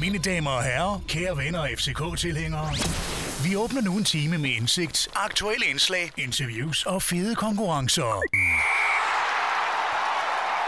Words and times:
Mine 0.00 0.18
damer 0.18 0.50
og 0.50 0.62
herrer, 0.64 1.02
kære 1.08 1.36
venner 1.36 1.58
og 1.58 1.68
FCK-tilhængere. 1.76 2.68
Vi 3.44 3.56
åbner 3.56 3.82
nu 3.82 3.96
en 3.96 4.04
time 4.04 4.38
med 4.38 4.50
indsigt, 4.50 5.08
aktuelle 5.14 5.66
indslag, 5.70 6.10
interviews 6.18 6.86
og 6.86 7.02
fede 7.02 7.34
konkurrencer. 7.34 8.22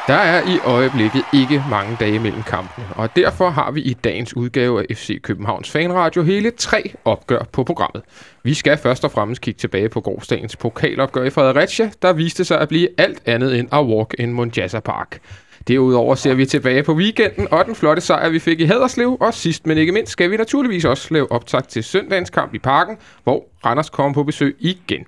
Der 0.06 0.14
er 0.14 0.54
i 0.54 0.58
øjeblikket 0.58 1.22
ikke 1.34 1.64
mange 1.71 1.96
dage 2.00 2.18
mellem 2.18 2.42
kampene, 2.42 2.87
og 2.96 3.16
derfor 3.16 3.50
har 3.50 3.71
vi 3.71 3.82
i 3.82 3.95
dagens 3.95 4.37
udgave 4.37 4.80
af 4.80 4.96
FC 4.96 5.21
Københavns 5.23 5.71
Fanradio 5.71 6.23
hele 6.23 6.51
tre 6.51 6.95
opgør 7.05 7.45
på 7.53 7.64
programmet. 7.64 8.03
Vi 8.43 8.55
skal 8.55 8.79
først 8.79 9.05
og 9.05 9.12
fremmest 9.12 9.41
kigge 9.41 9.59
tilbage 9.59 9.89
på 9.89 10.01
gårdsdagens 10.01 10.57
pokalopgør 10.57 11.25
i 11.25 11.30
Fredericia, 11.30 11.91
der 12.03 12.12
viste 12.12 12.45
sig 12.45 12.61
at 12.61 12.69
blive 12.69 12.89
alt 12.99 13.23
andet 13.27 13.59
end 13.59 13.69
a 13.73 13.83
walk 13.83 14.14
in 14.19 14.33
Monjasa 14.33 14.80
Park. 14.80 15.21
Derudover 15.68 16.14
ser 16.14 16.34
vi 16.34 16.46
tilbage 16.46 16.82
på 16.82 16.94
weekenden 16.94 17.48
og 17.50 17.64
den 17.64 17.74
flotte 17.74 18.02
sejr, 18.02 18.29
vi 18.29 18.38
fik 18.38 18.61
i 18.61 18.64
Haderslev, 18.64 19.16
og 19.20 19.34
sidst 19.34 19.66
men 19.66 19.79
ikke 19.79 19.92
mindst 19.92 20.12
skal 20.12 20.30
vi 20.30 20.36
naturligvis 20.36 20.84
også 20.84 21.08
lave 21.11 21.32
optag 21.32 21.68
til 21.68 21.84
søndagens 21.84 22.30
kamp 22.30 22.54
i 22.54 22.58
parken, 22.58 22.96
hvor 23.25 23.44
Randers 23.67 23.90
kommer 23.90 24.14
på 24.14 24.22
besøg 24.22 24.56
igen. 24.58 25.06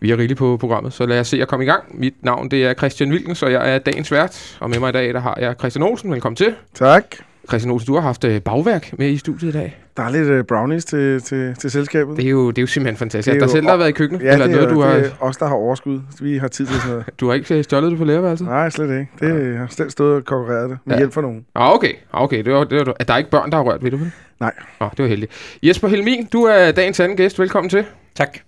Vi 0.00 0.10
er 0.10 0.16
rigeligt 0.16 0.38
på 0.38 0.56
programmet, 0.56 0.92
så 0.92 1.06
lad 1.06 1.20
os 1.20 1.28
se 1.28 1.42
at 1.42 1.48
komme 1.48 1.64
i 1.64 1.68
gang. 1.68 2.00
Mit 2.00 2.14
navn 2.22 2.50
det 2.50 2.64
er 2.64 2.74
Christian 2.74 3.12
Wilkens, 3.12 3.42
og 3.42 3.52
jeg 3.52 3.74
er 3.74 3.78
dagens 3.78 4.12
vært. 4.12 4.56
Og 4.60 4.70
med 4.70 4.78
mig 4.78 4.88
i 4.88 4.92
dag 4.92 5.14
der 5.14 5.20
har 5.20 5.38
jeg 5.40 5.54
Christian 5.58 5.82
Olsen. 5.82 6.12
Velkommen 6.12 6.36
til. 6.36 6.54
Tak. 6.74 7.16
Christian 7.48 7.72
Olsen, 7.72 7.86
du 7.86 7.94
har 7.94 8.00
haft 8.00 8.24
øh, 8.24 8.40
bagværk 8.42 8.98
med 8.98 9.08
i 9.10 9.16
studiet 9.16 9.48
i 9.48 9.52
dag. 9.58 9.76
Der 9.96 10.02
er 10.02 10.10
lidt 10.10 10.30
uh, 10.30 10.46
brownies 10.46 10.84
til, 10.84 11.22
til, 11.22 11.54
til 11.54 11.70
selskabet. 11.70 12.16
Det 12.16 12.24
er, 12.26 12.30
jo, 12.30 12.48
det 12.50 12.58
er 12.58 12.62
jo 12.62 12.66
simpelthen 12.66 12.96
fantastisk. 12.96 13.26
Det 13.26 13.30
er 13.32 13.34
er 13.34 13.38
jo- 13.40 13.46
dig 13.46 13.50
selv, 13.52 13.64
der 13.64 13.70
har 13.70 13.76
været 13.76 13.88
i 13.88 13.92
køkkenet? 13.92 14.22
ja, 14.22 14.32
eller 14.32 14.46
det, 14.46 14.54
noget, 14.54 14.68
er, 14.68 14.74
du 14.74 14.80
det 14.82 14.88
har, 14.90 14.94
er 14.96 15.10
os, 15.20 15.36
der 15.36 15.46
har 15.46 15.54
overskud. 15.54 16.00
Vi 16.20 16.38
har 16.38 16.48
tid 16.48 16.66
til 16.66 16.74
sådan 16.76 16.90
noget. 16.90 17.06
du 17.20 17.26
har 17.26 17.34
ikke 17.34 17.54
øh, 17.58 17.64
stjålet 17.64 17.90
det 17.90 17.98
på 17.98 18.04
lærerværelset? 18.04 18.46
Nej, 18.46 18.70
slet 18.70 18.90
ikke. 19.00 19.08
Det 19.20 19.50
jeg 19.52 19.58
har 19.58 19.66
selv 19.70 19.90
stået 19.90 20.16
og 20.16 20.24
konkurreret 20.24 20.70
det 20.70 20.78
med 20.84 20.94
Ja. 20.94 20.98
hjælp 21.00 21.12
fra 21.12 21.20
nogen. 21.20 21.46
Ah, 21.54 21.74
okay. 21.74 21.92
Ah, 22.12 22.22
okay. 22.22 22.44
Det 22.44 22.52
var, 22.52 22.64
det 22.64 22.86
var, 22.86 22.94
at 23.00 23.08
der 23.08 23.14
er 23.14 23.18
ikke 23.18 23.30
børn, 23.30 23.50
der 23.50 23.56
har 23.56 23.64
rørt 23.64 23.84
ved 23.84 23.90
det, 23.90 24.00
vel? 24.00 24.10
Nej. 24.40 24.52
Nå, 24.80 24.88
det 24.96 25.02
var 25.02 25.08
heldigt. 25.08 25.32
Jesper 25.62 25.88
Helmin, 25.88 26.26
du 26.32 26.42
er 26.42 26.70
dagens 26.72 27.00
anden 27.00 27.16
gæst. 27.16 27.38
Velkommen 27.38 27.68
til. 27.70 27.84
Tak. 28.14 28.38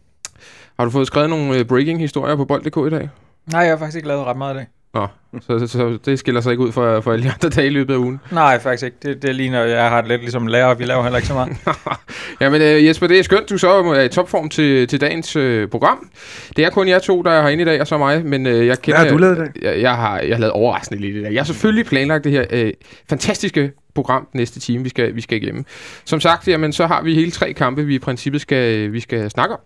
Har 0.78 0.84
du 0.84 0.91
fået 0.91 1.06
skrevet 1.06 1.30
nogle 1.30 1.58
øh, 1.58 1.64
breaking-historier 1.64 2.36
på 2.36 2.45
bold.dk 2.45 2.77
i 2.86 2.91
dag? 2.91 3.08
Nej, 3.53 3.61
jeg 3.61 3.70
har 3.70 3.77
faktisk 3.77 3.97
ikke 3.97 4.08
lavet 4.08 4.25
ret 4.27 4.36
meget 4.36 4.55
af 4.55 4.61
det. 4.61 4.67
Nå, 4.94 5.06
så, 5.41 5.58
så, 5.58 5.67
så 5.67 5.98
det 6.05 6.19
skiller 6.19 6.41
sig 6.41 6.50
ikke 6.50 6.62
ud 6.62 6.72
for, 6.72 7.00
for 7.00 7.12
alle 7.12 7.25
de 7.25 7.31
andre 7.31 7.48
dage 7.48 7.67
i 7.67 7.70
løbet 7.70 7.94
af 7.94 7.98
ugen. 7.98 8.20
Nej, 8.33 8.58
faktisk 8.58 8.84
ikke. 8.84 8.97
Det, 9.03 9.22
det 9.22 9.34
ligner, 9.34 9.62
jeg 9.62 9.89
har 9.89 10.00
det 10.00 10.08
lidt 10.08 10.20
ligesom 10.20 10.47
lærer, 10.47 10.75
vi 10.75 10.84
laver 10.84 11.03
heller 11.03 11.17
ikke 11.17 11.28
så 11.28 11.34
meget. 11.34 11.56
Jamen 12.41 12.62
øh, 12.62 12.86
Jesper, 12.86 13.06
det 13.06 13.19
er 13.19 13.22
skønt, 13.22 13.50
du 13.50 13.58
så 13.58 13.70
er 13.70 14.00
i 14.00 14.08
topform 14.08 14.48
til, 14.48 14.89
til 14.89 15.00
dagens 15.00 15.36
øh, 15.36 15.69
program. 15.69 16.11
Det 16.56 16.64
er 16.64 16.70
kun 16.70 16.89
jer 16.89 16.98
to, 16.98 17.22
der 17.22 17.30
er 17.30 17.42
herinde 17.42 17.62
i 17.62 17.64
dag, 17.64 17.80
og 17.80 17.86
så 17.86 17.98
mig, 17.98 18.27
men 18.27 18.47
øh, 18.47 18.53
jeg 18.53 18.64
Hvad 18.64 18.77
kender... 18.77 18.98
har 18.98 19.08
du 19.08 19.17
lavet 19.17 19.36
dag? 19.39 19.62
Jeg, 19.62 19.80
jeg, 19.80 19.97
har, 19.97 20.19
jeg 20.19 20.36
har 20.36 20.41
lavet 20.41 20.53
overraskende 20.53 21.02
lidt 21.02 21.17
i 21.17 21.23
dag. 21.23 21.33
Jeg 21.33 21.41
har 21.41 21.47
selvfølgelig 21.47 21.86
planlagt 21.86 22.25
det 22.25 22.33
her 22.33 22.45
øh, 22.50 22.73
fantastiske 23.08 23.73
program 23.95 24.28
den 24.33 24.39
næste 24.39 24.61
time, 24.61 24.83
vi 24.83 24.89
skal, 24.89 25.14
vi 25.14 25.20
skal 25.20 25.42
igennem. 25.42 25.64
Som 26.05 26.20
sagt, 26.20 26.48
jamen, 26.48 26.73
så 26.73 26.86
har 26.86 27.02
vi 27.02 27.14
hele 27.14 27.30
tre 27.30 27.52
kampe, 27.52 27.84
vi 27.84 27.95
i 27.95 27.98
princippet 27.98 28.41
skal, 28.41 28.92
vi 28.92 29.00
skal 29.00 29.30
snakke 29.30 29.55
om. 29.55 29.61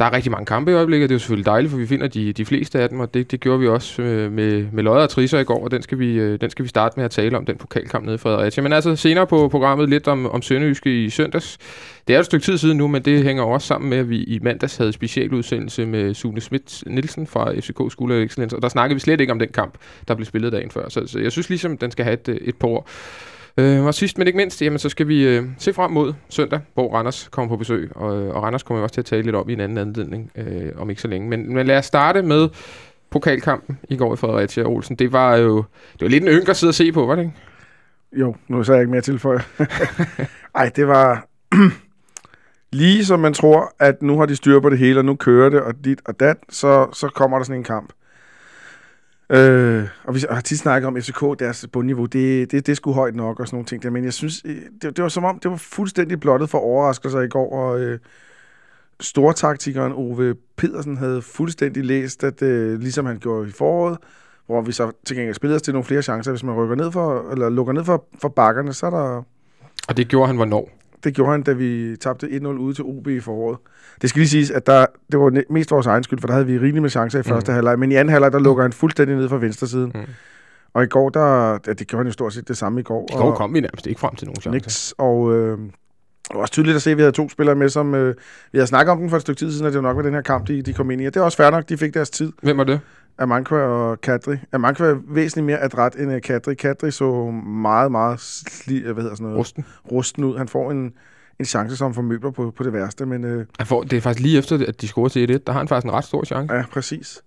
Der 0.00 0.06
er 0.06 0.12
rigtig 0.12 0.32
mange 0.32 0.46
kampe 0.46 0.70
i 0.70 0.74
øjeblikket, 0.74 1.08
det 1.08 1.14
er 1.14 1.16
jo 1.16 1.18
selvfølgelig 1.18 1.46
dejligt, 1.46 1.70
for 1.70 1.78
vi 1.78 1.86
finder 1.86 2.06
de, 2.06 2.32
de 2.32 2.44
fleste 2.44 2.80
af 2.80 2.88
dem, 2.88 3.00
og 3.00 3.14
det, 3.14 3.30
det 3.30 3.40
gjorde 3.40 3.60
vi 3.60 3.68
også 3.68 4.02
øh, 4.02 4.32
med, 4.32 4.66
med 4.72 4.82
Lodder 4.82 5.02
og 5.02 5.10
Trisser 5.10 5.38
i 5.38 5.44
går, 5.44 5.64
og 5.64 5.70
den 5.70 5.82
skal, 5.82 5.98
vi, 5.98 6.12
øh, 6.12 6.40
den 6.40 6.50
skal 6.50 6.62
vi 6.62 6.68
starte 6.68 6.94
med 6.96 7.04
at 7.04 7.10
tale 7.10 7.36
om, 7.36 7.46
den 7.46 7.56
pokalkamp 7.56 8.04
nede 8.04 8.14
i 8.14 8.18
Fredericia. 8.18 8.62
Men 8.62 8.72
altså 8.72 8.96
senere 8.96 9.26
på 9.26 9.48
programmet 9.48 9.88
lidt 9.88 10.08
om, 10.08 10.26
om 10.26 10.42
Sønderjyske 10.42 11.04
i 11.04 11.10
søndags. 11.10 11.58
Det 12.08 12.16
er 12.16 12.20
et 12.20 12.24
stykke 12.24 12.44
tid 12.44 12.58
siden 12.58 12.78
nu, 12.78 12.88
men 12.88 13.02
det 13.02 13.24
hænger 13.24 13.42
også 13.42 13.66
sammen 13.66 13.90
med, 13.90 13.98
at 13.98 14.10
vi 14.10 14.22
i 14.22 14.38
mandags 14.42 14.76
havde 14.76 14.92
specialudsendelse 14.92 15.86
med 15.86 16.14
Sune 16.14 16.40
Schmidt 16.40 16.84
Nielsen 16.86 17.26
fra 17.26 17.52
FCK 17.52 17.92
School 17.92 18.12
of 18.12 18.16
Excellence, 18.16 18.56
og 18.56 18.62
der 18.62 18.68
snakkede 18.68 18.94
vi 18.94 19.00
slet 19.00 19.20
ikke 19.20 19.32
om 19.32 19.38
den 19.38 19.48
kamp, 19.54 19.74
der 20.08 20.14
blev 20.14 20.26
spillet 20.26 20.52
dagen 20.52 20.70
før. 20.70 20.88
Så, 20.88 21.06
så 21.06 21.18
jeg 21.18 21.32
synes 21.32 21.48
ligesom, 21.48 21.78
den 21.78 21.90
skal 21.90 22.04
have 22.04 22.14
et, 22.14 22.28
øh, 22.28 22.36
et 22.36 22.56
par 22.56 22.68
ord. 22.68 22.88
Øh, 23.56 23.84
og 23.84 23.94
sidst 23.94 24.18
men 24.18 24.26
ikke 24.26 24.36
mindst, 24.36 24.62
jamen, 24.62 24.78
så 24.78 24.88
skal 24.88 25.08
vi 25.08 25.26
øh, 25.26 25.44
se 25.58 25.72
frem 25.72 25.90
mod 25.90 26.14
søndag, 26.28 26.60
hvor 26.74 26.94
Randers 26.94 27.28
kommer 27.32 27.48
på 27.48 27.56
besøg. 27.56 27.90
Og, 27.94 28.22
øh, 28.22 28.34
og 28.34 28.42
Randers 28.42 28.62
kommer 28.62 28.80
vi 28.80 28.82
også 28.82 28.94
til 28.94 29.00
at 29.00 29.04
tale 29.04 29.22
lidt 29.22 29.36
om 29.36 29.48
i 29.48 29.52
en 29.52 29.60
anden 29.60 29.78
anledning 29.78 30.30
øh, 30.36 30.72
om 30.76 30.90
ikke 30.90 31.02
så 31.02 31.08
længe. 31.08 31.28
Men, 31.28 31.54
men 31.54 31.66
lad 31.66 31.78
os 31.78 31.84
starte 31.86 32.22
med 32.22 32.48
pokalkampen 33.10 33.78
i 33.88 33.96
går 33.96 34.14
i 34.14 34.16
Fredericia 34.16 34.64
Olsen. 34.64 34.96
Det 34.96 35.12
var 35.12 35.36
jo 35.36 35.56
det 35.92 36.00
var 36.00 36.08
lidt 36.08 36.24
en 36.24 36.28
ynk 36.28 36.48
at 36.48 36.56
se 36.56 36.92
på, 36.92 37.06
var 37.06 37.14
det 37.14 37.22
ikke? 37.22 37.34
Jo, 38.12 38.36
nu 38.48 38.64
så 38.64 38.72
jeg 38.72 38.82
ikke 38.82 38.90
mere 38.90 39.00
tilføje. 39.00 39.40
Ej, 40.54 40.70
det 40.76 40.88
var 40.88 41.26
lige 42.72 43.04
som 43.04 43.20
man 43.20 43.34
tror, 43.34 43.74
at 43.78 44.02
nu 44.02 44.18
har 44.18 44.26
de 44.26 44.36
styr 44.36 44.60
på 44.60 44.70
det 44.70 44.78
hele, 44.78 45.00
og 45.00 45.04
nu 45.04 45.14
kører 45.14 45.48
det, 45.48 45.60
og 45.60 45.84
dit 45.84 46.00
og 46.04 46.20
dat, 46.20 46.36
så, 46.48 46.88
så 46.92 47.08
kommer 47.08 47.36
der 47.38 47.44
sådan 47.44 47.60
en 47.60 47.64
kamp. 47.64 47.92
Øh, 49.30 49.88
og 50.04 50.14
vi 50.14 50.24
har 50.30 50.40
tit 50.40 50.58
snakket 50.58 50.86
om 50.86 50.96
FCK, 50.96 51.20
deres 51.38 51.66
bundniveau, 51.72 52.06
det, 52.06 52.50
det, 52.50 52.66
det 52.66 52.72
er 52.72 52.76
sgu 52.76 52.92
højt 52.92 53.14
nok 53.14 53.40
og 53.40 53.46
sådan 53.46 53.56
nogle 53.56 53.66
ting 53.66 53.82
der, 53.82 53.90
men 53.90 54.04
jeg 54.04 54.12
synes, 54.12 54.42
øh, 54.44 54.56
det, 54.82 54.96
det 54.96 55.02
var 55.02 55.08
som 55.08 55.24
om, 55.24 55.38
det 55.38 55.50
var 55.50 55.56
fuldstændig 55.56 56.20
blottet 56.20 56.50
for 56.50 56.58
overraskelser 56.58 57.20
i 57.20 57.28
går, 57.28 57.52
og 57.52 57.80
øh, 57.80 57.98
stortaktikeren 59.00 59.92
Ove 59.92 60.34
Pedersen 60.56 60.96
havde 60.96 61.22
fuldstændig 61.22 61.84
læst, 61.84 62.24
at 62.24 62.42
øh, 62.42 62.80
ligesom 62.80 63.06
han 63.06 63.18
gjorde 63.18 63.48
i 63.48 63.52
foråret, 63.52 63.98
hvor 64.46 64.62
vi 64.62 64.72
så 64.72 64.92
til 65.06 65.16
gengæld 65.16 65.34
spillede 65.34 65.56
os 65.56 65.62
til 65.62 65.74
nogle 65.74 65.84
flere 65.84 66.02
chancer, 66.02 66.32
hvis 66.32 66.44
man 66.44 66.54
rykker 66.54 66.76
ned 66.76 66.92
for, 66.92 67.30
eller 67.30 67.48
lukker 67.48 67.72
ned 67.72 67.84
for, 67.84 68.04
for 68.20 68.28
bakkerne, 68.28 68.72
så 68.72 68.86
er 68.86 68.90
der, 68.90 69.22
Og 69.88 69.96
det 69.96 70.08
gjorde 70.08 70.26
han 70.26 70.36
hvornår? 70.36 70.79
Det 71.04 71.14
gjorde 71.14 71.30
han, 71.32 71.42
da 71.42 71.52
vi 71.52 71.96
tabte 72.00 72.26
1-0 72.26 72.46
ude 72.46 72.74
til 72.74 72.84
OB 72.84 73.08
i 73.08 73.20
foråret. 73.20 73.58
Det 74.02 74.10
skal 74.10 74.20
lige 74.20 74.28
siges, 74.28 74.50
at 74.50 74.66
der, 74.66 74.86
det 75.12 75.20
var 75.20 75.42
mest 75.50 75.70
vores 75.70 75.86
egen 75.86 76.02
skyld, 76.02 76.18
for 76.20 76.26
der 76.26 76.34
havde 76.34 76.46
vi 76.46 76.58
rigeligt 76.58 76.82
med 76.82 76.90
chancer 76.90 77.18
i 77.18 77.22
første 77.22 77.50
Mm. 77.52 77.54
halvleg, 77.54 77.78
men 77.78 77.92
i 77.92 77.94
anden 77.94 78.12
halvleg, 78.12 78.32
der 78.32 78.38
lukker 78.38 78.62
han 78.62 78.72
fuldstændig 78.72 79.16
ned 79.16 79.28
fra 79.28 79.36
venstre 79.36 79.66
siden. 79.66 79.92
Mm. 79.94 80.00
Og 80.74 80.82
i 80.84 80.86
går, 80.86 81.08
der, 81.08 81.52
ja, 81.66 81.72
det 81.72 81.86
gjorde 81.86 82.00
han 82.00 82.06
jo 82.06 82.12
stort 82.12 82.32
set 82.32 82.48
det 82.48 82.56
samme 82.56 82.80
i 82.80 82.82
går. 82.82 83.08
I 83.12 83.16
går 83.16 83.30
og, 83.30 83.36
kom 83.36 83.54
vi 83.54 83.60
nærmest 83.60 83.86
ikke 83.86 84.00
frem 84.00 84.14
til 84.14 84.26
nogen 84.26 84.40
chancer. 84.40 84.50
Niks, 84.50 84.94
og 84.98 85.34
øh, 85.34 85.58
det 85.58 86.34
var 86.34 86.40
også 86.40 86.52
tydeligt 86.52 86.76
at 86.76 86.82
se, 86.82 86.90
at 86.90 86.96
vi 86.96 87.02
havde 87.02 87.12
to 87.12 87.28
spillere 87.28 87.54
med, 87.56 87.68
som 87.68 87.94
øh, 87.94 88.14
vi 88.52 88.58
havde 88.58 88.66
snakket 88.66 88.92
om 88.92 88.98
den 88.98 89.10
for 89.10 89.16
et 89.16 89.20
stykke 89.22 89.38
tid 89.38 89.52
siden, 89.52 89.66
at 89.66 89.72
det 89.72 89.82
var 89.82 89.88
nok 89.88 89.96
var 89.96 90.02
den 90.02 90.14
her 90.14 90.22
kamp, 90.22 90.48
de, 90.48 90.62
de 90.62 90.72
kom 90.72 90.90
ind 90.90 91.02
i. 91.02 91.04
Og 91.06 91.14
det 91.14 91.20
er 91.20 91.24
også 91.24 91.36
fair 91.36 91.50
nok, 91.50 91.68
de 91.68 91.76
fik 91.76 91.94
deres 91.94 92.10
tid. 92.10 92.32
Hvem 92.42 92.56
var 92.58 92.64
det? 92.64 92.80
Amankwa 93.18 93.58
og 93.58 94.00
Kadri. 94.00 94.36
Amankwa 94.52 94.86
er 94.86 94.96
væsentligt 95.08 95.46
mere 95.46 95.60
adræt 95.60 95.94
end 95.94 96.12
øh, 96.12 96.22
Kadri. 96.22 96.54
Kadri 96.54 96.90
så 96.90 97.30
meget, 97.30 97.90
meget 97.90 98.20
sli, 98.20 98.82
hvad 98.82 98.94
hedder 98.94 99.14
sådan 99.14 99.24
noget, 99.24 99.38
Rusten. 99.38 99.64
rusten 99.92 100.24
ud. 100.24 100.36
Han 100.38 100.48
får 100.48 100.70
en, 100.70 100.92
en 101.38 101.44
chance, 101.44 101.76
som 101.76 101.94
får 101.94 102.02
møbler 102.02 102.30
på, 102.30 102.50
på 102.56 102.62
det 102.62 102.72
værste, 102.72 103.06
men 103.06 103.24
øh, 103.24 103.46
Han 103.58 103.66
får, 103.66 103.82
det 103.82 103.96
er 103.96 104.00
faktisk 104.00 104.22
lige 104.22 104.38
efter, 104.38 104.66
at 104.68 104.80
de 104.80 104.88
scorer 104.88 105.08
til 105.08 105.32
1-1. 105.32 105.38
Der 105.46 105.52
har 105.52 105.60
han 105.60 105.68
faktisk 105.68 105.84
en 105.84 105.92
ret 105.92 106.04
stor 106.04 106.24
chance. 106.24 106.54
ja, 106.54 106.64
præcis. 106.72 107.22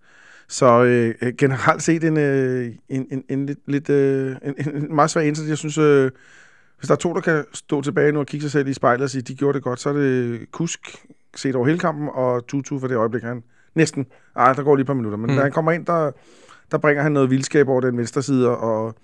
Så 0.47 0.83
øh, 0.83 1.15
øh, 1.21 1.33
generelt 1.37 1.83
set 1.83 2.03
en, 2.03 2.17
øh, 2.17 2.71
en, 2.89 3.07
en, 3.11 3.23
en 3.29 3.45
lidt, 3.45 3.59
lidt 3.67 3.89
øh, 3.89 4.35
en, 4.43 4.75
en, 4.75 4.95
meget 4.95 5.09
svag 5.09 5.27
indsats. 5.27 5.49
Jeg 5.49 5.57
synes, 5.57 5.77
øh, 5.77 6.11
hvis 6.79 6.87
der 6.87 6.95
er 6.95 6.99
to, 6.99 7.13
der 7.13 7.21
kan 7.21 7.45
stå 7.53 7.81
tilbage 7.81 8.11
nu 8.11 8.19
og 8.19 8.25
kigge 8.25 8.41
sig 8.41 8.51
selv 8.51 8.67
i 8.67 8.73
spejlet 8.73 9.03
og 9.03 9.09
sige, 9.09 9.21
de 9.21 9.35
gjorde 9.35 9.55
det 9.55 9.63
godt, 9.63 9.79
så 9.79 9.89
er 9.89 9.93
det 9.93 10.51
Kusk 10.51 10.79
set 11.35 11.55
over 11.55 11.65
hele 11.65 11.79
kampen, 11.79 12.09
og 12.13 12.47
Tutu 12.47 12.79
for 12.79 12.87
det 12.87 12.95
øjeblik, 12.97 13.23
han 13.23 13.43
næsten, 13.75 14.05
ej, 14.35 14.53
der 14.53 14.63
går 14.63 14.75
lige 14.75 14.81
et 14.81 14.87
par 14.87 14.93
minutter, 14.93 15.17
men 15.17 15.29
Mm. 15.29 15.35
da 15.35 15.41
han 15.41 15.51
kommer 15.51 15.71
ind, 15.71 15.85
der, 15.85 16.11
der 16.71 16.77
bringer 16.77 17.03
han 17.03 17.11
noget 17.11 17.29
vildskab 17.29 17.69
over 17.69 17.81
den 17.81 17.97
venstre 17.97 18.21
side, 18.21 18.57
og 18.57 18.95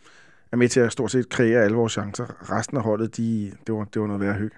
er 0.52 0.58
med 0.58 0.70
til 0.70 0.80
at 0.80 0.92
stort 0.92 1.12
set 1.12 1.30
kreere 1.30 1.64
alle 1.64 1.76
vores 1.78 1.94
chancer. 1.94 2.26
Resten 2.58 2.78
af 2.78 2.84
holdet, 2.84 3.18
de, 3.18 3.52
det, 3.68 3.76
var, 3.76 3.84
det 3.94 4.02
var 4.02 4.08
noget 4.08 4.22
værd 4.22 4.36
hygge. 4.38 4.56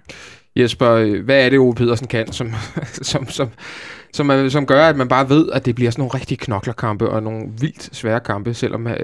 Jesper, 0.56 1.22
hvad 1.22 1.44
er 1.46 1.50
det, 1.50 1.58
Ove 1.58 1.74
Pedersen 1.74 2.06
kan, 2.08 2.32
som, 2.32 2.50
som, 3.12 3.26
som, 3.28 3.48
som, 4.12 4.30
er- 4.30 4.48
som 4.48 4.66
gør, 4.66 4.84
at 4.88 4.96
man 4.96 5.08
bare 5.08 5.28
ved, 5.28 5.50
at 5.52 5.64
det 5.66 5.74
bliver 5.74 5.90
sådan 5.90 6.00
nogle 6.02 6.14
rigtige 6.14 6.38
knoklerkampe 6.38 7.08
og 7.08 7.22
nogle 7.22 7.46
vildt 7.60 7.96
svære 7.96 8.20
kampe, 8.20 8.54
selvom, 8.54 8.86
øh, 8.86 8.96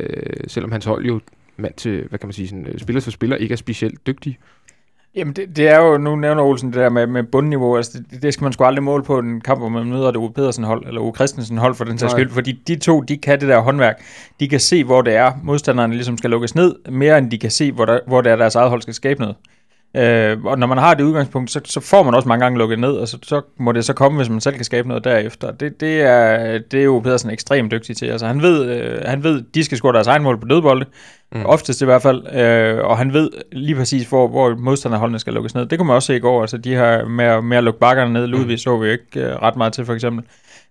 selvom 0.47 0.73
hans 0.73 0.85
hold 0.85 1.05
jo 1.07 1.21
mand 1.57 1.75
til, 1.75 2.07
hvad 2.09 2.19
kan 2.19 2.27
man 2.27 2.33
sige, 2.33 2.49
sådan, 2.49 2.67
øh, 2.67 2.79
spiller 2.79 3.01
for 3.01 3.11
spiller 3.11 3.37
ikke 3.37 3.53
er 3.53 3.57
specielt 3.57 4.07
dygtig. 4.07 4.39
Jamen, 5.15 5.33
det, 5.33 5.57
det 5.57 5.69
er 5.69 5.79
jo, 5.81 5.99
nu 5.99 6.17
nævner 6.17 6.43
Olsen 6.43 6.69
det 6.69 6.77
der 6.77 6.89
med, 6.89 7.07
med 7.07 7.23
bundniveau, 7.23 7.77
altså 7.77 8.03
det, 8.11 8.23
det 8.23 8.35
skal 8.35 8.45
man 8.45 8.53
sgu 8.53 8.65
aldrig 8.65 8.83
måle 8.83 9.05
på 9.05 9.19
en 9.19 9.41
kamp, 9.41 9.61
hvor 9.61 9.69
man 9.69 9.87
møder 9.87 10.07
det 10.07 10.17
Ove 10.17 10.33
Pedersen 10.33 10.65
hold, 10.65 10.87
eller 10.87 11.01
Ove 11.01 11.15
Christensen 11.15 11.59
hold 11.59 11.75
for 11.75 11.85
den 11.85 11.99
sags 11.99 12.13
skyld, 12.13 12.31
fordi 12.31 12.53
de 12.53 12.77
to, 12.77 13.01
de 13.01 13.17
kan 13.17 13.41
det 13.41 13.49
der 13.49 13.59
håndværk. 13.59 14.03
De 14.41 14.49
kan 14.49 14.61
se, 14.61 14.85
hvor 14.85 15.03
det 15.03 15.15
er, 15.15 15.33
modstanderne 15.43 15.95
ligesom 15.95 16.19
skal 16.19 16.31
lukkes 16.31 16.55
ned, 16.55 16.75
mere 16.91 17.19
end 17.19 17.31
de 17.31 17.39
kan 17.39 17.51
se, 17.51 17.73
hvor, 17.73 17.85
der, 17.85 18.01
hvor 18.07 18.21
det 18.21 18.33
er, 18.33 18.37
deres 18.37 18.55
eget 18.55 18.71
hold 18.71 18.83
skal 18.83 18.95
skabe 18.95 19.21
noget. 19.21 19.37
Øh, 19.97 20.45
og 20.45 20.59
når 20.59 20.67
man 20.67 20.79
har 20.79 20.95
det 20.95 21.05
udgangspunkt, 21.05 21.51
så, 21.51 21.61
så 21.65 21.81
får 21.81 22.03
man 22.03 22.15
også 22.15 22.29
mange 22.29 22.45
gange 22.45 22.59
lukket 22.59 22.79
ned, 22.79 22.93
og 22.93 23.09
så, 23.09 23.19
så 23.23 23.41
må 23.59 23.73
det 23.73 23.85
så 23.85 23.93
komme, 23.93 24.19
hvis 24.19 24.29
man 24.29 24.41
selv 24.41 24.55
kan 24.55 24.65
skabe 24.65 24.89
noget 24.89 25.05
derefter. 25.05 25.51
Det, 25.51 25.81
det, 25.81 26.03
er, 26.03 26.59
det 26.59 26.81
er 26.81 26.85
jo 26.85 27.01
Pedersen 27.01 27.31
ekstremt 27.31 27.73
dygtig 27.73 27.97
til. 27.97 28.07
Altså, 28.07 28.27
han, 28.27 28.43
ved, 28.43 28.71
øh, 28.71 29.01
han 29.05 29.25
ved, 29.25 29.43
de 29.55 29.65
skal 29.65 29.79
score 29.79 29.93
deres 29.93 30.07
egen 30.07 30.23
mål 30.23 30.41
på 30.41 30.47
dødbolde, 30.47 30.87
Mm. 31.33 31.39
mm. 31.39 31.47
oftest 31.47 31.83
i 31.83 31.85
hvert 31.85 32.03
fald, 32.03 32.35
øh, 32.35 32.85
og 32.85 32.99
han 32.99 33.13
ved 33.13 33.31
lige 33.53 33.75
præcis, 33.75 34.09
hvor, 34.09 34.29
hvor 34.29 34.55
modstanderholdene 34.55 35.19
skal 35.19 35.33
lukkes 35.33 35.55
ned. 35.55 35.67
Det 35.67 35.79
kunne 35.79 35.87
man 35.87 35.97
også 35.97 36.07
se 36.07 36.17
i 36.17 36.21
går, 36.21 36.41
altså 36.41 36.59
de 36.59 36.75
her 36.75 37.09
med, 37.09 37.43
med 37.43 37.57
at 37.57 37.65
lukke 37.65 37.81
bakkerne 37.81 38.13
ned, 38.13 38.27
Ludvig 38.27 38.61
så 38.61 38.79
vi 38.79 38.87
jo 38.87 38.93
ikke 38.93 39.21
øh, 39.21 39.43
ret 39.43 39.57
meget 39.57 39.73
til 39.73 39.85
for 39.85 39.95
eksempel. 39.95 40.25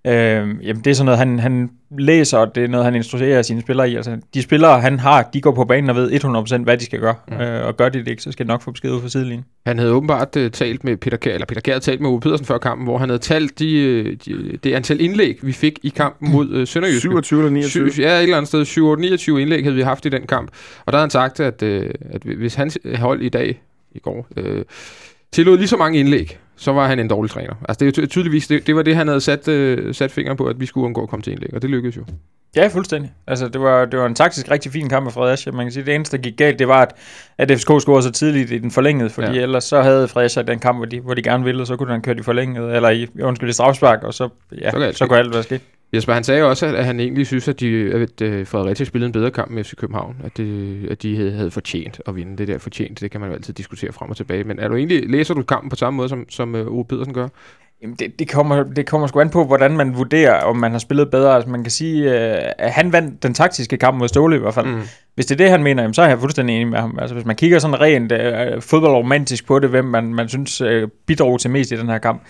Øh, 0.07 0.48
jamen 0.68 0.81
det 0.83 0.88
er 0.88 0.94
sådan 0.94 1.06
noget, 1.06 1.18
han, 1.19 1.39
han 1.39 1.69
læser, 2.00 2.38
og 2.38 2.56
det 2.56 2.63
er 2.63 2.68
noget, 2.68 2.86
han 2.86 2.95
instruerer 2.95 3.42
sine 3.42 3.62
spillere 3.62 3.89
i. 3.89 3.95
Altså, 3.95 4.18
de 4.33 4.42
spillere, 4.42 4.81
han 4.81 5.00
har, 5.00 5.30
de 5.33 5.42
går 5.42 5.51
på 5.51 5.63
banen 5.65 5.89
og 5.89 5.95
ved 5.95 6.12
100% 6.59 6.63
hvad 6.63 6.77
de 6.77 6.86
skal 6.86 7.00
gøre, 7.00 7.15
Mm. 7.27 7.38
øh, 7.42 7.68
og 7.68 7.77
gør 7.77 7.89
de 7.89 8.00
det 8.00 8.07
ikke, 8.07 8.21
så 8.24 8.31
skal 8.31 8.45
de 8.45 8.48
nok 8.48 8.62
få 8.62 8.71
besked 8.71 8.92
ud 8.92 9.01
fra 9.01 9.09
sidelinjen. 9.09 9.45
Han 9.65 9.80
havde 9.80 9.92
åbenbart 9.92 10.36
uh, 10.36 10.48
talt 10.51 10.83
med 10.83 10.98
Peter 10.98 11.18
Kjær, 11.18 11.33
eller 11.33 11.45
Peter 11.45 11.62
Kjær 11.62 11.74
havde 11.74 11.83
talt 11.83 12.01
med 12.01 12.09
Ove 12.09 12.19
Pedersen 12.19 12.45
før 12.45 12.57
kampen, 12.57 12.88
hvor 12.88 12.98
han 12.98 13.09
havde 13.09 13.21
talt 13.21 13.59
de, 13.59 13.74
øh, 13.80 14.18
de, 14.25 14.57
det 14.63 14.74
antal 14.74 15.01
indlæg, 15.01 15.39
vi 15.42 15.51
fik 15.51 15.80
i 15.83 15.89
kampen 15.89 16.31
mod 16.31 16.50
uh, 16.62 16.68
Sønderjyske. 16.68 17.01
27 17.01 17.39
eller 17.39 17.51
29. 17.51 17.92
Syv- 17.92 18.01
Ja, 18.01 18.18
et 18.18 18.24
eller 18.24 18.38
andet 18.38 18.48
sted. 18.48 18.65
7 18.65 18.95
29 18.95 19.42
indlæg 19.42 19.63
havde 19.63 19.75
vi 19.75 19.81
haft 19.81 20.06
i 20.06 20.09
den 20.09 20.27
kamp. 20.27 20.51
Og 20.86 20.94
der 20.94 20.98
havde 20.98 21.04
han 21.04 21.09
sagt, 21.09 21.39
at, 21.39 21.63
øh, 21.63 21.89
at 22.09 22.21
hvis 22.24 22.56
hans 22.56 22.77
hold 22.95 23.21
i 23.21 23.30
dag 23.30 23.62
i 23.92 24.00
går. 24.00 24.27
Øh, 24.38 24.63
tillod 25.31 25.57
lige 25.57 25.68
så 25.68 25.77
mange 25.77 26.00
indlæg, 26.00 26.38
så 26.56 26.71
var 26.71 26.88
han 26.88 27.00
en 27.00 27.07
dårlig 27.07 27.31
træner. 27.31 27.53
Altså 27.69 27.79
det 27.79 27.97
er 27.97 28.01
jo 28.01 28.07
ty- 28.07 28.12
tydeligvis, 28.12 28.47
det, 28.47 28.68
det 28.68 28.75
var 28.75 28.81
det, 28.81 28.95
han 28.95 29.07
havde 29.07 29.21
sat, 29.21 29.47
øh, 29.47 29.94
sat 29.94 30.12
fingeren 30.12 30.38
på, 30.38 30.45
at 30.45 30.59
vi 30.59 30.65
skulle 30.65 30.85
undgå 30.85 31.03
at 31.03 31.09
komme 31.09 31.24
til 31.24 31.33
indlæg, 31.33 31.53
og 31.53 31.62
det 31.62 31.69
lykkedes 31.69 31.97
jo. 31.97 32.03
Ja, 32.56 32.68
fuldstændig. 32.68 33.12
Altså, 33.27 33.47
det 33.47 33.62
var, 33.62 33.85
det 33.85 34.00
var 34.00 34.06
en 34.06 34.15
taktisk 34.15 34.51
rigtig 34.51 34.71
fin 34.71 34.89
kamp 34.89 35.07
af 35.07 35.13
Fredericia. 35.13 35.51
Man 35.51 35.65
kan 35.65 35.71
sige, 35.71 35.85
det 35.85 35.95
eneste, 35.95 36.18
der 36.18 36.24
gik 36.24 36.38
galt, 36.38 36.59
det 36.59 36.68
var, 36.68 36.81
at, 36.81 36.95
at 37.38 37.51
FCK 37.51 37.81
scorede 37.81 38.03
så 38.03 38.12
tidligt 38.12 38.51
i 38.51 38.57
den 38.57 38.71
forlængede, 38.71 39.09
fordi 39.09 39.27
Ja. 39.27 39.41
ellers 39.41 39.63
så 39.63 39.81
havde 39.81 40.07
Fredericia 40.07 40.44
den 40.44 40.59
kamp, 40.59 40.77
hvor 40.77 40.85
de, 40.85 41.00
hvor 41.00 41.13
de 41.13 41.21
gerne 41.24 41.44
ville, 41.44 41.63
og 41.63 41.68
så 41.68 41.75
kunne 41.75 41.91
han 41.91 42.01
køre 42.01 42.15
i 42.19 42.21
forlænget, 42.23 42.75
eller 42.75 42.89
i, 42.89 43.07
undskyld, 43.21 43.50
i 43.50 43.53
strafspark, 43.53 44.03
og 44.03 44.13
så, 44.13 44.30
ja, 44.62 44.71
Så 44.71 44.91
så, 44.97 45.07
kunne 45.07 45.19
alt 45.19 45.33
være 45.33 45.44
sket. 45.44 45.62
Jesper, 45.93 46.13
han 46.13 46.23
sagde 46.23 46.43
også, 46.43 46.65
at, 46.65 46.85
han 46.85 46.99
egentlig 46.99 47.27
synes, 47.27 47.47
at, 47.47 47.59
de, 47.59 47.91
at 47.93 48.21
øh, 48.21 48.47
Fredericia 48.47 48.85
spillede 48.85 49.07
en 49.07 49.11
bedre 49.11 49.31
kamp 49.31 49.51
med 49.51 49.63
FC 49.63 49.75
København. 49.75 50.15
At, 50.23 50.37
det, 50.37 50.87
at 50.91 51.01
de 51.01 51.15
havde, 51.15 51.31
havde 51.31 51.51
fortjent 51.51 52.01
at 52.07 52.15
vinde. 52.15 52.37
Det 52.37 52.47
der 52.47 52.57
fortjent, 52.57 53.01
det 53.01 53.11
kan 53.11 53.21
man 53.21 53.29
jo 53.29 53.35
altid 53.35 53.53
diskutere 53.53 53.91
frem 53.91 54.09
og 54.09 54.17
tilbage. 54.17 54.43
Men 54.43 54.59
er 54.59 54.67
du 54.67 54.75
egentlig, 54.75 55.09
læser 55.09 55.33
du 55.33 55.43
kampen 55.43 55.69
på 55.69 55.75
samme 55.75 55.97
måde, 55.97 56.09
som, 56.09 56.25
som 56.29 56.55
uh, 56.55 56.67
Ove 56.67 56.85
Pedersen 56.85 57.13
gør? 57.13 57.27
Jamen, 57.81 57.95
det, 57.95 58.19
det, 58.19 58.29
kommer, 58.29 58.63
det 58.63 58.85
kommer 58.85 59.07
sgu 59.07 59.19
an 59.19 59.29
på, 59.29 59.45
hvordan 59.45 59.77
man 59.77 59.97
vurderer, 59.97 60.43
om 60.43 60.55
man 60.57 60.71
har 60.71 60.79
spillet 60.79 61.11
bedre. 61.11 61.35
Altså, 61.35 61.49
man 61.49 61.63
kan 61.63 61.71
sige, 61.71 62.03
øh, 62.03 62.51
at 62.57 62.71
han 62.71 62.91
vandt 62.91 63.23
den 63.23 63.33
taktiske 63.33 63.77
kamp 63.77 63.97
mod 63.97 64.07
Ståle 64.07 64.35
i 64.35 64.39
hvert 64.39 64.53
fald. 64.53 64.65
Mm. 64.67 64.81
Hvis 65.15 65.25
det 65.25 65.35
er 65.35 65.37
det, 65.37 65.49
han 65.49 65.63
mener, 65.63 65.83
jamen, 65.83 65.93
så 65.93 66.01
er 66.01 66.07
jeg 66.07 66.19
fuldstændig 66.19 66.55
enig 66.55 66.67
med 66.67 66.79
ham. 66.79 66.97
Altså, 67.01 67.13
hvis 67.13 67.25
man 67.25 67.35
kigger 67.35 67.59
sådan 67.59 67.81
rent 67.81 68.11
øh, 68.11 68.61
fodboldromantisk 68.61 69.47
på 69.47 69.59
det, 69.59 69.69
hvem 69.69 69.85
man, 69.85 70.13
man 70.13 70.29
synes 70.29 70.61
øh, 70.61 70.87
bidrog 71.05 71.39
til 71.39 71.51
mest 71.51 71.71
i 71.71 71.77
den 71.77 71.89
her 71.89 71.97
kamp, 71.97 72.21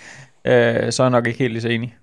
øh, 0.47 0.91
så 0.91 1.03
er 1.03 1.05
jeg 1.05 1.11
nok 1.11 1.27
ikke 1.27 1.39
helt 1.39 1.61
så 1.61 1.67
enig. 1.67 1.95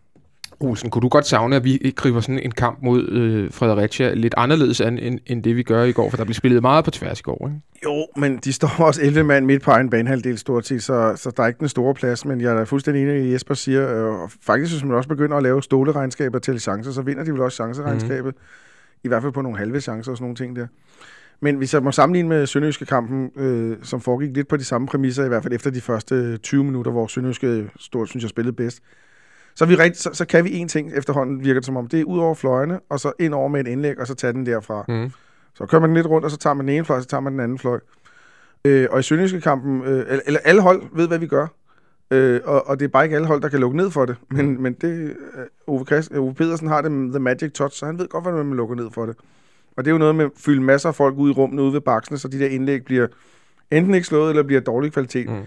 Olsen, 0.61 0.91
kunne 0.91 1.03
du 1.03 1.09
godt 1.09 1.27
savne, 1.27 1.57
at 1.57 1.65
vi 1.65 1.77
ikke 1.77 1.97
griber 1.97 2.21
sådan 2.21 2.39
en 2.39 2.51
kamp 2.51 2.79
mod 2.83 3.09
øh, 3.09 3.53
Fredericia 3.53 4.15
lidt 4.15 4.35
anderledes 4.37 4.81
an, 4.81 4.99
end, 4.99 5.19
end 5.27 5.43
det, 5.43 5.57
vi 5.57 5.63
gør 5.63 5.83
i 5.83 5.93
går? 5.93 6.11
For 6.11 6.17
der 6.17 6.25
blev 6.25 6.35
spillet 6.35 6.63
meget 6.63 6.85
på 6.85 6.91
tværs 6.91 7.21
i 7.21 7.23
går, 7.23 7.49
ikke? 7.49 7.61
Jo, 7.85 8.07
men 8.17 8.37
de 8.37 8.53
står 8.53 8.71
også 8.79 9.03
11 9.03 9.25
mand 9.25 9.47
midt 9.47 9.63
på 9.63 9.71
egen 9.71 9.91
banehalvdel 9.91 10.39
stort 10.39 10.67
set, 10.67 10.83
så, 10.83 11.13
så 11.17 11.31
der 11.37 11.43
er 11.43 11.47
ikke 11.47 11.61
den 11.61 11.69
store 11.69 11.95
plads, 11.95 12.25
men 12.25 12.41
jeg 12.41 12.53
er 12.53 12.65
fuldstændig 12.65 13.03
enig 13.03 13.29
i, 13.29 13.33
Jesper 13.33 13.55
siger, 13.55 13.97
øh, 13.97 14.23
og 14.23 14.31
faktisk 14.43 14.73
hvis 14.73 14.85
man 14.85 14.97
også 14.97 15.09
begynder 15.09 15.37
at 15.37 15.43
lave 15.43 15.63
stoleregnskaber 15.63 16.39
til 16.39 16.61
chancer, 16.61 16.93
så 16.93 17.03
vinder 17.03 17.25
de 17.25 17.33
vel 17.33 17.41
også 17.41 17.57
chanceregnskabet, 17.57 18.35
mm. 18.35 19.01
i 19.05 19.09
hvert 19.09 19.23
fald 19.23 19.33
på 19.33 19.43
nogle 19.43 19.59
halve 19.59 19.81
chancer 19.81 20.11
og 20.11 20.17
sådan 20.17 20.25
nogle 20.25 20.37
ting 20.37 20.57
der. 20.57 20.67
Men 21.41 21.57
hvis 21.57 21.75
jeg 21.75 21.83
må 21.83 21.93
sammenligne 21.93 22.29
med 22.29 22.47
Sønderjyske 22.47 22.87
kampen, 22.87 23.31
øh, 23.37 23.77
som 23.83 24.01
foregik 24.01 24.37
lidt 24.37 24.49
på 24.49 24.57
de 24.57 24.65
samme 24.65 24.87
præmisser, 24.87 25.25
i 25.25 25.29
hvert 25.29 25.43
fald 25.43 25.55
efter 25.55 25.71
de 25.71 25.81
første 25.81 26.37
20 26.37 26.65
minutter, 26.65 26.93
hvor 26.93 27.07
Sønderjyske 27.07 27.71
stort, 27.79 28.09
synes 28.09 28.23
jeg, 28.23 28.31
spillede 28.31 28.57
bedst, 28.57 28.83
så, 29.57 29.67
vi 29.67 29.75
rigt, 29.75 29.97
så, 29.97 30.11
så 30.13 30.25
kan 30.25 30.45
vi 30.45 30.63
én 30.63 30.67
ting 30.67 30.93
efterhånden, 30.95 31.45
virker 31.45 31.61
det 31.61 31.67
som 31.67 31.77
om. 31.77 31.87
Det 31.87 32.01
er 32.01 32.05
ud 32.05 32.19
over 32.19 32.35
fløjene, 32.35 32.81
og 32.91 33.01
så 33.01 33.13
ind 33.19 33.35
over 33.35 33.49
med 33.49 33.61
et 33.61 33.67
indlæg, 33.67 34.01
og 34.01 34.07
så 34.07 34.15
tage 34.15 34.33
den 34.33 34.47
derfra. 34.47 34.85
Mm. 34.89 35.11
Så 35.55 35.67
kører 35.67 35.81
man 35.81 35.91
den 35.91 35.97
lidt 35.97 36.07
rundt, 36.07 36.25
og 36.25 36.31
så 36.31 36.37
tager 36.37 36.55
man 36.55 36.67
den 36.69 36.75
ene 36.75 36.85
fløj, 36.85 36.97
og 36.97 37.03
så 37.03 37.09
tager 37.09 37.21
man 37.21 37.33
den 37.33 37.41
anden 37.41 37.59
fløj. 37.59 37.81
Øh, 38.65 38.89
og 38.91 39.01
i 39.01 39.03
Sønderjyske 39.03 39.41
kampen, 39.41 39.83
øh, 39.85 39.99
eller, 40.09 40.21
eller 40.27 40.41
alle 40.45 40.63
hold 40.63 40.83
ved, 40.93 41.09
hvad 41.09 41.19
vi 41.19 41.27
gør. 41.27 41.47
Øh, 42.11 42.41
og, 42.45 42.69
og 42.69 42.81
det 42.81 42.85
er 42.85 42.89
bare 42.89 43.05
ikke 43.05 43.17
alle 43.17 43.29
hold, 43.29 43.43
der 43.43 43.49
kan 43.49 43.61
lukke 43.61 43.77
ned 43.77 43.91
for 43.91 44.07
det. 44.07 44.17
Men, 44.31 44.51
mm. 44.51 44.63
men 44.63 44.73
det, 44.73 45.17
øh, 45.39 45.47
Ove, 45.67 45.85
Christ, 45.85 46.13
Ove 46.13 46.35
Pedersen 46.35 46.69
har 46.69 46.83
det 46.83 46.93
med 46.93 47.11
the 47.11 47.21
magic 47.21 47.53
touch, 47.53 47.79
så 47.79 47.87
han 47.87 47.99
ved 47.99 48.09
godt, 48.09 48.25
hvordan 48.25 48.47
man 48.47 48.57
lukker 48.57 48.75
ned 48.77 48.91
for 48.91 49.07
det. 49.07 49.17
Og 49.77 49.85
det 49.85 49.91
er 49.91 49.93
jo 49.93 49.99
noget 49.99 50.15
med 50.15 50.25
at 50.25 50.31
fylde 50.37 50.63
masser 50.63 50.89
af 50.89 50.95
folk 50.95 51.17
ud 51.17 51.31
i 51.31 51.33
rummet 51.33 51.63
ude 51.63 51.73
ved 51.73 51.81
baksene, 51.81 52.19
så 52.19 52.29
de 52.29 52.39
der 52.39 52.47
indlæg 52.47 52.85
bliver 52.85 53.07
enten 53.71 53.95
ikke 53.95 54.07
slået, 54.07 54.31
eller 54.31 54.43
bliver 54.43 54.61
dårlig 54.61 54.93
kvalitet. 54.93 55.29
Mm. 55.29 55.43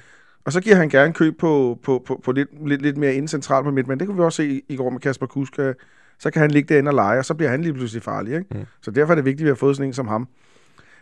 Og 0.47 0.53
så 0.53 0.61
giver 0.61 0.75
han 0.75 0.89
gerne 0.89 1.13
køb 1.13 1.37
på, 1.39 1.79
på, 1.83 2.03
på, 2.05 2.21
på 2.23 2.31
lidt, 2.31 2.67
lidt, 2.67 2.81
lidt 2.81 2.97
mere 2.97 3.13
inden 3.13 3.27
centralt 3.27 3.63
på 3.63 3.71
men 3.71 3.89
det 3.99 4.07
kunne 4.07 4.17
vi 4.17 4.23
også 4.23 4.35
se 4.37 4.49
i, 4.49 4.61
i 4.69 4.75
går 4.75 4.89
med 4.89 4.99
Kasper 4.99 5.25
Kuska. 5.25 5.73
Så 6.19 6.31
kan 6.31 6.41
han 6.41 6.51
ligge 6.51 6.73
derinde 6.73 6.89
og 6.89 6.95
lege, 6.95 7.19
og 7.19 7.25
så 7.25 7.33
bliver 7.33 7.49
han 7.49 7.61
lige 7.61 7.73
pludselig 7.73 8.03
farlig. 8.03 8.33
Ikke? 8.33 8.45
Mm. 8.51 8.65
Så 8.81 8.91
derfor 8.91 9.13
er 9.13 9.15
det 9.15 9.25
vigtigt, 9.25 9.41
at 9.41 9.45
vi 9.45 9.49
har 9.49 9.55
fået 9.55 9.75
sådan 9.75 9.89
en 9.89 9.93
som 9.93 10.07
ham. 10.07 10.27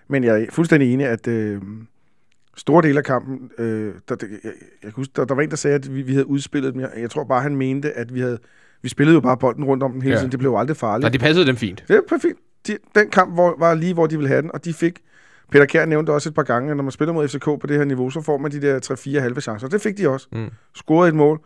Men 0.08 0.24
jeg 0.24 0.42
er 0.42 0.46
fuldstændig 0.50 0.94
enig, 0.94 1.06
at 1.06 1.28
øh, 1.28 1.62
store 2.56 2.82
dele 2.84 2.98
af 2.98 3.04
kampen, 3.04 3.52
øh, 3.58 3.94
der, 4.10 4.16
der, 4.16 4.28
jeg, 4.30 4.40
jeg 4.44 4.54
kan 4.82 4.92
huske, 4.96 5.12
der, 5.16 5.26
der 5.26 5.36
var 5.36 5.42
en, 5.42 5.50
der 5.50 5.56
sagde, 5.56 5.76
at 5.76 5.96
vi, 5.96 6.02
vi 6.02 6.12
havde 6.14 6.28
udspillet, 6.28 6.76
men 6.76 6.82
jeg, 6.82 6.92
jeg 6.98 7.10
tror 7.10 7.24
bare, 7.24 7.42
han 7.42 7.56
mente, 7.56 7.92
at 7.92 8.14
vi 8.16 8.20
havde, 8.20 8.40
vi 8.82 8.90
spillede 8.90 9.14
jo 9.14 9.22
bare 9.22 9.38
bolden 9.38 9.64
rundt 9.64 9.84
om 9.84 9.92
den 9.92 10.02
hele 10.02 10.14
Ja. 10.14 10.20
tiden. 10.20 10.32
Det 10.32 10.40
blev 10.40 10.52
jo 10.52 10.58
aldrig 10.58 10.78
farligt. 10.78 11.04
Nej, 11.04 11.10
de 11.10 11.20
passede 11.20 11.46
dem 11.46 11.56
fint. 11.56 11.84
Det 11.88 11.96
er 11.96 12.02
perfekt. 12.10 12.38
De, 12.68 12.78
den 12.96 13.10
kamp 13.10 13.34
hvor, 13.34 13.56
var 13.60 13.74
lige, 13.74 13.94
hvor 13.94 14.08
de 14.08 14.16
ville 14.18 14.28
have 14.30 14.42
den, 14.42 14.52
og 14.54 14.66
de 14.66 14.74
fik... 14.74 15.00
Peter 15.52 15.66
Kjær 15.66 15.86
nævnte 15.86 16.12
også 16.12 16.30
et 16.30 16.36
par 16.36 16.44
gange, 16.44 16.72
at 16.72 16.78
når 16.78 16.84
man 16.84 16.92
spiller 16.92 17.14
mod 17.14 17.28
FCK 17.28 17.44
på 17.46 17.68
det 17.68 17.78
her 17.78 17.84
niveau, 17.86 18.10
så 18.10 18.22
får 18.22 18.38
man 18.38 18.52
de 18.52 18.62
der 18.62 18.80
3-4 19.18 19.20
halve 19.22 19.42
chancer. 19.42 19.68
Det 19.68 19.82
fik 19.82 19.98
de 19.98 20.10
også. 20.10 20.28
Mm. 20.32 20.50
Scorede 20.76 21.10
et 21.10 21.16
mål. 21.16 21.40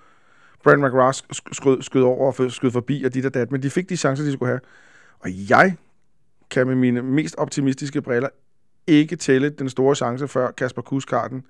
Brandon 0.64 0.86
McGrath 0.90 1.20
sk- 1.36 1.54
skød, 1.54 1.82
skød 1.82 2.02
over 2.04 2.34
og 2.40 2.52
skød 2.52 2.72
forbi 2.72 3.04
og 3.04 3.14
dit 3.14 3.26
og 3.26 3.34
dat, 3.34 3.52
men 3.52 3.64
de 3.64 3.70
fik 3.70 3.90
de 3.90 3.98
chancer, 3.98 4.24
de 4.26 4.32
skulle 4.34 4.50
have. 4.50 4.60
Og 5.20 5.30
jeg 5.50 5.76
kan 6.50 6.68
med 6.68 6.76
mine 6.76 7.02
mest 7.02 7.36
optimistiske 7.38 8.02
briller 8.02 8.30
ikke 8.88 9.16
tælle 9.16 9.50
den 9.50 9.70
store 9.70 9.96
chance 9.96 10.28
før 10.28 10.52
Kasper 10.52 10.82
Kuskarten. 10.82 11.44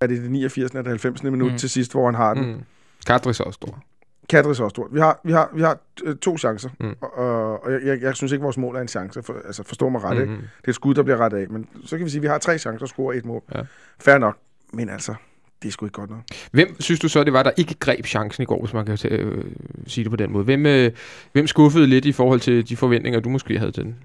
Er 0.00 0.06
det 0.06 0.22
det 0.22 0.30
89. 0.30 0.70
eller 0.70 0.82
det 0.82 0.90
90. 0.90 1.22
minut 1.22 1.52
Mm. 1.52 1.58
til 1.58 1.70
sidst, 1.70 1.92
hvor 1.92 2.04
han 2.04 2.14
har 2.14 2.34
den. 2.34 2.46
Mm. 2.52 2.60
Kadris 3.06 3.40
er 3.40 3.44
også 3.44 3.56
stor. 3.56 3.82
Kadris 4.28 4.60
er 4.60 4.64
også 4.64 4.74
stort. 4.74 4.88
Vi 4.92 5.00
har, 5.00 5.20
vi 5.24 5.32
har, 5.32 5.50
vi 5.54 5.62
har 5.62 5.78
øh, 6.04 6.16
to 6.16 6.38
chancer, 6.38 6.68
Mm. 6.80 6.94
og, 7.00 7.18
og 7.18 7.64
og 7.64 7.72
jeg, 7.72 7.82
jeg, 7.84 8.02
jeg 8.02 8.14
synes 8.16 8.32
ikke, 8.32 8.42
vores 8.42 8.56
mål 8.56 8.76
er 8.76 8.80
en 8.80 8.88
chance. 8.88 9.22
For, 9.22 9.36
altså, 9.46 9.62
forstå 9.62 9.88
mig 9.88 10.04
ret, 10.04 10.16
mm. 10.16 10.22
ikke? 10.22 10.32
Mm. 10.34 10.38
Det 10.40 10.64
er 10.64 10.68
et 10.68 10.74
skud, 10.74 10.94
der 10.94 11.02
bliver 11.02 11.16
rettet 11.18 11.38
af. 11.38 11.48
Men 11.50 11.66
så 11.84 11.96
kan 11.96 12.04
vi 12.04 12.10
sige, 12.10 12.18
at 12.18 12.22
vi 12.22 12.26
har 12.28 12.38
tre 12.38 12.58
chancer 12.58 12.82
at 12.84 12.88
score 12.88 13.16
et 13.16 13.24
mål. 13.24 13.42
Ja. 13.54 13.60
Fair 14.00 14.18
nok. 14.18 14.36
Men 14.72 14.88
altså, 14.88 15.14
det 15.62 15.68
er 15.68 15.72
sgu 15.72 15.86
ikke 15.86 15.94
godt 15.94 16.10
nok. 16.10 16.20
Hvem 16.52 16.80
synes 16.80 17.00
du 17.00 17.08
så, 17.08 17.24
det 17.24 17.32
var, 17.32 17.42
der 17.42 17.50
ikke 17.56 17.74
greb 17.74 18.06
chancen 18.06 18.42
i 18.42 18.46
går, 18.46 18.60
hvis 18.64 18.72
man 18.74 18.86
kan 18.86 18.98
øh, 19.10 19.44
sige 19.86 20.04
det 20.04 20.10
på 20.10 20.16
den 20.16 20.32
måde? 20.32 20.44
Hvem, 20.44 20.66
øh, 20.66 20.92
hvem 21.32 21.46
skuffede 21.46 21.86
lidt 21.86 22.04
i 22.04 22.12
forhold 22.12 22.40
til 22.40 22.68
de 22.68 22.76
forventninger, 22.76 23.20
du 23.20 23.28
måske 23.28 23.58
havde 23.58 23.72
til 23.72 23.84
den? 23.84 23.96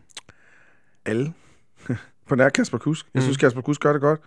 Alle. 1.05 1.33
På 2.29 2.35
nær 2.35 2.49
Kasper 2.49 2.77
Kusk. 2.77 3.05
Jeg 3.13 3.19
Mm. 3.19 3.23
synes, 3.23 3.37
Kasper 3.37 3.61
Kusk 3.61 3.81
gør 3.81 3.91
det 3.93 4.01
godt. 4.01 4.19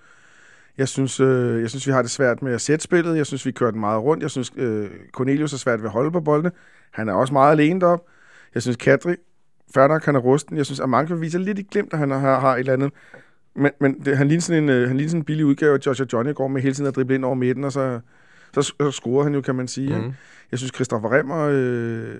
Jeg 0.78 0.88
synes, 0.88 1.20
øh, 1.20 1.60
jeg 1.60 1.70
synes, 1.70 1.86
vi 1.86 1.92
har 1.92 2.02
det 2.02 2.10
svært 2.10 2.42
med 2.42 2.52
at 2.52 2.60
sætte 2.60 2.82
spillet. 2.82 3.16
Jeg 3.16 3.26
synes, 3.26 3.46
vi 3.46 3.50
kører 3.50 3.70
den 3.70 3.80
meget 3.80 4.02
rundt. 4.02 4.22
Jeg 4.22 4.30
synes, 4.30 4.52
øh, 4.56 4.90
Cornelius 5.12 5.52
er 5.52 5.56
svært 5.56 5.80
ved 5.80 5.86
at 5.86 5.92
holde 5.92 6.10
på 6.10 6.20
boldene. 6.20 6.50
Han 6.90 7.08
er 7.08 7.12
også 7.12 7.32
meget 7.32 7.52
alene 7.52 7.80
derop. 7.80 8.06
Jeg 8.54 8.62
synes, 8.62 8.76
Kadri, 8.76 9.14
Færdak, 9.74 10.04
han 10.04 10.14
er 10.16 10.20
rusten. 10.20 10.56
Jeg 10.56 10.66
synes, 10.66 10.80
Amanka 10.80 11.14
viser 11.14 11.38
lidt 11.38 11.58
i 11.58 11.62
glimt, 11.62 11.92
at 11.92 11.98
han 11.98 12.10
har, 12.10 12.40
har 12.40 12.54
et 12.54 12.58
eller 12.58 12.72
andet. 12.72 12.92
Men, 13.54 13.70
men 13.80 14.04
det, 14.04 14.16
han 14.16 14.28
ligner 14.28 14.42
sådan 14.42 14.62
en, 14.62 14.68
øh, 14.68 14.88
han 14.88 14.96
ligner 14.96 15.10
sådan 15.10 15.20
en 15.20 15.24
billig 15.24 15.46
udgave 15.46 15.74
af 15.74 15.86
Joshua 15.86 16.06
Johnny 16.12 16.34
går 16.34 16.48
med 16.48 16.62
hele 16.62 16.74
tiden 16.74 16.88
at 16.88 16.96
drible 16.96 17.14
ind 17.14 17.24
over 17.24 17.34
midten, 17.34 17.64
og 17.64 17.72
så, 17.72 18.00
så, 18.54 18.62
så 18.62 18.90
scorer 18.90 19.24
han 19.24 19.34
jo, 19.34 19.40
kan 19.40 19.54
man 19.54 19.68
sige. 19.68 19.98
Mm. 19.98 20.04
Mm. 20.04 20.12
Jeg 20.50 20.58
synes, 20.58 20.72
Christoffer 20.74 21.12
Remmer 21.12 21.48
øh, 21.52 22.14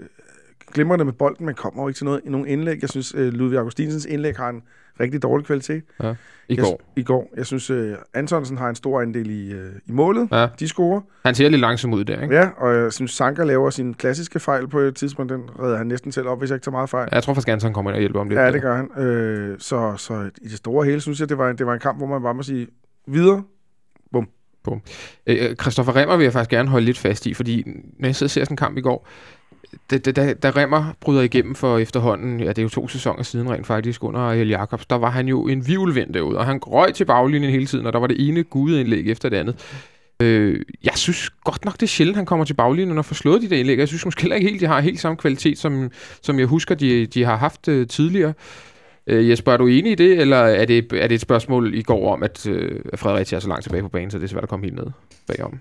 glimrende 0.75 1.05
med 1.05 1.13
bolden, 1.13 1.47
men 1.47 1.55
kommer 1.55 1.83
jo 1.83 1.89
ikke 1.89 1.99
til 1.99 2.05
noget, 2.05 2.21
nogen 2.25 2.47
indlæg. 2.47 2.79
Jeg 2.81 2.91
synes, 2.91 3.15
øh, 3.15 3.33
Ludvig 3.33 3.59
Augustinsens 3.59 4.05
indlæg 4.05 4.37
har 4.37 4.49
en 4.49 4.63
rigtig 5.01 5.23
dårlig 5.23 5.47
kvalitet. 5.47 5.83
I 6.49 6.55
Jeg, 6.55 6.65
går. 6.65 6.81
I 6.97 7.03
går. 7.03 7.33
Jeg 7.37 7.47
synes, 7.47 7.71
øh, 7.71 7.95
Antonsen 8.15 8.59
har 8.59 8.69
en 8.69 8.75
stor 8.75 9.01
andel 9.01 9.31
i, 9.31 9.53
øh, 9.53 9.71
i 9.87 9.93
målet. 9.93 10.29
Ja. 10.33 10.49
De 10.61 10.69
scorer. 10.69 11.01
Han 11.25 11.35
ser 11.35 11.49
lidt 11.49 11.61
langsom 11.61 11.93
ud 11.95 12.05
der, 12.05 12.23
ikke? 12.23 12.35
Ja, 12.35 12.49
og 12.57 12.75
jeg 12.75 12.93
synes, 12.93 13.11
Sanka 13.11 13.45
laver 13.45 13.71
sin 13.71 13.95
klassiske 13.95 14.41
fejl 14.41 14.69
på 14.69 14.79
et 14.79 14.95
tidspunkt. 14.97 15.33
Den 15.33 15.43
redder 15.61 15.77
han 15.79 15.87
næsten 15.87 16.13
selv 16.13 16.29
op, 16.29 16.39
hvis 16.39 16.51
jeg 16.51 16.57
ikke 16.57 16.65
tager 16.65 16.73
meget 16.73 16.91
fejl. 16.91 17.09
Jeg 17.13 17.23
tror 17.23 17.35
faktisk, 17.35 17.49
Anton 17.49 17.73
kommer 17.73 17.91
ind 17.91 17.95
og 17.97 18.01
hjælper 18.01 18.21
om 18.21 18.29
lidt. 18.29 18.41
Ja, 18.41 18.53
det 18.53 18.63
gør 18.63 18.77
han. 18.77 19.05
Øh, 19.05 19.57
så, 19.59 19.95
så 19.97 20.31
i 20.43 20.49
det 20.49 20.57
store 20.59 20.85
hele, 20.87 21.01
synes 21.01 21.21
jeg, 21.21 21.29
det 21.29 21.39
var, 21.39 21.51
en- 21.51 21.59
det 21.59 21.67
var 21.67 21.75
en 21.75 21.81
kamp, 21.81 21.99
hvor 21.99 22.07
man 22.07 22.23
bare 22.23 22.35
må 22.35 22.43
sige, 22.43 22.67
videre. 23.09 23.43
Øh, 25.27 25.57
Christoffer 25.57 25.97
Remmer 25.97 26.17
vil 26.17 26.25
jeg 26.25 26.33
faktisk 26.33 26.51
gerne 26.51 26.69
holde 26.69 26.87
lidt 26.87 26.99
fast 26.99 27.27
i, 27.27 27.35
fordi 27.35 27.63
når 27.99 28.09
jeg 28.09 28.17
sidder 28.17 28.27
og 28.27 28.31
ser 28.31 28.45
sådan 28.45 28.53
en 28.53 28.57
kamp 28.57 28.77
i 28.79 28.81
går, 28.81 29.09
da, 29.91 29.99
da, 29.99 30.35
da, 30.35 30.51
Remmer 30.51 30.93
bryder 31.01 31.23
igennem 31.23 31.55
for 31.55 31.79
efterhånden, 31.79 32.41
ja 32.41 32.49
det 32.49 32.59
er 32.59 32.63
jo 32.63 32.69
to 32.69 32.89
sæsoner 32.89 33.23
siden 33.23 33.51
rent 33.51 33.67
faktisk, 33.67 34.05
under 34.05 34.21
Ariel 34.21 34.49
Jacobs, 34.49 34.87
der 34.87 34.97
var 34.97 35.11
han 35.11 35.29
jo 35.29 35.49
en 35.49 35.67
vivlvind 35.67 36.15
derude, 36.15 36.39
og 36.39 36.47
han 36.47 36.59
røg 36.59 36.95
til 36.95 37.05
baglinjen 37.05 37.51
hele 37.51 37.67
tiden, 37.67 37.87
og 37.87 37.93
der 37.93 37.99
var 37.99 38.07
det 38.07 38.29
ene 38.29 38.43
gudeindlæg 38.43 39.07
efter 39.07 39.29
det 39.29 39.37
andet. 39.37 39.57
Øh, 40.23 40.61
jeg 40.85 40.93
synes 40.97 41.31
godt 41.45 41.65
nok, 41.65 41.75
det 41.75 41.83
er 41.83 41.87
sjældent, 41.87 42.17
han 42.17 42.27
kommer 42.27 42.45
til 42.45 42.55
baglinjen 42.55 42.99
og 42.99 43.05
får 43.05 43.15
slået 43.15 43.43
de 43.43 43.51
der 43.51 43.57
indlæg. 43.57 43.79
Jeg 43.79 43.89
synes 43.89 44.05
måske 44.05 44.23
heller 44.23 44.37
ikke 44.37 44.49
helt, 44.49 44.61
de 44.61 44.67
har 44.67 44.81
helt 44.81 45.01
samme 45.01 45.17
kvalitet, 45.17 45.59
som, 45.59 45.91
som 46.23 46.39
jeg 46.39 46.47
husker, 46.47 46.75
de, 46.75 47.07
de 47.07 47.25
har 47.25 47.37
haft 47.37 47.69
øh, 47.69 47.87
tidligere. 47.87 48.33
Øh, 49.07 49.31
Jesper, 49.31 49.53
er 49.53 49.57
du 49.57 49.67
enig 49.67 49.93
i 49.93 49.95
det, 49.95 50.21
eller 50.21 50.37
er 50.37 50.65
det, 50.65 50.93
er 50.93 51.07
det 51.07 51.15
et 51.15 51.21
spørgsmål 51.21 51.75
i 51.75 51.83
går 51.83 52.13
om, 52.13 52.23
at 52.23 52.47
øh, 52.47 52.81
Fredericia 52.95 53.37
er 53.37 53.41
så 53.41 53.49
langt 53.49 53.63
tilbage 53.63 53.83
på 53.83 53.89
banen, 53.89 54.11
så 54.11 54.19
det 54.19 54.25
er 54.25 54.29
svært 54.29 54.43
at 54.43 54.49
komme 54.49 54.67
helt 54.67 54.77
ned 54.77 54.87
bagom? 55.27 55.59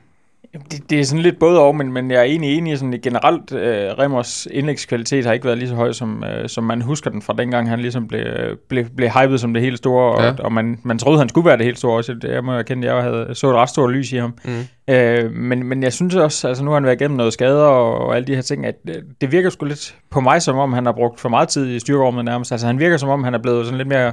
Det, 0.71 0.89
det 0.89 0.99
er 0.99 1.03
sådan 1.03 1.21
lidt 1.23 1.39
både 1.39 1.59
og, 1.59 1.75
men, 1.75 1.93
men 1.93 2.11
jeg 2.11 2.19
er 2.19 2.23
egentlig 2.23 2.57
enig 2.57 2.73
i 2.73 2.75
sådan, 2.75 2.99
generelt, 3.03 3.53
øh, 3.53 3.91
Remmers 3.99 4.47
indlægskvalitet 4.51 5.25
har 5.25 5.33
ikke 5.33 5.45
været 5.45 5.57
lige 5.57 5.69
så 5.69 5.75
høj, 5.75 5.91
som, 5.91 6.23
øh, 6.23 6.49
som 6.49 6.63
man 6.63 6.81
husker 6.81 7.09
den 7.11 7.21
fra 7.21 7.33
dengang, 7.37 7.69
han 7.69 7.79
ligesom 7.79 8.07
blev, 8.07 8.25
blev, 8.69 8.85
blev 8.97 9.09
hypet 9.09 9.39
som 9.39 9.53
det 9.53 9.63
helt 9.63 9.77
store, 9.77 10.15
og, 10.15 10.23
Ja. 10.23 10.33
og 10.39 10.51
man, 10.53 10.79
man 10.83 10.99
troede, 10.99 11.19
han 11.19 11.29
skulle 11.29 11.45
være 11.45 11.57
det 11.57 11.65
helt 11.65 11.77
store 11.77 11.97
også. 11.97 12.13
Det, 12.13 12.31
jeg 12.31 12.43
må 12.43 12.51
erkende, 12.51 12.93
jeg 12.93 13.03
havde, 13.03 13.29
så 13.33 13.49
et 13.49 13.55
ret 13.55 13.69
stort 13.69 13.91
lys 13.91 14.11
i 14.13 14.17
ham. 14.17 14.33
Mm. 14.45 14.93
Øh, 14.93 15.31
men, 15.31 15.63
men 15.63 15.83
jeg 15.83 15.93
synes 15.93 16.15
også, 16.15 16.47
altså 16.47 16.63
nu 16.63 16.69
har 16.69 16.75
han 16.75 16.85
været 16.85 17.01
igennem 17.01 17.17
noget 17.17 17.33
skader 17.33 17.63
og, 17.65 17.97
og 18.07 18.15
alle 18.15 18.27
de 18.27 18.35
her 18.35 18.41
ting, 18.41 18.65
at 18.65 18.75
øh, 18.89 18.95
det 19.21 19.31
virker 19.31 19.49
sgu 19.49 19.65
lidt 19.65 19.95
på 20.11 20.19
mig, 20.19 20.41
som 20.41 20.57
om 20.57 20.73
han 20.73 20.85
har 20.85 20.93
brugt 20.93 21.19
for 21.19 21.29
meget 21.29 21.49
tid 21.49 21.75
i 21.75 21.79
styrkerummet 21.79 22.25
nærmest. 22.25 22.51
Altså 22.51 22.67
han 22.67 22.79
virker 22.79 22.97
som 22.97 23.09
om, 23.09 23.23
han 23.23 23.33
er 23.33 23.39
blevet 23.39 23.65
sådan 23.65 23.77
lidt 23.77 23.87
mere 23.87 24.11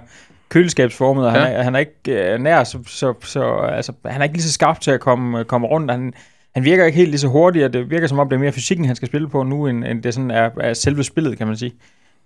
køleskabsformet, 0.52 1.26
og 1.26 1.34
Ja. 1.34 1.40
han, 1.40 1.52
er, 1.56 1.62
han 1.62 1.74
er 1.74 1.78
ikke 1.78 2.32
øh, 2.32 2.40
nær, 2.40 2.64
så, 2.64 2.78
så, 2.86 3.14
så 3.24 3.56
altså, 3.56 3.92
han 4.06 4.20
er 4.20 4.24
ikke 4.24 4.34
lige 4.36 4.42
så 4.42 4.52
skarp 4.52 4.80
til 4.80 4.90
at 4.90 5.00
komme, 5.00 5.44
komme 5.44 5.66
rundt. 5.66 5.90
Han, 5.90 6.12
han 6.54 6.64
virker 6.64 6.84
ikke 6.84 6.98
helt 6.98 7.10
lige 7.10 7.20
så 7.20 7.28
hurtigt, 7.28 7.64
og 7.64 7.72
det 7.72 7.90
virker 7.90 8.06
som 8.06 8.18
om, 8.18 8.28
det 8.28 8.36
er 8.36 8.40
mere 8.40 8.52
fysikken, 8.52 8.86
han 8.86 8.96
skal 8.96 9.08
spille 9.08 9.28
på 9.28 9.42
nu, 9.42 9.66
end, 9.66 9.84
end 9.84 10.02
det 10.02 10.14
sådan 10.14 10.30
er, 10.30 10.50
er 10.60 10.74
selve 10.74 11.04
spillet, 11.04 11.38
kan 11.38 11.46
man 11.46 11.56
sige. 11.56 11.72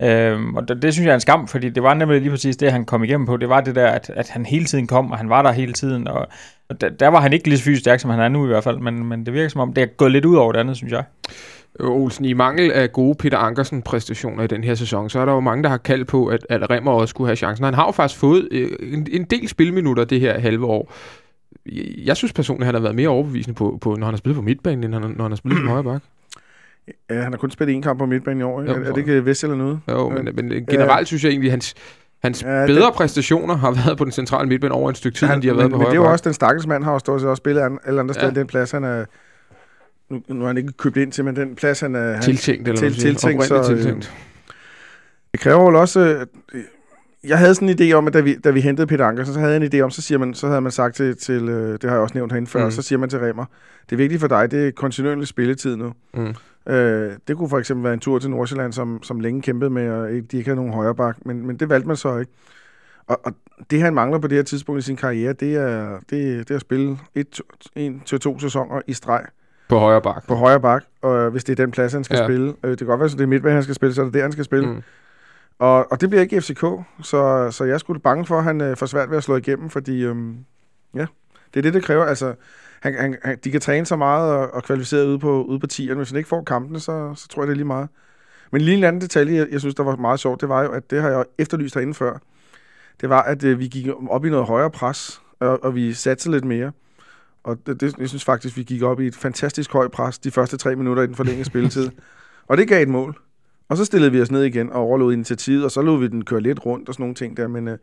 Øhm, 0.02 0.54
og 0.56 0.68
det, 0.68 0.82
det 0.82 0.92
synes 0.92 1.04
jeg 1.06 1.10
er 1.10 1.14
en 1.14 1.20
skam, 1.20 1.48
fordi 1.48 1.68
det 1.68 1.82
var 1.82 1.94
nemlig 1.94 2.20
lige 2.20 2.30
præcis 2.30 2.56
det, 2.56 2.72
han 2.72 2.84
kom 2.84 3.04
igennem 3.04 3.26
på. 3.26 3.36
Det 3.36 3.48
var 3.48 3.60
det 3.60 3.74
der, 3.74 3.86
at, 3.86 4.10
at 4.16 4.28
han 4.28 4.46
hele 4.46 4.64
tiden 4.64 4.86
kom, 4.86 5.10
og 5.10 5.18
han 5.18 5.28
var 5.28 5.42
der 5.42 5.52
hele 5.52 5.72
tiden. 5.72 6.08
Og, 6.08 6.26
og 6.68 6.80
der, 6.80 6.88
der 6.88 7.08
var 7.08 7.20
han 7.20 7.32
ikke 7.32 7.48
lige 7.48 7.58
så 7.58 7.64
fysisk 7.64 7.80
stærk, 7.80 8.00
som 8.00 8.10
han 8.10 8.20
er 8.20 8.28
nu 8.28 8.44
i 8.44 8.48
hvert 8.48 8.64
fald, 8.64 8.78
men, 8.78 9.04
men 9.04 9.26
det 9.26 9.34
virker 9.34 9.48
som 9.48 9.60
om, 9.60 9.72
det 9.72 9.82
er 9.82 9.86
gået 9.86 10.12
lidt 10.12 10.24
ud 10.24 10.36
over 10.36 10.52
det 10.52 10.60
andet, 10.60 10.76
synes 10.76 10.92
jeg. 10.92 11.04
Øh, 11.80 11.90
Olsen, 11.90 12.24
i 12.24 12.32
mangel 12.32 12.72
af 12.72 12.92
gode 12.92 13.14
Peter 13.14 13.38
Ankersen-præstationer 13.38 14.42
i 14.42 14.46
den 14.46 14.64
her 14.64 14.74
sæson, 14.74 15.10
så 15.10 15.18
er 15.20 15.24
der 15.24 15.32
jo 15.32 15.40
mange, 15.40 15.62
der 15.62 15.68
har 15.68 15.76
kaldt 15.76 16.08
på, 16.08 16.26
at, 16.26 16.46
at 16.48 16.70
Remmer 16.70 16.92
også 16.92 17.10
skulle 17.10 17.28
have 17.28 17.36
chancen. 17.36 17.64
Han 17.64 17.74
har 17.74 17.86
jo 17.86 17.90
faktisk 17.90 18.20
fået 18.20 18.48
øh, 18.50 18.68
en, 18.80 19.06
en 19.10 19.24
del 19.24 19.48
spilminutter 19.48 20.04
det 20.04 20.20
her 20.20 20.40
halve 20.40 20.66
år. 20.66 20.92
Jeg 22.04 22.16
synes 22.16 22.32
personligt, 22.32 22.62
at 22.62 22.66
han 22.66 22.74
har 22.74 22.82
været 22.82 22.94
mere 22.94 23.08
overbevisende 23.08 23.54
på, 23.54 23.78
på 23.80 23.94
når 23.94 24.06
han 24.06 24.12
har 24.14 24.18
spillet 24.18 24.36
på 24.36 24.42
midtbanen, 24.42 24.84
end 24.84 24.94
han, 24.94 25.02
når 25.16 25.22
han 25.24 25.30
har 25.30 25.36
spillet 25.36 25.58
som 25.60 25.68
højre 25.72 25.84
bak. 25.84 26.02
Ja, 27.10 27.22
han 27.22 27.32
har 27.32 27.38
kun 27.38 27.50
spillet 27.50 27.76
én 27.78 27.80
kamp 27.80 27.98
på 27.98 28.06
midtbanen 28.06 28.40
i 28.40 28.44
år. 28.44 28.62
Jo, 28.62 28.68
er, 28.68 28.74
er 28.74 28.92
det 28.92 28.96
ikke 28.98 29.24
Vest 29.24 29.44
eller 29.44 29.56
noget? 29.56 29.80
Jo, 29.90 30.08
men, 30.08 30.28
men 30.34 30.66
generelt 30.66 31.06
synes 31.06 31.24
jeg 31.24 31.30
egentlig, 31.30 31.48
at 31.48 31.52
hans, 31.52 31.74
hans 32.22 32.42
Ja, 32.42 32.50
ja, 32.50 32.60
det- 32.66 32.68
bedre 32.76 32.92
præstationer 32.92 33.56
har 33.56 33.70
været 33.72 33.98
på 33.98 34.04
den 34.04 34.12
centrale 34.12 34.48
midtbane 34.48 34.74
over 34.74 34.88
en 34.88 34.94
stykke 34.94 35.18
tid, 35.18 35.26
han, 35.26 35.34
end 35.36 35.42
de 35.42 35.48
har 35.48 35.54
men, 35.54 35.58
været 35.58 35.70
på 35.70 35.76
men 35.76 35.80
det 35.80 35.86
højre 35.88 36.02
er 36.04 36.08
jo 36.08 36.12
også, 36.12 36.22
den 36.24 36.34
stakkels 36.34 36.66
mand 36.66 36.84
har 36.84 36.92
jo 36.92 36.98
stået 36.98 37.24
og 37.24 37.36
spillet 37.36 37.78
alle 37.84 38.00
andre 38.00 38.14
steder 38.14 38.28
Ja. 38.34 38.34
den 38.40 38.46
plads, 38.46 38.70
han 38.70 38.84
er... 38.84 39.04
Nu, 40.10 40.22
nu 40.28 40.42
er 40.42 40.46
han 40.46 40.56
ikke 40.56 40.72
købt 40.72 40.96
ind 40.96 41.12
til, 41.12 41.24
men 41.24 41.36
den 41.36 41.54
plads, 41.54 41.80
han 41.80 41.94
er... 41.94 42.12
Han, 42.12 42.22
Tiltænkt, 42.22 42.68
eller 42.68 42.80
til- 42.80 42.94
tiltænkt, 42.94 43.44
så, 43.44 43.56
øh, 43.58 43.64
tiltænkt. 43.64 44.12
Det 45.32 45.40
kræver 45.40 45.64
vel 45.66 45.76
også... 45.76 46.26
øh, 46.54 46.62
Jeg 47.24 47.38
havde 47.38 47.54
sådan 47.54 47.68
en 47.68 47.78
idé 47.80 47.92
om, 47.92 48.06
at 48.06 48.12
da 48.14 48.20
vi, 48.20 48.34
da 48.34 48.50
vi 48.50 48.60
hentede 48.60 48.86
Peter 48.86 49.06
Ankersen, 49.06 49.34
så 49.34 49.40
havde 49.40 49.52
jeg 49.54 49.62
en 49.62 49.72
idé 49.74 49.80
om, 49.80 49.90
så, 49.90 50.02
siger 50.02 50.18
man, 50.18 50.34
så 50.34 50.46
havde 50.48 50.60
man 50.60 50.72
sagt 50.72 50.94
til, 50.96 51.16
til 51.16 51.48
øh, 51.48 51.72
det 51.72 51.84
har 51.84 51.90
jeg 51.90 51.98
også 51.98 52.14
nævnt 52.14 52.32
herinde 52.32 52.50
før, 52.50 52.64
Mm. 52.64 52.70
så 52.70 52.82
siger 52.82 52.98
man 52.98 53.08
til 53.08 53.18
Remer, 53.18 53.44
det 53.90 53.92
er 53.92 53.96
vigtigt 53.96 54.20
for 54.20 54.28
dig, 54.28 54.50
det 54.50 54.66
er 54.66 54.70
kontinuerlig 54.70 55.26
spilletid 55.26 55.76
nu. 55.76 55.92
Mm. 56.14 56.34
Øh, 56.72 57.12
det 57.28 57.36
kunne 57.36 57.48
for 57.48 57.58
eksempel 57.58 57.84
være 57.84 57.94
en 57.94 58.00
tur 58.00 58.18
til 58.18 58.30
Nordsjælland, 58.30 58.72
som, 58.72 59.02
som 59.02 59.20
længe 59.20 59.42
kæmpede 59.42 59.70
med, 59.70 59.90
og 59.90 60.12
ikke, 60.12 60.26
de 60.32 60.36
ikke 60.36 60.48
havde 60.48 60.56
nogen 60.56 60.72
højre 60.72 60.94
bak, 60.94 61.16
men, 61.26 61.46
men 61.46 61.56
det 61.56 61.68
valgte 61.68 61.86
man 61.88 61.96
så 61.96 62.18
ikke. 62.18 62.32
Og, 63.06 63.20
og 63.24 63.32
det, 63.70 63.80
han 63.80 63.94
mangler 63.94 64.18
på 64.18 64.26
det 64.28 64.36
her 64.36 64.42
tidspunkt 64.42 64.78
i 64.78 64.82
sin 64.84 64.96
karriere, 64.96 65.32
det 65.32 65.54
er, 65.56 65.98
det, 66.10 66.10
det 66.38 66.50
er 66.50 66.54
at 66.54 66.60
spille 66.60 66.98
et, 67.14 67.40
en 67.76 68.02
til 68.06 68.20
to 68.20 68.38
sæsoner 68.38 68.80
i 68.86 68.92
streg 68.92 69.24
På 69.68 69.78
højre 69.78 70.02
bak. 70.02 70.26
på 70.28 70.34
højre 70.34 70.60
bak, 70.60 70.84
og 71.02 71.30
hvis 71.30 71.44
det 71.44 71.52
er 71.60 71.64
den 71.64 71.70
plads, 71.70 71.92
han 71.92 72.04
skal 72.04 72.16
Ja. 72.18 72.24
spille. 72.26 72.54
Øh, 72.64 72.70
det 72.70 72.78
kan 72.78 72.86
godt 72.86 73.00
være, 73.00 73.06
at 73.06 73.12
det 73.12 73.20
er 73.20 73.26
midtbane, 73.26 73.54
han 73.54 73.62
skal 73.62 73.74
spille, 73.74 73.94
så 73.94 74.00
er 74.00 74.04
det 74.04 74.14
der, 74.14 74.22
han 74.22 74.32
skal 74.32 74.44
spille. 74.44 74.66
Mm. 74.68 74.82
Og, 75.58 75.92
og 75.92 76.00
det 76.00 76.08
bliver 76.10 76.22
ikke 76.22 76.40
FCK, 76.40 76.64
så, 77.02 77.48
så 77.50 77.64
jeg 77.64 77.80
sgu 77.80 77.94
bange 77.98 78.26
for, 78.26 78.38
at 78.38 78.44
han 78.44 78.60
øh, 78.60 78.76
får 78.76 78.86
svært 78.86 79.10
ved 79.10 79.16
at 79.16 79.22
slå 79.24 79.36
igennem, 79.36 79.70
fordi 79.70 80.04
øhm, 80.04 80.36
ja, 80.94 81.06
det 81.54 81.60
er 81.60 81.62
det, 81.62 81.74
det 81.74 81.84
kræver. 81.84 82.04
Altså, 82.04 82.34
han, 82.80 82.94
han, 82.94 83.16
han, 83.24 83.38
de 83.44 83.50
kan 83.50 83.60
træne 83.60 83.86
så 83.86 83.96
meget 83.96 84.32
og, 84.32 84.54
og 84.54 84.62
kvalificere 84.62 85.06
ude 85.06 85.18
på, 85.18 85.42
ude 85.42 85.60
på 85.60 85.66
tieren. 85.66 85.96
Hvis 85.96 86.10
han 86.10 86.16
ikke 86.16 86.28
får 86.28 86.42
kampene, 86.42 86.80
så, 86.80 87.12
så 87.16 87.28
tror 87.28 87.42
jeg, 87.42 87.46
det 87.46 87.52
er 87.52 87.56
lige 87.56 87.66
meget. 87.66 87.88
Men 88.52 88.60
lige 88.60 88.76
en 88.76 88.84
anden 88.84 89.00
detalje, 89.02 89.36
jeg, 89.36 89.46
jeg 89.50 89.60
synes, 89.60 89.74
der 89.74 89.82
var 89.82 89.96
meget 89.96 90.20
sjovt, 90.20 90.40
det 90.40 90.48
var 90.48 90.62
jo, 90.62 90.70
at 90.70 90.90
det 90.90 91.02
har 91.02 91.08
jeg 91.10 91.24
efterlyst 91.38 91.74
herinde 91.74 91.94
før. 91.94 92.18
Det 93.00 93.08
var, 93.08 93.22
at 93.22 93.44
øh, 93.44 93.58
vi 93.58 93.66
gik 93.68 93.86
op 94.08 94.24
i 94.24 94.30
noget 94.30 94.46
højere 94.46 94.70
pres, 94.70 95.20
og, 95.40 95.64
og 95.64 95.74
vi 95.74 95.92
satte 95.92 96.30
lidt 96.30 96.44
mere. 96.44 96.72
Og 97.46 97.66
det, 97.66 97.80
det, 97.80 97.98
jeg 97.98 98.08
synes 98.08 98.24
faktisk, 98.24 98.56
vi 98.56 98.62
gik 98.62 98.82
op 98.82 99.00
i 99.00 99.06
et 99.06 99.14
fantastisk 99.14 99.72
højt 99.72 99.90
pres 99.90 100.18
de 100.18 100.30
første 100.30 100.56
tre 100.56 100.76
minutter 100.76 101.02
i 101.02 101.06
den 101.06 101.14
forlængede 101.14 101.44
spilletid. 101.44 101.90
Og 102.48 102.56
det 102.56 102.68
gav 102.68 102.82
et 102.82 102.88
mål. 102.88 103.18
Og 103.68 103.76
så 103.76 103.84
stillede 103.84 104.12
vi 104.12 104.20
os 104.20 104.30
ned 104.30 104.42
igen 104.42 104.70
og 104.70 104.80
overlod 104.80 105.12
initiativet, 105.12 105.64
og 105.64 105.70
så 105.70 105.82
lod 105.82 105.98
vi 105.98 106.08
den 106.08 106.24
køre 106.24 106.40
lidt 106.40 106.66
rundt 106.66 106.88
og 106.88 106.94
sådan 106.94 107.02
nogle 107.02 107.14
ting 107.14 107.36
der, 107.36 107.48
men 107.48 107.68
øh, 107.68 107.78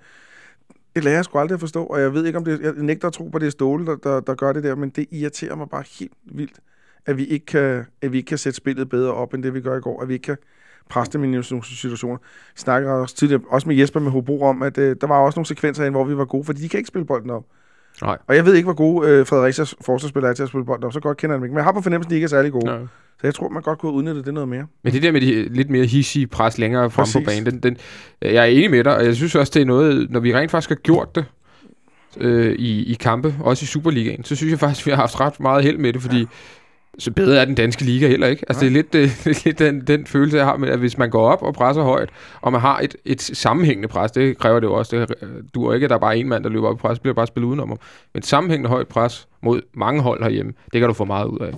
det 0.96 1.04
lærer 1.04 1.16
jeg 1.16 1.26
sgu 1.26 1.40
aldrig 1.40 1.54
at 1.54 1.60
forstå, 1.60 1.84
og 1.84 2.02
jeg 2.02 2.14
ved 2.14 2.26
ikke, 2.26 2.38
om 2.38 2.46
det, 2.46 2.62
jeg 2.62 2.74
nægter 2.78 3.08
at 3.08 3.14
tro 3.14 3.28
på, 3.28 3.40
det 3.40 3.46
er 3.46 3.52
Ståle, 3.52 3.86
der, 3.86 3.96
der, 3.96 4.20
der 4.20 4.36
gør 4.36 4.54
det 4.54 4.64
der, 4.64 4.76
men 4.76 4.90
det 4.90 5.08
irriterer 5.12 5.56
mig 5.56 5.70
bare 5.70 5.84
helt 6.00 6.14
vildt, 6.24 6.60
at 7.06 7.18
vi, 7.18 7.26
ikke 7.26 7.46
kan, 7.46 7.86
at 8.02 8.12
vi 8.12 8.18
ikke 8.18 8.28
kan 8.28 8.38
sætte 8.38 8.58
spillet 8.58 8.90
bedre 8.90 9.14
op, 9.14 9.34
end 9.34 9.44
det 9.44 9.54
vi 9.54 9.62
gør 9.62 9.78
i 9.78 9.82
går, 9.82 10.02
at 10.02 10.08
vi 10.08 10.14
ikke 10.14 10.24
kan 10.24 10.38
presse 10.90 11.14
dem 11.14 11.24
i 11.24 11.28
nogle 11.28 11.44
situationer. 11.44 12.18
Vi 12.54 12.60
snakker 12.60 12.92
også 12.92 13.16
tidligere, 13.16 13.42
også 13.48 13.68
med 13.68 13.76
Jesper 13.76 14.00
med 14.00 14.12
Hobro 14.12 14.42
om, 14.42 14.62
at 14.62 14.78
øh, 14.78 14.96
der 15.02 15.08
var 15.08 15.20
også 15.20 15.38
nogle 15.38 15.48
sekvenser, 15.48 15.90
hvor 15.90 16.04
vi 16.04 16.18
var 16.18 16.26
gode, 16.26 16.44
fordi 16.44 16.62
de 16.62 16.70
kan 16.70 16.78
ikke 16.78 16.88
spille 16.88 17.06
bolden 17.06 17.30
op. 17.30 17.46
Nej. 18.02 18.18
Og 18.28 18.36
jeg 18.36 18.46
ved 18.46 18.54
ikke, 18.54 18.66
hvor 18.66 18.74
gode 18.74 19.10
øh, 19.10 19.26
Fredericias 19.26 19.76
forsvarsspillere 19.82 20.30
er 20.30 20.36
til 20.36 20.44
at 20.44 20.50
spille 20.50 20.66
bolden 20.66 20.84
op, 20.84 20.94
så 20.94 21.00
godt 21.00 21.18
kender 21.18 21.34
jeg 21.34 21.38
dem 21.38 21.46
ikke. 21.46 21.54
Men 21.54 21.58
jeg 21.58 21.64
har 21.64 21.72
på 21.72 21.82
fornemmelsen, 21.82 22.08
at 22.08 22.10
de 22.10 22.16
ikke 22.16 22.26
er 22.26 22.30
særlig 22.30 22.52
gode. 22.52 22.72
Ja. 22.72 22.80
Så 23.22 23.28
jeg 23.28 23.34
tror, 23.36 23.50
man 23.50 23.62
godt 23.62 23.80
kunne 23.80 23.92
udnytte 23.92 24.24
det 24.24 24.34
noget 24.34 24.50
mere. 24.50 24.66
Men 24.84 24.94
det 24.94 25.04
der 25.04 25.12
med 25.12 25.22
de 25.22 25.50
lidt 25.50 25.70
mere 25.70 25.86
hissige 25.86 26.28
pres 26.28 26.58
længere 26.58 26.90
frem 26.92 27.04
Præcis. 27.04 27.16
på 27.16 27.22
banen, 27.26 27.46
den, 27.46 27.60
den, 27.60 27.78
jeg 28.22 28.36
er 28.36 28.44
enig 28.44 28.72
med 28.72 28.84
dig, 28.84 28.96
og 28.98 29.06
jeg 29.06 29.16
synes 29.16 29.36
også, 29.36 29.52
det 29.56 29.62
er 29.62 29.66
noget, 29.66 30.12
når 30.12 30.20
vi 30.20 30.36
rent 30.36 30.52
faktisk 30.52 30.70
har 30.70 30.76
gjort 30.76 31.16
det 31.16 31.26
øh, 32.18 32.52
i, 32.54 32.84
i 32.84 32.94
kampe, 32.94 33.36
også 33.40 33.64
i 33.64 33.66
Superligaen, 33.66 34.24
så 34.24 34.36
synes 34.36 34.52
jeg 34.52 34.60
faktisk, 34.60 34.86
vi 34.86 34.92
har 34.92 34.98
haft 34.98 35.20
ret 35.20 35.40
meget 35.40 35.64
held 35.64 35.78
med 35.78 35.94
det, 35.94 36.02
fordi 36.02 36.20
ja. 36.20 36.26
Så 37.00 37.12
bedre 37.12 37.42
er 37.42 37.46
den 37.46 37.56
danske 37.56 37.84
liga 37.84 38.08
heller 38.08 38.28
ikke. 38.28 38.46
Altså 38.48 38.62
det 38.62 38.68
er 38.68 38.72
lidt, 38.72 38.96
øh, 38.96 39.10
det 39.24 39.46
lidt 39.46 39.60
den, 39.60 39.82
den 39.82 40.06
følelse, 40.06 40.38
jeg 40.38 40.46
har 40.46 40.58
med, 40.58 40.70
at 40.70 40.80
hvis 40.80 40.98
man 40.98 41.10
går 41.10 41.28
op 41.28 41.42
og 41.42 41.54
presser 41.54 41.84
højt, 41.84 42.10
og 42.42 42.52
man 42.52 42.62
har 42.62 42.80
et, 42.80 42.96
et 43.06 43.22
sammenhængende 43.22 43.88
pres, 43.88 44.12
det 44.12 44.38
kræver 44.38 44.60
det 44.60 44.68
jo 44.68 44.74
også, 44.74 44.98
det 44.98 45.16
du 45.54 45.72
ikke, 45.72 45.84
at 45.84 45.90
der 45.90 45.96
er 45.96 46.00
bare 46.00 46.18
en 46.18 46.30
mand, 46.30 46.44
der 46.44 46.50
løber 46.50 46.68
op 46.68 46.76
i 46.76 46.82
pres, 46.82 47.00
bliver 47.00 47.14
bare 47.14 47.28
spillet 47.28 47.48
udenom. 47.48 47.80
Men 48.14 48.24
sammenhængende 48.24 48.70
højt 48.70 48.88
pres 48.88 49.28
mod 49.44 49.62
mange 49.74 50.02
hold 50.02 50.24
herhjemme, 50.24 50.54
det 50.74 50.82
kan 50.82 50.88
du 50.88 50.94
få 50.94 51.06
meget 51.06 51.28
ud 51.28 51.40
af. 51.40 51.54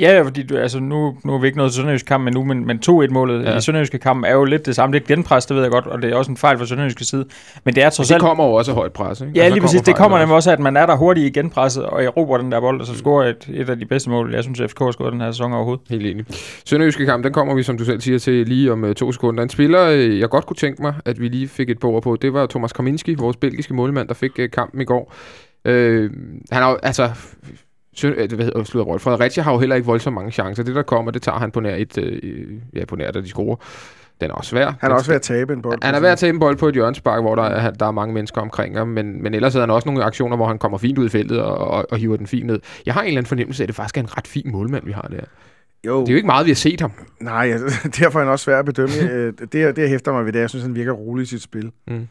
Ja, 0.00 0.22
fordi 0.22 0.42
du, 0.42 0.56
altså, 0.56 0.80
nu, 0.80 1.16
nu 1.24 1.34
er 1.34 1.38
vi 1.38 1.46
ikke 1.46 1.56
noget 1.56 1.72
til 1.72 1.76
Sønderjysk 1.80 2.06
kamp 2.06 2.24
men 2.24 2.34
nu, 2.34 2.44
men, 2.44 2.66
men 2.66 2.80
2-1-målet 2.86 3.44
Ja. 3.44 3.56
i 3.56 3.60
Sønderjyske 3.60 3.98
kamp 3.98 4.24
er 4.26 4.32
jo 4.32 4.44
lidt 4.44 4.66
det 4.66 4.74
samme. 4.76 4.92
Det 4.92 5.02
er 5.02 5.06
genpres, 5.14 5.46
det 5.46 5.54
ved 5.56 5.62
jeg 5.62 5.72
godt, 5.72 5.86
og 5.86 6.02
det 6.02 6.10
er 6.10 6.16
også 6.16 6.30
en 6.30 6.36
fejl 6.36 6.58
fra 6.58 6.66
Sønderjyske 6.66 7.04
side. 7.04 7.24
Men 7.64 7.74
det 7.74 7.82
er 7.82 7.90
trods 7.90 8.08
det 8.08 8.14
alt... 8.14 8.22
kommer 8.22 8.44
jo 8.46 8.52
også 8.52 8.70
af 8.70 8.74
højt 8.74 8.92
pres, 8.92 9.20
ikke? 9.20 9.32
Ja, 9.36 9.42
Altså, 9.42 9.54
lige 9.54 9.62
præcis. 9.62 9.80
Det 9.80 9.96
kommer 9.96 10.18
nemlig 10.18 10.34
også 10.36 10.50
at 10.52 10.60
man 10.60 10.76
er 10.76 10.86
der 10.86 10.96
hurtigt 10.96 11.26
i 11.36 11.40
genpresset, 11.40 11.84
og 11.84 12.04
erobrer 12.04 12.38
den 12.38 12.52
der 12.52 12.60
bold, 12.60 12.80
og 12.80 12.86
så 12.86 12.94
scorer 12.94 13.28
et, 13.28 13.48
et 13.52 13.70
af 13.70 13.78
de 13.78 13.86
bedste 13.86 14.10
mål, 14.10 14.34
jeg 14.34 14.42
synes, 14.42 14.60
FCK 14.60 14.78
har 14.78 14.90
scoret 14.90 15.12
den 15.12 15.20
her 15.20 15.30
sæson 15.30 15.52
overhovedet. 15.52 15.84
Helt 15.90 16.06
enig. 16.06 16.24
Sønderjyske 16.64 17.06
kamp, 17.06 17.24
den 17.24 17.32
kommer 17.32 17.54
vi, 17.54 17.62
som 17.62 17.78
du 17.78 17.84
selv 17.84 18.00
siger, 18.00 18.18
til 18.18 18.46
lige 18.48 18.72
om 18.72 18.84
uh, 18.84 18.92
to 18.92 19.12
sekunder. 19.12 19.42
En 19.42 19.48
spiller, 19.48 19.82
øh, 19.86 20.18
jeg 20.18 20.28
godt 20.28 20.46
kunne 20.46 20.56
tænke 20.56 20.82
mig, 20.82 20.94
at 21.04 21.20
vi 21.20 21.28
lige 21.28 21.48
fik 21.48 21.70
et 21.70 21.78
par 21.80 21.88
ord 21.88 22.02
på, 22.02 22.16
det 22.22 22.32
var 22.32 22.46
Thomas 22.46 22.72
Kaminski, 22.72 23.14
vores 23.14 23.36
belgiske 23.36 23.74
målmand, 23.74 24.08
der 24.08 24.14
fik 24.14 24.30
uh, 24.38 24.44
kampen 24.52 24.80
i 24.80 24.84
går. 24.84 25.14
Uh, 25.68 25.72
han 26.52 26.62
har 26.62 26.78
altså... 26.82 27.10
Søn, 28.00 28.12
øh, 28.12 28.32
hvad 28.32 28.44
hedder, 28.44 28.64
slutter 28.64 28.92
Rolf. 28.92 29.02
Fredericia 29.02 29.42
har 29.42 29.52
jo 29.52 29.58
heller 29.58 29.76
ikke 29.76 29.86
voldsomt 29.86 30.14
mange 30.14 30.30
chancer. 30.30 30.62
Det, 30.62 30.74
der 30.74 30.82
kommer, 30.82 31.10
det 31.10 31.22
tager 31.22 31.38
han 31.38 31.50
på 31.50 31.60
nær 31.60 31.74
et... 31.74 31.98
Øh, 31.98 32.52
ja, 32.74 32.84
på 32.84 32.96
nær, 32.96 33.10
da 33.10 33.20
de 33.20 33.28
scorer. 33.28 33.56
Den 34.20 34.30
er 34.30 34.34
også 34.34 34.50
svær. 34.50 34.72
Han 34.80 34.90
er 34.90 34.94
også 34.94 35.10
ved 35.10 35.16
at 35.16 35.22
tabe 35.22 35.52
en 35.52 35.62
bold. 35.62 35.78
han 35.82 35.94
er 35.94 36.00
ved 36.00 36.08
at 36.08 36.18
tage 36.18 36.30
en 36.30 36.38
bold 36.38 36.56
på 36.56 36.68
et 36.68 36.74
hjørnespark, 36.74 37.22
hvor 37.22 37.34
der 37.34 37.42
er, 37.42 37.70
der 37.70 37.86
er 37.86 37.90
mange 37.90 38.14
mennesker 38.14 38.40
omkring 38.40 38.78
ham, 38.78 38.88
men, 38.88 39.22
men 39.22 39.34
ellers 39.34 39.52
havde 39.52 39.62
han 39.62 39.70
også 39.70 39.88
nogle 39.88 40.04
aktioner, 40.04 40.36
hvor 40.36 40.46
han 40.46 40.58
kommer 40.58 40.78
fint 40.78 40.98
ud 40.98 41.06
i 41.06 41.08
feltet 41.08 41.40
og, 41.42 41.58
og, 41.58 41.86
og 41.90 41.98
hiver 41.98 42.16
den 42.16 42.26
fint 42.26 42.46
ned. 42.46 42.60
Jeg 42.86 42.94
har 42.94 43.00
en 43.00 43.06
eller 43.06 43.18
anden 43.18 43.28
fornemmelse 43.28 43.62
af, 43.62 43.64
at 43.64 43.68
det 43.68 43.76
faktisk 43.76 43.96
er 43.96 44.00
en 44.00 44.16
ret 44.16 44.26
fin 44.26 44.50
målmand, 44.52 44.84
vi 44.84 44.92
har 44.92 45.02
der. 45.02 45.20
Jo, 45.86 46.00
Det 46.00 46.08
er 46.08 46.12
jo 46.12 46.16
ikke 46.16 46.26
meget, 46.26 46.46
vi 46.46 46.50
har 46.50 46.54
set 46.54 46.80
ham. 46.80 46.92
nej, 47.20 47.46
derfor 47.98 48.18
er 48.18 48.24
han 48.24 48.32
også 48.32 48.44
svær 48.44 48.58
at 48.58 48.64
bedømme. 48.64 48.94
Øh, 49.10 49.32
det, 49.40 49.52
det, 49.52 49.78
jeg 49.78 49.88
hæfter 49.88 50.12
mig 50.12 50.24
ved, 50.24 50.32
det 50.32 50.38
er, 50.38 50.42
jeg 50.42 50.50
synes, 50.50 50.64
han 50.64 50.74
virker 50.74 50.92
rolig 50.92 51.22
i 51.22 51.26
sit 51.26 51.42
spil. 51.42 51.72
Mm. 51.88 52.06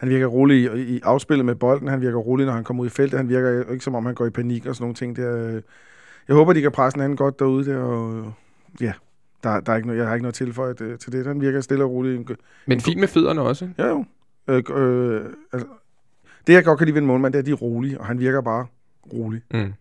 Han 0.00 0.08
virker 0.08 0.26
rolig 0.26 0.74
i, 0.74 0.96
i 0.96 1.00
afspillet 1.02 1.46
med 1.46 1.54
bolden, 1.54 1.88
han 1.88 2.00
virker 2.00 2.18
rolig, 2.18 2.46
når 2.46 2.52
han 2.52 2.64
kommer 2.64 2.82
ud 2.82 2.86
i 2.86 2.90
feltet. 2.90 3.18
Han 3.18 3.28
virker 3.28 3.70
ikke 3.72 3.84
som 3.84 3.94
om, 3.94 4.06
han 4.06 4.14
går 4.14 4.26
i 4.26 4.30
panik 4.30 4.66
og 4.66 4.74
sådan 4.74 4.82
nogle 4.82 4.94
ting. 4.94 5.16
Det 5.16 5.24
er, 5.24 5.60
jeg 6.28 6.36
håber, 6.36 6.52
de 6.52 6.60
kan 6.60 6.72
presse 6.72 6.94
den 6.94 7.04
anden 7.04 7.16
godt 7.16 7.38
derude 7.38 7.70
der, 7.70 7.78
og 7.78 8.32
ja, 8.80 8.92
der, 9.42 9.60
der 9.60 9.72
er 9.72 9.76
ikke 9.76 9.88
noget, 9.88 10.00
jeg 10.00 10.06
har 10.06 10.14
ikke 10.14 10.22
noget 10.22 10.34
tilføjet 10.34 10.80
øh, 10.80 10.98
til 10.98 11.12
det. 11.12 11.26
Han 11.26 11.40
virker 11.40 11.60
stille 11.60 11.84
og 11.84 11.90
rolig. 11.90 12.26
Men 12.66 12.80
fint 12.80 13.00
med 13.00 13.08
fødderne 13.08 13.40
også. 13.40 13.68
Ja, 13.78 13.86
jo. 13.86 14.04
Øh, 14.48 14.62
øh, 14.70 15.24
altså, 15.52 15.68
det, 16.46 16.52
jeg 16.52 16.64
godt 16.64 16.78
kan 16.78 16.86
lide 16.86 16.94
ved 16.94 17.02
en 17.02 17.06
målmand, 17.06 17.32
det 17.32 17.38
er, 17.38 17.42
at 17.42 17.46
de 17.46 17.50
er 17.50 17.54
rolige, 17.54 18.00
og 18.00 18.06
han 18.06 18.18
virker 18.18 18.40
bare 18.40 18.66
rolig. 19.12 19.42
Mm. 19.54 19.72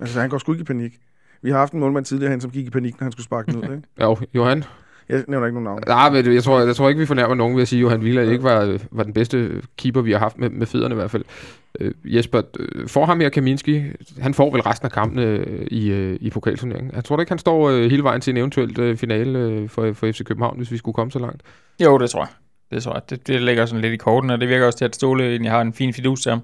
Altså, 0.00 0.20
han 0.20 0.30
går 0.30 0.38
sgu 0.38 0.52
ikke 0.52 0.62
i 0.62 0.64
panik. 0.64 0.98
Vi 1.42 1.50
har 1.50 1.58
haft 1.58 1.72
en 1.72 1.80
målmand 1.80 2.04
tidligere, 2.04 2.30
han 2.30 2.40
som 2.40 2.50
gik 2.50 2.66
i 2.66 2.70
panik, 2.70 3.00
når 3.00 3.04
han 3.04 3.12
skulle 3.12 3.24
sparke 3.24 3.52
den 3.52 3.56
ud. 3.56 3.76
Ikke? 3.76 3.82
Jo, 4.02 4.16
Johan. 4.34 4.64
Jeg 5.08 5.24
nævner 5.28 5.46
ikke 5.46 5.54
nogen 5.54 5.64
navn. 5.64 5.82
Nej, 5.86 6.10
men 6.10 6.34
jeg 6.34 6.42
tror, 6.42 6.60
jeg 6.60 6.76
tror 6.76 6.88
ikke, 6.88 6.98
vi 6.98 7.06
fornærmer 7.06 7.34
nogen 7.34 7.54
ved 7.54 7.62
at 7.62 7.68
sige, 7.68 7.78
at 7.78 7.82
Johan 7.82 8.00
Wieler 8.00 8.22
ikke 8.22 8.44
var, 8.44 8.78
var 8.90 9.02
den 9.02 9.12
bedste 9.12 9.62
keeper, 9.78 10.00
vi 10.00 10.12
har 10.12 10.18
haft 10.18 10.38
med, 10.38 10.50
med 10.50 10.66
fødderne 10.66 10.94
i 10.94 10.96
hvert 10.96 11.10
fald. 11.10 11.24
Øh, 11.80 11.92
Jesper, 12.04 12.42
øh, 12.58 12.88
får 12.88 13.06
ham 13.06 13.20
her 13.20 13.28
Kaminski, 13.28 13.82
han 14.18 14.34
får 14.34 14.50
vel 14.50 14.62
resten 14.62 14.86
af 14.86 14.92
kampene 14.92 15.22
øh, 15.22 15.66
i, 15.70 15.90
øh, 15.90 16.18
i 16.20 16.30
pokalturneringen. 16.30 16.94
Jeg 16.94 17.04
tror 17.04 17.16
da 17.16 17.20
ikke, 17.20 17.30
han 17.30 17.38
står 17.38 17.70
øh, 17.70 17.90
hele 17.90 18.02
vejen 18.02 18.20
til 18.20 18.30
en 18.30 18.36
eventuelt 18.36 18.78
øh, 18.78 18.96
finale 18.96 19.38
øh, 19.38 19.68
for, 19.68 19.92
for 19.92 20.12
FC 20.12 20.24
København, 20.24 20.56
hvis 20.56 20.70
vi 20.70 20.76
skulle 20.76 20.94
komme 20.94 21.10
så 21.10 21.18
langt. 21.18 21.42
Jo, 21.82 21.98
det 21.98 22.10
tror 22.10 22.20
jeg. 22.20 22.28
Det 22.70 22.82
tror 22.82 22.92
jeg. 22.94 23.10
Det, 23.10 23.26
det 23.26 23.42
ligger 23.42 23.66
sådan 23.66 23.80
lidt 23.80 23.92
i 23.92 23.96
korten, 23.96 24.30
og 24.30 24.40
det 24.40 24.48
virker 24.48 24.66
også 24.66 24.78
til, 24.78 24.84
at 24.84 24.94
Ståle 24.94 25.28
egentlig 25.28 25.50
har 25.50 25.60
en 25.60 25.72
fin 25.72 25.92
fidus 25.94 26.22
til 26.22 26.30
ham. 26.30 26.40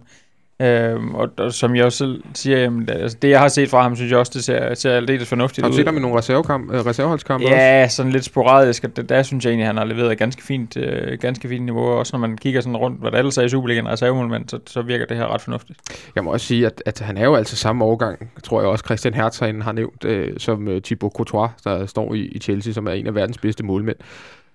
Øhm, 0.61 1.15
og, 1.15 1.29
og, 1.37 1.53
som 1.53 1.77
jeg 1.77 1.85
også 1.85 1.99
selv 1.99 2.23
siger, 2.35 2.59
jamen, 2.59 2.81
det, 2.81 2.91
altså, 2.91 3.19
det 3.23 3.31
jeg 3.31 3.41
har 3.41 3.49
set 3.49 3.69
fra 3.71 3.83
ham, 3.83 3.97
synes 3.97 4.11
jeg 4.11 4.19
også, 4.19 4.33
det 4.35 4.45
ser, 4.45 4.75
ser 4.75 4.93
aldeles 4.93 5.29
fornuftigt 5.29 5.65
Har 5.65 5.69
du 5.69 5.73
ud. 5.73 5.77
set 5.79 5.87
ham 5.87 5.97
i 5.97 6.01
nogle 6.01 6.19
reservekamp, 6.19 6.73
øh, 6.73 6.87
reserveholdskampe 6.87 7.47
også? 7.47 7.57
Ja, 7.57 7.89
sådan 7.89 8.13
lidt 8.13 8.25
sporadisk, 8.25 8.85
og 8.85 8.97
det, 8.97 9.09
der 9.09 9.23
synes 9.23 9.45
jeg 9.45 9.51
egentlig, 9.51 9.67
han 9.67 9.77
har 9.77 9.85
leveret 9.85 10.19
ganske 10.19 10.43
fint, 10.43 10.77
øh, 10.77 11.19
ganske 11.19 11.49
fint 11.49 11.65
niveau. 11.65 11.85
Også 11.85 12.17
når 12.17 12.21
man 12.21 12.37
kigger 12.37 12.61
sådan 12.61 12.77
rundt, 12.77 13.01
hvad 13.01 13.11
der 13.11 13.19
ellers 13.19 13.39
er 13.39 13.43
i 13.43 13.49
Superligaen 13.49 13.89
reservemålmand, 13.89 14.49
så, 14.49 14.59
så 14.67 14.83
virker 14.83 15.07
det 15.07 15.17
her 15.17 15.35
ret 15.35 15.41
fornuftigt. 15.41 15.79
Jeg 16.15 16.25
må 16.25 16.33
også 16.33 16.47
sige, 16.47 16.67
at, 16.67 16.83
at 16.87 17.01
han 17.01 17.17
er 17.17 17.25
jo 17.25 17.35
altså 17.35 17.57
samme 17.57 17.85
årgang, 17.85 18.31
tror 18.43 18.61
jeg 18.61 18.69
også 18.69 18.85
Christian 18.85 19.15
Hertz 19.15 19.39
har 19.39 19.73
nævnt, 19.73 20.05
øh, 20.05 20.35
som 20.39 20.69
øh, 20.69 20.83
Thibaut 20.83 21.13
Courtois, 21.13 21.51
der 21.65 21.87
står 21.87 22.15
i, 22.15 22.21
i 22.21 22.39
Chelsea, 22.39 22.73
som 22.73 22.87
er 22.87 22.93
en 22.93 23.07
af 23.07 23.15
verdens 23.15 23.39
bedste 23.39 23.65
målmænd. 23.65 23.97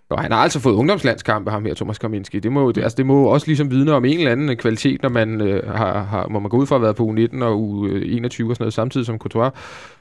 Og 0.10 0.22
han 0.22 0.32
har 0.32 0.40
altså 0.40 0.60
fået 0.60 0.74
ungdomslandskampe, 0.74 1.52
ham 1.52 1.66
her, 1.66 1.74
Thomas 1.74 1.98
Kaminski. 2.00 2.40
Det 2.40 2.52
må, 2.52 2.62
jo, 2.62 2.72
det, 2.72 2.82
altså, 2.84 2.96
det 2.96 3.06
må 3.06 3.20
jo 3.20 3.26
også 3.28 3.48
ligesom 3.48 3.72
vidne 3.72 3.94
om 3.94 4.06
en 4.06 4.18
eller 4.18 4.32
anden 4.32 4.50
øh, 4.50 4.56
kvalitet, 4.56 5.02
når 5.04 5.10
man 5.10 5.42
øh, 5.42 5.72
har, 5.74 6.04
har, 6.04 6.28
må 6.28 6.40
man 6.40 6.50
gå 6.50 6.58
ud 6.58 6.66
fra 6.66 6.76
at 6.76 6.80
have 6.82 6.84
været 6.84 6.96
på 6.96 7.04
U19 7.38 7.44
og 7.44 7.56
U21 7.60 8.26
og 8.26 8.30
sådan 8.32 8.56
noget, 8.60 8.74
samtidig 8.74 9.06
som 9.06 9.18
Courtois, 9.18 9.52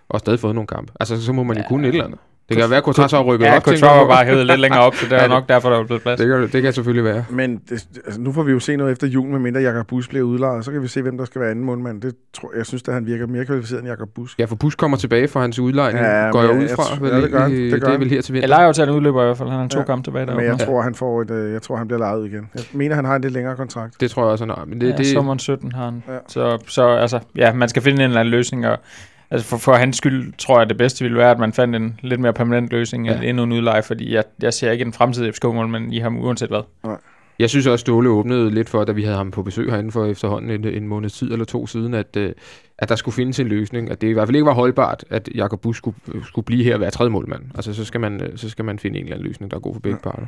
og 0.09 0.21
stadig 0.21 0.41
fået 0.41 0.55
nogle 0.55 0.67
kampe. 0.67 0.93
Altså, 1.01 1.23
så 1.25 1.33
må 1.33 1.43
man 1.43 1.57
jo 1.57 1.63
Ja. 1.63 1.69
kunne 1.69 1.89
et 1.89 1.93
eller 1.93 2.05
andet. 2.05 2.19
Det 2.49 2.57
kan 2.57 2.71
være, 2.71 2.79
at 2.79 2.85
Courtois 2.85 3.13
har 3.13 3.23
rykket 3.23 3.47
Ja, 3.47 3.57
op. 3.57 3.65
tænker 3.65 3.81
Courtois 3.81 4.01
var 4.09 4.15
bare 4.15 4.25
hævet 4.25 4.47
lidt 4.47 4.61
længere 4.61 4.81
op, 4.81 4.95
så 4.95 5.05
det 5.07 5.13
er 5.13 5.17
Ja, 5.17 5.23
det- 5.23 5.31
nok 5.31 5.49
derfor, 5.49 5.71
der 5.71 5.79
er 5.79 5.85
blevet 5.85 6.03
plads. 6.03 6.21
Det 6.21 6.29
kan, 6.29 6.49
det 6.53 6.63
kan 6.63 6.73
selvfølgelig 6.73 7.05
være. 7.05 7.25
Men 7.31 7.57
det, 7.69 7.87
altså, 8.07 8.21
nu 8.21 8.33
får 8.33 8.43
vi 8.43 8.53
jo 8.53 8.59
se 8.61 8.77
noget 8.77 8.93
efter 8.93 9.07
jul, 9.07 9.29
medmindre 9.29 9.61
Jakob 9.61 9.87
Bus 9.87 10.09
bliver 10.09 10.25
udlejet. 10.25 10.65
Så 10.65 10.73
kan 10.73 10.83
vi 10.83 10.89
se, 10.89 11.03
hvem 11.03 11.19
der 11.19 11.25
skal 11.25 11.41
være 11.41 11.51
anden 11.51 11.65
målmand. 11.65 12.03
Det 12.03 12.15
tror, 12.35 12.51
jeg 12.57 12.67
synes, 12.67 12.83
at 12.89 12.95
han 12.95 13.07
virker 13.07 13.27
mere 13.27 13.45
kvalificeret 13.45 13.81
end 13.81 13.89
Jakob 13.89 14.09
Bus. 14.15 14.35
Ja, 14.39 14.45
for 14.45 14.57
Bus 14.57 14.75
kommer 14.75 14.97
tilbage 14.97 15.29
fra 15.29 15.41
hans 15.41 15.59
udlejning, 15.59 16.05
Ja, 16.05 16.31
går 16.31 16.41
jeg 16.41 16.51
jeg- 16.51 16.59
ud 16.63 16.69
fra. 16.69 17.07
ja, 17.07 17.21
det 17.23 17.31
gør 17.31 17.41
han. 17.41 17.51
Det 17.51 17.71
gør 17.71 17.79
det 17.79 17.85
er 17.87 17.91
han. 17.91 18.01
vel 18.01 18.11
her 18.11 18.23
til 18.23 18.33
vinter. 18.35 18.45
Eller 18.45 18.57
aftalen 18.57 18.95
udløber 18.95 19.23
i 19.23 19.25
hvert 19.25 19.37
fald. 19.39 19.49
Han 19.49 19.59
har 19.61 19.69
to 19.69 19.79
Ja. 19.79 19.85
kampe 19.85 20.07
tilbage 20.07 20.27
Men 20.27 20.45
jeg 20.45 20.59
tror, 20.59 20.83
han 20.83 20.95
får 20.95 21.23
et, 21.23 21.31
øh, 21.31 21.53
jeg 21.53 21.63
tror, 21.63 21.77
han 21.77 21.87
bliver 21.89 21.99
lejet 21.99 22.27
igen. 22.27 22.49
Jeg 22.55 22.63
mener, 22.73 22.95
han 22.95 23.05
har 23.05 23.17
en 23.17 23.23
lidt 23.23 23.33
længere 23.33 23.57
kontrakt. 23.57 24.01
Det 24.01 24.11
tror 24.11 24.23
jeg 24.23 24.31
også, 24.31 24.45
han 24.45 24.51
har. 24.51 24.65
Men 24.65 24.73
det, 24.75 24.81
Det, 24.81 24.89
ja, 24.93 24.97
det, 24.97 25.07
sommeren 25.07 25.39
17 25.39 25.73
har 25.73 25.85
han. 25.85 26.03
Ja. 26.09 26.13
Ja. 26.13 26.19
Så, 26.29 26.59
så 26.67 26.87
altså, 26.89 27.19
ja, 27.37 27.53
man 27.55 27.69
skal 27.69 27.83
finde 27.83 27.97
en 28.05 28.11
eller 28.11 28.21
anden 28.21 28.31
løsning, 28.31 28.67
og 28.67 28.79
altså 29.35 29.49
for, 29.49 29.57
for 29.57 29.73
hans 29.75 29.97
skyld 29.97 30.33
tror 30.39 30.59
jeg, 30.59 30.69
det 30.69 30.77
bedste 30.77 31.05
ville 31.05 31.19
være, 31.19 31.31
at 31.31 31.39
man 31.39 31.53
fandt 31.53 31.77
en 31.77 32.01
lidt 32.03 32.21
mere 32.21 32.33
permanent 32.33 32.71
løsning 32.71 33.07
Ja. 33.07 33.15
end 33.17 33.25
endnu 33.25 33.43
en 33.43 33.53
udleje, 33.53 33.83
fordi 33.83 34.15
jeg, 34.15 34.25
jeg 34.43 34.55
ser 34.55 34.71
ikke 34.71 34.85
en 34.85 34.93
fremtidig 34.93 35.35
FCK-mål, 35.35 35.69
men 35.69 35.93
i 35.93 35.99
ham 35.99 36.19
uanset 36.19 36.49
hvad. 36.49 36.95
Jeg 37.39 37.51
synes 37.51 37.67
også, 37.67 37.81
Ståle 37.81 38.09
åbnede 38.11 38.51
lidt 38.51 38.69
for, 38.69 38.85
da 38.85 38.93
vi 38.93 39.03
havde 39.03 39.17
ham 39.17 39.31
på 39.31 39.43
besøg 39.43 39.71
herinde 39.71 39.93
for 39.93 40.07
efterhånden 40.07 40.51
en, 40.51 40.75
en 40.75 40.89
måned 40.89 41.11
tid 41.11 41.33
eller 41.33 41.45
to 41.45 41.67
siden, 41.67 41.95
at, 41.95 42.17
øh, 42.17 42.33
at 42.79 42.89
der 42.89 42.97
skulle 42.97 43.15
findes 43.15 43.41
en 43.41 43.47
løsning. 43.49 43.91
At 43.91 44.01
det 44.01 44.09
i 44.09 44.13
hvert 44.13 44.29
fald 44.29 44.37
ikke 44.37 44.47
var 44.47 44.53
holdbart, 44.55 45.05
at 45.11 45.29
Jakob 45.35 45.61
Bus 45.61 45.77
skulle, 45.77 45.97
skulle 46.25 46.45
blive 46.45 46.65
her 46.65 46.75
og 46.75 46.81
være 46.81 46.91
tredje 46.91 47.11
målmand. 47.11 47.43
Altså, 47.55 47.73
så 47.75 47.85
skal, 47.85 48.01
man, 48.01 48.23
øh, 48.23 48.39
så 48.39 48.51
skal 48.51 48.65
man 48.65 48.79
finde 48.79 48.99
en 48.99 49.05
eller 49.05 49.17
anden 49.17 49.29
løsning, 49.29 49.51
der 49.51 49.57
er 49.57 49.61
god 49.61 49.75
for 49.75 49.81
begge 49.81 49.99
Ja. 50.05 50.11
parter. 50.11 50.27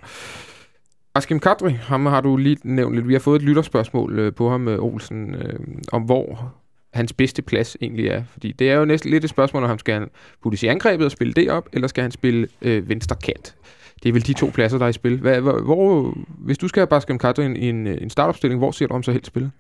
Askim 1.15 1.41
Kadri, 1.41 1.71
ham 1.73 2.07
har 2.07 2.21
du 2.21 2.37
lige 2.37 2.57
nævnt 2.65 2.95
lidt. 2.95 3.09
Vi 3.09 3.13
har 3.13 3.21
fået 3.21 3.37
et 3.37 3.43
lytterspørgsmål 3.49 4.19
øh, 4.19 4.35
på 4.35 4.51
ham, 4.51 4.69
øh, 4.69 4.79
Olsen, 4.85 5.35
øh, 5.35 5.59
om 5.93 6.03
hvor 6.03 6.55
hans 6.97 7.13
bedste 7.13 7.43
plads 7.43 7.77
egentlig 7.81 8.09
er. 8.09 8.25
Fordi 8.33 8.53
det 8.53 8.71
er 8.71 8.75
jo 8.75 8.85
næsten 8.85 9.11
lidt 9.11 9.25
et 9.25 9.31
spørgsmål, 9.31 9.63
om 9.63 9.69
han 9.69 9.79
skal 9.79 10.09
puttes 10.43 10.63
i 10.63 10.67
angrebet 10.67 11.05
og 11.05 11.11
spille 11.11 11.33
det 11.33 11.51
op, 11.51 11.69
eller 11.73 11.89
skal 11.89 12.03
han 12.03 12.11
spille 12.11 12.49
øh, 12.63 12.89
venstre 12.89 13.17
kant. 13.17 13.57
Det 14.03 14.09
er 14.09 14.13
vel 14.13 14.27
de 14.27 14.33
to 14.33 14.51
pladser, 14.55 14.79
der 14.79 14.85
er 14.85 14.89
i 14.89 14.93
spil. 14.93 15.21
Hvad, 15.21 15.41
hvor, 15.41 15.61
hvor, 15.61 16.15
hvis 16.29 16.59
du 16.59 16.69
skal 16.69 16.81
have 16.81 16.87
Baskem 16.87 17.19
Kadri 17.19 17.57
i 17.57 17.69
en, 17.69 17.87
en 17.87 18.11
startopstilling, 18.11 18.59
hvor 18.59 18.71
ser 18.71 18.87
du 18.87 18.95
ham 18.95 19.03
så 19.03 19.13
helst 19.13 19.27
spille? 19.27 19.51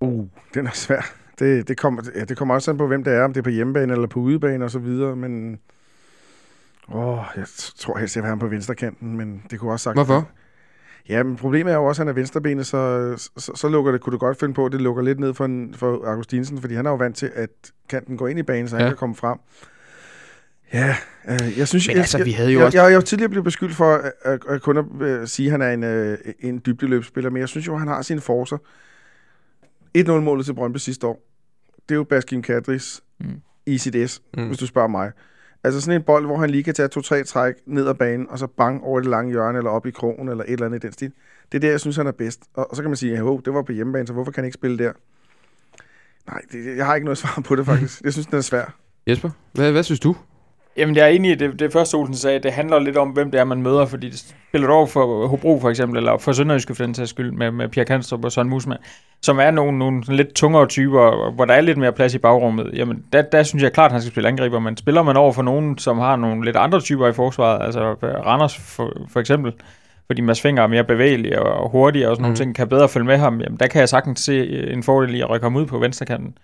Uh, 0.00 0.26
den 0.54 0.66
er 0.66 0.70
svær. 0.70 1.12
Det, 1.38 1.68
det, 1.68 1.76
kommer, 1.76 2.02
ja, 2.14 2.24
det 2.24 2.36
kommer 2.36 2.54
også 2.54 2.70
an 2.70 2.76
på, 2.78 2.86
hvem 2.86 3.04
det 3.04 3.12
er, 3.12 3.24
om 3.24 3.32
det 3.32 3.40
er 3.40 3.44
på 3.44 3.50
hjemmebane 3.50 3.92
eller 3.92 4.06
på 4.06 4.20
udebane 4.20 4.64
og 4.64 4.70
så 4.70 4.78
videre, 4.78 5.16
men... 5.16 5.58
Åh, 6.94 7.18
jeg 7.36 7.44
t- 7.44 7.78
tror 7.78 7.98
helst, 7.98 8.16
jeg 8.16 8.22
vil 8.22 8.26
have 8.26 8.32
ham 8.32 8.38
på 8.38 8.46
venstrekanten, 8.46 9.16
men 9.16 9.42
det 9.50 9.60
kunne 9.60 9.72
også 9.72 9.84
sagt... 9.84 9.96
Hvorfor? 9.96 10.28
Ja, 11.08 11.22
men 11.22 11.36
problemet 11.36 11.72
er 11.72 11.76
jo 11.76 11.84
også, 11.84 12.02
at 12.02 12.06
han 12.06 12.08
er 12.08 12.14
venstrebenet, 12.14 12.66
så, 12.66 13.14
så, 13.36 13.52
så 13.54 13.68
lukker 13.68 13.92
det, 13.92 14.00
kunne 14.00 14.12
du 14.12 14.18
godt 14.18 14.38
finde 14.40 14.54
på, 14.54 14.66
at 14.66 14.72
det 14.72 14.80
lukker 14.80 15.02
lidt 15.02 15.20
ned 15.20 15.34
for, 15.34 15.44
en, 15.44 15.74
for 15.74 16.06
Augustinsen, 16.06 16.60
fordi 16.60 16.74
han 16.74 16.86
er 16.86 16.90
jo 16.90 16.96
vant 16.96 17.16
til, 17.16 17.30
at 17.34 17.48
kanten 17.88 18.16
går 18.16 18.28
ind 18.28 18.38
i 18.38 18.42
banen, 18.42 18.68
så 18.68 18.76
han 18.76 18.84
Ja. 18.84 18.90
kan 18.90 18.96
komme 18.96 19.14
frem. 19.14 19.38
Ja, 20.72 20.96
øh, 21.28 21.58
jeg 21.58 21.68
synes... 21.68 21.88
Men 21.88 21.94
jeg, 21.94 22.00
altså, 22.00 22.24
vi 22.24 22.32
havde 22.32 22.50
jo 22.52 22.58
jeg, 22.58 22.66
også- 22.66 22.78
Jeg, 22.78 22.84
jeg, 22.84 22.90
jeg 22.92 22.96
er 22.96 23.00
tidligere 23.00 23.28
blevet 23.28 23.44
beskyldt 23.44 23.74
for 23.74 23.94
at, 23.94 24.12
at, 24.22 24.40
at 24.48 24.62
kun 24.62 24.76
at 24.78 24.84
øh, 25.00 25.26
sige, 25.28 25.46
at 25.46 25.50
han 25.50 25.62
er 25.62 25.70
en, 25.70 25.84
øh, 25.84 26.18
en 26.40 26.62
dybdeløbsspiller, 26.66 27.30
men 27.30 27.40
jeg 27.40 27.48
synes 27.48 27.66
jo, 27.66 27.72
at 27.72 27.78
han 27.78 27.88
har 27.88 28.02
sine 28.02 28.20
forser. 28.20 28.56
1-0-målet 29.98 30.46
til 30.46 30.54
Brøndby 30.54 30.76
sidste 30.76 31.06
år, 31.06 31.22
det 31.88 31.94
er 31.94 31.96
jo 31.96 32.04
Baskim 32.04 32.42
Kadris 32.42 33.00
Mm. 33.20 33.26
i 33.66 33.78
sit 33.78 34.10
S, 34.10 34.22
mm. 34.36 34.46
hvis 34.46 34.58
du 34.58 34.66
spørger 34.66 34.88
mig. 34.88 35.12
Altså 35.64 35.80
sådan 35.80 36.00
en 36.00 36.04
bold, 36.04 36.26
hvor 36.26 36.38
han 36.38 36.50
lige 36.50 36.62
kan 36.62 36.74
tage 36.74 36.88
to-tre 36.88 37.24
træk 37.24 37.54
ned 37.66 37.88
ad 37.88 37.94
banen, 37.94 38.26
og 38.30 38.38
så 38.38 38.46
bang 38.46 38.84
over 38.84 39.00
det 39.00 39.08
lange 39.08 39.30
hjørne, 39.32 39.58
eller 39.58 39.70
op 39.70 39.86
i 39.86 39.90
krogen, 39.90 40.28
eller 40.28 40.44
et 40.44 40.50
eller 40.50 40.66
andet 40.66 40.84
i 40.84 40.86
den 40.86 40.92
stil. 40.92 41.12
Det 41.52 41.58
er 41.58 41.60
det, 41.60 41.68
jeg 41.68 41.80
synes, 41.80 41.96
han 41.96 42.06
er 42.06 42.12
bedst. 42.12 42.40
Og, 42.54 42.70
og 42.70 42.76
så 42.76 42.82
kan 42.82 42.90
man 42.90 42.96
sige, 42.96 43.12
at 43.12 43.44
det 43.44 43.54
var 43.54 43.62
på 43.62 43.72
hjemmebane, 43.72 44.06
så 44.06 44.12
hvorfor 44.12 44.32
kan 44.32 44.42
han 44.42 44.44
ikke 44.44 44.54
spille 44.54 44.78
der? 44.78 44.92
Nej, 46.26 46.40
det, 46.52 46.76
jeg 46.76 46.86
har 46.86 46.94
ikke 46.94 47.04
noget 47.04 47.18
svar 47.24 47.42
på 47.44 47.56
det 47.56 47.66
faktisk. 47.66 48.02
Jeg 48.02 48.12
synes, 48.12 48.26
den 48.26 48.36
er 48.36 48.40
svær. 48.40 48.76
Jesper, 49.06 49.30
hvad, 49.52 49.72
hvad 49.72 49.82
synes 49.82 50.00
du? 50.00 50.16
Jamen, 50.76 50.96
jeg 50.96 51.04
er 51.04 51.08
enig 51.08 51.30
i 51.30 51.34
det, 51.34 51.58
det 51.58 51.72
første, 51.72 51.94
Olsen 51.94 52.14
sagde. 52.16 52.38
Det 52.38 52.52
handler 52.52 52.78
lidt 52.78 52.96
om, 52.96 53.08
hvem 53.08 53.30
det 53.30 53.40
er, 53.40 53.44
man 53.44 53.62
møder, 53.62 53.86
fordi 53.86 54.08
det 54.10 54.34
spiller 54.48 54.68
du 54.68 54.72
over 54.74 54.86
for 54.86 55.26
Hobro 55.26 55.60
for 55.60 55.70
eksempel, 55.70 55.96
eller 55.98 56.18
for 56.18 56.32
Sønderjyske 56.32 56.74
for 56.74 56.84
den 56.84 56.94
sags 56.94 57.10
skyld, 57.10 57.32
med, 57.32 57.50
med 57.50 57.68
Pierre 57.68 57.86
Kanstrup 57.86 58.24
og 58.24 58.32
Søren 58.32 58.48
Musman, 58.48 58.78
som 59.22 59.38
er 59.38 59.50
nogle, 59.50 59.78
nogle 59.78 60.02
lidt 60.08 60.34
tungere 60.34 60.66
typer, 60.66 61.30
hvor 61.34 61.44
der 61.44 61.54
er 61.54 61.60
lidt 61.60 61.78
mere 61.78 61.92
plads 61.92 62.14
i 62.14 62.18
bagrummet. 62.18 62.70
Jamen, 62.74 63.02
der, 63.12 63.22
der 63.22 63.42
synes 63.42 63.62
jeg 63.62 63.72
klart, 63.72 63.86
at 63.88 63.92
han 63.92 64.00
skal 64.00 64.10
spille 64.12 64.28
angriber, 64.28 64.58
men 64.58 64.76
spiller 64.76 65.02
man 65.02 65.16
over 65.16 65.32
for 65.32 65.42
nogen, 65.42 65.78
som 65.78 65.98
har 65.98 66.16
nogle 66.16 66.44
lidt 66.44 66.56
andre 66.56 66.80
typer 66.80 67.08
i 67.08 67.12
forsvaret, 67.12 67.64
altså 67.64 67.80
Randers 68.02 68.56
for, 68.58 68.92
for 69.12 69.20
eksempel, 69.20 69.52
fordi 70.06 70.20
Mads 70.20 70.40
Finger 70.40 70.62
er 70.62 70.66
mere 70.66 70.84
bevægelig 70.84 71.38
og 71.38 71.70
hurtig 71.70 72.08
og 72.08 72.16
sådan 72.16 72.22
nogle 72.22 72.32
Mhm. 72.32 72.36
ting, 72.36 72.54
kan 72.54 72.68
bedre 72.68 72.88
følge 72.88 73.06
med 73.06 73.16
ham, 73.16 73.40
jamen 73.40 73.58
der 73.60 73.66
kan 73.66 73.80
jeg 73.80 73.88
sagtens 73.88 74.20
se 74.20 74.68
en 74.72 74.82
fordel 74.82 75.14
i 75.14 75.20
at 75.20 75.30
rykke 75.30 75.44
ham 75.44 75.56
ud 75.56 75.66
på 75.66 75.78
venstrekanten. 75.78 76.34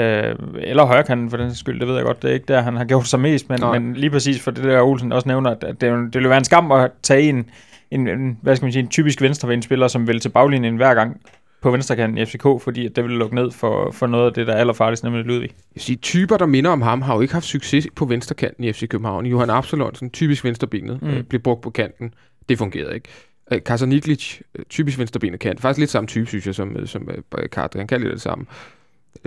Øh, 0.00 0.34
eller 0.58 0.84
højrekanten 0.84 1.30
for 1.30 1.36
den 1.36 1.54
skyld, 1.54 1.80
det 1.80 1.88
ved 1.88 1.94
jeg 1.94 2.04
godt, 2.04 2.22
det 2.22 2.30
er 2.30 2.34
ikke 2.34 2.46
der, 2.48 2.60
han 2.60 2.76
har 2.76 2.84
gjort 2.84 3.06
sig 3.06 3.20
mest, 3.20 3.48
men, 3.48 3.60
Nej. 3.60 3.78
men 3.78 3.94
lige 3.94 4.10
præcis 4.10 4.40
for 4.40 4.50
det 4.50 4.64
der 4.64 4.82
Olsen 4.82 5.12
også 5.12 5.28
nævner, 5.28 5.50
at 5.50 5.60
det, 5.62 5.80
det 5.80 6.14
ville 6.14 6.28
være 6.28 6.38
en 6.38 6.44
skam 6.44 6.72
at 6.72 6.90
tage 7.02 7.22
en, 7.22 7.50
en, 7.90 8.08
en 8.08 8.38
hvad 8.42 8.56
skal 8.56 8.64
man 8.64 8.72
sige, 8.72 8.82
en 8.82 8.88
typisk 8.88 9.22
venstrevenspiller, 9.22 9.88
som 9.88 10.08
vil 10.08 10.20
til 10.20 10.28
baglinjen 10.28 10.76
hver 10.76 10.94
gang 10.94 11.20
på 11.62 11.70
venstrekanten 11.70 12.18
i 12.18 12.24
FCK, 12.24 12.42
fordi 12.42 12.88
det 12.88 13.04
ville 13.04 13.18
lukke 13.18 13.34
ned 13.34 13.50
for, 13.50 13.90
for 13.90 14.06
noget 14.06 14.26
af 14.26 14.32
det, 14.32 14.46
der 14.46 14.52
er 14.52 14.56
allerfarligst, 14.56 15.04
nemlig 15.04 15.24
Ludvig. 15.24 15.50
Jeg 15.50 15.56
vil 15.74 15.82
sige, 15.82 15.96
typer, 15.96 16.36
der 16.36 16.46
minder 16.46 16.70
om 16.70 16.82
ham, 16.82 17.02
har 17.02 17.14
jo 17.14 17.20
ikke 17.20 17.34
haft 17.34 17.46
succes 17.46 17.86
på 17.96 18.04
venstrekanten 18.04 18.64
i 18.64 18.72
FC 18.72 18.88
København. 18.88 19.26
Johan 19.26 19.50
Absalon, 19.50 19.94
sådan 19.94 20.10
typisk 20.10 20.44
venstrebenet, 20.44 21.02
mm. 21.02 21.08
Øh, 21.08 21.22
blev 21.22 21.40
brugt 21.40 21.62
på 21.62 21.70
kanten. 21.70 22.14
Det 22.48 22.58
fungerede 22.58 22.94
ikke. 22.94 23.08
Øh, 23.52 23.60
Kazar 23.66 23.86
Niklic, 23.86 24.40
øh, 24.54 24.64
typisk 24.64 24.98
venstrebenet 24.98 25.40
kant. 25.40 25.60
Faktisk 25.60 25.78
lidt 25.78 25.90
samme 25.90 26.06
type, 26.06 26.26
synes 26.26 26.46
jeg, 26.46 26.54
som, 26.54 26.76
øh, 26.76 26.86
som 26.86 27.10
øh, 27.38 27.48
Kadri. 27.52 27.78
Han 27.78 27.86
kan 27.86 28.00
lidt 28.00 28.12
det 28.12 28.20
samme. 28.20 28.46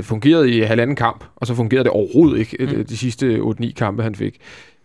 Fungerede 0.01 0.51
i 0.51 0.59
halvanden 0.61 0.95
kamp, 0.95 1.23
og 1.35 1.47
så 1.47 1.55
fungerede 1.55 1.83
det 1.83 1.91
overhovedet 1.91 2.39
ikke 2.39 2.57
mm. 2.59 2.77
Mm. 2.77 2.85
de 2.85 2.97
sidste 2.97 3.37
8-9 3.37 3.73
kampe, 3.73 4.03
han 4.03 4.15
fik. 4.15 4.37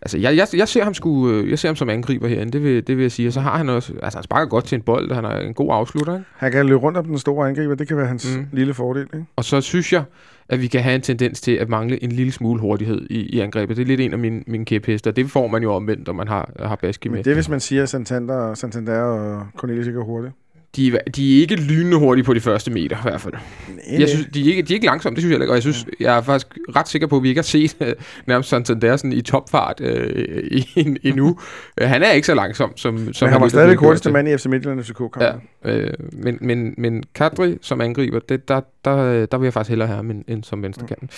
Altså, 0.03 0.19
jeg, 0.19 0.37
jeg, 0.37 0.47
jeg, 0.57 0.69
ser 0.69 0.85
ham 0.85 0.95
sgu, 0.95 1.31
øh, 1.31 1.51
jeg 1.51 1.59
ser 1.59 1.69
ham 1.69 1.77
som 1.77 1.89
angriber 1.89 2.29
herinde, 2.29 2.53
det 2.53 2.63
vil, 2.63 2.87
det 2.87 2.97
vil 2.97 3.03
jeg 3.03 3.13
sige. 3.13 3.29
Og 3.29 3.33
så 3.33 3.41
har 3.41 3.59
han 3.59 3.69
også, 3.69 3.93
altså 4.03 4.19
han 4.19 4.23
sparker 4.25 4.49
godt 4.49 4.65
til 4.65 4.77
en 4.77 4.83
bold, 4.83 5.13
han 5.13 5.25
er 5.25 5.39
en 5.39 5.55
god 5.55 5.69
afslutter, 5.73 6.13
ikke? 6.15 6.25
Han 6.37 6.53
kan 6.53 6.67
løbe 6.67 6.79
rundt 6.79 6.99
om 6.99 7.05
den 7.05 7.19
store 7.19 7.49
angriber, 7.49 7.75
det 7.75 7.89
kan 7.89 7.97
være 7.97 8.07
hans 8.07 8.37
Mm. 8.37 8.41
mm. 8.41 8.47
lille 8.53 8.75
fordel. 8.75 9.03
Ikke? 9.03 9.27
Og 9.37 9.45
så 9.45 9.61
synes 9.61 9.93
jeg, 9.93 10.03
at 10.49 10.61
vi 10.61 10.67
kan 10.67 10.83
have 10.83 10.95
en 10.95 11.01
tendens 11.01 11.41
til 11.41 11.53
at 11.53 11.69
mangle 11.69 12.03
en 12.05 12.13
lille 12.13 12.33
smule 12.33 12.61
hurtighed 12.61 13.07
i, 13.11 13.21
i 13.21 13.41
angrebet. 13.41 13.77
Det 13.77 13.83
er 13.83 13.87
lidt 13.87 14.01
en 14.01 14.13
af 14.13 14.19
mine, 14.19 14.43
mine 14.47 14.65
kæphester. 14.65 15.11
Det 15.11 15.31
får 15.31 15.47
man 15.47 15.63
jo 15.63 15.75
omvendt, 15.75 16.07
når 16.07 16.15
man 16.15 16.29
har, 16.29 16.51
har 16.61 16.77
Baski 16.77 17.09
med. 17.09 17.17
Men 17.17 17.25
det 17.25 17.31
er, 17.31 17.35
hvis 17.35 17.49
man 17.49 17.61
siger, 17.61 17.83
at 17.83 17.89
Santander, 17.89 18.55
Santander 18.55 19.01
og 19.01 19.47
Cornelius 19.57 19.87
ikke 19.87 20.01
er 20.01 20.05
hurtigt. 20.05 20.35
De, 20.77 20.89
er- 20.97 21.11
de 21.17 21.37
er 21.37 21.41
ikke 21.41 21.57
lynende 21.57 21.97
hurtige 21.99 22.25
på 22.25 22.35
de 22.35 22.41
første 22.41 22.71
meter, 22.71 22.97
i 22.97 23.01
hvert 23.03 23.21
fald. 23.21 23.35
Nej, 23.69 24.01
Jeg 24.01 24.09
synes, 24.09 24.27
de, 24.35 24.41
er 24.41 24.45
ikke, 24.51 24.63
de 24.63 24.73
er 24.73 24.75
ikke 24.75 24.87
langsomme, 24.87 25.15
det 25.15 25.23
synes 25.23 25.33
jeg 25.33 25.41
ikke. 25.41 25.51
Og 25.53 25.55
jeg, 25.55 25.63
synes, 25.63 25.87
jeg 26.01 26.17
er 26.19 26.23
faktisk 26.23 26.47
ret 26.77 26.89
sikker 26.89 27.07
på, 27.07 27.17
at 27.17 27.23
vi 27.23 27.29
ikke 27.29 27.39
har 27.39 27.43
set 27.43 27.77
øh, 27.81 27.93
nærmest 28.27 28.49
Santander 28.49 28.97
sådan 28.97 29.13
i 29.13 29.21
topfart 29.21 29.81
øh, 29.81 30.61
en- 30.77 30.97
endnu. 31.03 31.39
Øh, 31.81 31.89
han 31.89 32.03
er 32.03 32.11
ikke 32.13 32.27
så 32.27 32.35
langsom, 32.35 32.73
som, 32.77 33.13
som 33.13 33.27
Men 33.27 33.33
han 33.33 33.43
var 33.43 33.49
stadig 33.49 33.69
gjort 33.79 33.81
hurtigste 33.87 34.11
mand 34.11 34.29
i 34.29 34.37
FC 34.37 34.47
Midtjylland 34.47 34.83
FCK 34.85 35.01
Ja, 35.01 35.09
kampen. 35.31 35.49
øh, 35.65 35.93
men, 36.13 36.39
men, 36.41 36.75
men 36.79 37.05
Kadri 37.15 37.59
som 37.63 37.81
angriber, 37.81 38.19
det, 38.19 38.49
der, 38.49 38.61
der, 38.85 39.27
der 39.27 39.39
vil 39.39 39.47
jeg 39.47 39.53
faktisk 39.53 39.69
hellere 39.71 39.89
have 39.89 39.97
ham 39.97 40.11
end, 40.11 40.25
end 40.29 40.45
som 40.45 40.63
venstrekanten. 40.63 41.09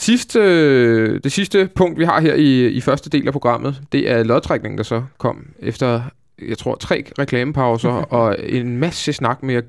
Sidste, 0.00 0.38
øh, 0.42 1.20
det 1.24 1.32
sidste 1.32 1.68
punkt, 1.74 1.98
vi 1.98 2.04
har 2.04 2.20
her 2.20 2.34
i, 2.34 2.66
i 2.68 2.80
første 2.80 3.10
del 3.10 3.26
af 3.26 3.32
programmet, 3.32 3.80
det 3.92 4.10
er 4.10 4.22
lodtrækningen, 4.22 4.78
der 4.78 4.84
så 4.84 5.02
kom 5.18 5.46
efter, 5.58 6.02
jeg 6.48 6.58
tror, 6.58 6.74
tre 6.74 7.04
reklamepauser 7.18 7.90
og 8.18 8.36
en 8.42 8.76
masse 8.78 9.12
snak 9.12 9.42
med 9.42 9.62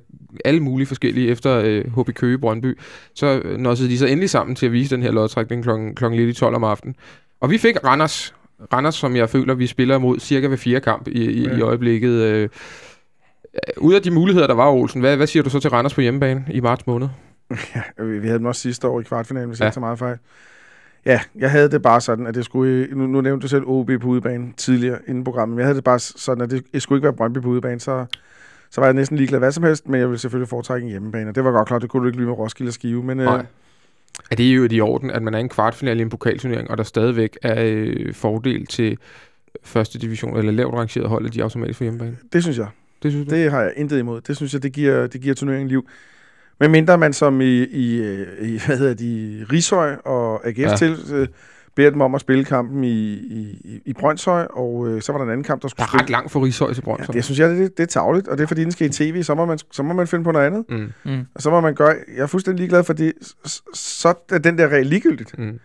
alle 0.46 0.60
mulige 0.60 0.88
forskellige 0.88 1.28
efter 1.28 1.62
øh, 1.66 1.86
HB 1.98 2.10
Køge 2.16 2.38
Brøndby. 2.38 2.78
Så 3.16 3.42
nåede 3.58 3.90
de 3.90 3.98
så 3.98 4.06
endelig 4.06 4.30
sammen 4.30 4.56
til 4.56 4.66
at 4.66 4.72
vise 4.72 4.96
den 4.96 5.04
her 5.04 5.12
lodtrækning 5.12 5.64
klokken, 5.64 5.96
klokken 5.96 6.20
lidt 6.20 6.30
i 6.38 6.40
12 6.40 6.56
om 6.56 6.64
aftenen. 6.64 6.96
Og 7.42 7.52
vi 7.52 7.58
fik 7.58 7.84
Randers, 7.86 8.36
Randers, 8.74 8.96
som 8.96 9.16
jeg 9.16 9.30
føler, 9.30 9.54
vi 9.54 9.68
spiller 9.68 9.98
mod 9.98 10.20
cirka 10.20 10.48
ved 10.48 10.58
fire 10.58 10.80
kamp 10.80 11.08
i, 11.08 11.12
i, 11.12 11.44
ja. 11.44 11.58
i 11.58 11.62
øjeblikket. 11.62 12.12
Øh, 12.12 12.50
ud 13.78 13.94
af 13.94 14.02
de 14.02 14.12
muligheder, 14.12 14.48
der 14.48 14.54
var, 14.54 14.70
Olsen, 14.72 15.02
hvad, 15.02 15.18
hvad 15.18 15.28
siger 15.28 15.44
du 15.44 15.50
så 15.50 15.60
til 15.60 15.70
Randers 15.70 15.94
på 15.94 16.02
hjemmebane 16.02 16.46
i 16.52 16.60
marts 16.60 16.88
måned? 16.88 17.08
Ja, 17.76 18.04
vi 18.04 18.28
havde 18.28 18.38
dem 18.40 18.46
også 18.46 18.62
sidste 18.62 18.88
år 18.88 19.00
i 19.00 19.04
kvartfinalen, 19.04 19.50
hvis 19.50 19.60
Ja. 19.60 19.66
ja. 19.66 19.68
ikke 19.70 19.74
så 19.74 19.80
meget 19.80 20.00
fejl. 20.00 20.18
Ja, 21.06 21.22
jeg 21.36 21.52
havde 21.52 21.72
det 21.72 21.82
bare 21.82 22.02
sådan, 22.02 22.28
at 22.28 22.36
det 22.36 22.46
skulle... 22.46 22.88
Nu, 22.92 23.08
nu 23.08 23.22
nævnte 23.22 23.44
du 23.44 23.48
selv 23.48 23.64
OB 23.68 23.92
på 24.02 24.08
udebane 24.08 24.54
tidligere 24.58 25.00
inden 25.08 25.24
programmet, 25.24 25.56
men 25.56 25.60
jeg 25.60 25.66
havde 25.66 25.76
det 25.76 25.84
bare 25.84 26.00
sådan, 26.00 26.44
at 26.44 26.52
det, 26.52 26.64
det 26.74 26.82
skulle 26.82 26.98
ikke 26.98 27.04
være 27.04 27.14
Brøndby 27.14 27.38
på 27.38 27.50
udebane, 27.50 27.80
så, 27.80 28.06
så 28.70 28.82
var 28.82 28.88
jeg 28.88 28.94
næsten 28.94 29.18
ligeglad 29.18 29.40
hvad 29.40 29.52
som 29.52 29.64
helst, 29.64 29.88
men 29.88 30.00
jeg 30.00 30.08
ville 30.08 30.20
selvfølgelig 30.20 30.50
foretrække 30.50 30.86
en 30.86 30.92
hjemmebane, 30.92 31.30
og 31.30 31.36
det 31.36 31.44
var 31.44 31.52
godt 31.52 31.68
klart, 31.68 31.82
det 31.82 31.90
kunne 31.90 32.02
du 32.02 32.08
ikke 32.08 32.18
blive 32.18 32.30
med 32.30 32.38
Roskilde 32.38 32.70
og 32.70 32.74
Skive, 32.74 33.04
men 33.04 33.18
Nej. 33.18 33.38
øh, 33.38 33.44
Er 34.32 34.36
det 34.36 34.44
jo 34.44 34.68
i 34.72 34.80
orden, 34.82 35.12
at 35.12 35.22
man 35.22 35.34
er 35.34 35.38
i 35.38 35.42
en 35.42 35.50
kvartfinale 35.50 36.00
i 36.00 36.02
en 36.02 36.10
pokalturnering, 36.10 36.72
og 36.72 36.78
der 36.78 36.84
stadigvæk 36.84 37.38
er 37.42 37.64
øh, 37.66 38.14
fordel 38.14 38.66
til 38.66 38.98
første 39.64 40.00
division, 40.00 40.38
eller 40.38 40.52
lavt 40.52 40.74
rangeret 40.74 41.10
hold, 41.10 41.26
at 41.26 41.34
de 41.34 41.44
automatisk 41.44 41.78
får 41.78 41.84
hjemmebane? 41.86 42.18
det 42.34 42.44
synes 42.44 42.58
jeg. 42.58 42.68
Det 43.04 43.12
synes 43.12 43.28
du? 43.28 43.36
Det 43.36 43.52
har 43.52 43.62
jeg 43.62 43.74
intet 43.76 44.00
imod. 44.00 44.22
Det 44.22 44.36
synes 44.36 44.54
jeg, 44.54 44.64
det 44.64 44.74
giver, 44.74 45.08
det 45.08 45.22
giver 45.22 45.36
turneringen 45.36 45.68
liv. 45.68 45.88
Men 46.60 46.72
mindre 46.72 46.98
man 46.98 47.14
som 47.14 47.42
i, 47.42 47.64
i, 47.64 48.02
øh, 48.02 48.28
i 48.50 48.62
hvad 48.66 48.78
hedder 48.78 48.94
de, 48.94 49.46
Rishøj 49.52 49.96
og 50.06 50.48
AGF 50.48 50.58
Ja. 50.60 50.70
ja. 50.70 50.76
til, 50.76 50.98
øh, 51.14 51.28
beder 51.76 51.90
dem 51.90 52.02
om 52.02 52.16
at 52.16 52.22
spille 52.22 52.46
kampen 52.46 52.84
i, 52.84 53.14
i, 53.14 53.82
i- 53.86 53.94
Brøndshøj, 53.94 54.48
og 54.50 54.88
øh, 54.88 55.02
så 55.02 55.12
var 55.12 55.20
der 55.20 55.26
en 55.26 55.32
anden 55.32 55.44
kamp, 55.44 55.62
der 55.62 55.68
Der 55.68 55.70
skulle 55.70 56.00
er 56.00 56.04
ret 56.04 56.10
langt 56.10 56.32
for 56.32 56.46
Rishøj 56.46 56.74
til 56.74 56.82
Ja, 56.82 56.86
Brøndshøj. 56.86 57.14
det 57.14 57.24
synes 57.24 57.40
jeg, 57.40 57.50
det, 57.50 57.78
det 57.78 57.84
er 57.84 57.88
tavligt, 57.88 58.28
og 58.28 58.38
det 58.38 58.44
er 58.44 58.48
fordi, 58.48 58.64
den 58.64 58.72
skal 58.72 58.88
i 58.88 58.90
tv, 58.90 59.24
så 59.24 59.36
må 59.36 59.46
man, 59.46 59.60
så 59.72 59.84
må 59.84 59.94
man 59.94 60.08
finde 60.08 60.24
på 60.24 60.32
noget 60.32 60.46
andet. 60.46 60.66
Mm, 60.70 60.92
Mm. 61.04 61.26
Og 61.36 61.42
så 61.42 61.50
må 61.50 61.62
man 61.62 61.76
gøre, 61.76 61.96
jeg 62.16 62.24
er 62.24 62.28
fuldstændig 62.28 62.60
ligeglad, 62.60 62.84
fordi 62.84 63.12
så 63.74 64.14
er 64.32 64.38
den 64.38 64.58
der 64.58 64.68
regel 64.68 64.86
ligegyldigt. 64.88 65.40
mm. 65.40 65.60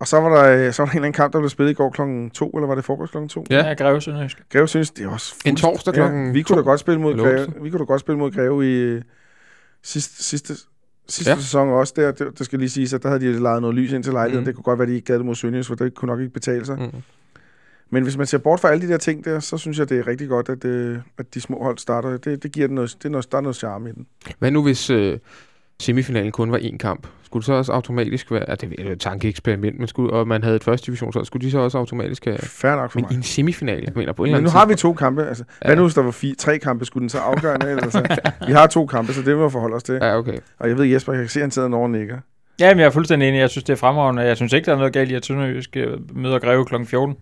Og 0.00 0.08
så 0.08 0.20
var 0.20 0.28
der, 0.42 0.66
øh, 0.66 0.72
så 0.72 0.82
var 0.82 0.86
der 0.86 0.92
en 0.92 0.96
eller 0.96 1.06
anden 1.06 1.12
kamp, 1.12 1.32
der 1.32 1.38
blev 1.38 1.48
spillet 1.48 1.70
i 1.70 1.74
går 1.74 1.90
klokken 1.90 2.30
2, 2.30 2.48
eller 2.50 2.66
var 2.66 2.74
det 2.74 2.84
frokost 2.84 3.10
klokken 3.10 3.28
2? 3.28 3.44
Ja. 3.50 3.66
Ja, 3.68 3.74
Greve 3.74 4.00
Sønderjysk. 4.00 4.42
Greve 4.52 4.68
synes, 4.68 4.90
det 4.90 5.04
er 5.04 5.08
også... 5.08 5.34
En 5.44 5.56
fuldst- 5.56 5.60
torsdag 5.60 5.94
klokken 5.94 6.34
vi 6.34 6.42
kunne 6.42 6.56
da 6.56 6.62
to, 6.62 6.68
godt 6.70 6.80
spille 6.80 7.00
mod 7.00 7.18
Greve, 7.18 7.46
vi 7.62 7.70
kunne 7.70 7.78
da 7.78 7.84
godt 7.84 8.00
spille 8.00 8.18
mod 8.18 8.30
Greve 8.30 8.66
i 8.70 8.74
øh, 8.74 9.02
sidste, 9.86 10.24
sidste, 10.24 10.54
sidste 11.08 11.30
Ja. 11.30 11.36
sæson 11.36 11.68
også. 11.68 11.92
Der, 11.96 12.10
det, 12.12 12.38
det, 12.38 12.46
skal 12.46 12.58
lige 12.58 12.70
sige, 12.70 12.94
at 12.94 13.02
der 13.02 13.08
havde 13.08 13.20
de 13.20 13.40
lejet 13.40 13.60
noget 13.60 13.76
lys 13.76 13.92
ind 13.92 14.02
til 14.04 14.12
lejligheden. 14.12 14.42
Mm. 14.42 14.44
Det 14.46 14.54
kunne 14.54 14.62
godt 14.62 14.78
være, 14.78 14.88
de 14.88 14.94
ikke 14.94 15.04
gad 15.04 15.16
det 15.18 15.26
mod 15.26 15.34
Sønderjysk, 15.34 15.68
for 15.68 15.74
det 15.74 15.94
kunne 15.94 16.06
nok 16.06 16.20
ikke 16.20 16.32
betale 16.32 16.64
sig. 16.66 16.78
Mm. 16.78 16.84
Mm. 16.84 17.02
Men 17.90 18.02
hvis 18.02 18.16
man 18.16 18.26
ser 18.26 18.38
bort 18.38 18.60
fra 18.60 18.70
alle 18.70 18.86
de 18.86 18.92
der 18.92 18.98
ting 18.98 19.24
der, 19.24 19.40
så 19.40 19.58
synes 19.58 19.78
jeg, 19.78 19.88
det 19.88 19.98
er 19.98 20.06
rigtig 20.06 20.28
godt, 20.28 20.48
at, 20.48 20.64
øh, 20.64 20.98
at 21.18 21.34
de 21.34 21.40
små 21.40 21.62
hold 21.62 21.78
starter. 21.78 22.16
Det, 22.16 22.42
det 22.42 22.52
giver 22.52 22.66
den 22.66 22.74
noget, 22.74 22.96
det 22.98 23.04
er 23.04 23.08
noget, 23.08 23.32
der 23.32 23.38
er 23.38 23.42
noget 23.42 23.56
charme 23.56 23.88
i 23.88 23.92
den. 23.92 24.06
Hvad 24.38 24.50
nu, 24.50 24.62
hvis 24.62 24.90
øh, 24.90 25.18
semifinalen 25.80 26.32
kun 26.32 26.52
var 26.52 26.58
én 26.58 26.76
kamp? 26.76 27.06
Skulle 27.26 27.40
det 27.40 27.46
så 27.46 27.52
også 27.52 27.72
automatisk 27.72 28.30
være... 28.30 28.44
Ja, 28.48 28.54
det 28.54 28.74
er 28.88 28.92
et 28.92 29.00
tankeeksperiment, 29.00 29.78
men 29.78 29.88
skulle, 29.88 30.12
og 30.12 30.28
man 30.28 30.42
havde 30.42 30.56
et 30.56 30.64
første 30.64 30.86
divisionshold, 30.86 31.24
skulle 31.24 31.46
de 31.46 31.50
så 31.50 31.58
også 31.58 31.78
automatisk 31.78 32.24
have... 32.24 32.38
Fair 32.38 32.76
nok 32.76 32.90
for 32.90 32.98
Men 32.98 33.04
mig. 33.04 33.12
i 33.12 33.16
en 33.16 33.22
semifinal, 33.22 33.80
jeg 33.84 33.92
mener 33.94 34.12
på 34.12 34.22
en 34.24 34.26
eller 34.26 34.38
Men 34.38 34.44
nu 34.44 34.50
har 34.50 34.66
vi 34.66 34.74
to 34.74 34.92
kampe. 34.92 35.24
Altså, 35.26 35.44
Ja. 35.62 35.68
Hvad 35.68 35.76
nu, 35.76 35.82
hvis 35.82 35.94
der 35.94 36.02
var 36.02 36.10
fire, 36.10 36.34
tre 36.34 36.58
kampe? 36.58 36.84
Skulle 36.84 37.02
den 37.02 37.08
så 37.08 37.18
afgøre 37.18 37.58
det? 37.58 37.70
Eller 37.70 37.90
så? 37.90 38.16
Vi 38.46 38.52
har 38.52 38.66
to 38.66 38.86
kampe, 38.86 39.12
så 39.12 39.22
det 39.22 39.36
må 39.36 39.44
vi 39.44 39.50
forholde 39.52 39.76
os 39.76 39.82
til. 39.82 39.98
Ja, 40.02 40.16
okay. 40.18 40.36
Og 40.58 40.68
jeg 40.68 40.78
ved, 40.78 40.84
Jesper, 40.84 41.12
jeg 41.12 41.22
kan 41.22 41.28
se, 41.28 41.38
at 41.40 41.44
han 41.44 41.50
sidder 41.50 41.74
over 41.76 41.88
nikker. 41.88 42.16
Ja, 42.60 42.74
men 42.74 42.78
jeg 42.80 42.86
er 42.86 42.90
fuldstændig 42.90 43.28
enig. 43.28 43.38
Jeg 43.38 43.50
synes, 43.50 43.64
det 43.64 43.72
er 43.72 43.76
fremragende. 43.76 44.22
Jeg 44.22 44.36
synes 44.36 44.52
ikke, 44.52 44.66
der 44.66 44.72
er 44.72 44.76
noget 44.76 44.92
galt 44.92 45.10
i, 45.10 45.14
at 45.14 45.26
Sønderjysk 45.26 45.76
øh, 45.76 46.16
møder 46.16 46.38
Greve 46.38 46.64
kl. 46.64 46.74
14. 46.84 47.16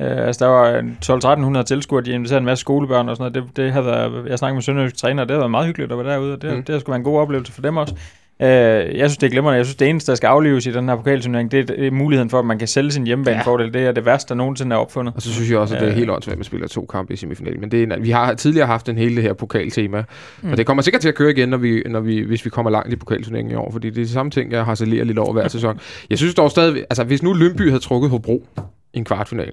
Uh, 0.00 0.06
altså, 0.06 0.44
der 0.44 0.50
var 0.50 1.58
12-1300 1.60 1.62
tilskuere, 1.62 2.04
de 2.04 2.10
inviterede 2.10 2.38
en 2.38 2.44
masse 2.44 2.60
skolebørn 2.60 3.08
og 3.08 3.16
sådan 3.16 3.32
noget. 3.32 3.48
Det, 3.48 3.56
det 3.64 3.72
havde 3.72 3.86
været, 3.86 4.26
jeg 4.28 4.38
snakkede 4.38 4.54
med 4.56 4.62
Sønderjysk 4.62 4.96
træner, 4.96 5.24
det 5.24 5.30
har 5.30 5.38
været 5.38 5.50
meget 5.50 5.66
hyggeligt 5.66 5.92
at 5.92 5.98
være 5.98 6.12
derude, 6.12 6.32
og 6.32 6.42
det, 6.42 6.56
Mm. 6.56 6.62
det 6.62 6.72
har 6.72 6.80
sgu 6.80 6.90
været 6.90 6.98
en 6.98 7.04
god 7.04 7.18
oplevelse 7.20 7.52
for 7.52 7.62
dem 7.62 7.76
også. 7.76 7.94
Uh, 8.40 8.46
jeg 8.48 8.92
synes, 9.10 9.16
det 9.16 9.26
er 9.26 9.30
glimrende. 9.30 9.56
Jeg 9.56 9.66
synes, 9.66 9.76
det 9.76 9.88
eneste, 9.88 10.12
der 10.12 10.16
skal 10.16 10.26
aflives 10.26 10.66
i 10.66 10.72
den 10.72 10.88
her 10.88 10.96
pokalturnering, 10.96 11.50
det 11.52 11.60
er, 11.60 11.64
det 11.76 11.86
er 11.86 11.90
muligheden 11.90 12.30
for, 12.30 12.38
at 12.38 12.44
man 12.44 12.58
kan 12.58 12.68
sælge 12.68 12.90
sin 12.92 13.06
hjemmebanefordel. 13.06 13.74
Det 13.74 13.82
er 13.86 13.92
det 13.92 14.06
værste, 14.06 14.28
der 14.28 14.34
nogensinde 14.34 14.74
er 14.76 14.78
opfundet. 14.80 15.14
Og 15.16 15.22
så 15.22 15.32
synes 15.32 15.50
jeg 15.50 15.58
også, 15.58 15.74
at 15.74 15.80
det 15.80 15.86
er 15.86 15.92
Øh. 15.92 15.98
helt 15.98 16.10
åndssvagt, 16.10 16.32
at 16.32 16.38
man 16.38 16.44
spiller 16.44 16.68
to 16.68 16.86
kampe 16.86 17.12
i 17.12 17.16
semifinalen. 17.16 17.60
Men 17.60 17.70
det 17.70 17.82
er, 17.92 17.98
vi 17.98 18.10
har 18.10 18.34
tidligere 18.34 18.66
haft 18.66 18.88
en 18.88 18.96
hele 18.98 19.14
det 19.16 19.22
her 19.22 19.32
pokaltema, 19.32 20.04
mm. 20.42 20.50
og 20.50 20.56
det 20.56 20.66
kommer 20.66 20.82
sikkert 20.82 21.00
til 21.02 21.08
at 21.08 21.14
køre 21.14 21.30
igen, 21.30 21.48
når 21.48 21.56
vi, 21.56 21.82
når 21.86 22.00
vi, 22.00 22.20
hvis 22.20 22.44
vi 22.44 22.50
kommer 22.50 22.70
langt 22.70 22.92
i 22.92 22.96
pokalturneringen 22.96 23.52
i 23.52 23.54
år, 23.56 23.70
fordi 23.72 23.90
det 23.90 24.00
er 24.00 24.04
de 24.04 24.10
samme 24.10 24.30
ting, 24.30 24.52
jeg 24.52 24.64
harcelerer 24.64 25.04
lidt 25.04 25.18
over 25.18 25.32
hver 25.32 25.48
sæson. 25.56 25.80
Jeg 26.10 26.18
synes 26.18 26.34
dog 26.34 26.50
stadig, 26.50 26.84
altså 26.90 27.04
hvis 27.04 27.22
nu 27.22 27.32
Lønby 27.32 27.68
havde 27.68 27.82
trukket 27.82 28.10
Hobro 28.10 28.46
i 28.94 28.98
en 28.98 29.04
kvartfinal, 29.04 29.52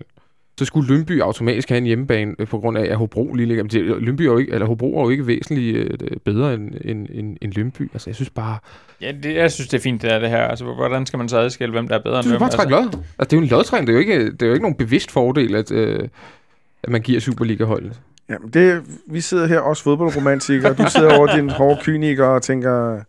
så 0.60 0.66
skulle 0.66 0.94
Lønby 0.94 1.22
automatisk 1.22 1.70
have 1.70 1.78
en 1.78 1.86
hjemmebane 1.86 2.36
øh, 2.40 2.48
på 2.48 2.60
grund 2.60 2.78
af, 2.78 2.86
at 2.86 2.96
Hobro 2.98 3.34
lige 3.34 3.48
ligger. 3.48 3.64
Men 3.64 4.04
Lønby 4.04 4.22
er 4.22 4.26
jo 4.26 4.38
ikke, 4.38 4.54
eller 4.54 4.68
Hobro 4.68 4.98
er 5.00 5.04
jo 5.04 5.10
ikke 5.10 5.28
væsentligt 5.28 5.78
øh, 5.78 5.98
bedre 6.26 6.54
end, 6.54 6.72
end, 6.82 7.08
end, 7.14 7.38
end 7.42 7.54
Lønby. 7.54 7.90
Altså 7.94 8.10
jeg 8.10 8.16
synes 8.16 8.30
bare, 8.30 8.58
Ja, 9.02 9.12
det, 9.24 9.36
jeg 9.36 9.52
synes, 9.52 9.68
det 9.68 9.78
er 9.78 9.82
fint, 9.82 10.02
det 10.02 10.14
er 10.14 10.20
det 10.20 10.30
her. 10.30 10.38
Altså, 10.44 10.66
hvordan 10.66 11.06
skal 11.06 11.18
man 11.18 11.30
så 11.30 11.38
adskille, 11.38 11.72
hvem 11.72 11.88
der 11.88 11.96
er 11.96 12.02
bedre 12.02 12.16
du 12.16 12.18
end 12.18 12.24
skal 12.24 12.32
hvem? 12.32 12.40
bare 12.40 12.50
trække 12.50 12.72
lod. 12.72 12.84
Altså 12.84 13.02
det 13.20 13.34
er 13.34 13.38
jo 13.38 13.42
en 13.42 13.48
lodtrækning, 13.48 13.88
det 13.88 13.94
er 13.94 13.98
jo 13.98 14.00
ikke, 14.00 14.32
det 14.32 14.42
er 14.42 14.48
jo 14.48 14.54
ikke 14.54 14.64
nogen 14.64 14.76
bevidst 14.76 15.12
fordel, 15.12 15.56
at, 15.56 15.72
øh, 15.72 16.08
at 16.84 16.90
man 16.90 17.02
giver 17.02 17.20
Superliga-holdet. 17.20 18.00
Jamen, 18.30 18.50
det, 18.50 18.82
vi 19.08 19.22
sidder 19.22 19.48
her 19.48 19.60
også 19.60 19.84
fodboldromantikere, 19.84 20.72
og 20.72 20.78
du 20.78 20.86
sidder 20.90 21.18
over 21.18 21.36
din 21.36 21.50
hårde 21.50 21.80
kyniker 21.84 22.26
og 22.26 22.42
tænker... 22.42 23.00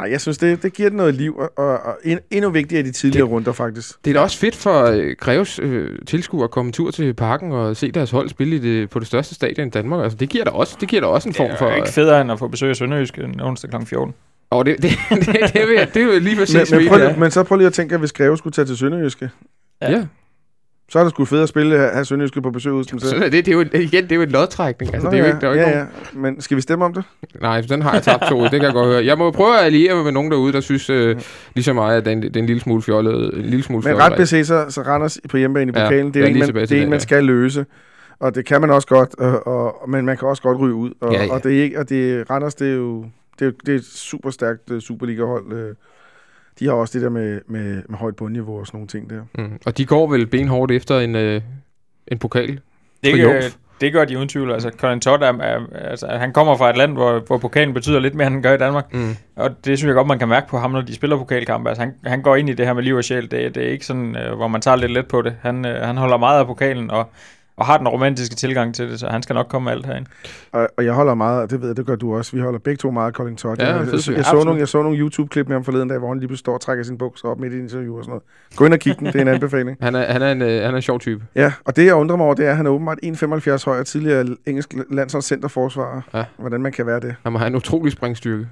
Nej, 0.00 0.10
jeg 0.10 0.20
synes, 0.20 0.38
det, 0.38 0.62
det 0.62 0.72
giver 0.72 0.88
den 0.88 0.96
noget 0.96 1.14
liv, 1.14 1.36
og, 1.36 1.52
og, 1.56 1.66
og 1.80 1.98
en, 2.04 2.18
endnu 2.30 2.50
vigtigere 2.50 2.80
i 2.84 2.86
de 2.86 2.92
tidligere 2.92 3.26
runder, 3.26 3.52
faktisk. 3.52 4.04
Det 4.04 4.10
er 4.10 4.14
da 4.14 4.20
også 4.20 4.38
fedt 4.38 4.56
for 4.56 4.84
øh, 4.84 5.16
Greves 5.20 5.58
øh, 5.58 5.98
tilskuere 6.06 6.44
at 6.44 6.50
komme 6.50 6.68
en 6.68 6.72
tur 6.72 6.90
til 6.90 7.14
parken 7.14 7.52
og 7.52 7.76
se 7.76 7.90
deres 7.92 8.10
hold 8.10 8.28
spille 8.28 8.56
i 8.56 8.58
det, 8.58 8.90
på 8.90 8.98
det 8.98 9.06
største 9.06 9.34
stadion 9.34 9.66
i 9.66 9.70
Danmark. 9.70 10.02
Altså, 10.02 10.18
det 10.18 10.28
giver 10.28 10.44
da 10.44 10.50
også, 10.50 10.76
det 10.80 10.88
giver 10.88 11.00
da 11.02 11.06
også 11.08 11.28
en 11.28 11.34
form 11.34 11.48
Det 11.50 11.58
for... 11.58 11.66
er 11.66 11.70
jo 11.70 11.76
ikke 11.76 11.88
federe 11.88 12.20
end 12.20 12.32
at 12.32 12.38
få 12.38 12.48
besøg 12.48 12.70
af 12.70 12.76
Sønderjysk 12.76 13.18
onsdag 13.42 13.70
kl. 13.70 13.76
14. 13.86 14.14
Og 14.50 14.66
det, 14.66 14.82
det, 14.82 14.90
det, 15.10 15.26
det, 15.52 15.68
vil 15.68 15.74
jeg, 15.76 15.88
det 15.94 16.06
vil 16.06 16.12
jeg 16.12 16.22
lige 16.22 16.36
præcis 16.40 16.70
Men, 16.72 16.80
men, 16.80 16.88
prøv, 16.88 16.98
lige- 16.98 17.20
men 17.20 17.30
så 17.30 17.42
prøv 17.42 17.56
lige 17.58 17.66
at 17.66 17.72
tænke, 17.72 17.94
at 17.94 18.00
hvis 18.00 18.12
Greve 18.12 18.36
skulle 18.38 18.52
tage 18.54 18.66
til 18.66 18.76
Sønderjyske, 18.76 19.30
Ja. 19.82 19.90
ja. 19.90 20.04
Så 20.88 20.98
er 20.98 21.02
det 21.02 21.12
sgu 21.12 21.24
fedt 21.24 21.42
at 21.42 21.48
spille 21.48 21.76
have 21.78 21.90
have 21.90 22.04
Sønderjyske 22.04 22.42
på 22.42 22.50
besøg 22.50 22.72
hos 22.72 22.86
dem 22.86 22.98
selv. 22.98 23.10
Så 23.10 23.16
er 23.16 23.28
det, 23.28 23.46
det 23.46 23.48
er 23.48 23.52
jo, 23.56 23.60
igen, 23.60 24.04
det 24.04 24.12
er 24.12 24.16
jo 24.16 24.22
en 24.22 24.30
lodtrækning. 24.30 24.94
Altså, 24.94 25.08
Nå 25.08 25.10
det 25.10 25.18
er 25.18 25.22
jo 25.22 25.26
ja, 25.28 25.34
ikke, 25.34 25.40
der 25.40 25.46
er 25.46 25.50
jo 25.50 25.58
ikke 25.58 25.68
ja, 25.70 25.74
nogen, 25.76 25.88
ja. 26.14 26.18
Men 26.18 26.40
skal 26.40 26.56
vi 26.56 26.62
stemme 26.62 26.84
om 26.84 26.94
det? 26.94 27.04
Nej, 27.40 27.60
den 27.60 27.82
har 27.82 27.92
jeg 27.92 28.02
tabt 28.02 28.24
to. 28.28 28.42
Det 28.42 28.50
kan 28.50 28.62
jeg 28.62 28.72
godt 28.72 28.86
høre. 28.86 29.04
Jeg 29.04 29.18
må 29.18 29.30
prøve 29.30 29.58
at 29.58 29.64
alliere 29.64 30.04
med 30.04 30.12
nogen 30.12 30.30
derude, 30.30 30.52
der 30.52 30.60
synes 30.60 30.90
øh, 30.90 31.16
ligesom 31.54 31.76
mig, 31.76 31.96
at 31.96 32.04
den, 32.04 32.22
det 32.22 32.36
er 32.36 32.40
en 32.40 32.46
lille 32.46 32.60
smule 32.60 32.82
fjollet. 32.82 33.34
En 33.34 33.42
lille 33.42 33.62
smule 33.62 33.80
Men 33.80 33.82
fjollet. 33.88 34.04
ret 34.04 34.16
beset, 34.16 34.46
så, 34.46 34.66
så 34.68 34.82
Randers 34.82 35.18
på 35.28 35.36
hjemmebane 35.36 35.72
i 35.72 35.78
Ja, 35.78 35.84
pokalen, 35.86 36.14
det 36.14 36.20
jeg 36.20 36.22
er 36.22 36.26
er 36.26 36.30
en, 36.32 36.38
man, 36.38 36.48
det 36.48 36.56
er 36.56 36.76
en, 36.76 36.80
det, 36.80 36.88
man 36.88 36.92
ja. 36.98 37.02
skal 37.02 37.24
løse. 37.24 37.66
Og 38.20 38.34
det 38.34 38.46
kan 38.46 38.60
man 38.60 38.70
også 38.70 38.88
godt, 38.88 39.14
og, 39.18 39.46
og, 39.46 39.90
men 39.90 40.06
man 40.06 40.16
kan 40.16 40.28
også 40.28 40.42
godt 40.42 40.58
ryge 40.58 40.74
ud. 40.74 40.90
Og, 41.00 41.12
Ja, 41.12 41.24
ja. 41.24 41.32
og 41.32 41.44
det 41.44 41.58
er 41.58 41.62
ikke, 41.62 41.78
og 41.78 41.88
det, 41.88 42.30
Randers, 42.30 42.54
det 42.54 42.68
er 42.70 42.74
jo 42.74 43.04
det 43.38 43.46
er, 43.46 43.50
det 43.66 43.74
er 43.74 43.78
et 43.78 43.84
super 43.84 44.30
stærkt 44.30 44.70
uh, 44.70 44.78
Superliga-hold. 44.78 45.76
Øh. 46.54 46.60
De 46.60 46.66
har 46.66 46.72
også 46.72 46.98
det 46.98 47.02
der 47.02 47.10
med, 47.10 47.40
med, 47.46 47.82
med 47.88 47.98
højt 47.98 48.16
bundniveau 48.16 48.58
og 48.58 48.66
sådan 48.66 48.78
nogle 48.78 48.88
ting 48.88 49.10
der. 49.10 49.22
Mm. 49.38 49.58
Og 49.66 49.78
de 49.78 49.86
går 49.86 50.10
vel 50.10 50.26
benhårdt 50.26 50.72
efter 50.72 51.00
en, 51.00 51.14
øh, 51.14 51.40
en 52.08 52.18
pokal. 52.18 52.60
Det, 53.04 53.20
gør, 53.20 53.40
det 53.80 53.92
gør 53.92 54.04
de 54.04 54.16
uden 54.16 54.28
tvivl. 54.28 54.52
Altså, 54.52 54.70
Colin 54.70 55.00
Todd 55.00 55.22
er, 55.22 55.32
er, 55.32 55.60
altså, 55.74 56.06
han 56.06 56.32
kommer 56.32 56.56
fra 56.56 56.70
et 56.70 56.76
land, 56.76 56.92
hvor, 56.92 57.22
hvor 57.26 57.38
pokalen 57.38 57.74
betyder 57.74 58.00
lidt 58.00 58.14
mere, 58.14 58.26
end 58.26 58.34
den 58.34 58.42
gør 58.42 58.54
i 58.54 58.58
Danmark. 58.58 58.94
Mm. 58.94 59.16
Og 59.36 59.50
det 59.64 59.78
synes 59.78 59.88
jeg 59.88 59.94
godt, 59.94 60.06
man 60.06 60.18
kan 60.18 60.28
mærke 60.28 60.48
på 60.48 60.58
ham, 60.58 60.70
når 60.70 60.80
de 60.80 60.94
spiller 60.94 61.16
pokalkampe. 61.16 61.68
Altså, 61.68 61.82
han, 61.82 61.94
han 62.04 62.22
går 62.22 62.36
ind 62.36 62.48
i 62.48 62.52
det 62.52 62.66
her 62.66 62.72
med 62.72 62.82
liv 62.82 62.94
og 62.94 63.04
sjæl. 63.04 63.30
Det, 63.30 63.54
det 63.54 63.56
er 63.56 63.70
ikke 63.70 63.86
sådan, 63.86 64.16
øh, 64.16 64.36
hvor 64.36 64.48
man 64.48 64.60
tager 64.60 64.76
lidt 64.76 64.92
let 64.92 65.08
på 65.08 65.22
det. 65.22 65.36
Han, 65.40 65.66
øh, 65.66 65.82
han 65.82 65.96
holder 65.96 66.16
meget 66.16 66.40
af 66.40 66.46
pokalen, 66.46 66.90
og, 66.90 67.10
og 67.56 67.66
har 67.66 67.78
den 67.78 67.88
romantiske 67.88 68.34
tilgang 68.34 68.74
til 68.74 68.90
det, 68.90 69.00
så 69.00 69.08
han 69.08 69.22
skal 69.22 69.34
nok 69.34 69.46
komme 69.48 69.64
med 69.64 69.72
alt 69.72 69.86
herinde. 69.86 70.10
Og, 70.52 70.68
og 70.76 70.84
jeg 70.84 70.92
holder 70.92 71.14
meget, 71.14 71.42
og 71.42 71.50
det 71.50 71.60
ved 71.60 71.68
jeg, 71.68 71.76
det 71.76 71.86
gør 71.86 71.96
du 71.96 72.16
også. 72.16 72.32
Vi 72.36 72.40
holder 72.40 72.58
begge 72.58 72.76
to 72.76 72.90
meget 72.90 73.06
af 73.06 73.12
Colin 73.12 73.36
Todd. 73.36 73.58
Ja, 73.58 73.66
jeg, 73.66 73.76
jeg, 73.92 74.00
fyr. 74.00 74.14
jeg, 74.14 74.24
så 74.24 74.42
nogle, 74.44 74.60
jeg 74.60 74.68
så 74.68 74.82
nogle 74.82 74.98
YouTube-klip 74.98 75.48
med 75.48 75.56
ham 75.56 75.64
forleden 75.64 75.88
dag, 75.88 75.98
hvor 75.98 76.08
han 76.08 76.18
lige 76.18 76.28
pludselig 76.28 76.44
står 76.44 76.54
og 76.54 76.60
trækker 76.60 76.84
sin 76.84 76.98
bukser 76.98 77.28
op 77.28 77.38
midt 77.38 77.52
i 77.52 77.56
en 77.56 77.62
interview 77.62 77.96
og 77.96 78.04
sådan 78.04 78.10
noget. 78.10 78.22
Gå 78.56 78.64
ind 78.64 78.74
og 78.74 78.80
kig 78.80 78.98
den, 78.98 79.06
det 79.06 79.16
er 79.16 79.20
en 79.20 79.28
anbefaling. 79.28 79.78
Han, 79.84 79.94
er, 79.94 80.12
han, 80.12 80.22
er 80.22 80.32
en, 80.32 80.42
øh, 80.42 80.62
han 80.62 80.70
er 80.70 80.76
en 80.76 80.82
sjov 80.82 81.00
type. 81.00 81.24
Ja, 81.34 81.52
og 81.64 81.76
det 81.76 81.86
jeg 81.86 81.94
undrer 81.94 82.16
mig 82.16 82.26
over, 82.26 82.34
det 82.34 82.46
er, 82.46 82.50
at 82.50 82.56
han 82.56 82.66
er 82.66 82.70
åbenbart 82.70 82.98
1,75 83.04 83.64
høj 83.64 83.80
og 83.80 83.86
tidligere 83.86 84.26
engelsk 84.46 84.74
landsholdscenterforsvarer. 84.90 86.00
Ja. 86.14 86.24
Hvordan 86.38 86.62
man 86.62 86.72
kan 86.72 86.86
være 86.86 87.00
det. 87.00 87.16
Han 87.22 87.32
må 87.32 87.38
have 87.38 87.46
en 87.46 87.54
utrolig 87.54 87.92
springstyrke. 87.92 88.48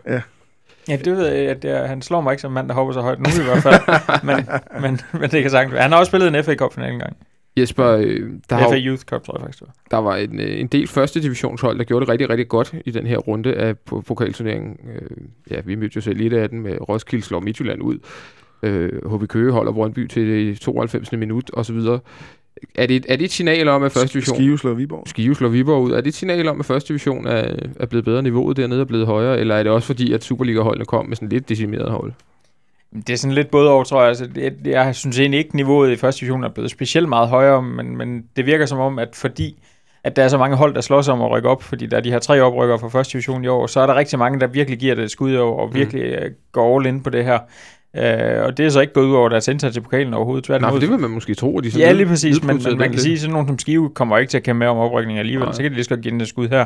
Ja, 0.88 0.96
det 0.96 1.16
ved 1.16 1.26
jeg, 1.26 1.48
at 1.48 1.62
det 1.62 1.70
er, 1.70 1.86
han 1.86 2.02
slår 2.02 2.20
mig 2.20 2.32
ikke 2.32 2.40
som 2.40 2.52
mand, 2.52 2.68
der 2.68 2.74
hopper 2.74 2.92
så 2.94 3.00
højt 3.00 3.18
nu 3.18 3.42
i 3.42 3.44
hvert 3.44 3.62
fald. 3.62 3.80
men, 4.28 4.48
men, 4.80 5.00
men 5.12 5.30
det 5.30 5.42
kan 5.42 5.50
sagtens 5.50 5.72
være. 5.72 5.82
Han 5.82 5.92
har 5.92 5.98
også 5.98 6.10
spillet 6.10 6.36
en 6.36 6.44
FA 6.44 6.54
Cup 6.54 6.74
final 6.74 6.92
engang. 6.92 7.16
Jesper, 7.56 7.86
øh, 7.86 8.30
der, 8.50 8.56
har, 8.56 8.68
FA 8.68 8.78
Youth 8.78 9.02
Cup, 9.02 9.22
tror 9.22 9.38
jeg 9.38 9.44
faktisk. 9.44 9.62
der 9.90 9.96
var 9.96 10.16
en, 10.16 10.40
øh, 10.40 10.60
en 10.60 10.66
del 10.66 10.88
første 10.88 11.22
divisionshold, 11.22 11.78
der 11.78 11.84
gjorde 11.84 12.06
det 12.06 12.12
rigtig, 12.12 12.30
rigtig 12.30 12.48
godt 12.48 12.74
i 12.84 12.90
den 12.90 13.06
her 13.06 13.16
runde 13.16 13.54
af 13.54 13.74
po- 13.92 14.00
pokalturneringen. 14.00 14.76
Øh, 14.94 15.10
ja, 15.50 15.60
vi 15.64 15.74
mødte 15.74 15.92
jo 15.96 16.00
selv 16.00 16.16
lidt 16.16 16.32
af 16.32 16.48
den 16.48 16.60
med 16.60 16.88
Roskilde 16.88 17.24
slår 17.24 17.40
Midtjylland 17.40 17.82
ud. 17.82 17.98
HB 19.16 19.28
Køge 19.28 19.52
holder 19.52 19.72
Brøndby 19.72 20.06
til 20.06 20.28
det 20.28 20.60
92. 20.60 21.12
minut 21.12 21.50
osv. 21.52 21.76
Er 22.74 22.86
det, 22.86 23.06
er 23.08 23.16
det 23.16 23.24
et 23.24 23.30
signal 23.30 23.68
om, 23.68 23.82
at 23.82 23.92
første 23.92 24.12
division... 24.12 24.36
Skive 24.36 24.58
slår 24.58 24.74
Viborg. 24.74 25.08
Skive 25.08 25.34
slår 25.34 25.48
Viborg 25.48 25.82
ud. 25.82 25.92
Er 25.92 25.96
det 25.96 26.06
et 26.06 26.14
signal 26.14 26.48
om, 26.48 26.60
at 26.60 26.66
første 26.66 26.88
division 26.88 27.26
er, 27.26 27.56
er 27.76 27.86
blevet 27.86 28.04
bedre, 28.04 28.22
niveauet 28.22 28.56
dernede 28.56 28.80
er 28.80 28.84
blevet 28.84 29.06
højere, 29.06 29.40
eller 29.40 29.54
er 29.54 29.62
det 29.62 29.72
også 29.72 29.86
fordi, 29.86 30.12
at 30.12 30.24
Superliga-holdene 30.24 30.84
kom 30.84 31.06
med 31.06 31.16
sådan 31.16 31.28
lidt 31.28 31.48
decimeret 31.48 31.90
hold? 31.90 32.12
Det 32.96 33.11
er 33.11 33.16
sådan 33.16 33.35
lidt 33.35 33.50
både 33.50 33.70
over, 33.70 33.85
tror 33.85 34.00
jeg. 34.00 34.09
Altså, 34.09 34.26
det, 34.26 34.55
jeg 34.64 34.94
synes 34.94 35.18
egentlig 35.18 35.38
ikke, 35.38 35.57
niveauet 35.57 35.90
i 35.90 35.96
første 35.96 36.20
division 36.20 36.44
er 36.44 36.48
blevet 36.48 36.70
specielt 36.70 37.09
meget 37.09 37.28
højere, 37.28 37.62
men, 37.62 37.96
men 37.96 38.24
det 38.37 38.46
virker 38.46 38.66
som 38.66 38.78
om, 38.78 38.98
at 38.98 39.09
fordi 39.14 39.57
at 40.05 40.16
der 40.16 40.24
er 40.24 40.28
så 40.28 40.38
mange 40.38 40.57
hold, 40.57 40.74
der 40.74 40.81
slås 40.81 41.09
om 41.09 41.22
at 41.22 41.31
rykke 41.31 41.48
op, 41.48 41.62
fordi 41.62 41.87
der 41.87 41.96
er 41.96 42.00
de 42.00 42.11
her 42.11 42.18
tre 42.18 42.40
oprykker 42.40 42.76
fra 42.76 42.88
første 42.88 43.12
division 43.12 43.44
i 43.44 43.48
år, 43.48 43.66
så 43.66 43.81
er 43.81 43.87
der 43.87 43.94
rigtig 43.94 44.18
mange, 44.18 44.40
der 44.40 44.46
virkelig 44.46 44.78
giver 44.78 44.94
det 44.94 45.05
et 45.05 45.11
skud 45.11 45.37
år, 45.37 45.61
og 45.61 45.74
virkelig 45.74 46.18
mm. 46.22 46.35
går 46.52 46.78
all 46.78 46.87
in 46.87 47.02
på 47.02 47.11
det 47.11 47.24
her. 47.24 47.38
Uh, 47.94 48.46
og 48.46 48.57
det 48.57 48.66
er 48.66 48.70
så 48.70 48.81
ikke 48.81 48.92
gået 48.92 49.07
ud 49.07 49.14
over 49.14 49.28
deres 49.28 49.48
indsats 49.48 49.76
i 49.76 49.81
pokalen 49.81 50.14
overhovedet. 50.14 50.48
Nej, 50.48 50.59
for 50.59 50.61
Tværtimod. 50.61 50.81
det 50.81 50.90
vil 50.90 50.98
man 50.98 51.11
måske 51.11 51.35
tro, 51.35 51.59
at 51.59 51.64
de 51.64 51.70
sådan 51.70 51.87
Ja, 51.87 51.92
lige 51.92 52.07
præcis, 52.07 52.42
men, 52.44 52.57
men 52.57 52.78
man 52.78 52.78
kan 52.78 52.90
lidt. 52.90 53.00
sige, 53.02 53.12
at 53.12 53.20
sådan 53.20 53.33
nogen 53.33 53.48
som 53.48 53.59
Skive 53.59 53.90
kommer 53.90 54.18
ikke 54.18 54.31
til 54.31 54.37
at 54.37 54.42
kæmpe 54.42 54.59
med 54.59 54.66
om 54.66 54.78
oprykning 54.78 55.18
alligevel, 55.18 55.44
Nej. 55.44 55.52
så 55.52 55.62
kan 55.62 55.70
de 55.70 55.74
lige 55.74 55.85
så 55.85 55.90
godt 55.90 56.00
give 56.00 56.12
den 56.12 56.20
et 56.20 56.28
skud 56.28 56.48
her. 56.48 56.64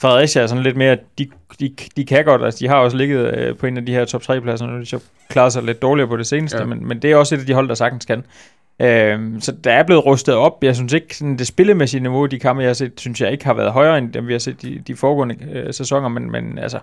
Fredericia 0.00 0.42
er 0.42 0.46
sådan 0.46 0.62
lidt 0.62 0.76
mere, 0.76 0.96
de, 1.18 1.26
de, 1.60 1.74
de 1.96 2.04
kan 2.04 2.24
godt, 2.24 2.44
altså 2.44 2.58
de 2.60 2.68
har 2.68 2.76
også 2.76 2.96
ligget 2.96 3.34
øh, 3.38 3.56
på 3.56 3.66
en 3.66 3.76
af 3.76 3.86
de 3.86 3.92
her 3.92 4.04
top 4.04 4.22
3 4.22 4.40
pladser, 4.40 4.66
nu 4.66 4.80
de 4.80 4.86
så 4.86 4.98
klaret 5.28 5.52
sig 5.52 5.62
lidt 5.62 5.82
dårligere 5.82 6.08
på 6.08 6.16
det 6.16 6.26
seneste, 6.26 6.58
Ja. 6.58 6.64
men, 6.64 6.88
men 6.88 7.02
det 7.02 7.12
er 7.12 7.16
også 7.16 7.34
et 7.34 7.38
af 7.40 7.46
de 7.46 7.54
hold, 7.54 7.68
der 7.68 7.74
sagtens 7.74 8.04
kan. 8.04 8.24
Øhm, 8.80 9.40
så 9.40 9.52
der 9.64 9.72
er 9.72 9.82
blevet 9.82 10.06
rustet 10.06 10.34
op. 10.34 10.64
Jeg 10.64 10.76
synes 10.76 10.92
ikke, 10.92 11.16
sådan 11.16 11.36
det 11.38 11.46
spillemæssige 11.46 12.00
niveau, 12.00 12.26
de 12.26 12.38
kampe, 12.38 12.62
jeg 12.62 12.68
har 12.68 12.74
set, 12.74 12.92
synes 13.00 13.20
jeg 13.20 13.32
ikke 13.32 13.44
har 13.44 13.54
været 13.54 13.72
højere 13.72 13.98
end 13.98 14.12
dem, 14.12 14.26
vi 14.26 14.32
har 14.32 14.38
set 14.38 14.62
de, 14.62 14.82
de 14.86 14.96
foregående 14.96 15.36
øh, 15.52 15.74
sæsoner, 15.74 16.08
men, 16.08 16.30
men 16.30 16.58
altså, 16.58 16.78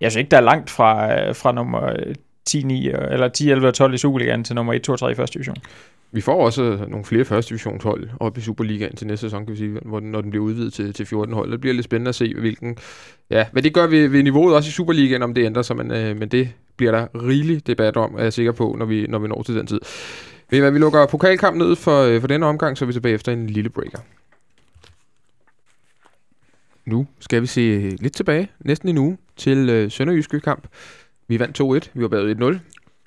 jeg 0.00 0.10
synes 0.12 0.20
ikke, 0.20 0.30
der 0.30 0.36
er 0.36 0.40
langt 0.40 0.70
fra, 0.70 1.20
øh, 1.20 1.34
fra 1.34 1.52
nummer 1.52 1.84
øh, 1.86 2.14
10, 2.44 2.62
9, 2.62 2.88
eller 2.88 3.28
10, 3.28 3.50
11 3.50 3.68
og 3.68 3.74
12 3.74 3.94
i 3.94 3.98
Superligaen 3.98 4.44
til 4.44 4.54
nummer 4.54 4.72
1, 4.72 4.82
2 4.82 4.92
og 4.92 4.98
3 4.98 5.10
i 5.10 5.14
første 5.14 5.34
division. 5.34 5.56
Vi 6.12 6.20
får 6.20 6.44
også 6.44 6.62
øh, 6.62 6.88
nogle 6.88 7.04
flere 7.04 7.24
første 7.24 7.48
divisionshold 7.48 8.08
op 8.20 8.38
i 8.38 8.40
Superligaen 8.40 8.96
til 8.96 9.06
næste 9.06 9.26
sæson, 9.26 9.46
kan 9.46 9.52
vi 9.52 9.58
sige, 9.58 9.78
hvor 9.84 10.00
den, 10.00 10.10
når 10.10 10.20
den 10.20 10.30
bliver 10.30 10.44
udvidet 10.44 10.72
til, 10.72 10.92
til 10.92 11.06
14 11.06 11.34
hold. 11.34 11.50
Det 11.50 11.60
bliver 11.60 11.74
lidt 11.74 11.84
spændende 11.84 12.08
at 12.08 12.14
se, 12.14 12.34
hvilken... 12.34 12.76
Ja, 13.30 13.46
hvad 13.52 13.62
det 13.62 13.74
gør 13.74 13.86
ved, 13.86 14.08
ved 14.08 14.22
niveauet 14.22 14.54
også 14.54 14.68
i 14.68 14.70
Superligaen, 14.72 15.22
om 15.22 15.34
det 15.34 15.44
ændrer 15.44 15.62
sig, 15.62 15.76
men, 15.76 15.90
øh, 15.90 16.16
men 16.16 16.28
det 16.28 16.48
bliver 16.76 16.92
der 16.92 17.06
rigelig 17.14 17.66
debat 17.66 17.96
om, 17.96 18.14
er 18.18 18.22
jeg 18.22 18.32
sikker 18.32 18.52
på, 18.52 18.76
når 18.78 18.86
vi, 18.86 19.06
når 19.06 19.18
vi 19.18 19.28
når 19.28 19.42
til 19.42 19.54
den 19.54 19.66
tid. 19.66 19.80
Ved 20.50 20.58
I 20.58 20.60
hvad, 20.60 20.70
vi 20.70 20.78
lukker 20.78 21.06
pokalkamp 21.06 21.56
ned 21.56 21.76
for, 21.76 22.02
øh, 22.02 22.20
for 22.20 22.28
denne 22.28 22.46
omgang, 22.46 22.78
så 22.78 22.84
er 22.84 22.86
vi 22.86 22.92
tilbage 22.92 23.14
efter 23.14 23.32
en 23.32 23.46
lille 23.46 23.70
breaker. 23.70 23.98
Nu 26.84 27.06
skal 27.20 27.42
vi 27.42 27.46
se 27.46 27.90
lidt 28.00 28.16
tilbage, 28.16 28.50
næsten 28.60 28.88
en 28.88 28.98
uge, 28.98 29.18
til 29.36 29.70
øh, 29.70 29.90
Sønderjyske 29.90 30.40
kamp. 30.40 30.66
Vi 31.30 31.38
vandt 31.40 31.60
2-1, 31.86 31.90
vi 31.94 32.02
var 32.02 32.08
bagud 32.08 32.34
1-0. 32.34 32.58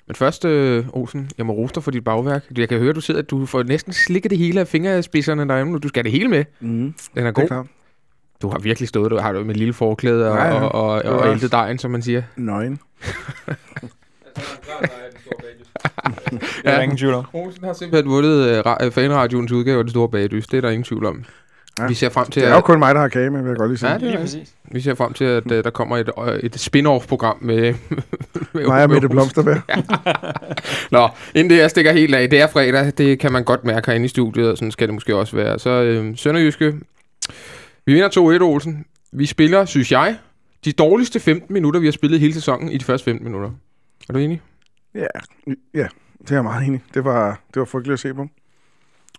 Men 0.06 0.14
først, 0.14 0.44
øh, 0.44 0.84
Olsen, 0.92 1.30
jeg 1.38 1.46
må 1.46 1.52
rose 1.52 1.74
dig 1.74 1.82
for 1.82 1.90
dit 1.90 2.04
bagværk. 2.04 2.44
Jeg 2.58 2.68
kan 2.68 2.78
høre, 2.78 2.92
du 2.92 3.00
sidder, 3.00 3.20
at 3.22 3.30
du 3.30 3.46
får 3.46 3.62
næsten 3.62 3.92
slikket 3.92 4.30
det 4.30 4.38
hele 4.38 4.60
af 4.60 4.68
fingerspidserne 4.68 5.48
derhjemme, 5.48 5.74
og 5.76 5.82
du 5.82 5.88
skal 5.88 6.00
have 6.00 6.04
det 6.04 6.18
hele 6.18 6.28
med. 6.28 6.44
Mm, 6.60 6.68
Den 6.68 6.94
er 7.26 7.30
det 7.30 7.50
er 7.50 7.56
god. 7.56 7.64
Du 8.42 8.48
har 8.48 8.58
virkelig 8.58 8.88
stået, 8.88 9.10
du 9.10 9.16
har 9.18 9.32
du 9.32 9.44
med 9.44 9.54
lille 9.54 9.72
forklæde 9.74 10.30
og, 10.30 10.36
Ja, 10.36 10.44
ja. 10.46 10.52
og, 10.62 10.72
og, 10.72 10.88
og 11.04 11.18
også- 11.18 11.30
æltet 11.32 11.52
dejen, 11.52 11.78
som 11.78 11.90
man 11.90 12.02
siger. 12.02 12.22
Nøgen. 12.36 12.78
Det 16.32 16.42
er 16.64 16.74
der 16.74 16.80
ingen 16.80 16.98
tvivl 16.98 17.14
om. 17.14 17.24
Olsen 17.32 17.64
har 17.64 17.72
simpelthen 17.72 18.10
vundet 18.12 18.62
ra- 18.66 18.84
øh, 18.84 18.92
fanradioens 18.92 19.52
udgave 19.52 19.78
af 19.78 19.84
det 19.84 19.90
store 19.90 20.08
bagdys. 20.08 20.46
Det 20.46 20.56
er 20.56 20.60
der 20.60 20.70
ingen 20.70 20.84
tvivl 20.84 21.06
om. 21.06 21.24
Ja. 21.78 21.86
Vi 21.86 21.94
ser 21.94 22.08
frem 22.08 22.26
til, 22.30 22.42
Det 22.42 22.48
er 22.48 22.52
jo 22.52 22.58
at, 22.58 22.64
kun 22.64 22.78
mig, 22.78 22.94
der 22.94 23.00
har 23.00 23.08
kage 23.08 23.30
med, 23.30 23.42
vil 23.42 23.48
jeg 23.48 23.56
godt 23.56 23.70
lige 23.70 23.78
sige. 23.78 23.90
Ja, 23.90 23.98
det 23.98 24.06
er 24.06 24.10
Lige 24.10 24.20
præcis. 24.20 24.54
vi 24.64 24.80
ser 24.80 24.94
frem 24.94 25.12
til, 25.12 25.24
at 25.24 25.52
øh, 25.52 25.64
der 25.64 25.70
kommer 25.70 25.96
et, 25.96 26.10
øh, 26.28 26.34
et 26.34 26.60
spin-off-program 26.60 27.36
med, 27.40 27.56
med, 28.54 28.66
Mig 28.66 28.82
og 28.82 28.90
Mette 28.90 29.06
Olsen. 29.06 29.10
Blomsterberg. 29.10 29.60
Nå, 30.92 31.08
inden 31.34 31.50
det 31.50 31.58
jeg 31.58 31.70
stikker 31.70 31.92
helt 31.92 32.14
af, 32.14 32.30
det 32.30 32.40
er 32.40 32.46
fredag, 32.46 32.92
det 32.98 33.18
kan 33.18 33.32
man 33.32 33.44
godt 33.44 33.64
mærke 33.64 33.86
herinde 33.86 34.04
i 34.04 34.08
studiet, 34.08 34.50
og 34.50 34.58
sådan 34.58 34.72
skal 34.72 34.88
det 34.88 34.94
måske 34.94 35.16
også 35.16 35.36
være. 35.36 35.58
Så 35.58 35.70
øh, 35.70 36.16
Sønderjyske, 36.16 36.74
vi 37.86 37.92
vinder 37.92 38.38
2-1, 38.38 38.42
Olsen. 38.42 38.84
Vi 39.12 39.26
spiller, 39.26 39.64
synes 39.64 39.92
jeg, 39.92 40.16
de 40.64 40.72
dårligste 40.72 41.20
15 41.20 41.52
minutter, 41.54 41.80
vi 41.80 41.86
har 41.86 41.92
spillet 41.92 42.20
hele 42.20 42.34
sæsonen 42.34 42.68
i 42.68 42.78
de 42.78 42.84
første 42.84 43.04
15 43.04 43.24
minutter. 43.24 43.50
Er 44.08 44.12
du 44.12 44.18
enig? 44.18 44.40
Ja, 44.94 45.06
ja, 45.74 45.86
det 46.22 46.30
er 46.30 46.34
jeg 46.34 46.42
meget 46.44 46.66
enig. 46.66 46.82
Det 46.94 47.04
var, 47.04 47.40
det 47.54 47.60
var 47.60 47.64
frygteligt 47.64 47.92
at 47.92 48.00
se 48.00 48.14
på. 48.14 48.28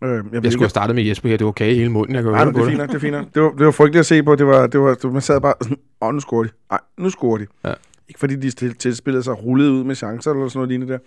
Øh, 0.03 0.09
jeg, 0.09 0.23
Jeg 0.31 0.35
ikke- 0.35 0.51
skulle 0.51 0.63
have 0.63 0.69
startet 0.69 0.95
med 0.95 1.03
Jesper 1.03 1.29
her, 1.29 1.37
det 1.37 1.45
var 1.45 1.51
kage 1.51 1.71
i 1.73 1.77
hele 1.77 1.89
munden, 1.91 2.15
jeg 2.15 2.23
kan 2.23 2.31
på 2.31 2.37
det 2.37 2.41
er 2.47 2.51
det. 2.51 2.65
fint 2.65 2.77
nok, 2.77 2.87
det 2.89 2.95
er 2.95 2.99
fint. 2.99 3.35
Det 3.35 3.41
var, 3.43 3.49
det 3.51 3.65
var 3.65 3.71
frygteligt 3.71 3.99
at 3.99 4.05
se 4.05 4.23
på. 4.23 4.35
Det 4.35 4.45
var, 4.47 4.67
det 4.67 4.79
var, 4.79 4.93
det, 4.93 5.13
man 5.13 5.21
sad 5.21 5.41
bare 5.41 5.53
sådan, 5.61 5.77
åh, 6.01 6.13
nu 6.13 6.19
scorer 6.19 6.43
de. 6.43 6.49
Nej, 6.71 6.79
nu 6.97 7.09
scorer 7.09 7.37
de. 7.37 7.45
Ja. 7.65 7.73
Ikke 8.09 8.19
fordi 8.19 8.35
de 8.35 8.51
til, 8.51 8.75
tilspillede 8.75 9.23
sig 9.23 9.43
rullet 9.43 9.69
ud 9.69 9.83
med 9.83 9.95
chancer 9.95 10.31
eller 10.31 10.47
sådan 10.47 10.57
noget 10.57 10.69
lignende 10.69 10.93
der. 10.93 10.99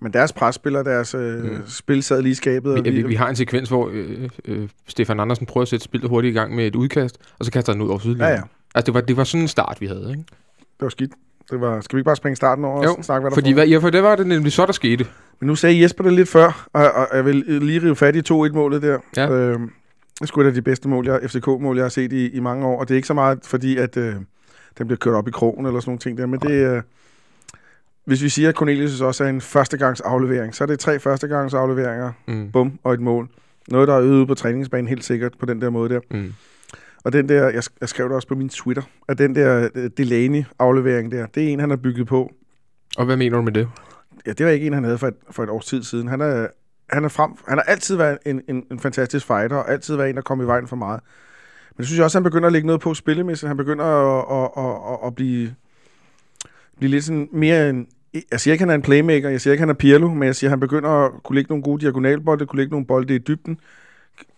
Men 0.00 0.12
deres 0.12 0.32
presspiller, 0.32 0.82
deres 0.82 1.14
øh, 1.14 1.44
Mm. 1.44 1.56
spil 1.66 2.02
sad 2.02 2.22
lige 2.22 2.34
skabet. 2.34 2.84
Vi, 2.84 2.90
vi, 2.90 3.02
vi 3.02 3.14
har 3.14 3.28
en 3.28 3.36
sekvens, 3.36 3.68
hvor 3.68 3.90
øh, 3.92 4.28
øh, 4.44 4.68
Stefan 4.86 5.20
Andersen 5.20 5.46
prøver 5.46 5.62
at 5.62 5.68
sætte 5.68 5.84
spillet 5.84 6.10
hurtigt 6.10 6.32
i 6.32 6.38
gang 6.38 6.54
med 6.54 6.66
et 6.66 6.74
udkast, 6.76 7.18
og 7.38 7.44
så 7.44 7.50
kaster 7.52 7.72
han 7.72 7.82
ud 7.82 7.88
over 7.88 7.98
sidelinjen. 7.98 8.28
Ja, 8.28 8.34
ja. 8.34 8.40
Altså, 8.74 8.86
det 8.86 8.94
var, 8.94 9.00
det 9.00 9.16
var 9.16 9.24
sådan 9.24 9.42
en 9.42 9.48
start, 9.48 9.76
vi 9.80 9.86
havde, 9.86 10.06
ikke? 10.10 10.24
Det 10.58 10.80
var 10.80 10.88
skidt. 10.88 11.10
Det 11.50 11.60
var, 11.60 11.80
skal 11.80 11.96
vi 11.96 12.00
ikke 12.00 12.04
bare 12.06 12.16
springe 12.16 12.36
starten 12.36 12.64
over 12.64 12.84
Jo, 12.84 12.94
og 12.94 13.04
snakke, 13.04 13.20
hvad 13.22 13.30
der 13.30 13.34
Fordi 13.34 13.52
hvad, 13.52 13.66
ja, 13.68 13.78
for 13.78 13.90
det 13.90 14.02
var 14.02 14.16
det 14.16 14.26
nemlig 14.26 14.52
så, 14.52 14.66
der 14.66 14.72
skete. 14.72 15.06
Men 15.40 15.46
nu 15.46 15.54
sagde 15.54 15.82
Jesper 15.82 16.04
det 16.04 16.12
lidt 16.12 16.28
før, 16.28 16.68
og, 16.72 16.90
og 16.92 17.08
jeg 17.16 17.24
vil 17.24 17.34
lige 17.46 17.82
rive 17.82 17.96
fat 17.96 18.16
i 18.16 18.32
2-1-målet 18.32 18.82
der. 18.82 18.98
Ja. 19.16 19.30
Øh, 19.30 19.60
det 20.20 20.28
sgu 20.28 20.42
da 20.44 20.50
de 20.50 20.62
bedste 20.62 20.88
mål, 20.88 21.06
jeg, 21.06 21.20
FCK-mål, 21.30 21.76
jeg 21.76 21.84
har 21.84 21.88
set 21.90 22.12
i, 22.12 22.28
i 22.30 22.40
mange 22.40 22.66
år. 22.66 22.80
Og 22.80 22.88
det 22.88 22.94
er 22.94 22.96
ikke 22.96 23.08
så 23.08 23.14
meget, 23.14 23.38
fordi 23.44 23.76
at 23.76 23.96
øh, 23.96 24.14
den 24.78 24.86
bliver 24.86 24.96
kørt 24.98 25.14
op 25.14 25.28
i 25.28 25.30
krogen 25.30 25.66
eller 25.66 25.80
sådan 25.80 25.90
nogle 25.90 25.98
ting 25.98 26.18
der. 26.18 26.26
Men 26.26 26.40
det 26.40 26.62
er... 26.62 26.74
Øh, 26.76 26.82
hvis 28.04 28.22
vi 28.22 28.28
siger, 28.28 28.48
at 28.48 28.54
Cornelius 28.54 29.00
også 29.00 29.24
er 29.24 29.28
en 29.28 29.40
førstegangs 29.40 30.00
aflevering, 30.00 30.54
så 30.54 30.64
er 30.64 30.66
det 30.68 30.78
tre 30.78 30.98
førstegangs 30.98 31.54
afleveringer, 31.54 32.12
Mm. 32.28 32.50
bum, 32.52 32.78
og 32.84 32.94
et 32.94 33.00
mål. 33.00 33.28
Noget, 33.68 33.88
der 33.88 33.94
er 33.94 34.00
øvet 34.02 34.28
på 34.28 34.34
træningsbanen 34.34 34.88
helt 34.88 35.04
sikkert 35.04 35.32
på 35.40 35.46
den 35.46 35.60
der 35.60 35.70
måde 35.70 35.94
der. 35.94 36.00
Mm. 36.10 36.34
Og 37.04 37.12
den 37.12 37.28
der, 37.28 37.42
jeg, 37.48 37.62
jeg 37.80 37.88
skrev 37.88 38.06
det 38.08 38.14
også 38.16 38.28
på 38.28 38.34
min 38.34 38.48
Twitter, 38.48 38.82
at 39.08 39.18
den 39.18 39.34
der 39.34 39.68
øh, 39.74 39.90
Delaney-aflevering 39.96 41.12
der, 41.12 41.26
det 41.26 41.44
er 41.44 41.48
en, 41.48 41.60
han 41.60 41.70
har 41.70 41.76
bygget 41.76 42.06
på. 42.06 42.32
Og 42.96 43.04
hvad 43.04 43.16
mener 43.16 43.36
du 43.36 43.42
med 43.42 43.52
det? 43.52 43.68
Ja, 44.26 44.32
det 44.32 44.46
var 44.46 44.52
ikke 44.52 44.66
en, 44.66 44.72
han 44.72 44.84
havde 44.84 44.98
for 44.98 45.08
et, 45.08 45.14
for 45.30 45.42
et 45.42 45.50
års 45.50 45.66
tid 45.66 45.82
siden. 45.82 46.08
Han 46.08 46.20
er, 46.20 46.46
han 46.90 47.04
er, 47.04 47.08
frem, 47.08 47.30
han 47.48 47.58
har 47.58 47.62
altid 47.62 47.96
været 47.96 48.18
en, 48.26 48.42
en, 48.48 48.64
en 48.70 48.80
fantastisk 48.80 49.26
fighter, 49.26 49.56
og 49.56 49.70
altid 49.70 49.96
været 49.96 50.10
en, 50.10 50.16
der 50.16 50.22
kom 50.22 50.40
i 50.40 50.44
vejen 50.44 50.68
for 50.68 50.76
meget. 50.76 51.00
Men 51.70 51.78
jeg 51.78 51.86
synes 51.86 52.00
også, 52.00 52.18
at 52.18 52.22
han 52.22 52.30
begynder 52.30 52.46
at 52.46 52.52
lægge 52.52 52.66
noget 52.66 52.80
på 52.80 52.94
spillemæssigt. 52.94 53.48
Han 53.48 53.56
begynder 53.56 53.84
at, 53.84 54.24
at, 54.30 54.64
at, 54.64 54.92
at, 54.92 55.06
at 55.06 55.14
blive, 55.14 55.54
blive 56.78 56.90
lidt 56.90 57.04
sådan 57.04 57.28
mere 57.32 57.70
en... 57.70 57.86
Jeg 58.32 58.40
siger 58.40 58.52
ikke, 58.52 58.62
han 58.62 58.70
er 58.70 58.74
en 58.74 58.82
playmaker, 58.82 59.28
jeg 59.28 59.40
siger 59.40 59.52
ikke, 59.52 59.62
han 59.62 59.68
er 59.68 59.74
Pirlo, 59.74 60.08
men 60.08 60.22
jeg 60.22 60.36
siger, 60.36 60.48
at 60.48 60.52
han 60.52 60.60
begynder 60.60 60.88
at 60.90 61.22
kunne 61.22 61.34
lægge 61.34 61.48
nogle 61.48 61.62
gode 61.62 61.80
diagonalbolde, 61.80 62.46
kunne 62.46 62.56
lægge 62.56 62.70
nogle 62.70 62.86
bolde 62.86 63.14
i 63.14 63.18
dybden, 63.18 63.60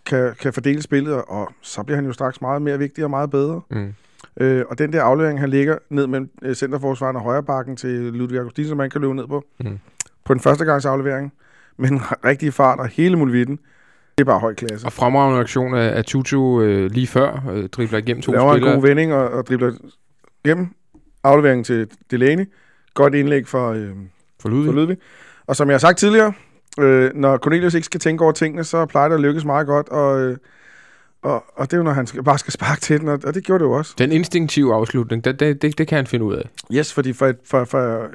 kan, 0.07 0.35
kan 0.41 0.53
fordele 0.53 0.83
spillet, 0.83 1.15
og 1.15 1.53
så 1.61 1.83
bliver 1.83 1.97
han 1.97 2.07
jo 2.07 2.13
straks 2.13 2.41
meget 2.41 2.63
mere 2.63 2.79
vigtig 2.79 3.05
og 3.05 3.11
meget 3.11 3.31
bedre. 3.31 3.61
Mm. 3.71 3.95
Øh, 4.41 4.65
og 4.71 4.79
den 4.79 4.93
der 4.93 5.03
aflevering, 5.03 5.41
han 5.41 5.51
ligger 5.51 5.79
ned 5.91 6.07
mellem 6.07 6.31
øh, 6.43 6.55
centerforsvaren 6.55 7.17
og 7.17 7.23
højrebakken 7.23 7.77
til 7.77 7.91
Ludvig 7.91 8.39
Augustin, 8.39 8.67
som 8.67 8.77
man 8.77 8.91
kan 8.91 9.01
løbe 9.01 9.15
ned 9.15 9.27
på, 9.27 9.45
Mm. 9.61 9.79
på 10.25 10.35
den 10.35 10.41
første 10.41 10.65
gangs 10.65 10.85
aflevering, 10.85 11.33
med 11.79 11.91
en 11.91 12.01
rigtig 12.25 12.55
fart 12.55 12.79
og 12.81 12.87
hele 12.89 13.17
muligheden, 13.17 13.59
det 14.19 14.21
er 14.21 14.25
bare 14.25 14.39
høj 14.41 14.55
klasse. 14.55 14.87
Og 14.87 14.93
fremragende 14.93 15.37
reaktion 15.37 15.75
af, 15.75 15.97
af 15.97 16.05
Tutu 16.05 16.63
øh, 16.63 16.91
lige 16.91 17.07
før, 17.07 17.45
øh, 17.53 17.69
dribler 17.69 17.99
igennem 17.99 18.23
to 18.23 18.33
Laver 18.33 18.53
en 18.53 18.57
spillere. 18.57 18.75
god 18.75 18.83
vending 18.83 19.15
og, 19.15 19.29
og 19.31 19.47
dribler 19.47 19.73
hjem. 20.45 20.67
Aflevering 21.25 21.65
til 21.67 21.89
Delaney. 22.11 22.45
Godt 22.95 23.15
indlæg 23.15 23.47
for, 23.49 23.71
øh, 23.71 23.91
For 24.43 24.49
Ludvig. 24.49 24.67
for 24.67 24.73
Ludvig. 24.73 24.97
Og 25.47 25.57
som 25.57 25.69
jeg 25.69 25.75
har 25.75 25.79
sagt 25.79 25.99
tidligere, 25.99 26.33
øh, 26.81 27.11
når 27.15 27.37
Cornelius 27.37 27.75
ikke 27.75 27.85
skal 27.85 28.01
tænke 28.01 28.23
over 28.25 28.33
tingene, 28.33 28.65
så 28.65 28.87
plejer 28.87 29.09
det 29.09 29.15
at 29.15 29.21
lykkes 29.21 29.45
meget 29.45 29.67
godt, 29.67 29.89
og, 29.89 30.21
øh, 30.21 30.37
og, 31.27 31.45
og 31.57 31.67
det 31.71 31.73
er 31.73 31.77
jo, 31.77 31.83
når 31.83 31.93
han 31.93 32.07
skal, 32.07 32.23
bare 32.23 32.39
skal 32.39 32.53
sparke 32.53 32.81
til 32.81 33.01
den, 33.01 33.09
og, 33.09 33.21
og 33.25 33.35
det 33.35 33.45
gjorde 33.45 33.65
det 33.65 33.69
jo 33.71 33.73
også. 33.73 33.95
Den 33.99 34.13
instinktive 34.13 34.75
afslutning, 34.75 35.25
det, 35.25 35.41
det, 35.41 35.63
det, 35.63 35.79
det 35.79 35.89
kan 35.89 35.97
han 35.97 36.07
finde 36.07 36.25
ud 36.25 36.35
af. 36.35 36.49
Yes, 36.73 36.93
fordi 36.93 37.13
for, 37.13 37.27
et, 37.27 37.37
for, 37.45 37.65
for 37.65 38.07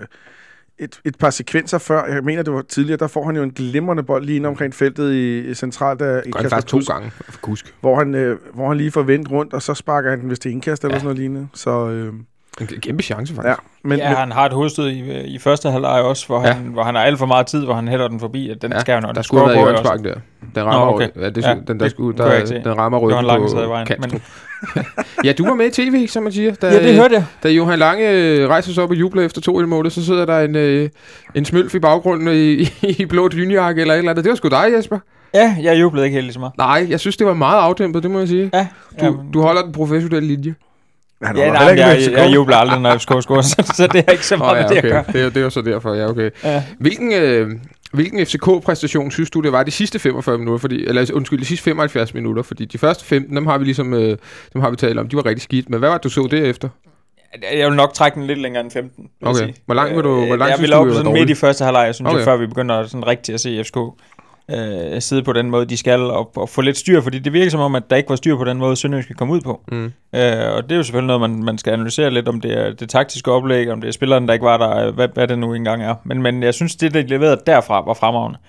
et, 0.79 0.99
et 1.05 1.17
par 1.17 1.29
sekvenser 1.29 1.77
før, 1.77 2.05
jeg 2.05 2.23
mener 2.23 2.43
det 2.43 2.53
var 2.53 2.61
tidligere, 2.61 2.97
der 2.97 3.07
får 3.07 3.25
han 3.25 3.35
jo 3.35 3.43
en 3.43 3.51
glimrende 3.51 4.03
bold 4.03 4.25
lige 4.25 4.47
omkring 4.47 4.73
feltet 4.75 5.13
i, 5.13 5.39
i 5.49 5.53
centralt 5.53 6.01
af 6.01 6.23
Gør 6.31 6.39
han 6.41 6.49
faktisk 6.49 6.67
to 6.87 6.93
gange, 6.93 7.11
for 7.11 7.39
kusk. 7.41 7.75
hvor 7.81 7.95
han, 7.97 8.15
øh, 8.15 8.37
hvor 8.53 8.67
han 8.67 8.77
lige 8.77 8.91
får 8.91 9.01
vendt 9.03 9.31
rundt, 9.31 9.53
og 9.53 9.61
så 9.61 9.73
sparker 9.73 10.09
han 10.09 10.19
den 10.21 10.29
vist 10.29 10.41
til 10.41 10.51
indkast 10.51 10.83
eller 10.83 10.95
Ja. 10.95 10.99
sådan 10.99 11.05
noget 11.05 11.19
lignende. 11.19 11.47
Så, 11.53 11.89
øh, 11.89 12.13
En 12.61 12.67
kæmpe 12.67 13.03
chance, 13.03 13.35
faktisk. 13.35 13.49
ja. 13.49 13.55
Men, 13.83 13.97
ja, 13.97 14.07
han 14.07 14.31
har 14.31 14.45
et 14.45 14.53
hovedstød 14.53 14.87
i, 14.89 15.21
i 15.21 15.39
første 15.39 15.71
halvleg 15.71 16.01
også, 16.01 16.27
hvor, 16.27 16.41
Ja. 16.47 16.51
han, 16.53 16.63
hvor 16.65 16.83
han 16.83 16.95
har 16.95 17.01
alt 17.03 17.19
for 17.19 17.25
meget 17.25 17.47
tid, 17.47 17.65
hvor 17.65 17.73
han 17.73 17.87
hælder 17.87 18.07
den 18.07 18.19
forbi, 18.19 18.49
at 18.49 18.61
den 18.61 18.71
Ja, 18.71 18.79
skal 18.79 18.93
han 18.93 19.03
nok 19.03 19.15
Der 19.15 19.21
skulle 19.21 19.45
have 19.45 19.65
været 19.65 19.99
i 19.99 20.03
der. 20.03 20.15
Den 20.55 20.63
rammer, 20.65 20.85
Nå, 20.85 20.95
okay. 20.95 21.07
ja, 21.21 21.29
det, 21.29 21.43
Ja, 21.43 21.55
den, 21.67 21.67
der, 21.67 21.73
det 21.85 21.91
skulle, 21.91 22.17
der, 22.17 22.45
den 22.45 22.77
rammer 22.77 23.21
lang 23.21 23.41
på 23.51 23.67
vejen. 23.67 23.87
Men, 23.99 24.21
Ja, 25.25 25.31
du 25.33 25.45
var 25.47 25.53
med 25.53 25.65
i 25.65 25.69
tv, 25.69 26.07
som 26.07 26.23
man 26.23 26.31
siger. 26.31 26.53
Da, 26.53 26.67
ja, 26.67 26.83
det 26.83 26.95
hørte 26.95 27.13
jeg. 27.15 27.25
Da 27.43 27.49
Johan 27.49 27.79
Lange 27.79 28.09
øh, 28.11 28.49
rejser 28.49 28.73
sig 28.73 28.83
op 28.83 28.89
og 28.89 28.95
jubler 28.95 29.23
efter 29.23 29.41
to 29.41 29.59
1 29.59 29.69
målet, 29.69 29.91
så 29.93 30.05
sidder 30.05 30.25
der 30.25 30.39
en, 30.39 30.55
øh, 30.55 30.89
en 31.35 31.45
smølf 31.45 31.75
i 31.75 31.79
baggrunden 31.79 32.27
i, 32.27 32.51
i, 32.61 32.95
i 32.99 33.05
blå 33.05 33.27
dynjakke 33.27 33.81
eller 33.81 33.93
et 33.93 33.97
eller 33.97 34.11
andet. 34.11 34.25
Det 34.25 34.29
var 34.29 34.35
sgu 34.35 34.47
dig, 34.47 34.65
Jesper. 34.77 34.99
Ja, 35.33 35.55
jeg 35.61 35.79
jublede 35.81 36.05
ikke 36.05 36.15
helt 36.15 36.25
lige 36.25 36.33
så 36.33 36.39
meget. 36.39 36.57
Nej, 36.57 36.87
jeg 36.89 36.99
synes, 36.99 37.17
det 37.17 37.27
var 37.27 37.33
meget 37.33 37.59
afdæmpet, 37.61 38.03
det 38.03 38.11
må 38.11 38.19
jeg 38.19 38.27
sige. 38.27 38.49
Ja, 38.53 38.67
Du, 38.99 39.05
jamen, 39.05 39.31
du 39.31 39.41
holder 39.41 39.61
den 39.61 39.71
professionelle 39.71 40.27
linje. 40.27 40.55
Han 41.23 41.37
ja 41.37 41.51
nej, 41.51 41.61
jeg, 41.63 41.77
jeg, 41.77 42.11
jeg 42.11 42.33
jubler 42.35 42.55
aldrig, 42.57 42.81
når 42.81 42.97
FCK 42.97 43.21
scorer, 43.21 43.41
så, 43.51 43.73
så 43.75 43.87
det 43.87 44.03
er 44.07 44.11
ikke 44.11 44.25
så 44.25 44.37
meget 44.37 44.51
oh, 44.51 44.57
ja, 44.57 44.67
det, 44.67 44.75
jeg 44.75 44.77
okay. 44.83 44.89
gør. 44.91 45.11
Det, 45.13 45.21
er- 45.21 45.29
det 45.29 45.37
er 45.37 45.41
jo 45.41 45.49
så 45.49 45.61
derfor, 45.61 45.93
ja, 45.93 46.09
okay. 46.09 46.29
Ja. 46.43 46.63
Hvilken, 46.79 47.13
øh, 47.13 47.49
hvilken 47.93 48.25
FCK-præstation 48.25 49.11
synes 49.11 49.29
du, 49.29 49.39
det 49.41 49.51
var 49.51 49.63
de 49.63 49.71
sidste 49.71 49.99
45 49.99 50.37
minutter? 50.37 50.59
Fordi, 50.59 50.85
eller 50.85 51.11
undskyld, 51.13 51.39
de 51.39 51.45
sidste 51.45 51.63
75 51.63 52.13
minutter? 52.13 52.43
Fordi 52.43 52.65
de 52.65 52.77
første 52.77 53.05
15, 53.05 53.35
dem 53.35 53.47
har 53.47 53.57
vi 53.57 53.65
ligesom 53.65 53.93
øh, 53.93 54.17
dem 54.53 54.61
har 54.61 54.69
vi 54.69 54.75
talt 54.75 54.99
om. 54.99 55.07
De 55.09 55.15
var 55.15 55.25
rigtig 55.25 55.41
skidt. 55.43 55.69
Men 55.69 55.79
hvad 55.79 55.89
var 55.89 55.97
det, 55.97 56.03
du 56.03 56.09
så 56.09 56.27
derefter? 56.31 56.69
Jeg 57.53 57.67
vil 57.67 57.75
nok 57.75 57.93
trække 57.93 58.15
den 58.15 58.27
lidt 58.27 58.39
længere 58.39 58.63
end 58.63 58.71
15. 58.71 59.03
vil 59.03 59.09
jeg 59.21 59.29
Okay. 59.29 59.39
sige. 59.39 59.55
Hvor 59.65 59.75
langt 59.75 59.95
vil 59.95 60.03
du- 60.03 60.21
Øh, 60.21 60.27
hvor 60.27 60.35
langt 60.35 60.41
Jeg 60.49 60.57
synes 60.57 60.61
vil 60.61 60.71
du, 60.71 60.75
op 60.75 60.85
det 60.87 60.95
sådan 60.95 61.11
midt 61.11 61.17
i 61.17 61.21
dårligt? 61.21 61.39
første 61.39 61.63
halvleg, 61.63 61.85
jeg 61.85 61.95
synes 61.95 62.07
Okay. 62.07 62.15
okay. 62.15 62.25
før 62.25 62.37
vi 62.37 62.47
begynder 62.47 62.87
sådan 62.87 63.07
rigtigt 63.07 63.33
at 63.33 63.41
se 63.41 63.63
FCK 63.63 63.77
øh, 64.53 65.01
sidde 65.01 65.23
på 65.23 65.33
den 65.33 65.49
måde, 65.49 65.65
de 65.65 65.77
skal, 65.77 65.99
og, 66.01 66.37
og 66.37 66.49
få 66.49 66.61
lidt 66.61 66.77
styr, 66.77 67.01
fordi 67.01 67.19
det 67.19 67.33
virker 67.33 67.51
som 67.51 67.59
om, 67.59 67.75
at 67.75 67.83
der 67.89 67.95
ikke 67.95 68.09
var 68.09 68.15
styr 68.15 68.37
på 68.37 68.43
den 68.43 68.57
måde, 68.57 68.75
Sønderjysk 68.75 69.05
skal 69.05 69.15
komme 69.15 69.33
ud 69.33 69.41
på. 69.41 69.61
Mm. 69.71 69.85
Øh, 69.85 69.91
og 70.55 70.63
det 70.63 70.71
er 70.71 70.75
jo 70.75 70.83
selvfølgelig 70.83 71.07
noget, 71.07 71.21
man, 71.21 71.43
man 71.43 71.57
skal 71.57 71.73
analysere 71.73 72.11
lidt, 72.11 72.27
om 72.27 72.41
det 72.41 72.57
er 72.57 72.73
det 72.73 72.89
taktiske 72.89 73.31
oplæg, 73.31 73.71
om 73.71 73.81
det 73.81 73.87
er 73.87 73.91
spilleren, 73.91 74.27
der 74.27 74.33
ikke 74.33 74.45
var 74.45 74.57
der, 74.57 74.87
øh, 74.87 74.95
hvad, 74.95 75.07
hvad 75.13 75.27
det 75.27 75.39
nu 75.39 75.53
engang 75.53 75.83
er. 75.83 75.95
Men, 76.05 76.21
men 76.21 76.43
jeg 76.43 76.53
synes, 76.53 76.75
det, 76.75 76.93
der 76.93 77.01
de 77.01 77.07
leverede 77.07 77.41
derfra, 77.47 77.85
var 77.85 77.93
fremragende. 77.93 78.39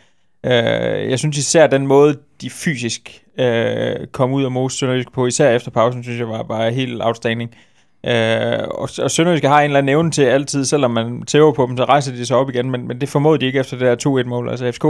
Øh, 0.46 1.10
jeg 1.10 1.18
synes 1.18 1.38
især 1.38 1.66
den 1.66 1.86
måde, 1.86 2.16
de 2.40 2.50
fysisk 2.50 3.22
øh, 3.38 4.06
kom 4.12 4.32
ud 4.32 4.44
af 4.44 4.50
Mose 4.50 4.76
Sønderjysk 4.78 5.12
på, 5.12 5.26
især 5.26 5.50
efter 5.50 5.70
pausen, 5.70 6.02
synes 6.02 6.18
jeg 6.18 6.28
var 6.28 6.42
bare 6.42 6.72
helt 6.72 7.02
outstanding. 7.04 7.50
Øh, 7.54 7.71
og, 8.70 8.88
og 8.98 9.10
Sønderjyske 9.10 9.48
har 9.48 9.60
en 9.60 9.64
eller 9.64 9.78
anden 9.78 9.88
evne 9.88 10.10
til 10.10 10.22
altid, 10.22 10.64
selvom 10.64 10.90
man 10.90 11.22
tæver 11.22 11.52
på 11.52 11.66
dem, 11.66 11.76
så 11.76 11.84
rejser 11.84 12.12
de 12.12 12.26
sig 12.26 12.36
op 12.36 12.50
igen, 12.50 12.70
men, 12.70 12.88
men 12.88 13.00
det 13.00 13.08
formåede 13.08 13.40
de 13.40 13.46
ikke 13.46 13.58
efter 13.58 13.78
det 13.78 14.04
der 14.04 14.22
2-1-mål. 14.22 14.48
Altså 14.48 14.72
FCK 14.72 14.84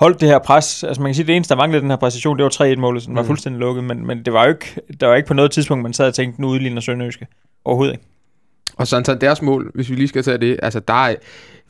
holdt 0.00 0.20
det 0.20 0.28
her 0.28 0.38
pres, 0.38 0.84
altså 0.84 1.02
man 1.02 1.08
kan 1.08 1.14
sige, 1.14 1.26
det 1.26 1.36
eneste, 1.36 1.54
der 1.54 1.60
manglede 1.60 1.82
den 1.82 1.90
her 1.90 1.96
præcision, 1.96 2.36
det 2.36 2.44
var 2.44 2.50
3-1-målet, 2.74 3.02
som 3.02 3.14
var 3.14 3.22
Mm. 3.22 3.26
fuldstændig 3.26 3.60
lukket, 3.60 3.84
men, 3.84 4.06
men 4.06 4.24
det 4.24 4.32
var 4.32 4.44
jo 4.44 4.48
ikke, 4.48 4.80
der 5.00 5.06
var 5.06 5.14
ikke 5.14 5.28
på 5.28 5.34
noget 5.34 5.50
tidspunkt, 5.50 5.82
man 5.82 5.92
sad 5.92 6.06
og 6.06 6.14
tænkte, 6.14 6.40
nu 6.40 6.48
udligner 6.48 6.80
Sønderjyske. 6.80 7.26
Overhovedet 7.64 7.92
ikke. 7.92 8.04
Og 8.76 8.86
sådan 8.86 9.20
deres 9.20 9.42
mål, 9.42 9.70
hvis 9.74 9.90
vi 9.90 9.94
lige 9.94 10.08
skal 10.08 10.22
tage 10.22 10.38
det, 10.38 10.60
altså 10.62 10.80
der 10.80 11.06
er, 11.06 11.14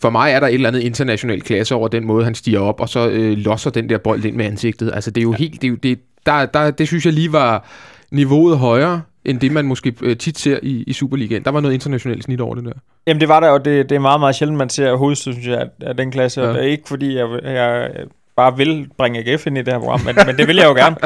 for 0.01 0.11
mig 0.11 0.33
er 0.33 0.41
der 0.41 0.47
et 0.47 0.55
eller 0.55 0.69
andet 0.69 0.81
international 0.81 1.41
klasse 1.41 1.75
over 1.75 1.89
den 1.89 2.05
måde, 2.07 2.25
han 2.25 2.35
stiger 2.35 2.61
op, 2.61 2.81
og 2.81 2.89
så 2.89 3.09
øh, 3.09 3.37
losser 3.39 3.71
den 3.71 3.89
der 3.89 3.99
bold 3.99 4.25
ind 4.25 4.37
med 4.37 4.45
ansigtet. 4.45 4.91
Altså 4.95 5.11
det 5.11 5.21
er 5.21 5.23
jo 5.23 5.33
ja. 5.33 5.37
helt, 5.37 5.63
det, 5.63 5.65
er 5.65 5.71
jo, 5.71 5.77
det, 5.83 5.99
der, 6.27 6.47
der, 6.47 6.71
det 6.71 6.87
synes 6.89 7.05
jeg 7.07 7.13
lige 7.13 7.33
var 7.33 7.69
niveauet 8.11 8.59
højere, 8.59 9.03
end 9.25 9.41
det 9.41 9.53
man 9.53 9.65
måske 9.65 9.95
øh, 10.03 10.17
tit 10.17 10.39
ser 10.39 10.59
i, 10.63 10.85
i 10.87 10.93
Superligaen. 10.93 11.45
Der 11.45 11.51
var 11.51 11.61
noget 11.61 11.75
internationalt 11.75 12.25
snit 12.25 12.41
over 12.41 12.55
det 12.55 12.65
der. 12.65 12.73
Jamen 13.07 13.21
det 13.21 13.29
var 13.29 13.41
der 13.41 13.49
jo, 13.49 13.57
det, 13.59 13.89
det 13.89 13.95
er 13.95 13.99
meget, 13.99 14.21
meget 14.21 14.35
sjældent, 14.35 14.59
man 14.59 14.69
ser 14.69 14.95
hovedstød, 14.95 15.33
synes 15.33 15.47
jeg, 15.49 15.69
af, 15.81 15.97
den 15.97 16.11
klasse, 16.11 16.41
ja. 16.43 16.49
og 16.49 16.55
det 16.55 16.63
er 16.63 16.67
ikke 16.67 16.89
fordi, 16.89 17.17
jeg, 17.17 17.29
jeg 17.45 17.91
bare 18.37 18.57
vil 18.57 18.89
bringe 18.99 19.19
AGF 19.33 19.47
ind 19.47 19.59
i 19.59 19.63
det 19.63 19.73
her 19.73 19.81
program, 19.81 20.01
men, 20.01 20.17
men 20.27 20.37
det 20.37 20.49
vil 20.49 20.57
jeg 20.57 20.65
jo 20.65 20.75
gerne. 20.75 20.97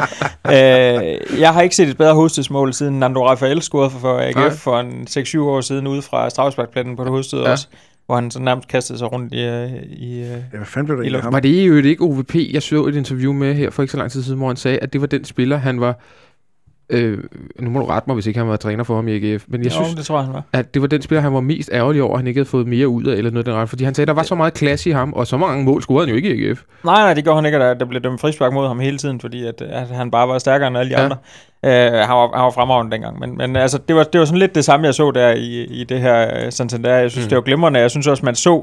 øh, 0.53 1.39
jeg 1.41 1.53
har 1.53 1.61
ikke 1.61 1.75
set 1.75 1.89
et 1.89 1.97
bedre 1.97 2.13
hovedstødsmål, 2.13 2.73
siden 2.73 2.99
Nando 2.99 3.27
Rafael 3.27 3.61
scorede 3.61 3.89
for, 3.89 3.99
for 3.99 4.19
AGF 4.19 4.35
Nej. 4.35 4.49
for 4.49 4.79
en 4.79 5.07
6-7 5.09 5.39
år 5.39 5.61
siden 5.61 5.87
ude 5.87 6.01
fra 6.01 6.29
Strasbourgpladen 6.29 6.95
på 6.95 7.03
det 7.03 7.11
hovedstød 7.11 7.43
Ja. 7.43 7.51
også. 7.51 7.67
hvor 8.05 8.15
han 8.15 8.31
så 8.31 8.39
nærmest 8.39 8.67
kastede 8.67 8.99
sig 8.99 9.11
rundt 9.11 9.33
i... 9.33 9.45
øh, 9.45 9.69
i 9.83 10.19
øh, 10.19 10.25
Ja, 10.25 10.35
hvad 10.51 10.65
fanden 10.65 10.85
blev 10.85 11.11
der 11.11 11.17
I 11.17 11.21
ham? 11.21 11.33
Var 11.33 11.39
det 11.39 11.67
jo 11.67 11.75
ikke 11.75 12.03
OVP? 12.03 12.35
Jeg 12.53 12.63
så 12.63 12.85
et 12.85 12.95
interview 12.95 13.33
med 13.33 13.53
her 13.53 13.69
for 13.69 13.81
ikke 13.83 13.91
så 13.91 13.97
lang 13.97 14.11
tid 14.11 14.23
siden, 14.23 14.37
hvor 14.37 14.47
han 14.47 14.55
sagde, 14.57 14.79
at 14.79 14.93
det 14.93 15.01
var 15.01 15.07
den 15.07 15.25
spiller, 15.25 15.57
han 15.57 15.81
var... 15.81 15.99
Øh, 16.89 17.17
nu 17.59 17.69
må 17.69 17.79
du 17.79 17.85
rette 17.85 18.09
mig, 18.09 18.13
hvis 18.13 18.27
ikke 18.27 18.39
han 18.39 18.47
var 18.49 18.55
træner 18.55 18.83
for 18.83 18.95
ham 18.95 19.07
i 19.07 19.11
AGF. 19.15 19.43
Men 19.47 19.61
jeg 19.63 19.65
jo, 19.71 19.75
synes, 19.75 19.95
det 19.95 20.05
tror 20.05 20.21
han 20.21 20.33
var. 20.33 20.43
at 20.53 20.73
det 20.73 20.81
var 20.81 20.87
den 20.87 21.01
spiller, 21.01 21.21
han 21.21 21.33
var 21.33 21.39
mest 21.39 21.69
ærgerlig 21.73 22.01
over, 22.01 22.13
at 22.13 22.19
han 22.19 22.27
ikke 22.27 22.37
havde 22.37 22.49
fået 22.49 22.67
mere 22.67 22.87
ud 22.87 23.03
af, 23.03 23.15
eller 23.15 23.31
noget 23.31 23.45
den 23.45 23.53
ret. 23.53 23.69
Fordi 23.69 23.83
han 23.83 23.93
sagde, 23.95 24.03
at 24.03 24.07
der 24.07 24.13
var 24.13 24.23
så 24.23 24.35
meget 24.35 24.53
klasse 24.53 24.89
i 24.89 24.93
ham, 24.93 25.13
og 25.13 25.27
så 25.27 25.37
mange 25.37 25.63
mål 25.63 25.81
scorede 25.81 26.05
han 26.07 26.09
jo 26.09 26.15
ikke 26.15 26.35
i 26.35 26.49
AGF. 26.49 26.61
Nej, 26.83 26.95
nej, 27.01 27.13
det 27.13 27.23
gjorde 27.23 27.37
han 27.37 27.45
ikke, 27.45 27.59
der, 27.59 27.73
der 27.73 27.85
blev 27.85 28.01
dømt 28.01 28.21
frispark 28.21 28.53
mod 28.53 28.67
ham 28.67 28.79
hele 28.79 28.97
tiden, 28.97 29.19
fordi 29.21 29.45
at, 29.45 29.61
at 29.61 29.87
han 29.87 30.11
bare 30.11 30.27
var 30.27 30.37
stærkere 30.39 30.67
end 30.67 30.77
alle 30.77 30.89
de 30.95 30.99
Ja. 30.99 31.03
andre. 31.03 31.17
Uh, 31.63 31.69
han, 31.71 32.15
var, 32.17 32.35
han 32.35 32.43
var 32.43 32.51
fremragende 32.51 32.91
dengang, 32.91 33.19
men, 33.19 33.37
men 33.37 33.55
altså, 33.55 33.77
det, 33.87 33.95
var, 33.95 34.03
det 34.03 34.19
var 34.19 34.25
sådan 34.25 34.39
lidt 34.39 34.55
det 34.55 34.65
samme, 34.65 34.85
jeg 34.85 34.93
så 34.93 35.11
der 35.11 35.31
i, 35.31 35.63
i 35.63 35.83
det 35.83 35.99
her 36.01 36.45
uh, 36.45 36.51
Santander. 36.51 36.95
Jeg 36.95 37.11
synes, 37.11 37.25
Mm. 37.25 37.29
det 37.29 37.35
var 37.35 37.41
glimrende. 37.41 37.79
Jeg 37.79 37.91
synes 37.91 38.07
også, 38.07 38.25
man 38.25 38.35
så 38.35 38.55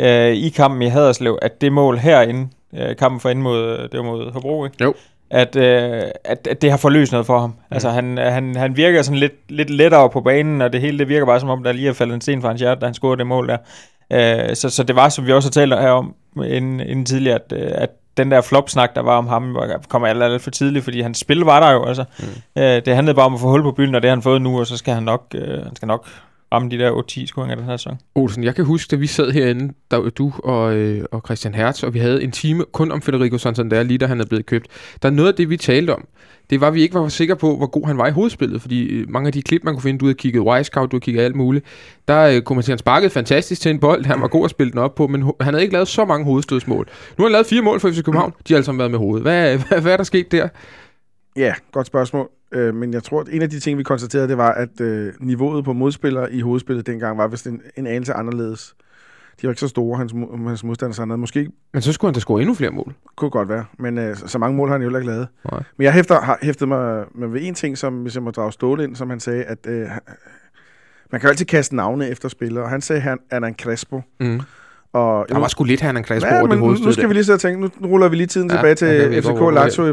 uh, 0.00 0.04
i 0.34 0.48
kampen 0.56 0.82
i 0.82 0.86
Haderslev, 0.86 1.38
at 1.42 1.60
det 1.60 1.72
mål 1.72 1.98
herinde, 1.98 2.48
uh, 2.72 2.78
kampen 2.98 3.20
for 3.20 3.28
ind 3.28 3.40
mod, 3.40 3.88
det 3.88 3.98
var 3.98 4.02
mod 4.04 4.32
Hobro, 4.32 4.64
ikke? 4.64 4.76
Jo. 4.84 4.94
At, 5.30 5.56
uh, 5.56 5.62
at, 6.24 6.46
at 6.50 6.62
det 6.62 6.70
har 6.70 6.76
forløst 6.76 7.12
noget 7.12 7.26
for 7.26 7.38
ham. 7.38 7.50
Mm. 7.50 7.56
Altså, 7.70 7.90
han, 7.90 8.18
han, 8.18 8.56
han 8.56 8.76
virker 8.76 9.02
sådan 9.02 9.18
lidt, 9.18 9.32
lidt 9.48 9.70
lettere 9.70 10.10
på 10.10 10.20
banen, 10.20 10.62
og 10.62 10.72
det 10.72 10.80
hele 10.80 10.98
det 10.98 11.08
virker 11.08 11.26
bare 11.26 11.40
som 11.40 11.48
om, 11.48 11.62
der 11.62 11.72
lige 11.72 11.88
er 11.88 11.92
faldet 11.92 12.14
en 12.14 12.20
sten 12.20 12.40
fra 12.42 12.48
hans 12.48 12.60
hjerte, 12.60 12.80
da 12.80 12.86
han 12.86 12.94
scorede 12.94 13.18
det 13.18 13.26
mål 13.26 13.48
der. 13.48 13.58
Uh, 14.10 14.54
så, 14.54 14.70
så 14.70 14.82
det 14.82 14.96
var, 14.96 15.08
som 15.08 15.26
vi 15.26 15.32
også 15.32 15.46
har 15.48 15.50
talt 15.50 15.80
her 15.80 15.90
om 15.90 16.14
inden, 16.44 16.80
inden 16.80 17.04
tidligere, 17.04 17.38
at, 17.38 17.52
øh, 17.56 17.70
at 17.74 17.90
den 18.16 18.30
der 18.30 18.40
flop-snak, 18.40 18.94
der 18.94 19.02
var 19.02 19.16
om 19.16 19.26
ham, 19.26 19.56
kom 19.88 20.04
alt, 20.04 20.22
alt 20.22 20.42
for 20.42 20.50
tidligt, 20.50 20.84
fordi 20.84 21.00
hans 21.00 21.18
spil 21.18 21.40
var 21.40 21.60
der 21.60 21.72
jo. 21.72 21.84
Altså. 21.84 22.04
Mm. 22.18 22.62
Øh, 22.62 22.82
det 22.86 22.94
handlede 22.94 23.14
bare 23.14 23.26
om 23.26 23.34
at 23.34 23.40
få 23.40 23.50
hul 23.50 23.62
på 23.62 23.72
byen, 23.72 23.94
og 23.94 24.02
det 24.02 24.08
har 24.08 24.16
han 24.16 24.22
fået 24.22 24.42
nu, 24.42 24.60
og 24.60 24.66
så 24.66 24.76
skal 24.76 24.94
han 24.94 25.02
nok, 25.02 25.34
øh, 25.34 25.64
han 25.64 25.76
skal 25.76 25.86
nok 25.88 26.06
om 26.50 26.70
de 26.70 26.78
der 26.78 26.90
8-10 27.22 27.26
scoringer 27.26 27.56
den 27.56 27.64
her 27.64 27.76
sæson. 27.76 27.98
Olsen, 28.14 28.44
jeg 28.44 28.54
kan 28.54 28.64
huske, 28.64 28.94
at 28.94 29.00
vi 29.00 29.06
sad 29.06 29.30
herinde, 29.30 29.74
der 29.90 29.96
var 29.96 30.10
du 30.10 30.32
og, 30.44 30.74
øh, 30.76 31.04
og 31.12 31.22
Christian 31.26 31.54
Hertz, 31.54 31.82
og 31.82 31.94
vi 31.94 31.98
havde 31.98 32.22
en 32.22 32.30
time 32.30 32.64
kun 32.72 32.90
om 32.92 33.02
Federico 33.02 33.38
Santander, 33.38 33.82
lige 33.82 33.98
da 33.98 34.06
han 34.06 34.20
er 34.20 34.26
blevet 34.26 34.46
købt. 34.46 34.66
Der 35.02 35.08
er 35.08 35.12
noget 35.12 35.28
af 35.28 35.34
det, 35.34 35.50
vi 35.50 35.56
talte 35.56 35.94
om. 35.94 36.04
Det 36.50 36.60
var, 36.60 36.68
at 36.68 36.74
vi 36.74 36.82
ikke 36.82 36.94
var 36.94 37.08
sikre 37.08 37.36
på, 37.36 37.56
hvor 37.56 37.66
god 37.66 37.86
han 37.86 37.98
var 37.98 38.06
i 38.06 38.10
hovedspillet, 38.10 38.60
fordi 38.60 38.84
øh, 38.84 39.10
mange 39.10 39.26
af 39.26 39.32
de 39.32 39.42
klip, 39.42 39.64
man 39.64 39.74
kunne 39.74 39.82
finde, 39.82 39.98
du 39.98 40.04
havde 40.04 40.14
kigget 40.14 40.42
Wisecout, 40.42 40.92
du 40.92 40.96
havde 40.96 41.04
kigget 41.04 41.22
alt 41.22 41.36
muligt, 41.36 41.64
der 42.08 42.20
øh, 42.22 42.42
kunne 42.42 42.56
man 42.56 42.62
se, 42.62 42.68
at 42.72 42.72
han 42.72 42.78
sparkede 42.78 43.10
fantastisk 43.10 43.60
til 43.60 43.70
en 43.70 43.78
bold, 43.80 44.04
han 44.04 44.20
var 44.20 44.28
god 44.28 44.44
at 44.44 44.50
spille 44.50 44.70
den 44.70 44.78
op 44.78 44.94
på, 44.94 45.06
men 45.06 45.22
ho- 45.22 45.36
han 45.40 45.54
havde 45.54 45.62
ikke 45.62 45.72
lavet 45.72 45.88
så 45.88 46.04
mange 46.04 46.24
hovedstødsmål. 46.24 46.88
Nu 47.18 47.22
har 47.22 47.28
han 47.28 47.32
lavet 47.32 47.46
fire 47.46 47.62
mål 47.62 47.80
for 47.80 47.90
FC 47.90 48.02
København, 48.04 48.30
de 48.48 48.54
har 48.54 48.56
alle 48.56 48.64
sammen 48.64 48.78
været 48.78 48.90
med 48.90 48.98
hovedet. 48.98 49.22
Hvad, 49.22 49.56
hvad, 49.68 49.80
hvad 49.80 49.92
er 49.92 49.96
der 49.96 50.04
sket 50.04 50.32
der? 50.32 50.48
Ja, 51.38 51.54
godt 51.72 51.86
spørgsmål. 51.86 52.28
Øh, 52.52 52.74
men 52.74 52.92
jeg 52.94 53.02
tror, 53.02 53.20
at 53.20 53.28
en 53.30 53.42
af 53.42 53.50
de 53.50 53.60
ting, 53.60 53.78
vi 53.78 53.82
konstaterede, 53.82 54.28
det 54.28 54.38
var, 54.38 54.52
at 54.52 54.80
øh, 54.80 55.12
niveauet 55.20 55.64
på 55.64 55.72
modspillere 55.72 56.32
i 56.32 56.40
hovedspillet 56.40 56.86
dengang 56.86 57.18
var 57.18 57.28
vist 57.28 57.46
en, 57.46 57.60
en 57.76 57.86
anelse 57.86 58.12
anderledes. 58.12 58.74
De 59.42 59.46
var 59.46 59.50
ikke 59.52 59.60
så 59.60 59.68
store, 59.68 59.98
hans, 59.98 60.14
hans 60.46 60.64
modstandere, 60.64 60.94
så 60.94 61.02
han 61.02 61.08
havde 61.10 61.20
måske 61.20 61.50
Men 61.72 61.82
så 61.82 61.92
skulle 61.92 62.08
han 62.08 62.14
da 62.14 62.20
score 62.20 62.40
endnu 62.40 62.54
flere 62.54 62.70
mål. 62.70 62.94
kunne 63.16 63.30
godt 63.30 63.48
være. 63.48 63.64
Men 63.78 63.98
øh, 63.98 64.16
så, 64.16 64.28
så 64.28 64.38
mange 64.38 64.56
mål 64.56 64.68
har 64.68 64.74
han 64.74 64.82
jo 64.82 64.86
heller 64.88 64.98
ikke 64.98 65.10
lavet. 65.10 65.28
Nej. 65.50 65.62
Men 65.76 65.84
jeg 65.84 65.92
hæfter, 65.92 66.20
har 66.20 66.38
hæftet 66.42 66.68
mig 66.68 67.04
med 67.14 67.28
ved 67.28 67.40
en 67.42 67.54
ting, 67.54 67.78
som 67.78 67.94
hvis 68.02 68.14
jeg 68.14 68.22
må 68.22 68.30
drage 68.30 68.52
Ståle 68.52 68.84
ind, 68.84 68.96
som 68.96 69.10
han 69.10 69.20
sagde, 69.20 69.44
at 69.44 69.58
øh, 69.68 69.86
man 71.12 71.20
kan 71.20 71.22
jo 71.22 71.28
altid 71.28 71.46
kaste 71.46 71.76
navne 71.76 72.08
efter 72.08 72.28
spillere, 72.28 72.64
og 72.64 72.70
han 72.70 72.80
sagde, 72.80 73.00
han 73.02 73.18
er 73.30 73.38
en 73.40 73.54
Crespo. 73.62 74.02
Mm. 74.20 74.40
Og, 74.92 75.26
Der 75.28 75.38
var 75.38 75.48
sgu 75.48 75.64
lidt, 75.64 75.80
han 75.80 75.96
en 75.96 76.02
klasse 76.04 76.28
ja, 76.28 76.34
over 76.34 76.42
det 76.42 76.48
men 76.50 76.58
nu, 76.58 76.64
hovedstød. 76.64 76.86
nu 76.86 76.92
skal 76.92 77.08
vi 77.08 77.14
lige 77.14 77.32
og 77.32 77.40
tænke, 77.40 77.60
nu, 77.60 77.68
nu 77.80 77.88
ruller 77.88 78.08
vi 78.08 78.16
lige 78.16 78.26
tiden 78.26 78.50
Ja, 78.50 78.56
tilbage 78.56 78.74
til 78.74 79.22
FCK 79.22 79.54
Lazio 79.54 79.84
i 79.84 79.86
ja. 79.86 79.92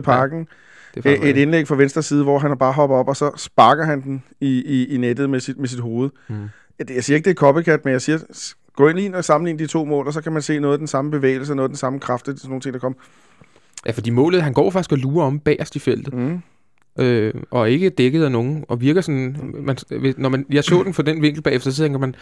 Det 0.95 1.05
Et, 1.05 1.29
et 1.29 1.37
indlæg 1.37 1.67
fra 1.67 1.75
venstre 1.75 2.03
side, 2.03 2.23
hvor 2.23 2.39
han 2.39 2.57
bare 2.57 2.73
hopper 2.73 2.95
op, 2.97 3.07
og 3.07 3.15
så 3.15 3.31
sparker 3.37 3.85
han 3.85 4.01
den 4.01 4.23
i, 4.41 4.63
i, 4.65 4.93
i 4.93 4.97
nettet 4.97 5.29
med 5.29 5.39
sit, 5.39 5.57
med 5.59 5.67
sit 5.67 5.79
hoved. 5.79 6.09
Mm. 6.29 6.35
Jeg, 6.89 7.03
siger 7.03 7.15
ikke, 7.17 7.25
det 7.25 7.31
er 7.31 7.39
copycat, 7.39 7.85
men 7.85 7.91
jeg 7.91 8.01
siger, 8.01 8.19
gå 8.75 8.87
ind 8.87 8.97
lige 8.97 9.15
og 9.15 9.25
sammenligne 9.25 9.59
de 9.59 9.67
to 9.67 9.85
mål, 9.85 10.07
og 10.07 10.13
så 10.13 10.21
kan 10.21 10.31
man 10.31 10.41
se 10.41 10.59
noget 10.59 10.73
af 10.73 10.77
den 10.77 10.87
samme 10.87 11.11
bevægelse, 11.11 11.55
noget 11.55 11.69
af 11.69 11.69
den 11.69 11.77
samme 11.77 11.99
kraft, 11.99 12.25
det 12.25 12.33
er 12.33 12.37
sådan 12.37 12.49
nogle 12.49 12.61
ting, 12.61 12.73
der 12.73 12.79
kommer. 12.79 12.97
Ja, 13.85 13.91
fordi 13.91 14.09
målet, 14.09 14.43
han 14.43 14.53
går 14.53 14.71
faktisk 14.71 14.91
og 14.91 14.97
lurer 14.97 15.25
om 15.25 15.39
bagerst 15.39 15.75
i 15.75 15.79
feltet. 15.79 16.13
Mm. 16.13 16.41
øh, 16.99 17.33
og 17.51 17.71
ikke 17.71 17.89
dækket 17.89 18.23
af 18.23 18.31
nogen, 18.31 18.65
og 18.67 18.81
virker 18.81 19.01
sådan, 19.01 19.37
man, 19.53 19.77
når 20.17 20.29
man, 20.29 20.45
jeg 20.49 20.63
så 20.63 20.83
den 20.83 20.93
fra 20.93 21.03
den 21.03 21.21
vinkel 21.21 21.41
bagefter, 21.43 21.71
så 21.71 21.83
tænker 21.83 21.99
man, 21.99 22.15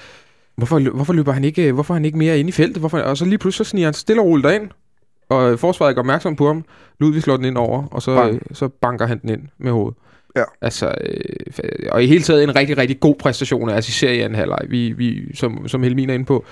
hvorfor, 0.56 0.80
hvorfor 0.80 1.14
løber 1.14 1.32
han 1.32 1.44
ikke, 1.44 1.72
hvorfor 1.72 1.94
han 1.94 2.06
ikke 2.06 2.18
mere 2.18 2.40
inde 2.40 2.50
i 2.50 2.52
feltet, 2.52 2.78
hvorfor, 2.78 3.00
og 3.00 3.18
så 3.18 3.26
lige 3.26 3.38
pludselig 3.38 3.66
så 3.66 3.70
sniger 3.70 3.88
han 3.88 3.94
stille 3.94 4.22
og 4.22 4.26
roligt 4.26 4.44
derind, 4.44 4.70
og 5.30 5.60
forsvaret 5.60 5.96
går 5.96 6.02
opmærksom 6.02 6.36
på 6.36 6.48
ham, 6.48 6.66
Ludvig 7.00 7.24
slår 7.24 7.38
den 7.38 7.46
ind 7.46 7.58
over, 7.58 7.84
og 7.92 8.02
så, 8.02 8.16
Bang. 8.16 8.42
så 8.52 8.68
banker 8.68 9.06
han 9.08 9.20
den 9.22 9.30
ind 9.30 9.42
med 9.58 9.72
hovedet. 9.72 9.98
Ja. 10.36 10.44
Altså, 10.62 10.96
øh, 11.02 11.90
og 11.92 12.04
i 12.04 12.08
hele 12.08 12.24
taget 12.24 12.44
en 12.44 12.56
rigtig, 12.56 12.78
rigtig 12.78 13.00
god 13.00 13.16
præstation, 13.16 13.70
altså 13.70 13.90
især 13.90 14.10
i 14.10 14.20
anden 14.20 14.36
halvleg. 14.36 14.60
Vi, 14.68 14.92
vi, 14.92 15.36
som, 15.36 15.68
som 15.68 15.84
Helmin 15.84 16.10
er 16.10 16.14
inde 16.14 16.26
på, 16.26 16.46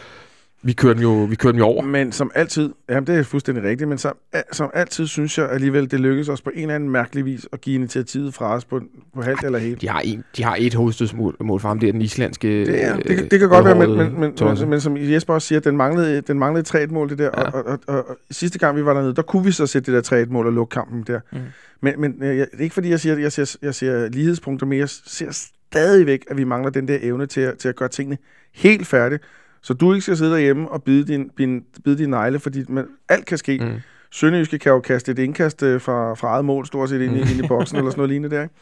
vi 0.63 0.73
kørte 0.73 0.93
den 0.93 1.01
jo, 1.03 1.23
vi 1.23 1.35
kørte 1.35 1.51
den 1.53 1.59
jo 1.59 1.65
over. 1.65 1.81
Men 1.83 2.11
som 2.11 2.31
altid, 2.35 2.69
jamen 2.89 3.07
det 3.07 3.15
er 3.19 3.23
fuldstændig 3.23 3.63
rigtigt, 3.63 3.89
men 3.89 3.97
som, 3.97 4.17
som 4.51 4.69
altid 4.73 5.07
synes 5.07 5.37
jeg 5.37 5.49
alligevel, 5.49 5.91
det 5.91 5.99
lykkedes 5.99 6.29
os 6.29 6.41
på 6.41 6.49
en 6.53 6.61
eller 6.61 6.75
anden 6.75 6.89
mærkelig 6.89 7.25
vis 7.25 7.47
at 7.53 7.61
give 7.61 7.75
initiativet 7.75 8.33
fra 8.33 8.55
os 8.55 8.65
på, 8.65 8.81
på 9.15 9.21
halvt 9.21 9.43
eller 9.43 9.59
helt. 9.59 9.81
De 9.81 9.89
har, 9.89 9.99
en, 9.99 10.23
de 10.37 10.43
har 10.43 10.55
et 10.59 10.73
hovedstødsmål 10.73 11.35
mål 11.39 11.59
for 11.59 11.67
ham, 11.67 11.79
det 11.79 11.89
er 11.89 11.91
den 11.93 12.01
islandske 12.01 12.47
Det, 12.65 12.83
er, 12.85 12.95
det, 12.95 13.09
øh, 13.11 13.17
kan- 13.17 13.27
det 13.29 13.39
kan 13.39 13.49
godt 13.49 13.65
være, 13.65 13.75
men, 13.75 13.89
men, 13.97 14.19
men, 14.19 14.33
men, 14.59 14.69
men 14.69 14.81
som 14.81 14.97
Jesper 14.97 15.33
også 15.33 15.47
siger, 15.47 15.59
den 15.59 15.77
manglede, 15.77 16.21
den 16.21 16.39
manglede 16.39 16.65
3 16.65 16.87
mål 16.87 17.09
det 17.09 17.17
der, 17.17 17.25
Ja. 17.37 17.41
og, 17.51 17.65
og, 17.65 17.79
og, 17.87 18.09
og, 18.09 18.17
sidste 18.31 18.59
gang 18.59 18.77
vi 18.77 18.85
var 18.85 18.93
dernede, 18.93 19.15
der 19.15 19.21
kunne 19.21 19.43
vi 19.45 19.51
så 19.51 19.67
sætte 19.67 19.91
det 19.91 19.95
der 19.95 20.01
3 20.01 20.25
mål 20.25 20.45
og 20.47 20.53
lukke 20.53 20.73
kampen 20.73 21.03
der. 21.07 21.19
Mm. 21.31 21.37
Men, 21.81 22.01
men 22.01 22.23
øh, 22.23 22.37
jeg, 22.37 22.47
det 22.51 22.59
er 22.59 22.63
ikke 22.63 22.73
fordi, 22.73 22.89
jeg 22.89 22.99
siger, 22.99 23.17
jeg 23.17 23.31
ser, 23.31 23.55
jeg 23.61 23.75
ser 23.75 24.07
lighedspunkter, 24.09 24.65
men 24.65 24.79
jeg 24.79 24.89
ser 24.89 25.49
stadigvæk, 25.71 26.23
at 26.27 26.37
vi 26.37 26.43
mangler 26.43 26.69
den 26.71 26.87
der 26.87 26.97
evne 27.01 27.25
til, 27.25 27.41
at- 27.41 27.57
til 27.57 27.69
at 27.69 27.75
gøre 27.75 27.89
tingene 27.89 28.17
helt 28.55 28.87
færdige, 28.87 29.19
så 29.61 29.73
du 29.73 29.93
ikke 29.93 30.01
skal 30.01 30.17
sidde 30.17 30.31
derhjemme 30.31 30.69
og 30.69 30.83
bide 30.83 31.13
din, 31.13 31.29
din, 31.37 31.63
bide 31.83 31.97
din 31.97 32.09
negle, 32.09 32.39
fordi 32.39 32.63
man, 32.69 32.87
alt 33.09 33.25
kan 33.25 33.37
ske. 33.37 33.57
Mm. 33.57 33.79
Sønderjyske 34.11 34.59
kan 34.59 34.71
jo 34.71 34.79
kaste 34.79 35.11
et 35.11 35.19
indkast 35.19 35.63
øh, 35.63 35.81
fra, 35.81 36.13
fra 36.13 36.27
eget 36.27 36.45
mål, 36.45 36.65
stort 36.65 36.89
set 36.89 37.01
ind, 37.01 37.17
i, 37.17 37.19
ind 37.19 37.43
i 37.43 37.47
boksen, 37.47 37.77
eller 37.77 37.91
sådan 37.91 37.99
noget 37.99 38.09
lignende 38.09 38.35
der. 38.35 38.41
Ikke? 38.41 38.55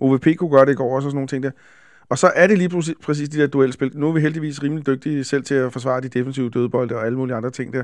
OVP 0.00 0.26
kunne 0.36 0.50
gøre 0.50 0.66
det 0.66 0.72
i 0.72 0.74
går 0.74 0.96
også, 0.96 1.06
og 1.06 1.10
sådan 1.10 1.16
nogle 1.16 1.28
ting 1.28 1.42
der. 1.42 1.50
Og 2.08 2.18
så 2.18 2.32
er 2.34 2.46
det 2.46 2.58
lige 2.58 2.68
præcis, 2.68 2.94
præcis 3.02 3.28
de 3.28 3.40
der 3.40 3.46
duelspil. 3.46 3.90
Nu 3.94 4.08
er 4.08 4.12
vi 4.12 4.20
heldigvis 4.20 4.62
rimelig 4.62 4.86
dygtige 4.86 5.24
selv 5.24 5.44
til 5.44 5.54
at 5.54 5.72
forsvare 5.72 6.00
de 6.00 6.08
defensive 6.08 6.50
dødbolde 6.50 6.96
og 6.96 7.06
alle 7.06 7.18
mulige 7.18 7.36
andre 7.36 7.50
ting 7.50 7.72
der. 7.72 7.82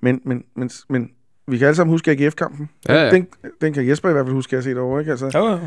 Men, 0.00 0.20
men, 0.24 0.44
men, 0.56 0.70
men 0.88 1.10
vi 1.46 1.58
kan 1.58 1.66
alle 1.66 1.76
sammen 1.76 1.92
huske 1.92 2.10
AGF-kampen. 2.10 2.70
Ja, 2.88 2.94
ja. 2.94 3.10
Den, 3.10 3.26
den 3.60 3.72
kan 3.72 3.88
Jesper 3.88 4.08
i 4.08 4.12
hvert 4.12 4.26
fald 4.26 4.34
huske, 4.34 4.48
at 4.48 4.52
jeg 4.52 4.58
har 4.58 4.74
set 4.74 4.78
over. 4.78 5.00
Ikke? 5.00 5.10
Altså, 5.10 5.30
Jo, 5.34 5.46
jo. 5.46 5.58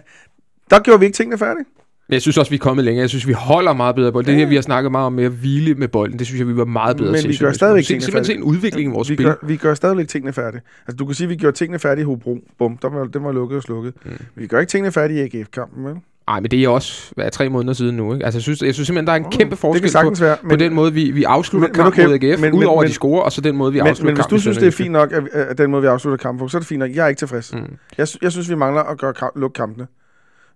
der 0.70 0.80
gjorde 0.80 1.00
vi 1.00 1.06
ikke 1.06 1.16
tingene 1.16 1.38
færdige. 1.38 1.64
Men 2.08 2.12
jeg 2.12 2.22
synes 2.22 2.38
også, 2.38 2.50
vi 2.50 2.54
er 2.56 2.60
kommet 2.60 2.84
længere. 2.84 3.00
Jeg 3.02 3.08
synes, 3.08 3.26
vi 3.26 3.32
holder 3.32 3.72
meget 3.72 3.94
bedre 3.96 4.12
bold. 4.12 4.24
Det 4.24 4.34
her, 4.34 4.46
vi 4.46 4.54
har 4.54 4.62
snakket 4.62 4.92
meget 4.92 5.06
om 5.06 5.12
med 5.12 5.24
at 5.24 5.30
hvile 5.30 5.74
med 5.74 5.88
bolden, 5.88 6.18
det 6.18 6.26
synes 6.26 6.38
jeg, 6.38 6.48
vi 6.48 6.56
var 6.56 6.64
meget 6.64 6.96
bedre 6.96 7.12
Men 7.12 7.20
til. 7.20 7.28
vi 7.28 7.34
synes 7.34 7.46
gør 7.48 7.52
stadigvæk 7.52 7.84
tingene 7.84 8.02
Simpelthen 8.04 8.24
færdige. 8.26 8.36
en 8.38 8.56
udvikling 8.56 8.90
i 8.90 8.94
vores 8.94 9.10
vi 9.10 9.14
spil. 9.14 9.26
gør, 9.26 9.34
vi 9.42 9.56
gør 9.56 9.74
stadigvæk 9.74 10.08
tingene 10.08 10.32
færdige. 10.32 10.62
Altså, 10.86 10.96
du 10.96 11.06
kan 11.06 11.14
sige, 11.14 11.24
at 11.24 11.30
vi 11.30 11.36
gjorde 11.36 11.56
tingene 11.56 11.78
færdige 11.78 12.02
i 12.02 12.04
Hobro. 12.04 12.38
Bum, 12.58 12.76
der 12.82 12.88
var, 12.88 13.04
den 13.04 13.24
var 13.24 13.32
lukket 13.32 13.56
og 13.56 13.62
slukket. 13.62 13.92
Mm. 14.04 14.10
Vi 14.34 14.46
gør 14.46 14.60
ikke 14.60 14.70
tingene 14.70 14.92
færdige 14.92 15.28
i 15.32 15.38
AGF-kampen, 15.38 15.84
vel? 15.84 15.94
Nej, 16.28 16.40
men 16.40 16.50
det 16.50 16.64
er 16.64 16.68
også 16.68 17.12
hvad, 17.16 17.30
tre 17.30 17.48
måneder 17.48 17.72
siden 17.74 17.96
nu. 17.96 18.14
Ikke? 18.14 18.24
Altså, 18.24 18.38
jeg 18.38 18.42
synes, 18.42 18.62
jeg 18.62 18.74
synes 18.74 18.86
simpelthen, 18.86 19.06
der 19.06 19.12
er 19.12 19.16
en 19.16 19.30
kæmpe 19.30 19.56
forskel 19.56 19.90
kan 19.92 20.14
på, 20.14 20.20
være. 20.20 20.36
på 20.50 20.56
den 20.56 20.74
måde, 20.74 20.92
vi, 20.92 21.10
vi 21.10 21.24
afslutter 21.24 21.68
Men- 21.68 21.72
men 21.76 21.84
kampen 21.84 22.04
okay, 22.04 22.06
mod 22.24 22.30
AGF, 22.30 22.40
men- 22.40 22.52
udover 22.52 22.80
men- 22.80 22.84
at 22.84 22.88
de 22.88 22.94
scorer, 22.94 23.22
og 23.22 23.32
så 23.32 23.40
den 23.40 23.56
måde, 23.56 23.72
vi 23.72 23.78
men, 23.78 23.86
afslutter 23.88 24.04
men 24.10 24.14
hvis 24.16 24.22
kampen 24.22 24.36
du 24.36 24.40
synes, 24.40 24.58
det 24.58 24.66
er 24.66 24.70
fint 24.70 24.92
nok, 24.92 25.12
at, 25.12 25.24
at 25.32 25.58
den 25.58 25.70
måde, 25.70 25.82
vi 25.82 25.88
afslutter 25.88 26.16
kampen 26.18 26.38
på, 26.38 26.48
så 26.48 26.56
er 26.56 26.60
det 26.60 26.68
fint 26.68 26.78
nok. 26.78 26.90
Jeg 26.94 27.04
er 27.04 27.08
ikke 27.08 27.18
tilfreds. 27.18 27.54
Mm. 27.54 27.60
Jeg, 27.98 28.06
jeg 28.22 28.32
synes, 28.32 28.50
vi 28.50 28.54
mangler 28.54 28.82
at 28.82 28.98
gøre 28.98 29.12
kamp, 29.14 29.36
lukke 29.36 29.54
kampene. 29.54 29.86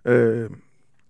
Øh, 0.07 0.45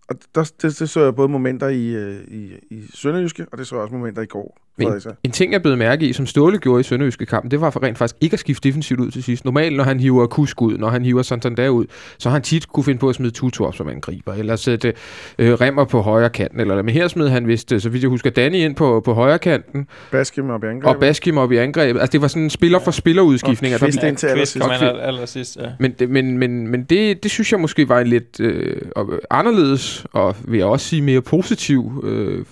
og 0.09 0.17
der, 0.35 0.53
det, 0.63 0.79
det 0.79 0.91
så 0.91 1.01
jeg 1.01 1.15
både 1.15 1.29
momenter 1.29 1.69
i, 1.69 1.87
øh, 1.95 2.25
i, 2.29 2.59
i 2.71 2.87
Sønderjyske, 2.95 3.47
og 3.53 3.59
det 3.59 3.67
så 3.67 3.75
jeg 3.75 3.83
også 3.83 3.95
momenter 3.95 4.23
i 4.23 4.27
går. 4.27 4.68
Men- 4.79 4.87
Fredericia. 4.87 5.11
En 5.25 5.31
ting, 5.31 5.53
jeg 5.53 5.63
blev 5.63 5.77
mærke 5.77 6.09
i, 6.09 6.13
som 6.13 6.27
Ståle 6.27 6.59
gjorde 6.59 6.81
i 6.81 6.83
Sønderjyske 6.83 7.27
kampen, 7.27 7.51
det 7.51 7.61
var 7.61 7.71
for 7.71 7.83
rent 7.83 7.99
faktisk 7.99 8.17
ikke 8.21 8.35
at 8.35 8.41
skifte 8.41 8.69
defensivt 8.69 9.01
ud 9.01 9.11
til 9.11 9.23
sidst. 9.23 9.45
Normalt, 9.45 9.77
når 9.77 9.85
han 9.85 10.01
hiver 10.01 10.27
Kusk 10.27 10.63
ud, 10.63 10.79
når 10.79 10.89
han 10.89 11.05
hiver 11.05 11.23
Santander 11.23 11.69
ud, 11.69 11.87
så 12.19 12.29
har 12.29 12.35
han 12.35 12.43
tit 12.43 12.69
kunne 12.69 12.85
finde 12.85 12.99
på 13.01 13.09
at 13.09 13.15
smide 13.15 13.31
Tutu 13.33 13.65
op 13.65 13.75
som 13.75 13.89
angriber, 13.89 14.35
eller 14.35 14.57
sætte 14.57 14.93
øh, 15.39 15.53
Remmer 15.53 15.85
på 15.85 16.01
højre 16.01 16.31
kanten. 16.31 16.61
Eller, 16.61 16.83
men 16.83 16.95
her 16.95 17.09
smed 17.09 17.29
han 17.29 17.47
vist, 17.47 17.73
øh, 17.73 17.81
så 17.81 17.89
vidt 17.89 18.03
jeg 18.03 18.11
husker, 18.11 18.31
Danny 18.31 18.57
ind 18.57 18.77
på, 18.77 19.01
på 19.05 19.15
højre 19.15 19.39
kanten, 19.39 19.87
Baskim 20.11 20.51
op 20.51 20.65
i 20.65 20.67
angrebet. 20.67 20.95
og 20.95 21.01
Baskim 21.01 21.39
op 21.39 21.53
i 21.53 21.57
angrebet. 21.57 22.01
Altså, 22.01 22.13
det 22.13 22.21
var 22.23 22.29
sådan 22.29 22.43
en 22.43 22.51
spiller 22.51 22.79
for 22.79 22.91
spillerudskiftning. 22.91 23.75
Og 23.75 23.81
der 23.81 23.87
Kvist 23.87 24.03
ind 24.03 24.17
til 24.17 24.29
Kvist 24.37 24.57
allersidst. 24.57 24.83
allersidst, 25.03 25.57
ja. 25.57 25.67
Men, 25.81 25.95
det, 25.99 26.11
men, 26.11 26.39
men, 26.39 26.69
men 26.69 26.83
det, 26.85 27.23
det 27.23 27.31
synes 27.31 27.53
jeg 27.53 27.61
måske 27.61 27.89
var 27.89 28.01
en 28.01 28.07
lidt 28.07 28.41
øh, 28.41 28.77
og- 28.97 29.21
anderledes, 29.31 30.07
og 30.13 30.37
vil 30.45 30.59
jeg 30.59 30.67
også 30.67 30.87
sige 30.87 31.03
mere 31.03 31.21
positiv 31.23 32.05
øh, 32.07 32.45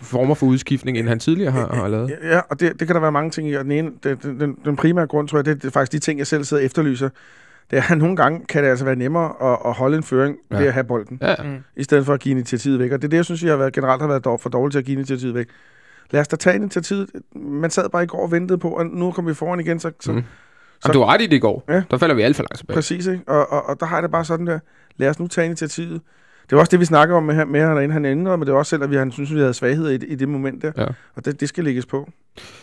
former 0.00 0.34
for 0.34 0.46
udskiftning, 0.46 0.98
end 0.98 1.08
han 1.08 1.18
tidligere 1.18 1.50
har, 1.52 1.74
har 1.74 1.88
lavet. 1.88 2.12
Ja, 2.22 2.38
og 2.48 2.60
det, 2.60 2.80
det 2.80 2.86
kan 2.88 2.94
der 2.94 3.00
være 3.00 3.12
mange 3.12 3.30
ting 3.30 3.48
i, 3.48 3.54
og 3.54 3.64
den, 3.64 3.72
ene, 3.72 3.90
den, 4.04 4.16
den, 4.40 4.58
den 4.64 4.76
primære 4.76 5.06
grund, 5.06 5.28
tror 5.28 5.38
jeg, 5.38 5.44
det, 5.44 5.62
det 5.62 5.68
er 5.68 5.72
faktisk 5.72 5.92
de 5.92 5.98
ting, 5.98 6.18
jeg 6.18 6.26
selv 6.26 6.44
sidder 6.44 6.60
og 6.60 6.64
efterlyser. 6.64 7.08
Det 7.70 7.78
er, 7.78 7.92
at 7.92 7.98
nogle 7.98 8.16
gange 8.16 8.40
kan 8.48 8.62
det 8.64 8.70
altså 8.70 8.84
være 8.84 8.96
nemmere 8.96 9.52
at, 9.52 9.58
at 9.66 9.72
holde 9.72 9.96
en 9.96 10.02
føring 10.02 10.36
Ja. 10.50 10.58
ved 10.58 10.66
at 10.66 10.72
have 10.72 10.84
bolden, 10.84 11.18
Ja, 11.22 11.34
Mm. 11.44 11.56
i 11.76 11.82
stedet 11.84 12.06
for 12.06 12.14
at 12.14 12.20
give 12.20 12.30
initiativet 12.32 12.78
væk. 12.78 12.92
Og 12.92 12.98
det 13.02 13.04
er 13.04 13.08
det, 13.10 13.16
jeg 13.16 13.24
synes, 13.24 13.42
jeg 13.42 13.50
har 13.50 13.56
været, 13.56 13.72
generelt 13.72 14.00
har 14.02 14.08
været 14.08 14.40
for 14.40 14.50
dårlig 14.50 14.72
til 14.72 14.78
at 14.78 14.84
give 14.84 14.94
initiativet 14.94 15.34
væk. 15.34 15.46
Lad 16.10 16.20
os 16.20 16.28
da 16.28 16.36
tage 16.36 16.56
initiativet. 16.56 17.08
Man 17.36 17.70
sad 17.70 17.88
bare 17.88 18.02
i 18.02 18.06
går 18.06 18.22
og 18.22 18.32
ventede 18.32 18.58
på, 18.58 18.68
og 18.68 18.86
nu 18.86 19.10
kommer 19.12 19.30
vi 19.30 19.34
foran 19.34 19.60
igen, 19.60 19.80
så, 19.80 19.90
så 20.00 20.12
Mm. 20.12 20.22
så, 20.80 20.92
du 20.92 20.98
var 20.98 21.06
ret 21.06 21.22
i 21.22 21.26
det 21.26 21.36
i 21.36 21.38
går. 21.38 21.64
Ja. 21.68 21.82
Der 21.90 21.98
falder 21.98 22.14
vi 22.14 22.22
alt 22.22 22.36
for 22.36 22.42
langt 22.42 22.58
tilbage. 22.58 22.74
præcis, 22.74 23.06
ikke? 23.06 23.22
Og, 23.26 23.52
og, 23.52 23.68
og 23.68 23.80
der 23.80 23.86
har 23.86 23.96
jeg 23.96 24.02
det 24.02 24.10
bare 24.10 24.24
sådan 24.24 24.46
der, 24.46 24.58
lad 24.96 25.08
os 25.08 25.20
nu 25.20 25.26
tage 25.26 25.44
initiativet. 25.44 26.00
Det 26.52 26.56
var 26.56 26.60
også 26.60 26.70
det, 26.70 26.80
vi 26.80 26.84
snakker 26.84 27.16
om 27.16 27.22
med, 27.22 27.34
her- 27.34 27.44
med 27.44 27.60
ham 27.60 27.74
derinde. 27.76 27.92
Han 27.92 28.04
ændrede, 28.04 28.38
men 28.38 28.46
det 28.46 28.52
var 28.52 28.58
også 28.58 28.70
selv, 28.70 28.82
at 28.82 28.90
vi, 28.90 28.96
han 28.96 29.12
synes, 29.12 29.34
vi 29.34 29.38
havde 29.38 29.54
svagheder 29.54 29.90
i, 29.90 29.96
det- 29.96 30.08
i 30.10 30.14
det 30.14 30.28
moment 30.28 30.62
der. 30.62 30.72
Ja. 30.76 30.86
Og 31.16 31.24
det, 31.24 31.40
det 31.40 31.48
skal 31.48 31.64
lægges 31.64 31.86
på. 31.86 32.10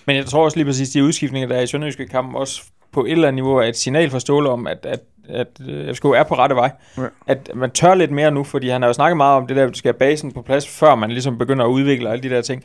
Men 0.08 0.16
jeg 0.16 0.26
tror 0.26 0.44
også 0.46 0.58
lige 0.58 0.66
præcis, 0.66 0.90
de 0.90 1.04
udskiftninger, 1.04 1.48
der 1.50 1.56
er 1.56 1.62
i 1.62 1.68
Sønderjyske 1.68 2.08
kampen, 2.08 2.36
også 2.36 2.62
på 2.94 3.06
et 3.06 3.12
eller 3.12 3.28
andet 3.28 3.36
niveau 3.44 3.56
er 3.58 3.64
et 3.64 3.78
signal 3.78 4.10
fra 4.10 4.20
Ståle 4.20 4.50
om, 4.50 4.68
at, 4.68 4.78
at, 4.86 5.00
at 5.30 5.48
øh, 5.70 5.94
FCK 5.96 6.06
er 6.06 6.24
på 6.24 6.36
rette 6.36 6.56
vej. 6.56 6.72
Ja. 6.98 7.02
At 7.28 7.50
man 7.56 7.72
tør 7.72 7.94
lidt 7.96 8.12
mere 8.12 8.32
nu, 8.32 8.44
fordi 8.44 8.70
han 8.70 8.82
har 8.82 8.90
jo 8.90 8.94
snakket 8.94 9.18
meget 9.18 9.38
om 9.38 9.48
det 9.48 9.56
der, 9.58 9.64
at 9.64 9.70
du 9.70 9.78
skal 9.78 9.90
have 9.94 10.00
basen 10.00 10.32
på 10.32 10.42
plads, 10.42 10.68
før 10.68 10.96
man 10.96 11.10
ligesom 11.12 11.38
begynder 11.38 11.66
at 11.66 11.70
udvikle 11.70 12.10
alle 12.12 12.24
de 12.24 12.30
der 12.30 12.42
ting. 12.42 12.64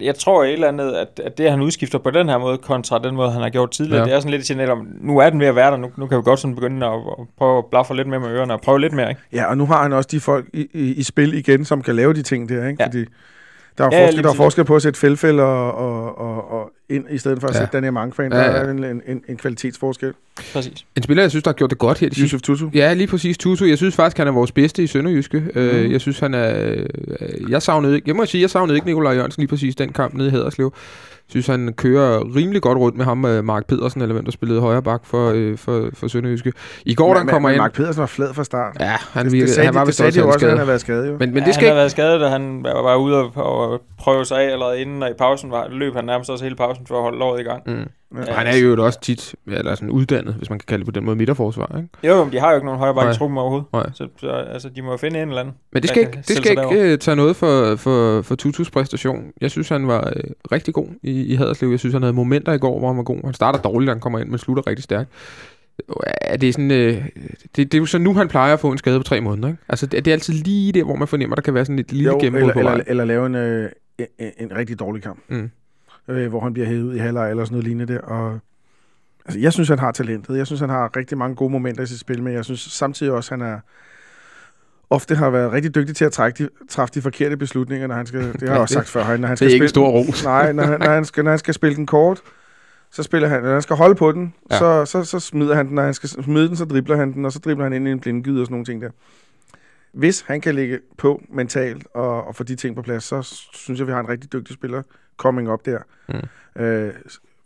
Jeg 0.00 0.14
tror 0.14 0.44
et 0.44 0.52
eller 0.52 0.68
andet, 0.68 0.92
at, 0.92 1.20
at 1.24 1.38
det, 1.38 1.50
han 1.50 1.60
udskifter 1.60 1.98
på 1.98 2.10
den 2.10 2.28
her 2.28 2.38
måde, 2.38 2.58
kontra 2.58 2.98
den 2.98 3.14
måde, 3.14 3.30
han 3.30 3.42
har 3.42 3.48
gjort 3.50 3.70
tidligere, 3.70 3.96
Ja. 3.98 4.02
ja. 4.02 4.10
det 4.10 4.16
er 4.16 4.20
sådan 4.20 4.30
lidt 4.30 4.40
et 4.40 4.46
signal 4.46 4.70
om, 4.70 4.86
nu 5.00 5.18
er 5.18 5.30
den 5.30 5.40
ved 5.40 5.46
at 5.46 5.56
være 5.56 5.70
der, 5.70 5.76
nu, 5.76 5.90
nu 5.96 6.06
kan 6.06 6.18
vi 6.18 6.22
godt 6.22 6.40
sådan 6.40 6.54
begynde 6.54 6.86
at, 6.86 6.92
at 6.92 7.26
prøve 7.38 7.58
at 7.58 7.64
blaffe 7.70 7.94
lidt 7.94 8.08
mere 8.08 8.20
med 8.20 8.28
ørerne 8.30 8.52
og 8.52 8.60
prøve 8.60 8.80
lidt 8.80 8.92
mere, 8.92 9.08
ikke? 9.08 9.20
Ja, 9.32 9.44
og 9.44 9.56
nu 9.56 9.66
har 9.66 9.82
han 9.82 9.92
også 9.92 10.08
de 10.12 10.20
folk 10.20 10.46
i, 10.54 10.66
i, 10.74 10.92
i 10.94 11.02
spil 11.02 11.34
igen, 11.34 11.64
som 11.64 11.82
kan 11.82 11.96
lave 11.96 12.14
de 12.14 12.22
ting 12.22 12.48
der, 12.48 12.68
ikke? 12.68 12.82
Ja. 12.82 12.86
Fordi 12.86 13.04
der 13.78 13.84
er, 13.84 13.88
Ja, 13.92 14.06
forskel, 14.06 14.22
der 14.24 14.30
er 14.30 14.34
forskel 14.34 14.64
på 14.64 14.76
at 14.76 14.82
sætte 14.82 14.98
Felfel 15.00 15.40
og, 15.40 15.74
og, 15.74 16.18
og, 16.18 16.50
og 16.52 16.70
ind, 16.88 17.04
i 17.10 17.18
stedet 17.18 17.40
for 17.40 17.48
at 17.48 17.54
Ja. 17.54 17.58
sætte 17.60 17.72
Daniel 17.72 17.92
Mangfan. 17.92 18.32
Ja, 18.32 18.38
Der 18.38 18.44
ja. 18.44 18.50
er 18.50 18.70
en, 18.70 18.84
en, 18.84 19.02
en, 19.06 19.22
en 19.28 19.36
kvalitetsforskel. 19.36 20.12
Præcis. 20.52 20.84
En 20.96 21.02
spiller, 21.02 21.22
jeg 21.22 21.30
synes, 21.30 21.42
der 21.44 21.50
har 21.50 21.54
gjort 21.54 21.70
det 21.70 21.78
godt 21.78 21.98
her. 21.98 22.08
De 22.08 22.20
Yusuf 22.20 22.40
Tutu. 22.42 22.70
Ja, 22.74 22.92
lige 22.94 23.06
præcis. 23.06 23.38
Tutu. 23.38 23.64
Jeg 23.64 23.76
synes 23.78 23.94
faktisk, 23.94 24.18
han 24.18 24.26
er 24.26 24.32
vores 24.32 24.52
bedste 24.52 24.82
i 24.82 24.86
Sønderjyske. 24.86 25.40
Mm. 25.40 25.60
Øh, 25.60 25.82
Mhm. 25.82 25.92
jeg 25.92 26.00
synes, 26.00 26.18
han 26.18 26.34
er... 26.34 26.72
Øh, 27.20 27.50
jeg 27.50 27.62
savnede 27.62 27.94
ikke... 27.94 28.08
Jeg 28.08 28.16
må 28.16 28.26
sige, 28.26 28.42
jeg 28.42 28.50
savnede 28.50 28.76
ikke 28.76 28.86
Nikolaj 28.86 29.12
Jørgensen 29.12 29.40
lige 29.40 29.48
præcis 29.48 29.76
den 29.76 29.92
kamp 29.92 30.14
nede 30.14 30.28
i 30.28 30.30
Haderslev. 30.30 30.72
Synes, 31.28 31.46
han 31.46 31.72
kører 31.72 32.36
rimelig 32.36 32.62
godt 32.62 32.78
rundt 32.78 32.96
med 32.96 33.04
ham, 33.04 33.24
øh, 33.24 33.44
Mark 33.44 33.66
Pedersen, 33.66 34.02
eller 34.02 34.12
hvem 34.12 34.24
der 34.24 34.32
spillede 34.32 34.60
højre 34.60 34.82
bak 34.82 35.06
for, 35.06 35.32
øh, 35.34 35.58
for, 35.58 35.88
for 35.94 36.08
Sønderjyske. 36.08 36.52
I 36.86 36.94
går, 36.94 37.12
da 37.12 37.18
han 37.18 37.28
kommer 37.28 37.48
men, 37.48 37.54
ind... 37.54 37.60
Mark 37.60 37.72
Pedersen 37.72 38.00
var 38.00 38.06
flad 38.06 38.34
fra 38.34 38.44
start. 38.44 38.76
Ja, 38.80 38.96
han, 39.12 39.24
det, 39.24 39.32
virkede, 39.32 39.46
det 39.46 39.54
sagde, 39.54 39.66
han 39.66 39.74
var 39.74 39.84
vist 39.84 39.98
sagde 39.98 40.08
også 40.08 40.22
også, 40.22 40.46
at 40.46 40.50
han 40.50 40.58
har 40.58 40.66
været 40.66 40.80
skadet 40.80 41.08
jo. 41.08 41.16
Men, 41.18 41.18
men 41.18 41.28
ja, 41.28 41.34
det 41.34 41.44
han 41.44 41.54
skal 41.54 41.64
har 41.64 41.72
ikke... 41.72 41.76
været 41.76 41.90
skadet, 41.90 42.20
da 42.20 42.28
han 42.28 42.62
var 42.62 42.82
var 42.82 42.96
ude 42.96 43.16
og, 43.16 43.30
og 43.36 43.82
prøve 43.98 44.24
sig 44.24 44.42
af 44.42 44.52
allerede 44.52 44.80
inden, 44.80 45.02
og 45.02 45.10
i 45.10 45.14
pausen 45.18 45.50
var, 45.50 45.68
løb 45.68 45.94
han 45.94 46.04
nærmest 46.04 46.30
også 46.30 46.44
hele 46.44 46.56
pausen 46.56 46.86
for 46.86 46.96
at 46.96 47.02
holde 47.02 47.18
låret 47.18 47.40
i 47.40 47.44
gang. 47.44 47.62
Mm. 47.66 47.88
Ja. 48.16 48.20
Og 48.20 48.38
han 48.38 48.46
er 48.46 48.56
jo 48.56 48.84
også 48.84 49.00
tit 49.00 49.34
eller 49.46 49.74
sådan 49.74 49.90
uddannet, 49.90 50.34
hvis 50.34 50.50
man 50.50 50.58
kan 50.58 50.66
kalde 50.66 50.84
det 50.84 50.94
på 50.94 50.98
den 50.98 51.04
måde, 51.04 51.16
midterforsvar. 51.16 51.76
Ikke? 51.76 52.08
Jo, 52.14 52.24
men 52.24 52.32
de 52.32 52.40
har 52.40 52.50
jo 52.50 52.54
ikke 52.54 52.66
nogen 52.66 52.78
højre 52.78 52.94
bakke 52.94 53.10
i 53.10 53.14
truppen 53.14 53.38
overhovedet. 53.38 53.66
Nej. 53.72 53.90
Så, 53.94 54.08
så 54.16 54.30
altså, 54.30 54.68
de 54.68 54.82
må 54.82 54.90
jo 54.90 54.96
finde 54.96 55.22
en 55.22 55.28
eller 55.28 55.40
anden. 55.40 55.54
Men 55.72 55.82
det 55.82 55.90
skal 55.90 56.00
ikke, 56.02 56.18
det 56.28 56.36
skal 56.36 56.50
ikke 56.50 56.92
uh, 56.92 56.98
tage 56.98 57.16
noget 57.16 57.36
for, 57.36 57.76
for, 57.76 58.22
for 58.22 58.34
Tutus 58.34 58.70
præstation. 58.70 59.32
Jeg 59.40 59.50
synes, 59.50 59.68
han 59.68 59.88
var 59.88 60.00
uh, 60.00 60.30
rigtig 60.52 60.74
god 60.74 60.86
i, 61.02 61.22
i 61.22 61.34
Haderslev. 61.34 61.70
Jeg 61.70 61.78
synes, 61.78 61.92
han 61.92 62.02
havde 62.02 62.12
momenter 62.12 62.52
i 62.52 62.58
går, 62.58 62.78
hvor 62.78 62.88
han 62.88 62.96
var 62.96 63.02
god. 63.02 63.20
Han 63.24 63.34
starter 63.34 63.58
dårligt, 63.58 63.88
da 63.88 63.92
han 63.92 64.00
kommer 64.00 64.18
ind, 64.18 64.28
men 64.28 64.38
slutter 64.38 64.66
rigtig 64.66 64.84
stærkt. 64.84 65.10
Er 66.20 66.36
det, 66.36 66.54
sådan, 66.54 66.70
uh, 66.70 66.76
det, 66.76 67.02
det 67.56 67.74
er 67.74 67.78
jo 67.78 67.86
så 67.86 67.98
nu, 67.98 68.14
han 68.14 68.28
plejer 68.28 68.52
at 68.52 68.60
få 68.60 68.72
en 68.72 68.78
skade 68.78 68.98
på 68.98 69.04
tre 69.04 69.20
måneder. 69.20 69.48
Ikke? 69.48 69.60
Altså, 69.68 69.86
det, 69.86 70.04
det 70.04 70.10
er 70.10 70.14
altid 70.14 70.34
lige 70.34 70.72
der, 70.72 70.84
hvor 70.84 70.96
man 70.96 71.08
fornemmer, 71.08 71.34
der 71.34 71.42
kan 71.42 71.54
være 71.54 71.64
sådan 71.64 71.78
et 71.78 71.92
lille 71.92 72.10
Jo, 72.10 72.18
gennembrud 72.20 72.40
eller, 72.40 72.52
på 72.52 72.58
eller, 72.58 72.72
vej. 72.72 72.84
eller 72.86 73.04
lave 73.04 73.26
en, 73.26 73.34
øh, 73.34 73.70
en, 73.98 74.30
en 74.38 74.56
rigtig 74.56 74.80
dårlig 74.80 75.02
kamp. 75.02 75.18
Mm. 75.28 75.50
Øh, 76.08 76.28
hvor 76.28 76.40
han 76.40 76.52
bliver 76.52 76.66
hævet 76.68 76.82
ud 76.82 76.94
i 76.94 76.98
halvleg 76.98 77.30
eller 77.30 77.44
sådan 77.44 77.54
noget 77.54 77.64
lignende 77.64 77.92
der. 77.94 78.00
Og, 78.00 78.38
altså, 79.24 79.40
jeg 79.40 79.52
synes, 79.52 79.68
han 79.68 79.78
har 79.78 79.92
talentet. 79.92 80.36
Jeg 80.38 80.46
synes, 80.46 80.60
han 80.60 80.70
har 80.70 80.96
rigtig 80.96 81.18
mange 81.18 81.36
gode 81.36 81.50
momenter 81.52 81.82
i 81.82 81.86
sit 81.86 82.00
spil, 82.00 82.22
men 82.22 82.32
jeg 82.32 82.44
synes 82.44 82.60
samtidig 82.60 83.12
også, 83.12 83.34
han 83.34 83.40
er 83.42 83.58
ofte 84.90 85.14
har 85.14 85.30
været 85.30 85.52
rigtig 85.52 85.74
dygtig 85.74 85.96
til 85.96 86.04
at 86.04 86.12
trække 86.12 86.44
de, 86.44 86.48
træffe 86.68 86.94
de 86.94 87.02
forkerte 87.02 87.36
beslutninger, 87.36 87.86
når 87.86 87.94
han 87.94 88.06
skal, 88.06 88.32
det 88.32 88.40
har 88.42 88.48
jeg 88.52 88.60
også 88.60 88.72
det- 88.74 88.78
sagt 88.86 88.88
før, 88.88 89.02
han- 89.02 89.20
når 89.20 89.28
han 89.28 89.32
Det 89.32 89.38
skal 89.38 89.48
er 89.48 89.52
ikke 89.52 89.64
en 89.64 89.68
spille, 89.68 89.68
stor 89.68 89.88
ros. 89.88 90.24
Nej, 90.24 90.52
når, 90.52 90.62
han- 90.62 90.80
når, 90.80 90.90
han 90.90 91.04
skal, 91.04 91.24
når 91.24 91.30
han 91.30 91.38
skal 91.38 91.54
spille 91.54 91.76
den 91.76 91.86
kort, 91.86 92.20
så 92.90 93.02
spiller 93.02 93.28
han, 93.28 93.42
når 93.42 93.52
han 93.52 93.62
skal 93.62 93.76
holde 93.76 93.94
på 93.94 94.12
den, 94.12 94.34
ja. 94.50 94.58
så, 94.58 94.84
så, 94.84 95.04
så 95.04 95.20
smider 95.20 95.54
han 95.54 95.66
den, 95.66 95.74
når 95.74 95.82
han 95.82 95.94
skal 95.94 96.08
smide 96.08 96.48
den, 96.48 96.56
så 96.56 96.64
dribler 96.64 96.96
han 96.96 97.12
den, 97.12 97.24
og 97.24 97.32
så 97.32 97.38
dribler 97.38 97.64
han 97.64 97.72
ind 97.72 97.88
i 97.88 97.90
en 97.90 98.00
blindgyde 98.00 98.40
og 98.40 98.46
sådan 98.46 98.52
nogle 98.54 98.64
ting 98.64 98.82
der. 98.82 98.90
Hvis 99.92 100.20
han 100.20 100.40
kan 100.40 100.54
ligge 100.54 100.80
på 100.98 101.22
mentalt 101.28 101.86
og, 101.94 102.24
og 102.24 102.36
få 102.36 102.44
de 102.44 102.56
ting 102.56 102.76
på 102.76 102.82
plads, 102.82 103.04
så 103.04 103.22
synes 103.52 103.80
jeg, 103.80 103.86
vi 103.86 103.92
har 103.92 104.00
en 104.00 104.08
rigtig 104.08 104.32
dygtig 104.32 104.54
spiller 104.54 104.82
coming 105.16 105.50
up 105.50 105.64
der. 105.64 105.78
Mm. 106.08 106.62
Øh, 106.62 106.94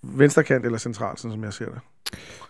venstrekant 0.02 0.64
eller 0.64 0.78
central, 0.78 1.18
sådan 1.18 1.32
som 1.32 1.44
jeg 1.44 1.52
ser 1.52 1.64
det. 1.64 1.80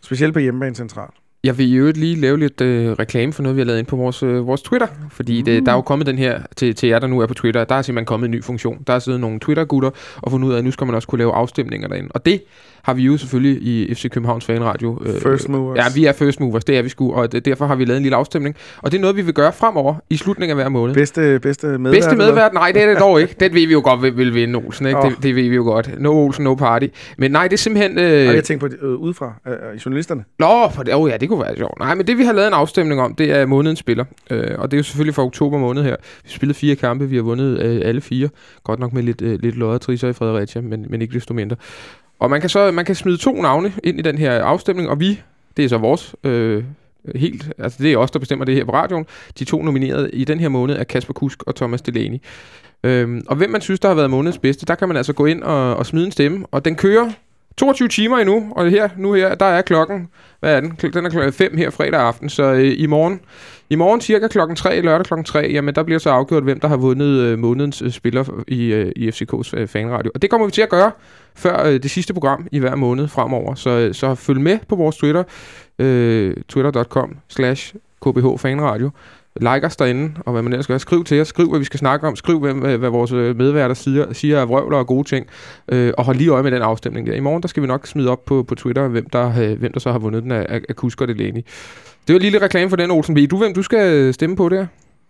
Specielt 0.00 0.32
på 0.32 0.38
hjemmebane 0.38 0.74
central. 0.74 1.10
Jeg 1.44 1.58
vil 1.58 1.72
i 1.72 1.74
øvrigt 1.74 1.96
lige 1.96 2.20
lave 2.20 2.38
lidt 2.38 2.60
øh, 2.60 2.92
reklame 2.92 3.32
for 3.32 3.42
noget, 3.42 3.56
vi 3.56 3.60
har 3.60 3.66
lavet 3.66 3.78
ind 3.78 3.86
på 3.86 3.96
vores, 3.96 4.22
øh, 4.22 4.46
vores 4.46 4.62
Twitter. 4.62 4.86
Fordi 5.10 5.42
det, 5.42 5.66
der 5.66 5.72
er 5.72 5.76
jo 5.76 5.82
kommet 5.82 6.06
den 6.06 6.18
her, 6.18 6.40
til, 6.56 6.74
til 6.74 6.88
jer, 6.88 6.98
der 6.98 7.06
nu 7.06 7.20
er 7.20 7.26
på 7.26 7.34
Twitter, 7.34 7.64
der 7.64 7.74
er 7.74 7.82
simpelthen 7.82 8.06
kommet 8.06 8.26
en 8.26 8.30
ny 8.30 8.44
funktion. 8.44 8.78
Der 8.86 8.92
er 8.92 8.98
siddet 8.98 9.20
nogle 9.20 9.40
Twitter-gutter 9.40 9.90
og 10.16 10.30
fundet 10.30 10.48
ud 10.48 10.52
af, 10.52 10.58
at 10.58 10.64
nu 10.64 10.70
skal 10.70 10.86
man 10.86 10.94
også 10.94 11.08
kunne 11.08 11.18
lave 11.18 11.32
afstemninger 11.32 11.88
derinde. 11.88 12.08
Og 12.10 12.26
det 12.26 12.42
har 12.82 12.94
vi 12.94 13.02
jo 13.02 13.16
selvfølgelig 13.16 13.62
i 13.62 13.94
FC 13.94 14.10
Københavns 14.10 14.44
Fanradio. 14.44 15.02
Øh, 15.06 15.20
First 15.20 15.48
movers. 15.48 15.78
Ja, 15.78 15.84
vi 15.94 16.04
er 16.04 16.12
first 16.12 16.40
movers, 16.40 16.64
det 16.64 16.78
er 16.78 16.82
vi 16.82 16.88
sgu, 16.88 17.12
og 17.14 17.32
det, 17.32 17.44
derfor 17.44 17.66
har 17.66 17.74
vi 17.74 17.84
lavet 17.84 17.96
en 17.96 18.02
lille 18.02 18.16
afstemning. 18.16 18.56
Og 18.82 18.92
det 18.92 18.98
er 18.98 19.00
noget, 19.00 19.16
vi 19.16 19.22
vil 19.22 19.34
gøre 19.34 19.52
fremover 19.52 19.94
i 20.10 20.16
slutningen 20.16 20.58
af 20.58 20.64
hver 20.64 20.68
måned. 20.68 20.94
Bedste, 20.94 21.40
bedste 21.40 21.66
medvært. 21.66 21.92
Bedste 21.92 22.16
medvært? 22.16 22.54
Nej, 22.54 22.72
det 22.72 22.82
er 22.82 22.86
det 22.86 22.98
dog 22.98 23.20
ikke. 23.20 23.34
Den 23.40 23.54
ved 23.54 23.66
vi 23.66 23.72
jo 23.72 23.80
godt, 23.84 24.02
vil, 24.02 24.16
vil 24.16 24.34
vinde 24.34 24.56
Olsen, 24.58 24.86
ikke? 24.86 24.98
Åh. 24.98 25.10
Det, 25.10 25.22
det 25.22 25.36
ved 25.36 25.42
vi 25.48 25.54
jo 25.56 25.62
godt. 25.62 25.90
No 26.00 26.12
Olsen, 26.24 26.44
no 26.44 26.54
party. 26.54 26.86
Men 27.18 27.30
nej, 27.30 27.48
det 27.48 27.52
er 27.52 27.58
simpelthen... 27.58 27.98
Øh, 27.98 28.28
Og 28.28 28.34
jeg 28.34 28.44
tænker 28.44 28.68
på 28.68 28.74
øh, 28.86 28.94
udefra, 28.94 29.34
øh, 29.46 29.52
øh, 29.52 29.58
journalisterne. 29.84 30.24
Nå, 30.38 30.68
på 30.76 30.82
det, 30.82 30.94
oh 30.94 31.10
ja, 31.10 31.16
det 31.16 31.25
kunne 31.28 31.42
være 31.42 31.56
sjovt. 31.56 31.78
Nej, 31.78 31.94
men 31.94 32.06
det 32.06 32.18
vi 32.18 32.24
har 32.24 32.32
lavet 32.32 32.48
en 32.48 32.54
afstemning 32.54 33.00
om, 33.00 33.14
det 33.14 33.30
er 33.30 33.46
månedens 33.46 33.78
spiller. 33.78 34.04
Øh, 34.30 34.58
og 34.58 34.70
det 34.70 34.76
er 34.76 34.78
jo 34.78 34.82
selvfølgelig 34.82 35.14
for 35.14 35.24
oktober 35.24 35.58
måned 35.58 35.82
her. 35.82 35.96
Vi 36.24 36.30
spillede 36.30 36.58
fire 36.58 36.76
kampe, 36.76 37.08
vi 37.08 37.16
har 37.16 37.22
vundet 37.22 37.60
øh, 37.62 37.80
alle 37.84 38.00
fire. 38.00 38.28
Godt 38.64 38.80
nok 38.80 38.92
med 38.92 39.02
lidt, 39.02 39.22
øh, 39.22 39.40
lidt 39.42 39.56
loddertriser 39.56 40.08
i 40.08 40.12
Fredericia, 40.12 40.62
men, 40.62 40.86
men 40.88 41.02
ikke 41.02 41.14
desto 41.14 41.34
mindre. 41.34 41.56
Og 42.18 42.30
man 42.30 42.40
kan 42.40 42.50
så 42.50 42.70
man 42.70 42.84
kan 42.84 42.94
smide 42.94 43.16
to 43.16 43.42
navne 43.42 43.72
ind 43.84 43.98
i 43.98 44.02
den 44.02 44.18
her 44.18 44.42
afstemning, 44.42 44.88
og 44.88 45.00
vi, 45.00 45.20
det 45.56 45.64
er 45.64 45.68
så 45.68 45.78
vores 45.78 46.14
øh, 46.24 46.64
helt, 47.14 47.52
altså 47.58 47.82
det 47.82 47.92
er 47.92 47.96
os, 47.96 48.10
der 48.10 48.18
bestemmer 48.18 48.44
det 48.44 48.54
her 48.54 48.64
på 48.64 48.72
radioen. 48.72 49.06
De 49.38 49.44
to 49.44 49.62
nominerede 49.62 50.10
i 50.10 50.24
den 50.24 50.40
her 50.40 50.48
måned 50.48 50.76
er 50.76 50.84
Kasper 50.84 51.12
Kusk 51.12 51.42
og 51.42 51.54
Thomas 51.54 51.82
Delaney. 51.82 52.18
Øhm, 52.84 53.22
og 53.28 53.36
hvem 53.36 53.50
man 53.50 53.60
synes, 53.60 53.80
der 53.80 53.88
har 53.88 53.94
været 53.94 54.10
månedens 54.10 54.38
bedste, 54.38 54.66
der 54.66 54.74
kan 54.74 54.88
man 54.88 54.96
altså 54.96 55.12
gå 55.12 55.26
ind 55.26 55.42
og, 55.42 55.76
og 55.76 55.86
smide 55.86 56.06
en 56.06 56.12
stemme. 56.12 56.46
Og 56.50 56.64
den 56.64 56.74
kører 56.74 57.10
22 57.58 57.88
timer 57.88 58.18
endnu, 58.18 58.52
og 58.56 58.70
her, 58.70 58.88
nu 58.96 59.12
her, 59.12 59.34
der 59.34 59.46
er 59.46 59.62
klokken, 59.62 60.08
hvad 60.40 60.56
er 60.56 60.60
den? 60.60 60.78
Den 60.94 61.06
er 61.06 61.10
klokken 61.10 61.32
5 61.32 61.56
her 61.56 61.70
fredag 61.70 62.00
aften, 62.00 62.28
så 62.28 62.42
øh, 62.42 62.74
i 62.78 62.86
morgen, 62.86 63.20
i 63.70 63.74
morgen 63.74 64.00
cirka 64.00 64.28
klokken 64.28 64.56
3, 64.56 64.80
lørdag 64.80 65.06
klokken 65.06 65.24
3, 65.24 65.48
jamen 65.52 65.74
der 65.74 65.82
bliver 65.82 65.98
så 65.98 66.10
afgjort, 66.10 66.42
hvem 66.42 66.60
der 66.60 66.68
har 66.68 66.76
vundet 66.76 67.06
øh, 67.06 67.38
månedens 67.38 67.82
øh, 67.82 67.90
spiller 67.90 68.42
i, 68.48 68.64
øh, 68.64 68.92
i 68.96 69.08
FCK's 69.08 69.50
øh, 69.56 69.68
fanradio. 69.68 70.10
Og 70.14 70.22
det 70.22 70.30
kommer 70.30 70.46
vi 70.46 70.52
til 70.52 70.62
at 70.62 70.68
gøre 70.68 70.90
før 71.34 71.66
øh, 71.66 71.82
det 71.82 71.90
sidste 71.90 72.14
program 72.14 72.46
i 72.52 72.58
hver 72.58 72.74
måned 72.74 73.08
fremover, 73.08 73.54
så, 73.54 73.70
øh, 73.70 73.94
så 73.94 74.14
følg 74.14 74.40
med 74.40 74.58
på 74.68 74.76
vores 74.76 74.96
Twitter, 74.96 75.22
øh, 75.78 76.36
twitter.com 76.48 77.16
slash 77.28 77.74
kbhfanradio. 78.02 78.90
Like 79.40 79.66
os 79.66 79.76
derinde, 79.76 80.12
og 80.26 80.32
hvad 80.32 80.42
man 80.42 80.52
ellers 80.52 80.66
gør. 80.66 80.78
Skriv 80.78 81.04
til 81.04 81.20
os, 81.20 81.28
skriv 81.28 81.48
hvad 81.48 81.58
vi 81.58 81.64
skal 81.64 81.78
snakke 81.78 82.06
om, 82.06 82.16
skriv 82.16 82.40
hvem, 82.40 82.58
hvad, 82.58 82.78
hvad 82.78 82.90
vores 82.90 83.12
øh, 83.12 83.36
medværter 83.36 83.74
siger, 83.74 84.12
siger 84.12 84.40
af 84.40 84.48
vrøvler 84.48 84.78
og 84.78 84.86
gode 84.86 85.08
ting, 85.08 85.26
øh, 85.68 85.92
og 85.98 86.04
hold 86.04 86.16
lige 86.16 86.30
øje 86.30 86.42
med 86.42 86.50
den 86.50 86.62
afstemning 86.62 87.06
der. 87.06 87.14
I 87.14 87.20
morgen 87.20 87.42
der 87.42 87.48
skal 87.48 87.62
vi 87.62 87.66
nok 87.66 87.86
smide 87.86 88.10
op 88.10 88.24
på, 88.24 88.42
på 88.42 88.54
Twitter, 88.54 88.88
hvem 88.88 89.06
der, 89.10 89.40
øh, 89.40 89.58
hvem 89.58 89.72
der 89.72 89.80
så 89.80 89.92
har 89.92 89.98
vundet 89.98 90.22
den 90.22 90.32
af, 90.32 90.46
af, 90.48 90.60
af 90.68 90.76
Kusk 90.76 91.00
og 91.00 91.08
Delaney. 91.08 91.42
Det 92.06 92.14
var 92.14 92.14
en 92.14 92.22
lille 92.22 92.38
reklame 92.38 92.70
for 92.70 92.76
den, 92.76 92.90
Olsen. 92.90 93.16
Ved 93.16 93.28
du, 93.28 93.38
hvem 93.38 93.54
du 93.54 93.62
skal 93.62 93.94
øh, 93.94 94.14
stemme 94.14 94.36
på 94.36 94.48
der? 94.48 94.66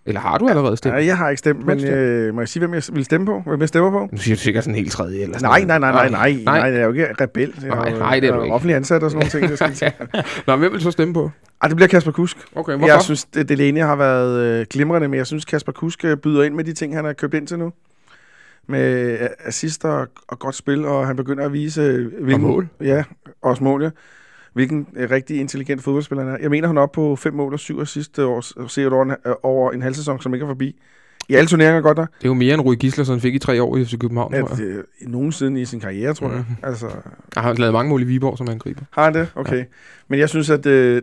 Eller 0.06 0.20
har 0.20 0.38
du 0.38 0.48
allerede 0.48 0.76
stemt? 0.76 0.94
Nej, 0.94 1.06
jeg 1.06 1.16
har 1.18 1.30
ikke 1.30 1.38
stemt, 1.38 1.66
men 1.66 1.84
øh, 1.84 2.34
må 2.34 2.40
jeg 2.40 2.48
sige, 2.48 2.60
hvem 2.60 2.74
jeg 2.74 2.82
vil 2.92 3.04
stemme 3.04 3.26
på? 3.26 3.42
Hvem 3.46 3.60
jeg 3.60 3.68
stemmer 3.68 3.90
på? 3.90 4.08
Nu 4.12 4.18
siger 4.18 4.36
du 4.36 4.40
sikkert 4.40 4.64
sådan 4.64 4.74
helt 4.74 4.92
tredje 4.92 5.22
eller 5.22 5.38
sådan 5.38 5.66
Nej, 5.66 5.78
nej, 5.78 5.78
nej, 5.78 5.92
nej, 5.92 6.08
nej, 6.08 6.32
Nej. 6.44 6.58
nej, 6.60 6.70
jeg 6.72 6.80
er 6.80 6.84
jo 6.84 6.92
ikke 6.92 7.06
rebel. 7.20 7.54
Jeg 7.62 7.68
Nej, 7.68 7.90
jo- 7.92 7.98
nej, 7.98 8.20
det 8.20 8.28
er 8.28 8.34
du 8.36 8.42
ikke. 8.42 8.54
offentlig 8.54 8.76
ansat 8.76 9.02
og 9.02 9.10
sådan 9.10 9.18
nogle 9.18 9.30
ting. 9.30 9.48
Det, 9.50 9.58
skal 9.58 9.72
til. 9.74 9.92
Nå, 10.46 10.56
hvem 10.56 10.72
vil 10.72 10.78
du 10.78 10.84
så 10.84 10.90
stemme 10.90 11.14
på? 11.14 11.30
Ej, 11.62 11.68
det 11.68 11.76
bliver 11.76 11.88
Kasper 11.88 12.12
Kusk. 12.12 12.36
Okay, 12.54 12.72
hvorfor? 12.72 12.92
Jeg 12.92 13.02
synes, 13.02 13.24
det 13.24 13.48
Delaney 13.48 13.80
har 13.82 13.96
været 13.96 14.40
øh, 14.60 14.66
glimrende, 14.70 15.08
men 15.08 15.18
jeg 15.18 15.26
synes, 15.26 15.44
Kasper 15.44 15.72
Kusk 15.72 16.04
øh, 16.04 16.16
byder 16.16 16.42
ind 16.42 16.54
med 16.54 16.64
de 16.64 16.72
ting, 16.72 16.94
han 16.96 17.04
har 17.04 17.12
købt 17.12 17.34
ind 17.34 17.46
til 17.46 17.58
nu. 17.58 17.72
Med 18.68 19.10
øh, 19.20 19.28
assist 19.44 19.84
og, 19.84 20.06
og 20.28 20.38
godt 20.38 20.54
spil, 20.54 20.84
og 20.84 21.06
han 21.06 21.16
begynder 21.16 21.44
at 21.44 21.52
vise... 21.52 21.80
Øh, 21.82 22.12
hvilken, 22.24 22.42
mål. 22.46 22.68
Ja, 22.80 23.04
også 23.42 23.64
mål, 23.64 23.82
ja. 23.82 23.90
Hvilken 24.56 24.86
øh, 24.96 25.10
rigtig 25.10 25.40
intelligent 25.40 25.82
fodboldspiller 25.82 26.24
han 26.24 26.32
er. 26.34 26.38
Jeg 26.40 26.50
mener, 26.50 26.66
han 26.68 26.76
er 26.76 26.80
oppe 26.82 26.94
på 26.94 27.16
fem 27.16 27.34
mål 27.34 27.52
og 27.52 27.58
syv 27.58 27.80
assist 27.80 28.18
øh, 28.18 28.28
over, 28.28 28.66
set 28.68 28.92
over, 28.92 29.04
en, 29.04 29.10
øh, 29.10 29.34
over 29.42 29.72
en 29.72 29.82
halv 29.82 29.94
sæson, 29.94 30.20
som 30.20 30.34
ikke 30.34 30.44
er 30.44 30.48
forbi. 30.48 30.76
I 31.28 31.34
alle 31.34 31.48
turneringer 31.48 31.80
godt 31.80 31.96
der. 31.96 32.06
Det 32.06 32.24
er 32.24 32.28
jo 32.28 32.34
mere 32.34 32.54
end 32.54 32.62
Rui 32.62 32.76
Gislason 32.76 33.20
fik 33.20 33.34
i 33.34 33.38
tre 33.38 33.62
år 33.62 33.76
i 33.76 33.84
FC 33.84 33.98
København, 33.98 34.32
tror 34.32 34.56
jeg. 34.58 34.60
øh, 34.66 34.84
nogensinde 35.00 35.60
i 35.60 35.64
sin 35.64 35.80
karriere, 35.80 36.14
tror 36.14 36.28
jeg. 36.28 36.36
Mhm. 36.48 36.56
Altså, 36.62 36.86
Jeg 37.34 37.42
har 37.42 37.52
lavet 37.54 37.72
mange 37.72 37.88
mål 37.88 38.02
i 38.02 38.04
Viborg 38.04 38.38
som 38.38 38.48
angriber. 38.48 38.82
har 38.90 39.04
han 39.04 39.14
det? 39.14 39.28
Okay. 39.34 39.56
Ja. 39.58 39.64
Men 40.08 40.18
jeg 40.18 40.28
synes, 40.28 40.50
at 40.50 40.66
øh, 40.66 41.02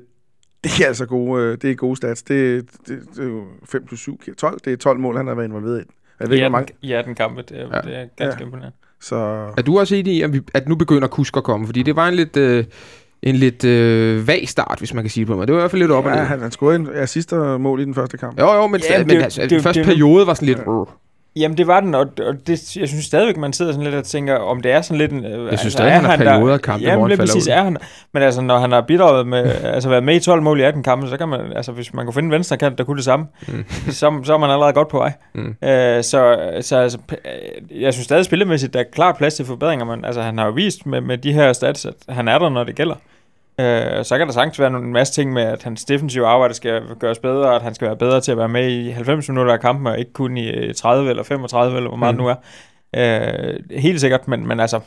det 0.64 0.82
er 0.84 0.88
altså 0.88 1.06
gode, 1.06 1.44
øh, 1.44 1.58
det 1.62 1.72
er 1.72 1.76
gode 1.76 1.96
stats. 1.96 2.24
Det, 2.24 2.66
det, 2.88 3.00
det 3.16 3.24
er 3.24 3.28
jo 3.28 3.44
5 3.66 3.86
plus 3.86 4.00
7 4.00 4.20
giver 4.26 4.36
12. 4.36 4.60
Det 4.66 4.74
er 4.74 4.78
12 4.78 5.00
mål, 5.00 5.18
han 5.18 5.28
har 5.28 5.36
været 5.36 5.48
involveret 5.48 5.82
i. 5.82 5.84
Jeg 6.20 6.30
ved 6.30 6.36
ikke, 6.38 6.50
hvor 6.50 6.58
18, 6.60 6.74
mange. 6.82 6.88
i 6.90 6.92
18 6.94 7.16
kampe, 7.16 7.42
det 7.42 7.60
er, 7.62 7.68
Ja. 7.68 7.76
ja. 7.76 7.82
det 7.82 7.96
er 7.98 8.06
ganske 8.26 8.40
Ja. 8.40 8.46
imponerende. 8.46 8.76
Så 9.02 9.16
Er 9.58 9.62
du 9.62 9.80
også 9.80 9.96
enig 9.96 10.14
i, 10.14 10.22
at, 10.22 10.34
vi, 10.34 10.42
at 10.54 10.68
nu 10.68 10.76
begynder 10.76 11.08
Kusk 11.08 11.38
at 11.38 11.44
komme? 11.44 11.66
Fordi 11.66 11.84
det 11.84 11.96
var 11.96 12.08
en 12.08 12.14
lidt, 12.14 12.38
øh, 12.38 12.66
en 13.24 13.36
lidt 13.36 13.64
øh, 13.64 14.28
vag 14.28 14.50
start, 14.50 14.76
hvis 14.80 14.94
man 14.94 15.04
kan 15.04 15.12
sige 15.12 15.22
det 15.22 15.28
på 15.28 15.36
mig. 15.38 15.48
Det 15.48 15.54
var 15.54 15.60
i 15.60 15.62
hvert 15.62 15.72
fald 15.72 15.82
lidt 15.82 15.92
op 15.92 16.06
og 16.06 16.12
ja, 16.12 16.18
ned. 16.18 16.26
han, 16.26 16.42
han 16.42 16.52
scorede 16.52 16.76
en 16.80 16.88
assist 16.96 17.34
og 17.34 17.62
mål 17.62 17.80
i 17.82 17.86
den 17.86 17.96
første 17.96 18.18
kamp. 18.18 18.40
Jo, 18.40 18.54
jo, 18.54 18.68
men, 18.68 18.82
Ja, 18.90 18.94
ja, 18.94 19.00
det- 19.00 19.08
men 19.08 19.18
altså, 19.22 19.42
det- 19.42 19.50
den 19.50 19.62
første 19.62 19.80
det- 19.82 19.88
periode 19.88 20.28
var 20.28 20.34
sådan 20.34 20.46
lidt... 20.46 20.58
Ja. 20.68 20.72
Ja. 20.72 20.84
Jamen, 21.36 21.58
det 21.58 21.68
var 21.68 21.80
den, 21.80 21.96
og, 21.96 22.08
og 22.28 22.34
det, 22.48 22.76
jeg 22.78 22.88
synes 22.90 23.06
stadigvæk, 23.06 23.38
man 23.38 23.54
sidder 23.54 23.72
sådan 23.72 23.84
lidt 23.84 23.96
og 23.96 24.04
tænker, 24.04 24.36
om 24.36 24.62
det 24.62 24.72
er 24.72 24.82
sådan 24.82 24.98
lidt 24.98 25.12
en... 25.12 25.24
Jeg 25.52 25.60
synes 25.60 25.74
stadig, 25.74 25.92
han 25.92 26.06
har 26.06 26.18
perioder 26.18 26.54
af 26.54 26.62
kampen, 26.62 26.84
jamen, 26.88 27.00
hvor 27.00 27.08
han 27.08 27.18
præcis 27.18 27.48
ud. 27.48 27.52
er 27.52 27.64
han. 27.64 27.78
Men 28.14 28.24
altså, 28.24 28.42
når 28.42 28.58
han 28.58 28.72
har 28.72 28.82
bidraget 28.82 29.28
med, 29.28 29.44
altså 29.64 29.90
været 29.90 30.04
med 30.04 30.16
i 30.16 30.20
12 30.20 30.42
mål 30.42 30.60
i 30.60 30.64
18 30.64 30.84
kampe, 30.84 31.08
så 31.08 31.18
kan 31.18 31.28
man, 31.30 31.40
altså 31.56 31.72
hvis 31.72 31.94
man 31.94 32.06
kunne 32.06 32.14
finde 32.14 32.28
en 32.28 32.32
venstre 32.32 32.58
kant, 32.58 32.78
der 32.78 32.84
kunne 32.84 32.98
det 32.98 33.04
samme, 33.06 33.26
mm. 33.48 33.66
så, 33.92 34.20
så 34.24 34.34
er 34.34 34.38
man 34.38 34.50
allerede 34.50 34.74
godt 34.74 34.88
på 34.88 34.98
vej. 34.98 35.12
Mm. 35.34 35.56
Øh, 35.64 36.04
så 36.04 36.38
så 36.62 36.78
altså, 36.78 36.98
øh, 37.72 37.82
jeg 37.82 37.94
synes 37.94 38.06
stadig 38.06 38.26
spillemæssigt, 38.26 38.74
der 38.74 38.80
er 38.80 38.84
klart 38.94 39.18
plads 39.18 39.34
til 39.34 39.46
forbedringer, 39.46 39.86
men 39.86 40.06
altså, 40.06 40.22
han 40.22 40.38
har 40.38 40.46
jo 40.46 40.52
vist 40.52 40.86
med, 40.86 41.02
med 41.02 41.18
de 41.18 41.34
her 41.34 41.54
stats, 41.54 41.86
at 41.86 41.94
han 42.10 42.28
er 42.28 42.40
der, 42.40 42.50
når 42.50 42.64
det 42.64 42.76
gælder. 42.76 42.96
Øh, 43.64 44.06
så 44.06 44.18
kan 44.18 44.28
der 44.28 44.34
sagtens 44.34 44.60
være 44.60 44.78
en 44.78 44.94
masse 44.94 45.14
ting 45.14 45.34
med, 45.34 45.42
at 45.44 45.64
hans 45.64 45.86
defensive 45.86 46.28
arbejde 46.28 46.54
skal 46.54 46.82
gøres 47.00 47.20
bedre, 47.20 47.50
og 47.50 47.56
at 47.56 47.62
han 47.62 47.76
skal 47.76 47.88
være 47.88 47.98
bedre 47.98 48.22
til 48.22 48.32
at 48.32 48.38
være 48.38 48.50
med 48.50 48.70
i 48.72 48.90
90 48.90 49.30
minutter 49.30 49.54
af 49.54 49.60
kampen, 49.60 49.88
og 49.88 50.00
ikke 50.00 50.14
kun 50.14 50.38
i 50.38 50.50
øh, 50.50 50.74
30 50.74 51.10
eller 51.10 51.24
35, 51.24 51.78
eller 51.78 51.90
hvor 51.90 51.98
meget 51.98 52.16
Mm. 52.16 52.22
nu 52.22 52.28
er. 52.28 52.36
Øh, 52.96 53.80
helt 53.80 54.02
sikkert, 54.02 54.28
men, 54.28 54.48
men 54.48 54.60
altså, 54.60 54.80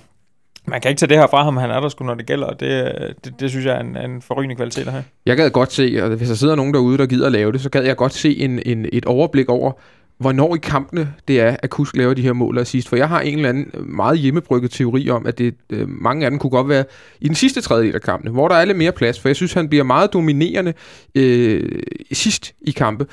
man 0.66 0.80
kan 0.80 0.88
ikke 0.88 0.98
tage 0.98 1.08
det 1.08 1.16
her 1.18 1.26
fra 1.26 1.42
ham, 1.44 1.56
han 1.56 1.70
er 1.70 1.80
der 1.80 1.88
sgu, 1.88 2.04
når 2.04 2.14
det 2.14 2.26
gælder, 2.26 2.46
og 2.46 2.60
det, 2.60 2.92
det, 3.24 3.40
det 3.40 3.50
synes 3.50 3.66
jeg 3.66 3.76
er 3.76 3.80
en, 3.80 3.96
en 3.96 4.22
forrygende 4.22 4.56
kvalitet 4.56 4.86
at 4.86 4.92
have. 4.92 5.04
Jeg 5.26 5.36
gad 5.36 5.50
godt 5.50 5.72
se, 5.72 5.98
og 6.02 6.08
hvis 6.08 6.28
der 6.28 6.34
sidder 6.34 6.54
nogen 6.54 6.74
derude, 6.74 6.98
der 6.98 7.06
gider 7.06 7.26
at 7.26 7.32
lave 7.32 7.52
det, 7.52 7.60
så 7.60 7.70
gad 7.70 7.82
jeg 7.84 7.96
godt 7.96 8.12
se 8.14 8.38
en, 8.38 8.60
en, 8.66 8.86
et 8.92 9.04
overblik 9.04 9.48
over, 9.48 9.72
hvornår 10.18 10.56
i 10.56 10.58
kampene 10.58 11.14
det 11.28 11.40
er, 11.40 11.56
at 11.62 11.70
Kusk 11.70 11.96
laver 11.96 12.14
de 12.14 12.22
her 12.22 12.32
mål 12.32 12.58
og 12.58 12.66
sidst. 12.66 12.88
For 12.88 12.96
jeg 12.96 13.08
har 13.08 13.20
en 13.20 13.36
eller 13.36 13.48
anden 13.48 13.70
øh, 13.74 13.88
meget 13.88 14.18
hjemmebrygget 14.18 14.70
teori 14.70 15.10
om, 15.10 15.26
at 15.26 15.38
det, 15.38 15.54
øh, 15.70 15.88
mange 15.88 16.24
af 16.24 16.30
dem 16.30 16.38
kunne 16.38 16.50
godt 16.50 16.68
være 16.68 16.84
i 17.20 17.28
den 17.28 17.34
sidste 17.34 17.60
tredjedel 17.60 17.94
af 17.94 18.02
kampene, 18.02 18.30
hvor 18.30 18.48
der 18.48 18.54
er 18.54 18.64
lidt 18.64 18.78
mere 18.78 18.92
plads. 18.92 19.20
For 19.20 19.28
jeg 19.28 19.36
synes, 19.36 19.52
han 19.52 19.68
bliver 19.68 19.84
meget 19.84 20.12
dominerende 20.12 20.74
øh, 21.14 21.82
sidst 22.12 22.54
i 22.60 22.70
kampe. 22.70 23.06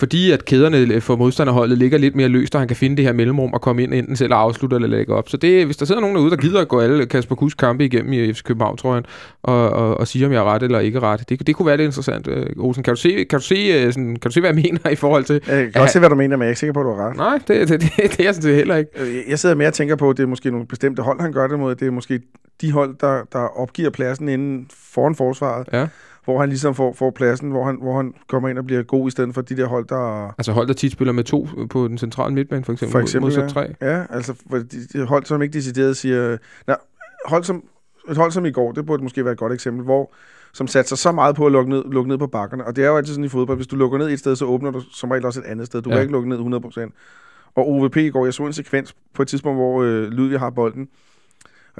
Fordi 0.00 0.30
at 0.30 0.44
kæderne 0.44 1.00
for 1.00 1.16
modstanderholdet 1.16 1.78
ligger 1.78 1.98
lidt 1.98 2.16
mere 2.16 2.28
løst, 2.28 2.54
og 2.54 2.60
han 2.60 2.68
kan 2.68 2.76
finde 2.76 2.96
det 2.96 3.04
her 3.04 3.12
mellemrum 3.12 3.52
og 3.52 3.60
komme 3.60 3.82
ind 3.82 3.94
enten 3.94 4.16
selv 4.16 4.32
og 4.34 4.40
afslutte 4.40 4.76
eller 4.76 4.88
lægge 4.88 5.14
op. 5.14 5.28
Så 5.28 5.36
det, 5.36 5.64
hvis 5.66 5.76
der 5.76 5.86
sidder 5.86 6.00
nogen 6.00 6.16
derude, 6.16 6.30
der 6.30 6.36
gider 6.36 6.60
at 6.60 6.68
gå 6.68 6.80
alle 6.80 7.06
Kasper 7.06 7.34
Kusk 7.34 7.56
kampe 7.56 7.84
igennem 7.84 8.12
i 8.12 8.32
FC 8.32 8.42
København, 8.42 8.76
tror 8.76 8.94
jeg, 8.94 9.02
og, 9.42 9.70
og, 9.70 9.96
og 10.00 10.08
sige, 10.08 10.26
om 10.26 10.32
jeg 10.32 10.38
er 10.38 10.44
ret 10.44 10.62
eller 10.62 10.78
ikke 10.78 11.00
ret. 11.00 11.28
Det, 11.28 11.46
det 11.46 11.54
kunne 11.56 11.66
være 11.66 11.76
lidt 11.76 11.86
interessant, 11.86 12.28
øh, 12.28 12.46
Olsen. 12.58 12.82
Kan 12.82 12.94
du 12.94 13.00
se, 13.00 13.24
kan 13.30 13.38
du 13.38 13.44
se, 13.44 13.54
øh, 13.54 13.92
sådan, 13.92 14.06
kan 14.16 14.20
du 14.28 14.30
se 14.30 14.40
hvad 14.40 14.50
jeg 14.54 14.62
mener 14.62 14.90
i 14.90 14.96
forhold 14.96 15.24
til... 15.24 15.32
Jeg 15.34 15.42
kan 15.64 15.70
Ja. 15.74 15.78
godt 15.78 15.90
se, 15.90 15.98
hvad 15.98 16.08
du 16.10 16.14
mener, 16.14 16.36
men 16.36 16.40
jeg 16.42 16.46
er 16.46 16.50
ikke 16.50 16.60
sikker 16.60 16.74
på, 16.74 16.80
at 16.80 16.84
du 16.84 16.90
har 16.94 17.08
ret. 17.08 17.16
Nej, 17.16 17.38
det, 17.48 17.68
det, 17.68 17.80
det, 17.80 17.92
det 17.96 18.20
er 18.20 18.24
jeg 18.24 18.34
sådan 18.34 18.42
set 18.42 18.54
heller 18.56 18.76
ikke. 18.76 18.90
Øh, 19.00 19.16
Jeg 19.28 19.38
sidder 19.38 19.54
mere 19.54 19.68
og 19.68 19.74
tænker 19.74 19.96
på, 19.96 20.10
at 20.10 20.16
det 20.16 20.22
er 20.22 20.26
måske 20.26 20.50
nogle 20.50 20.66
bestemte 20.66 21.02
hold, 21.02 21.20
han 21.20 21.32
gør 21.32 21.46
det 21.46 21.58
mod. 21.58 21.74
Det 21.74 21.86
er 21.86 21.90
måske 21.90 22.20
de 22.60 22.72
hold, 22.72 22.94
der, 23.00 23.22
der 23.32 23.60
opgiver 23.60 23.90
pladsen 23.90 24.28
inden 24.28 24.66
foran 24.92 25.14
forsvaret, 25.14 25.66
Ja. 25.72 25.86
Hvor 26.24 26.40
han 26.40 26.48
ligesom 26.48 26.74
får, 26.74 26.92
får 26.92 27.10
pladsen, 27.10 27.50
hvor 27.50 27.64
han, 27.64 27.78
hvor 27.82 27.96
han 27.96 28.14
kommer 28.28 28.48
ind 28.48 28.58
og 28.58 28.66
bliver 28.66 28.82
god, 28.82 29.08
i 29.08 29.10
stedet 29.10 29.34
for 29.34 29.42
de 29.42 29.56
der 29.56 29.66
hold, 29.66 29.86
der... 29.88 30.34
Altså 30.38 30.52
hold, 30.52 30.68
der 30.68 30.74
tit 30.74 30.92
spiller 30.92 31.12
med 31.12 31.24
to 31.24 31.48
på 31.70 31.88
den 31.88 31.98
centrale 31.98 32.34
midtbane, 32.34 32.64
for 32.64 32.72
eksempel, 32.72 32.92
For 32.92 33.00
eksempel, 33.00 33.26
modsat 33.26 33.42
ja. 33.42 33.48
tre. 33.48 33.74
Ja, 33.80 34.04
altså 34.10 34.34
de, 34.92 35.06
hold, 35.06 35.24
som 35.24 35.42
ikke 35.42 35.52
decideret 35.52 35.96
siger... 35.96 36.36
Nej, 36.66 36.76
hold 37.26 37.44
som, 37.44 37.64
et 38.10 38.16
hold 38.16 38.30
som 38.30 38.46
i 38.46 38.50
går, 38.50 38.72
det 38.72 38.86
burde 38.86 39.02
måske 39.02 39.24
være 39.24 39.32
et 39.32 39.38
godt 39.38 39.52
eksempel, 39.52 39.84
hvor 39.84 40.12
som 40.52 40.66
satser 40.66 40.96
så 40.96 41.12
meget 41.12 41.36
på 41.36 41.46
at 41.46 41.52
lukke 41.52 41.70
ned, 41.70 41.84
lukke 41.92 42.08
ned 42.08 42.18
på 42.18 42.26
bakkerne. 42.26 42.66
Og 42.66 42.76
det 42.76 42.84
er 42.84 42.88
jo 42.88 42.96
altid 42.96 43.14
sådan 43.14 43.24
i 43.24 43.28
fodbold. 43.28 43.58
Hvis 43.58 43.66
du 43.66 43.76
lukker 43.76 43.98
ned 43.98 44.08
et 44.08 44.18
sted, 44.18 44.36
så 44.36 44.44
åbner 44.44 44.70
du 44.70 44.80
som 44.92 45.10
regel 45.10 45.26
også 45.26 45.40
et 45.40 45.44
andet 45.44 45.66
sted. 45.66 45.82
Du. 45.82 45.90
Ja. 45.90 45.94
kan 45.94 46.02
ikke 46.02 46.12
lukke 46.12 46.28
ned 46.28 46.38
100%. 46.38 47.52
Og 47.54 47.68
OVP 47.68 47.96
i 47.96 48.10
går, 48.10 48.24
jeg 48.24 48.34
så 48.34 48.42
en 48.42 48.52
sekvens 48.52 48.96
på 49.14 49.22
et 49.22 49.28
tidspunkt, 49.28 49.58
hvor 49.58 49.82
øh, 49.82 50.02
Ludvig 50.02 50.38
har 50.38 50.50
bolden. 50.50 50.88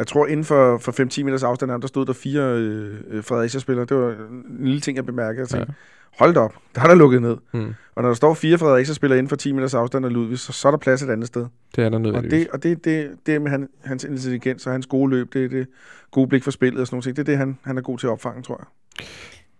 Og 0.00 0.02
jeg 0.02 0.06
tror, 0.06 0.26
inden 0.26 0.44
for, 0.44 0.78
for 0.78 1.20
5-10 1.20 1.24
meters 1.24 1.42
afstand, 1.42 1.82
der 1.82 1.88
stod 1.88 2.06
der 2.06 2.12
fire 2.12 2.42
øh, 2.42 3.00
øh, 3.10 3.24
Fredericia-spillere. 3.24 3.84
Det 3.86 3.96
var 3.96 4.10
en 4.10 4.56
lille 4.60 4.80
ting, 4.80 4.96
jeg 4.96 5.06
bemærkede. 5.06 5.40
Jeg 5.40 5.48
tænkte, 5.48 5.74
ja. 5.78 6.24
hold 6.24 6.34
da 6.34 6.40
op, 6.40 6.54
der 6.74 6.82
er 6.82 6.86
der 6.86 6.94
lukket 6.94 7.22
ned. 7.22 7.36
Hmm. 7.52 7.74
Og 7.94 8.02
når 8.02 8.08
der 8.08 8.14
står 8.14 8.34
fire 8.34 8.58
Fredericia-spillere 8.58 9.18
inden 9.18 9.28
for 9.28 9.36
10 9.36 9.52
meters 9.52 9.74
afstand 9.74 10.06
af 10.06 10.12
Ludvig, 10.12 10.38
så, 10.38 10.52
så 10.52 10.68
er 10.68 10.72
der 10.72 10.78
plads 10.78 11.02
et 11.02 11.10
andet 11.10 11.26
sted. 11.26 11.46
Det 11.76 11.84
er 11.84 11.88
der 11.88 11.96
Og 11.96 12.00
nødvendigvis. 12.02 12.38
det, 12.40 12.48
og 12.52 12.62
det, 12.62 12.84
det, 12.84 13.10
det 13.26 13.42
med 13.42 13.50
han, 13.50 13.68
hans 13.84 14.04
intelligens 14.04 14.66
og 14.66 14.72
hans 14.72 14.86
gode 14.86 15.10
løb, 15.10 15.32
det 15.32 15.44
er 15.44 15.48
det 15.48 15.66
gode 16.10 16.28
blik 16.28 16.44
for 16.44 16.50
spillet 16.50 16.80
og 16.80 16.86
sådan 16.86 16.96
noget. 16.96 17.16
Det 17.16 17.22
er 17.22 17.32
det, 17.32 17.38
han, 17.38 17.58
han 17.64 17.78
er 17.78 17.82
god 17.82 17.98
til 17.98 18.06
at 18.06 18.10
opfange, 18.10 18.42
tror 18.42 18.56
jeg. 18.60 18.66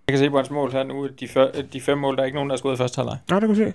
Jeg 0.09 0.13
kan 0.13 0.19
se 0.19 0.31
på 0.31 0.37
hans 0.37 0.51
mål 0.51 0.73
her 0.73 0.85
nu, 0.85 1.09
de, 1.21 1.29
før, 1.29 1.51
de 1.73 1.81
fem 1.81 1.99
mål, 1.99 2.17
der 2.17 2.23
er 2.23 2.27
ikke 2.27 2.37
nogen, 2.37 2.51
der 2.51 2.55
har 2.55 2.59
skåret 2.59 2.75
i 2.75 2.79
første 2.79 2.97
halvleg. 2.97 3.19
Nej, 3.31 3.41
det 3.41 3.49
kan 3.49 3.57
du 3.57 3.63
se. 3.65 3.73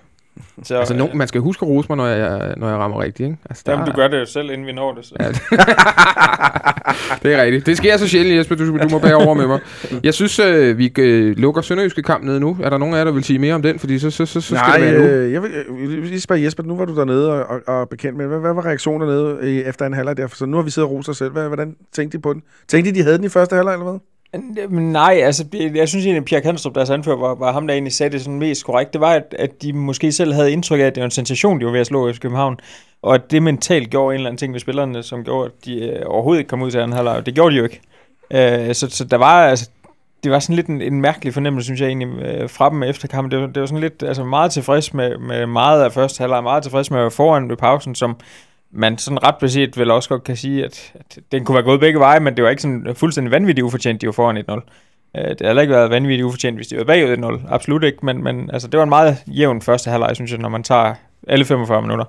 Så, 0.62 0.78
Altså, 0.78 0.94
no, 0.94 1.06
man 1.14 1.28
skal 1.28 1.40
huske 1.40 1.62
at 1.64 1.68
rose 1.68 1.86
mig, 1.88 1.96
når 1.96 2.06
jeg, 2.06 2.54
når 2.56 2.68
jeg 2.68 2.76
rammer 2.76 3.02
rigtigt, 3.02 3.26
ikke? 3.26 3.38
Altså, 3.50 3.62
der, 3.66 3.72
Jamen, 3.72 3.86
du 3.86 3.92
gør 3.92 4.08
det 4.08 4.20
jo 4.20 4.24
selv, 4.26 4.50
inden 4.50 4.66
vi 4.66 4.72
når 4.72 4.94
det. 4.94 5.04
Så. 5.04 5.14
Ja. 5.20 5.26
det 7.22 7.34
er 7.34 7.42
rigtigt. 7.42 7.66
Det 7.66 7.76
sker 7.76 7.96
så 7.96 8.08
sjældent, 8.08 8.36
Jesper. 8.36 8.54
Du, 8.54 8.78
du 8.78 8.88
må 8.90 8.98
bære 8.98 9.14
over 9.14 9.34
med 9.34 9.46
mig. 9.46 9.60
Jeg 10.02 10.14
synes, 10.14 10.38
øh, 10.38 10.78
vi 10.78 10.92
øh, 10.98 11.36
lukker 11.36 11.62
Sønderjyske 11.62 12.02
kamp 12.02 12.24
ned 12.24 12.40
nu. 12.40 12.56
Er 12.62 12.70
der 12.70 12.78
nogen 12.78 12.94
af 12.94 12.98
jer, 12.98 13.04
der 13.04 13.12
vil 13.12 13.24
sige 13.24 13.38
mere 13.38 13.54
om 13.54 13.62
den? 13.62 13.78
Fordi 13.78 13.98
så, 13.98 14.10
så, 14.10 14.26
så, 14.26 14.40
så 14.40 14.46
skal 14.46 14.56
Nej, 14.56 14.78
det 14.78 14.92
være 14.92 14.98
nu. 15.00 15.06
øh, 15.06 15.32
jeg, 15.32 15.42
vil, 15.42 15.50
jeg 15.80 15.88
vil 15.88 16.08
lige 16.08 16.20
spørge 16.20 16.42
Jesper, 16.42 16.62
nu 16.62 16.76
var 16.76 16.84
du 16.84 16.96
dernede 16.96 17.32
og, 17.32 17.46
og, 17.66 17.80
og 17.80 17.88
bekendt 17.88 18.18
med, 18.18 18.26
hvad, 18.26 18.38
hvad 18.38 18.54
var 18.54 18.66
reaktionen 18.66 19.08
dernede 19.08 19.52
i, 19.56 19.62
efter 19.62 19.86
en 19.86 19.94
halvleg 19.94 20.16
der? 20.16 20.26
For 20.26 20.36
så 20.36 20.46
nu 20.46 20.56
har 20.56 20.64
vi 20.64 20.70
siddet 20.70 20.90
og 20.90 20.96
rost 20.96 21.08
os 21.08 21.16
selv. 21.16 21.32
Hvad, 21.32 21.46
hvordan 21.46 21.76
tænkte 21.92 22.18
de 22.18 22.22
på 22.22 22.32
den? 22.32 22.42
Tænkte 22.68 22.90
de, 22.90 22.96
de 22.98 23.02
havde 23.02 23.16
den 23.16 23.24
i 23.24 23.28
første 23.28 23.56
halvleg, 23.56 23.72
eller 23.72 23.84
hvad? 23.90 24.00
Nej, 24.70 25.20
altså, 25.22 25.44
jeg 25.74 25.88
synes 25.88 26.04
egentlig, 26.04 26.20
at 26.20 26.24
Pierre 26.24 26.42
Kanstrup, 26.42 26.74
deres 26.74 26.90
anfører, 26.90 27.16
var, 27.16 27.34
var 27.34 27.52
ham, 27.52 27.66
der 27.66 27.74
egentlig 27.74 27.92
sagde 27.92 28.12
det 28.12 28.20
sådan 28.20 28.38
mest 28.38 28.64
korrekt. 28.64 28.92
Det 28.92 29.00
var, 29.00 29.12
at, 29.12 29.34
at 29.38 29.62
de 29.62 29.72
måske 29.72 30.12
selv 30.12 30.32
havde 30.32 30.52
indtryk 30.52 30.80
af, 30.80 30.84
at 30.84 30.94
det 30.94 31.00
var 31.00 31.04
en 31.04 31.10
sensation, 31.10 31.60
de 31.60 31.64
var 31.64 31.72
ved 31.72 31.80
at 31.80 31.86
slå 31.86 32.08
i 32.08 32.12
København. 32.12 32.58
Og 33.02 33.14
at 33.14 33.30
det 33.30 33.42
mentalt 33.42 33.90
gjorde 33.90 34.14
en 34.14 34.18
eller 34.18 34.30
anden 34.30 34.38
ting 34.38 34.52
ved 34.52 34.60
spillerne, 34.60 35.02
som 35.02 35.24
gjorde, 35.24 35.46
at 35.46 35.64
de 35.64 35.80
øh, 35.80 36.02
overhovedet 36.06 36.40
ikke 36.40 36.48
kom 36.48 36.62
ud 36.62 36.70
til 36.70 36.78
anden 36.78 36.96
halvleg. 36.96 37.26
Det 37.26 37.34
gjorde 37.34 37.54
de 37.54 37.58
jo 37.58 37.64
ikke. 37.64 37.80
Øh, 38.30 38.74
så, 38.74 38.90
så 38.90 39.04
der 39.04 39.16
var 39.16 39.46
altså, 39.48 39.70
det 40.24 40.32
var 40.32 40.38
sådan 40.38 40.56
lidt 40.56 40.66
en, 40.66 40.82
en 40.82 41.00
mærkelig 41.00 41.34
fornemmelse, 41.34 41.64
synes 41.64 41.80
jeg 41.80 41.86
egentlig, 41.86 42.08
øh, 42.22 42.50
fra 42.50 42.70
dem 42.70 42.82
efter 42.82 43.08
kampen. 43.08 43.30
Det 43.30 43.40
var, 43.40 43.46
det 43.46 43.60
var 43.60 43.66
sådan 43.66 43.80
lidt 43.80 44.02
altså 44.02 44.24
meget 44.24 44.52
tilfreds 44.52 44.94
med, 44.94 45.18
med 45.18 45.46
meget 45.46 45.82
af 45.82 45.92
første 45.92 46.20
halvleg, 46.20 46.42
meget 46.42 46.62
tilfreds 46.62 46.90
med 46.90 46.98
at 46.98 47.02
være 47.02 47.10
foran 47.10 47.48
ved 47.48 47.56
pausen, 47.56 47.94
som 47.94 48.16
man 48.70 48.98
sådan 48.98 49.22
ret 49.22 49.36
beset 49.40 49.78
vel 49.78 49.90
også 49.90 50.08
godt 50.08 50.24
kan 50.24 50.36
sige, 50.36 50.64
at, 50.64 50.92
at 50.94 51.18
den 51.32 51.44
kunne 51.44 51.54
være 51.54 51.64
gået 51.64 51.80
begge 51.80 52.00
veje, 52.00 52.20
men 52.20 52.36
det 52.36 52.44
var 52.44 52.50
ikke 52.50 52.62
sådan 52.62 52.94
fuldstændig 52.94 53.30
vanvittigt 53.30 53.64
ufortjent, 53.64 54.00
de 54.00 54.06
var 54.06 54.12
foran 54.12 54.36
1-0. 54.36 54.52
Øh, 55.16 55.28
Det 55.28 55.40
har 55.40 55.46
heller 55.46 55.62
ikke 55.62 55.74
været 55.74 55.90
vanvittigt 55.90 56.24
ufortjent, 56.24 56.56
hvis 56.56 56.66
de 56.66 56.76
var 56.76 56.84
bagud 56.84 57.16
1-0. 57.16 57.54
Absolut 57.54 57.84
ikke, 57.84 58.06
men, 58.06 58.24
men 58.24 58.50
altså, 58.52 58.68
det 58.68 58.78
var 58.78 58.84
en 58.84 58.88
meget 58.88 59.16
jævn 59.26 59.62
første 59.62 59.90
halvleg, 59.90 60.10
synes 60.14 60.30
jeg, 60.30 60.40
når 60.40 60.48
man 60.48 60.62
tager 60.62 60.94
alle 61.28 61.44
45 61.44 61.82
minutter. 61.82 62.04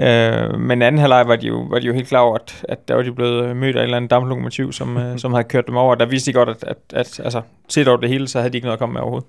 Øh, 0.00 0.60
men 0.60 0.82
anden 0.82 0.98
halvleg 0.98 1.28
var 1.28 1.36
de 1.36 1.46
jo, 1.46 1.66
var 1.70 1.78
de 1.78 1.86
jo 1.86 1.92
helt 1.92 2.08
klar 2.08 2.20
over, 2.20 2.34
at, 2.34 2.64
at 2.68 2.88
der 2.88 2.94
var 2.94 3.02
de 3.02 3.12
blevet 3.12 3.56
mødt 3.56 3.76
af 3.76 3.80
et 3.80 3.84
eller 3.84 3.96
andet 3.96 4.10
damplokomotiv, 4.10 4.72
som, 4.72 4.96
øh, 4.96 5.18
som 5.22 5.32
havde 5.32 5.44
kørt 5.44 5.66
dem 5.66 5.76
over. 5.76 5.94
Der 5.94 6.06
vidste 6.06 6.30
de 6.30 6.34
godt, 6.34 6.48
at, 6.48 6.64
at, 6.64 6.76
at 6.92 7.20
altså, 7.24 7.42
set 7.68 7.88
over 7.88 7.96
det 7.96 8.08
hele, 8.08 8.28
så 8.28 8.38
havde 8.38 8.52
de 8.52 8.56
ikke 8.56 8.66
noget 8.66 8.76
at 8.76 8.78
komme 8.78 8.92
med 8.92 9.00
overhovedet. 9.00 9.28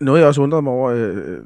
Noget, 0.00 0.20
jeg 0.20 0.28
også 0.28 0.42
undrede 0.42 0.62
mig 0.62 0.72
over, 0.72 0.90
øh, 0.90 1.38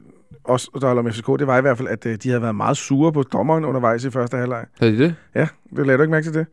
også 0.45 0.71
der 0.81 0.87
holder 0.87 1.03
med 1.03 1.13
FCK, 1.13 1.27
det 1.27 1.47
var 1.47 1.59
i 1.59 1.61
hvert 1.61 1.77
fald, 1.77 1.89
at 1.89 2.07
øh, 2.07 2.17
de 2.23 2.29
havde 2.29 2.43
været 2.43 2.55
meget 2.55 2.77
sure 2.77 3.13
på 3.13 3.23
dommeren 3.23 3.65
undervejs 3.65 4.05
i 4.05 4.11
første 4.11 4.37
halvleg. 4.37 4.65
Havde 4.81 4.93
de 4.93 4.99
det? 4.99 5.15
Ja, 5.35 5.47
det 5.77 5.87
lagde 5.87 5.97
du 5.99 6.03
ikke 6.03 6.11
mærke 6.11 6.25
til 6.27 6.35
det? 6.35 6.47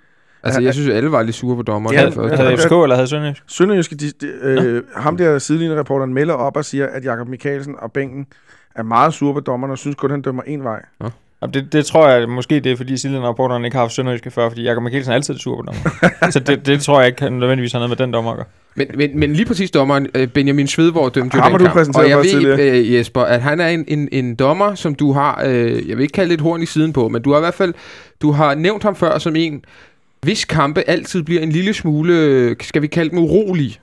Altså, 0.44 0.60
Ja, 0.62 0.66
jeg 0.66 0.74
synes, 0.74 0.90
alle 0.90 1.12
var 1.12 1.24
lidt 1.24 1.36
sure 1.36 1.56
på 1.56 1.62
dommeren. 1.62 1.96
Ja, 1.96 2.08
i 2.08 2.12
første. 2.12 2.36
ja. 2.36 2.50
Havde 2.50 2.58
FCK 2.58 2.72
eller 2.72 2.96
havde 2.96 3.08
Sønderjysk? 3.08 3.44
Sønderjyske, 3.48 3.96
de, 3.96 4.12
de, 4.22 4.28
øh, 4.28 4.84
ham 4.96 5.18
der 5.18 5.40
sidelinjereporteren 5.40 6.14
melder 6.14 6.34
op 6.34 6.58
og 6.58 6.66
siger, 6.66 6.88
at 6.88 7.06
Jakob 7.06 7.28
Mikkelsen 7.28 7.76
og 7.80 7.92
bænken 7.92 8.28
er 8.76 8.84
meget 8.84 9.14
sure 9.14 9.34
på 9.34 9.40
dommeren 9.40 9.72
og 9.72 9.78
synes 9.78 9.96
kun, 9.96 10.12
han 10.12 10.22
dømmer 10.22 10.44
en 10.44 10.64
vej. 10.64 10.82
Jamen, 11.42 11.54
Det, 11.54 11.74
det 11.74 11.86
tror 11.86 12.10
jeg 12.10 12.30
måske, 12.30 12.60
det 12.60 12.72
er 12.72 12.76
fordi 12.76 12.98
Silden-rapporteren 12.98 13.66
ikke 13.66 13.76
har 13.78 13.84
haft 13.84 13.94
Sønderjyske 13.94 14.32
før, 14.32 14.50
fordi 14.50 14.64
Jakob 14.64 14.84
Mikkelsen 14.84 15.12
er 15.12 15.16
altid 15.16 15.38
sur 15.38 15.56
på 15.56 15.62
dommer. 15.62 16.10
så 16.32 16.40
det, 16.40 16.66
det 16.66 16.82
tror 16.82 17.00
jeg 17.00 17.08
ikke 17.08 17.22
han 17.22 17.34
nødvendigvis 17.34 17.72
har 17.72 17.80
noget 17.80 17.90
med 17.90 17.98
den 17.98 18.14
dommer 18.14 18.32
at 18.32 18.38
gøre. 18.38 18.46
Men, 18.76 18.88
men, 18.96 19.20
men 19.20 19.34
lige 19.34 19.46
præcis 19.46 19.72
dommeren, 19.72 20.08
øh, 20.16 20.28
Benjamin 20.28 20.68
Svedborg 20.68 21.16
dømte 21.16 21.38
jo 21.38 21.42
Ham 21.42 21.52
den 21.52 21.62
har 21.68 21.74
du 21.74 21.84
kamp. 21.84 21.98
Og 21.98 22.10
jeg 22.10 22.18
ved, 22.18 22.60
øh, 22.60 22.94
Jesper, 22.94 23.22
at 23.22 23.42
han 23.42 23.60
er 23.60 23.68
en, 23.68 23.86
en, 23.88 24.10
en 24.12 24.36
dommer, 24.36 24.76
som 24.76 24.96
du 24.96 25.12
har, 25.12 25.44
øh, 25.46 25.90
jeg 25.90 25.98
vil 25.98 26.04
ikke 26.04 26.14
kalde 26.14 26.30
lidt 26.30 26.42
horn 26.42 26.62
i 26.62 26.66
siden 26.66 26.94
på, 26.94 27.10
men 27.10 27.22
du 27.22 27.32
har 27.32 27.38
i 27.38 27.42
hvert 27.42 27.54
fald, 27.54 27.74
du 28.22 28.32
har 28.32 28.56
nævnt 28.56 28.84
ham 28.84 28.96
før 28.96 29.18
som 29.18 29.36
en, 29.36 29.64
hvis 30.22 30.46
kampe 30.46 30.90
altid 30.90 31.24
bliver 31.24 31.42
en 31.42 31.52
lille 31.52 31.74
smule, 31.74 32.14
øh, 32.14 32.56
skal 32.62 32.82
vi 32.82 32.88
kalde 32.88 33.10
dem 33.10 33.20
urolig. 33.20 33.80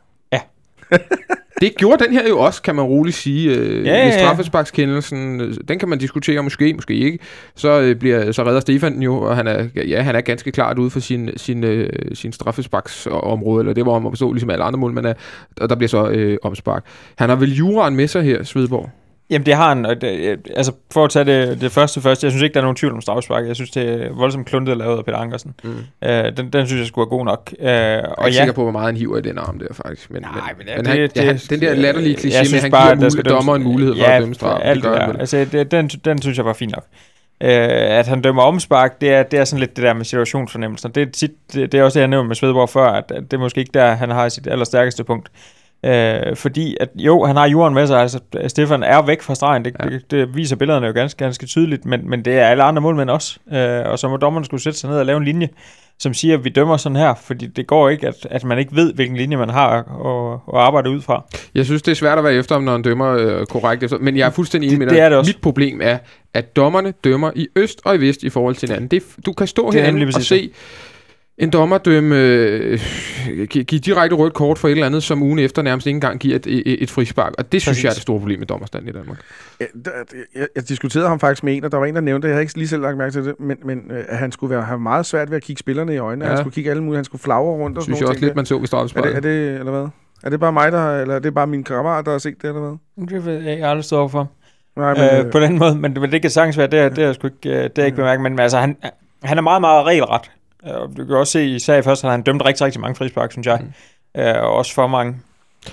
Det 1.61 1.77
gjorde 1.77 2.05
den 2.05 2.13
her 2.13 2.29
jo 2.29 2.39
også, 2.39 2.63
kan 2.63 2.75
man 2.75 2.85
roligt 2.85 3.17
sige. 3.17 3.55
Øh, 3.55 3.77
Ja, 3.77 3.77
med 3.77 3.85
ja, 3.85 4.07
ja. 4.07 4.19
straffesparkskendelsen, 4.19 5.41
øh, 5.41 5.55
den 5.69 5.79
kan 5.79 5.89
man 5.89 5.99
diskutere 5.99 6.43
måske, 6.43 6.75
måske 6.75 6.95
ikke. 6.95 7.19
Så, 7.55 7.81
øh, 7.81 7.97
bliver, 7.97 8.33
så 8.33 8.45
redder 8.45 8.61
Stefan 8.61 9.03
jo, 9.03 9.17
og 9.17 9.37
han 9.37 9.47
er, 9.47 9.67
ja, 9.89 10.03
han 10.03 10.17
er 10.17 10.21
ganske 10.21 10.53
klart 10.53 10.79
ude 10.79 10.91
for 10.91 11.01
sin, 11.01 11.31
sin, 11.37 11.65
øh, 11.65 11.91
sin 12.15 12.33
straffesparksområde, 12.33 13.61
eller 13.61 13.73
det 13.73 13.87
var 13.87 13.93
om 13.93 14.07
at 14.07 14.13
forstå, 14.13 14.33
ligesom 14.33 14.51
alle 14.51 14.65
andre 14.65 14.79
mål, 14.79 14.93
men 14.93 15.05
er, 15.05 15.15
og 15.61 15.69
der 15.69 15.75
bliver 15.75 15.89
så 15.89 16.09
øh, 16.09 16.39
omspark. 16.43 16.85
Han 17.19 17.29
har 17.29 17.37
vel 17.37 17.55
juraen 17.55 17.97
med 17.97 18.09
sig 18.09 18.23
her, 18.23 18.43
Svedborg? 18.43 18.91
Jamen 19.31 19.47
det 19.47 19.55
har 19.55 19.69
han, 19.69 19.87
og 19.87 20.01
det, 20.01 20.09
øh, 20.19 20.39
altså 20.57 20.73
for 20.93 21.05
at 21.05 21.11
tage 21.11 21.25
det, 21.25 21.61
det 21.61 21.73
første 21.73 22.01
først, 22.01 22.23
jeg 22.23 22.31
synes 22.31 22.43
ikke, 22.43 22.55
der 22.55 22.61
er 22.61 22.65
nogen 22.65 22.77
tvivl 22.77 22.93
om 22.93 23.01
straffespark. 23.01 23.47
Jeg 23.47 23.55
synes, 23.57 23.71
det 23.71 24.03
er 24.03 24.13
voldsomt 24.13 24.47
kluntet 24.47 24.77
lavet 24.77 24.99
af 24.99 25.05
Peter 25.05 25.19
Ankersen. 25.19 25.55
Mm. 25.65 25.77
Øh, 26.05 26.37
den, 26.37 26.51
den 26.51 26.67
synes 26.67 26.81
jeg 26.81 26.87
skulle 26.87 27.07
være 27.11 27.19
god 27.19 27.25
nok. 27.25 27.51
Øh, 27.59 27.67
Jeg 27.67 27.95
er 27.95 28.07
og 28.07 28.29
ikke 28.29 28.37
ja, 28.37 28.43
sikker 28.43 28.53
på, 28.53 28.63
hvor 28.63 28.71
meget 28.73 28.87
han 28.87 28.97
hiver 28.97 29.19
i 29.19 29.21
den 29.21 29.39
arm 29.39 29.59
der, 29.59 29.67
faktisk. 29.73 30.11
Men, 30.11 30.23
Nej, 30.23 30.53
men, 30.59 30.67
men 30.77 30.87
han, 30.87 31.11
ja, 31.17 31.23
han, 31.25 31.37
den 31.51 31.61
der 31.61 31.75
latterlige 31.75 32.17
kliché 32.17 32.51
med, 32.51 32.55
at 32.57 32.63
han 32.63 32.71
bare, 32.71 32.83
giver 32.83 32.93
at 32.93 33.01
der 33.01 33.09
skal 33.09 33.19
mulighed, 33.25 33.37
dommer 33.37 33.55
en 33.57 33.63
mulighed 33.63 33.95
for 33.95 34.03
ja, 34.03 34.17
at 34.17 34.21
dømme 34.21 34.35
straf. 34.35 34.61
Det 34.61 34.69
alt 34.69 34.83
gør 34.83 34.93
det 34.93 35.01
der. 35.01 35.07
vel. 35.07 35.21
Altså, 35.21 35.47
det, 35.53 35.71
den, 35.71 35.89
den 35.89 36.23
synes 36.23 36.37
jeg 36.39 36.45
var 36.45 36.53
fint 36.53 36.73
nok. 36.73 36.85
Øh, 37.41 37.99
at 37.99 38.07
han 38.07 38.21
dømmer 38.23 38.43
omspark, 38.43 39.01
det 39.01 39.13
er, 39.13 39.23
det 39.23 39.39
er 39.39 39.45
sådan 39.45 39.61
lidt 39.61 39.77
det 39.77 39.83
der 39.85 39.93
med 39.95 40.05
situationsfornemmelser. 40.05 40.89
Det 40.89 41.03
er, 41.03 41.11
tit, 41.13 41.31
det, 41.55 41.73
det 41.73 41.81
er 41.81 41.85
også 41.85 41.99
det, 41.99 42.01
jeg 42.01 42.09
nævnte 42.09 42.29
med 42.29 42.37
Svedborg 42.37 42.69
før, 42.69 42.87
at, 42.87 43.05
at 43.11 43.23
det 43.23 43.33
er 43.33 43.39
måske 43.41 43.61
ikke 43.61 43.71
der, 43.75 43.95
han 43.95 44.11
har 44.11 44.29
sit 44.29 44.47
allerstærkeste 44.47 45.05
punkt. 45.05 45.29
Øh, 45.85 46.37
fordi, 46.37 46.77
at 46.81 46.89
jo, 46.95 47.25
han 47.25 47.37
har 47.37 47.49
jorden 47.49 47.75
med 47.75 47.87
sig, 47.87 48.01
altså 48.01 48.19
Stefan 48.49 48.83
er 48.83 49.03
væk 49.07 49.23
fra 49.23 49.35
stregen, 49.35 49.65
det, 49.65 49.75
Ja. 49.85 49.89
det, 49.89 50.11
det 50.11 50.37
viser 50.37 50.57
billederne 50.57 50.87
jo 50.87 50.93
ganske, 50.93 51.25
ganske 51.25 51.47
tydeligt, 51.47 51.85
men, 51.85 52.11
men 52.11 52.25
det 52.25 52.35
er 52.39 52.47
alle 52.47 52.63
andre 52.63 52.83
målmænd 52.83 53.11
også. 53.11 53.39
Øh, 53.53 53.91
og 53.91 53.99
så 53.99 54.09
må 54.09 54.17
dommerne 54.17 54.45
skulle 54.47 54.63
sætte 54.63 54.79
sig 54.79 54.91
ned 54.91 54.99
og 54.99 55.07
lave 55.07 55.17
en 55.17 55.25
linje, 55.25 55.49
som 55.99 56.15
siger, 56.15 56.35
at 56.39 56.45
vi 56.45 56.49
dømmer 56.51 56.77
sådan 56.77 56.97
her, 56.97 57.15
fordi 57.15 57.47
det 57.47 57.67
går 57.67 57.89
ikke, 57.89 58.09
at, 58.09 58.15
at 58.31 58.45
man 58.45 58.59
ikke 58.59 58.77
ved, 58.77 58.93
hvilken 58.95 59.17
linje 59.17 59.37
man 59.37 59.51
har 59.51 59.69
at, 59.71 60.41
at 60.55 60.61
arbejde 60.61 60.91
ud 60.91 61.01
fra. 61.01 61.25
Jeg 61.55 61.65
synes, 61.65 61.83
det 61.83 61.91
er 61.91 61.97
svært 61.97 62.19
at 62.19 62.25
være 62.25 62.35
efter, 62.35 62.59
når 62.61 62.73
han 62.73 62.83
dømmer 62.83 63.09
øh, 63.19 63.47
korrekt 63.47 63.83
efter. 63.83 63.99
Men 63.99 64.17
jeg 64.17 64.27
er 64.27 64.31
fuldstændig 64.31 64.69
enig 64.69 64.81
Det- 64.81 64.87
med 64.87 64.87
det 64.87 64.95
dig. 64.97 65.01
er 65.05 65.09
det 65.09 65.19
også. 65.19 65.29
Mit 65.29 65.43
problem 65.43 65.81
er, 65.83 65.99
at 66.35 66.57
dommerne 66.57 66.93
dømmer 67.05 67.31
i 67.37 67.49
øst 67.57 67.81
og 67.85 67.95
i 67.95 67.99
vest 67.99 68.23
i 68.23 68.31
forhold 68.31 68.55
til 68.57 68.69
hinanden. 68.69 68.89
Det, 68.89 69.03
du 69.27 69.33
kan 69.33 69.47
stå 69.47 69.71
Det 69.71 69.79
er 69.79 69.83
herinde 69.83 69.99
nemlig 69.99 70.17
og 70.17 70.23
se 70.23 70.51
en 71.39 71.51
dommer 71.51 71.79
dømme, 71.79 72.17
øh, 72.21 72.81
give, 73.51 73.65
direkte 73.65 74.17
rødt 74.17 74.35
kort 74.35 74.59
for 74.59 74.69
et 74.69 74.73
eller 74.73 74.87
andet, 74.87 75.03
som 75.03 75.23
ugen 75.23 75.39
efter 75.39 75.63
nærmest 75.63 75.87
ikke 75.87 75.97
engang 75.97 76.19
giver 76.21 76.37
et, 76.37 76.47
et, 76.47 76.83
et 76.83 76.91
frispark. 76.91 77.33
Og 77.39 77.53
det 77.53 77.63
synes 77.63 77.71
Præcis. 77.77 77.85
jeg 77.85 77.91
er 77.91 77.95
det 77.95 78.03
store 78.03 78.19
problem 78.21 78.39
med 78.39 78.47
dommerstanden 78.47 78.89
i 78.89 78.93
Danmark. 78.93 79.19
Der- 79.59 79.91
jeg, 80.35 80.47
jeg 80.57 80.69
diskuterede 80.69 81.09
ham 81.09 81.21
faktisk 81.21 81.45
med 81.45 81.57
en, 81.57 81.65
og 81.65 81.73
der 81.73 81.79
var 81.79 81.87
en, 81.87 81.95
der 81.95 82.01
nævnte 82.01 82.27
det. 82.27 82.31
Jeg 82.31 82.35
havde 82.37 82.43
ikke 82.43 82.59
lige 82.59 82.69
selv 82.69 82.83
lagt 82.83 82.97
mærke 82.99 83.13
til 83.13 83.25
det, 83.25 83.35
men, 83.41 83.57
men 83.65 83.79
øh, 83.91 84.05
at 84.09 84.19
han 84.19 84.33
skulle 84.33 84.51
være, 84.55 84.63
have 84.65 84.79
meget 84.81 85.07
svært 85.07 85.31
ved 85.31 85.37
at 85.37 85.43
kigge 85.43 85.61
spillerne 85.61 85.95
i 85.95 85.99
øjnene. 85.99 86.25
Ja. 86.25 86.31
Han 86.31 86.39
skulle 86.39 86.55
kigge 86.55 86.71
alle 86.71 86.83
mulige, 86.83 86.97
han 86.99 87.05
skulle 87.05 87.23
flagre 87.23 87.41
rundt 87.43 87.79
og 87.79 87.81
Det 87.81 87.85
sådan 87.85 87.95
synes 87.97 88.01
jeg 88.01 88.09
også 88.09 88.19
ting 88.19 88.25
lidt, 88.27 88.37
man 88.37 88.47
så 88.47 88.59
ved 88.59 89.03
der. 89.03 89.03
er 89.03 89.03
det, 89.03 89.17
er 89.17 89.21
det, 89.21 89.59
eller 89.59 89.73
hvad? 89.73 89.89
Er 90.23 90.31
det 90.31 90.41
bare 90.41 90.53
mig, 90.53 90.73
der 90.73 91.01
eller 91.01 91.15
er 91.15 91.19
det 91.19 91.35
bare 91.35 91.47
min 91.47 91.65
kammerat, 91.65 92.05
der 92.05 92.11
har 92.11 92.19
set 92.19 92.43
det, 92.43 92.49
eller 92.49 92.61
hvad? 92.97 93.07
Det 93.09 93.27
ved 93.27 93.33
jeg 93.33 93.51
ikke, 93.51 93.63
jeg 93.63 93.71
aldrig 93.71 93.85
stået 93.85 94.01
overfor. 94.01 94.31
Nej, 94.77 95.19
øh, 95.25 95.31
på 95.33 95.41
den 95.41 95.59
måde, 95.59 95.75
men, 95.75 95.97
men 96.01 96.13
det 96.13 96.23
kan 96.23 96.31
sagtens 96.31 96.59
være, 96.59 96.67
det, 96.67 96.81
er- 96.81 96.89
det 96.89 96.99
er 96.99 97.07
jeg 97.07 97.15
sgu 97.15 97.27
ikke, 97.27 97.49
øh, 97.59 97.63
det 97.65 97.65
er 97.65 97.71
jeg 97.77 97.87
ikke 97.87 97.97
bemærket, 97.97 98.23
men 98.23 98.39
altså, 98.39 98.59
han, 98.59 98.77
han 99.23 99.39
er 99.39 99.43
meget, 99.43 99.61
meget 99.61 99.87
regelret. 99.87 100.31
Øh, 100.69 100.75
Og 100.75 100.89
du 100.97 101.05
kan 101.05 101.17
også 101.17 101.33
se, 101.33 101.47
især 101.47 101.79
i 101.79 101.83
første, 101.83 102.07
at 102.07 102.11
han 102.11 102.23
dømt 102.23 102.45
rigtig, 102.45 102.65
rigtig 102.65 102.81
mange 102.81 102.95
frispark, 102.95 103.33
synes 103.33 103.47
jeg. 103.47 103.61
Mm. 104.15 104.21
Øh, 104.21 104.35
og 104.43 104.55
også 104.55 104.75
for 104.75 104.87
mange. 104.87 105.17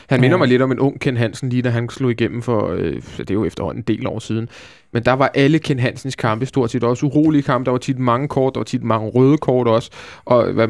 Han 0.09 0.21
minder 0.21 0.37
mig 0.37 0.47
lidt 0.47 0.61
om 0.61 0.71
en 0.71 0.79
ung 0.79 0.99
Ken 0.99 1.17
Hansen, 1.17 1.49
lige 1.49 1.61
da 1.61 1.69
han 1.69 1.89
slog 1.89 2.11
igennem 2.11 2.41
for, 2.41 2.71
øh, 2.71 3.01
det 3.17 3.29
er 3.29 3.33
jo 3.33 3.45
efterhånden 3.45 3.83
en 3.89 3.97
del 3.97 4.07
år 4.07 4.19
siden. 4.19 4.49
Men 4.93 5.03
der 5.03 5.13
var 5.13 5.31
alle 5.33 5.59
Ken 5.59 5.79
Hansens 5.79 6.15
kampe 6.15 6.45
stort 6.45 6.71
set 6.71 6.83
også 6.83 7.05
urolige 7.05 7.41
kampe. 7.41 7.65
Der 7.65 7.71
var 7.71 7.77
tit 7.77 7.99
mange 7.99 8.27
kort, 8.27 8.53
der 8.53 8.59
var 8.59 8.65
tit 8.65 8.83
mange 8.83 9.09
røde 9.09 9.37
kort 9.37 9.67
også. 9.67 9.91
Og 10.25 10.51
hvad, 10.51 10.67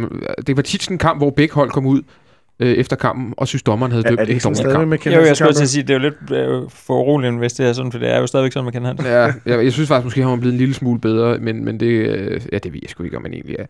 det 0.48 0.58
var 0.58 0.64
tit 0.64 0.84
sådan 0.84 0.96
en 0.96 1.00
kamp, 1.00 1.20
hvor 1.20 1.30
begge 1.30 1.54
hold 1.54 1.70
kom 1.70 1.86
ud 1.86 2.02
øh, 2.60 2.74
efter 2.74 2.96
kampen, 2.96 3.34
og 3.38 3.48
synes 3.48 3.64
dommeren 3.64 3.92
havde 3.92 4.06
er, 4.06 4.10
dømt 4.10 4.20
er 4.20 4.24
det 4.24 4.30
en 4.32 4.36
ikke 4.36 4.44
sådan 4.44 4.56
dårlig 4.56 4.76
kamp. 4.76 4.88
med 4.88 4.98
Ken 4.98 5.12
Jo, 5.12 5.18
jeg 5.18 5.28
Hansen 5.28 5.36
skulle 5.36 5.54
til 5.56 5.64
at 5.64 5.70
sige, 5.70 5.84
det 5.84 5.90
er 5.90 5.94
jo 5.94 6.00
lidt 6.00 6.32
øh, 6.32 6.70
for 6.70 6.94
uroligt, 6.94 7.38
hvis 7.38 7.54
det 7.54 7.68
er 7.68 7.74
sådan, 7.74 7.92
for 7.92 8.00
det 8.00 8.14
er 8.14 8.20
jo 8.20 8.28
stadigvæk 8.28 8.52
sådan, 8.52 8.72
kan 8.72 8.86
have 8.86 8.98
det. 8.98 9.06
Ja, 9.06 9.34
jeg, 9.46 9.64
jeg 9.64 9.74
synes 9.74 9.88
faktisk 9.88 10.06
måske, 10.06 10.22
han 10.22 10.32
var 10.32 10.38
blevet 10.38 10.54
en 10.54 10.58
lille 10.58 10.74
smule 10.74 11.00
bedre, 11.00 11.38
men, 11.38 11.66
men 11.66 11.80
det, 11.80 11.86
øh, 11.86 12.42
ja, 12.52 12.58
det 12.58 12.74
ved 12.74 12.80
jeg 12.84 12.90
sgu 12.90 13.04
ikke, 13.04 13.18
om 13.18 13.24
man 13.24 13.34
egentlig 13.34 13.56
er. 13.60 13.66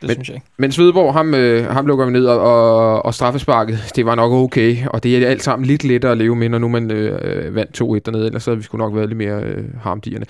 Det 0.00 0.06
Men- 0.08 0.14
synes 0.14 0.28
jeg 0.28 0.34
ikke. 0.34 0.46
Men 0.58 0.72
Svedborg, 0.72 1.12
ham, 1.14 1.34
øh, 1.34 1.66
ham 1.66 1.86
lukker 1.86 2.04
vi 2.06 2.12
ned, 2.12 2.26
og, 2.26 2.40
og, 2.40 3.04
og 3.04 3.14
straffesparket, 3.14 3.92
det 3.96 4.06
var 4.06 4.14
nok 4.14 4.32
okay, 4.32 4.76
og 4.86 5.02
det 5.02 5.16
er 5.24 5.28
alt 5.28 5.42
sammen 5.42 5.66
lidt 5.66 5.84
lettere 5.84 6.12
at 6.12 6.18
leve 6.18 6.36
med, 6.36 6.48
når 6.48 6.58
nu 6.58 6.68
man 6.68 6.90
øh, 6.90 7.18
øh, 7.22 7.54
vandt 7.54 7.80
2-1 7.82 7.84
dernede, 8.06 8.26
ellers 8.26 8.44
havde 8.44 8.56
vi 8.58 8.62
skulle 8.62 8.84
nok 8.84 8.94
været 8.94 9.08
lidt 9.08 9.16
mere 9.18 9.42
øh, 9.42 9.64
harmdierne. 9.82 10.24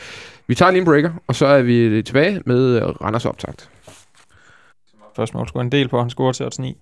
Vi 0.47 0.55
tager 0.55 0.71
lige 0.71 0.81
en 0.81 0.85
breaker, 0.87 1.11
og 1.27 1.35
så 1.35 1.47
er 1.47 1.63
vi 1.63 2.03
tilbage 2.03 2.43
med 2.47 2.77
øh, 2.77 2.83
Randers 2.83 3.27
optakt. 3.27 3.69
Første 5.17 5.37
mål 5.37 5.49
skulle 5.49 5.65
en 5.65 5.73
del 5.73 5.89
på, 5.89 6.01
han 6.01 6.11
scorer 6.11 6.33
til 6.33 6.47
odds 6.47 6.59
9. 6.59 6.77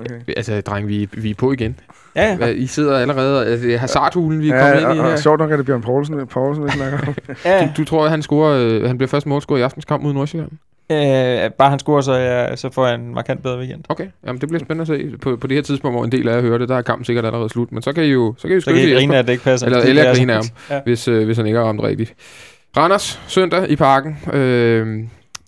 Okay. 0.00 0.20
Altså, 0.36 0.60
dreng, 0.60 0.88
vi, 0.88 1.08
vi 1.12 1.30
er 1.30 1.34
på 1.34 1.52
igen. 1.52 1.80
Ja, 2.16 2.36
ja. 2.40 2.46
I 2.46 2.66
sidder 2.66 2.98
allerede, 2.98 3.46
altså, 3.46 3.66
det 3.66 3.74
er 3.74 3.78
hazardhulen, 3.78 4.40
vi 4.40 4.48
er 4.50 4.60
kommet 4.60 4.82
Ja, 4.82 4.88
ind 4.90 4.96
i 4.96 5.00
og, 5.00 5.04
her. 5.06 5.12
og, 5.12 5.18
sjovt 5.18 5.38
nok 5.40 5.50
er 5.52 5.56
det 5.56 5.66
Bjørn 5.66 5.82
Poulsen, 5.82 6.26
Poulsen 6.26 6.64
vi 6.64 6.70
snakker 6.70 6.98
om. 7.08 7.14
ja. 7.44 7.60
Du, 7.76 7.82
du 7.82 7.84
tror, 7.84 8.04
at 8.04 8.10
han, 8.10 8.22
scorer, 8.22 8.58
øh, 8.66 8.84
han 8.84 8.98
bliver 8.98 9.08
først 9.08 9.26
målscorer 9.26 9.58
i 9.58 9.62
aftens 9.62 9.84
kamp 9.84 10.02
mod 10.02 10.12
Nordsjælland? 10.12 10.50
Øh, 10.92 11.50
bare 11.58 11.70
han 11.70 11.78
scorer, 11.78 12.00
så, 12.00 12.12
ja, 12.14 12.56
så 12.56 12.70
får 12.70 12.86
jeg 12.86 12.94
en 12.94 13.14
markant 13.14 13.42
bedre 13.42 13.58
weekend. 13.58 13.84
Okay, 13.88 14.06
jamen 14.26 14.40
det 14.40 14.48
bliver 14.48 14.64
spændende 14.64 14.94
at 14.94 15.00
se. 15.12 15.18
På, 15.18 15.36
på 15.36 15.46
det 15.46 15.54
her 15.56 15.62
tidspunkt, 15.62 15.96
hvor 15.96 16.04
en 16.04 16.12
del 16.12 16.28
af 16.28 16.34
jer 16.34 16.40
hører 16.40 16.58
det, 16.58 16.68
der 16.68 16.76
er 16.76 16.82
kampen 16.82 17.04
sikkert 17.04 17.24
allerede 17.24 17.48
slut. 17.48 17.72
Men 17.72 17.82
så 17.82 17.92
kan 17.92 18.04
I 18.04 18.06
jo, 18.06 18.34
så 18.38 18.48
kan 18.48 18.56
I 18.56 18.60
Så 18.60 18.70
kan 18.70 18.76
I 18.76 18.80
Jesper. 18.82 18.98
grine, 18.98 19.16
at 19.18 19.26
det 19.26 19.32
ikke 19.32 19.44
passer. 19.44 19.66
Eller- 19.66 19.80
eller 19.80 20.02
er 20.02 20.14
grine 20.14 20.32
af 20.34 20.42
fint. 20.44 20.54
Ja. 20.70 20.80
hvis, 20.84 21.08
øh, 21.08 21.24
hvis 21.24 21.36
han 21.36 21.46
ikke 21.46 21.58
har 21.58 21.66
ramt 21.66 21.82
rigtigt. 21.82 22.14
Randers, 22.76 23.20
søndag 23.26 23.70
i 23.70 23.76
parken. 23.76 24.16
Øh, 24.32 24.98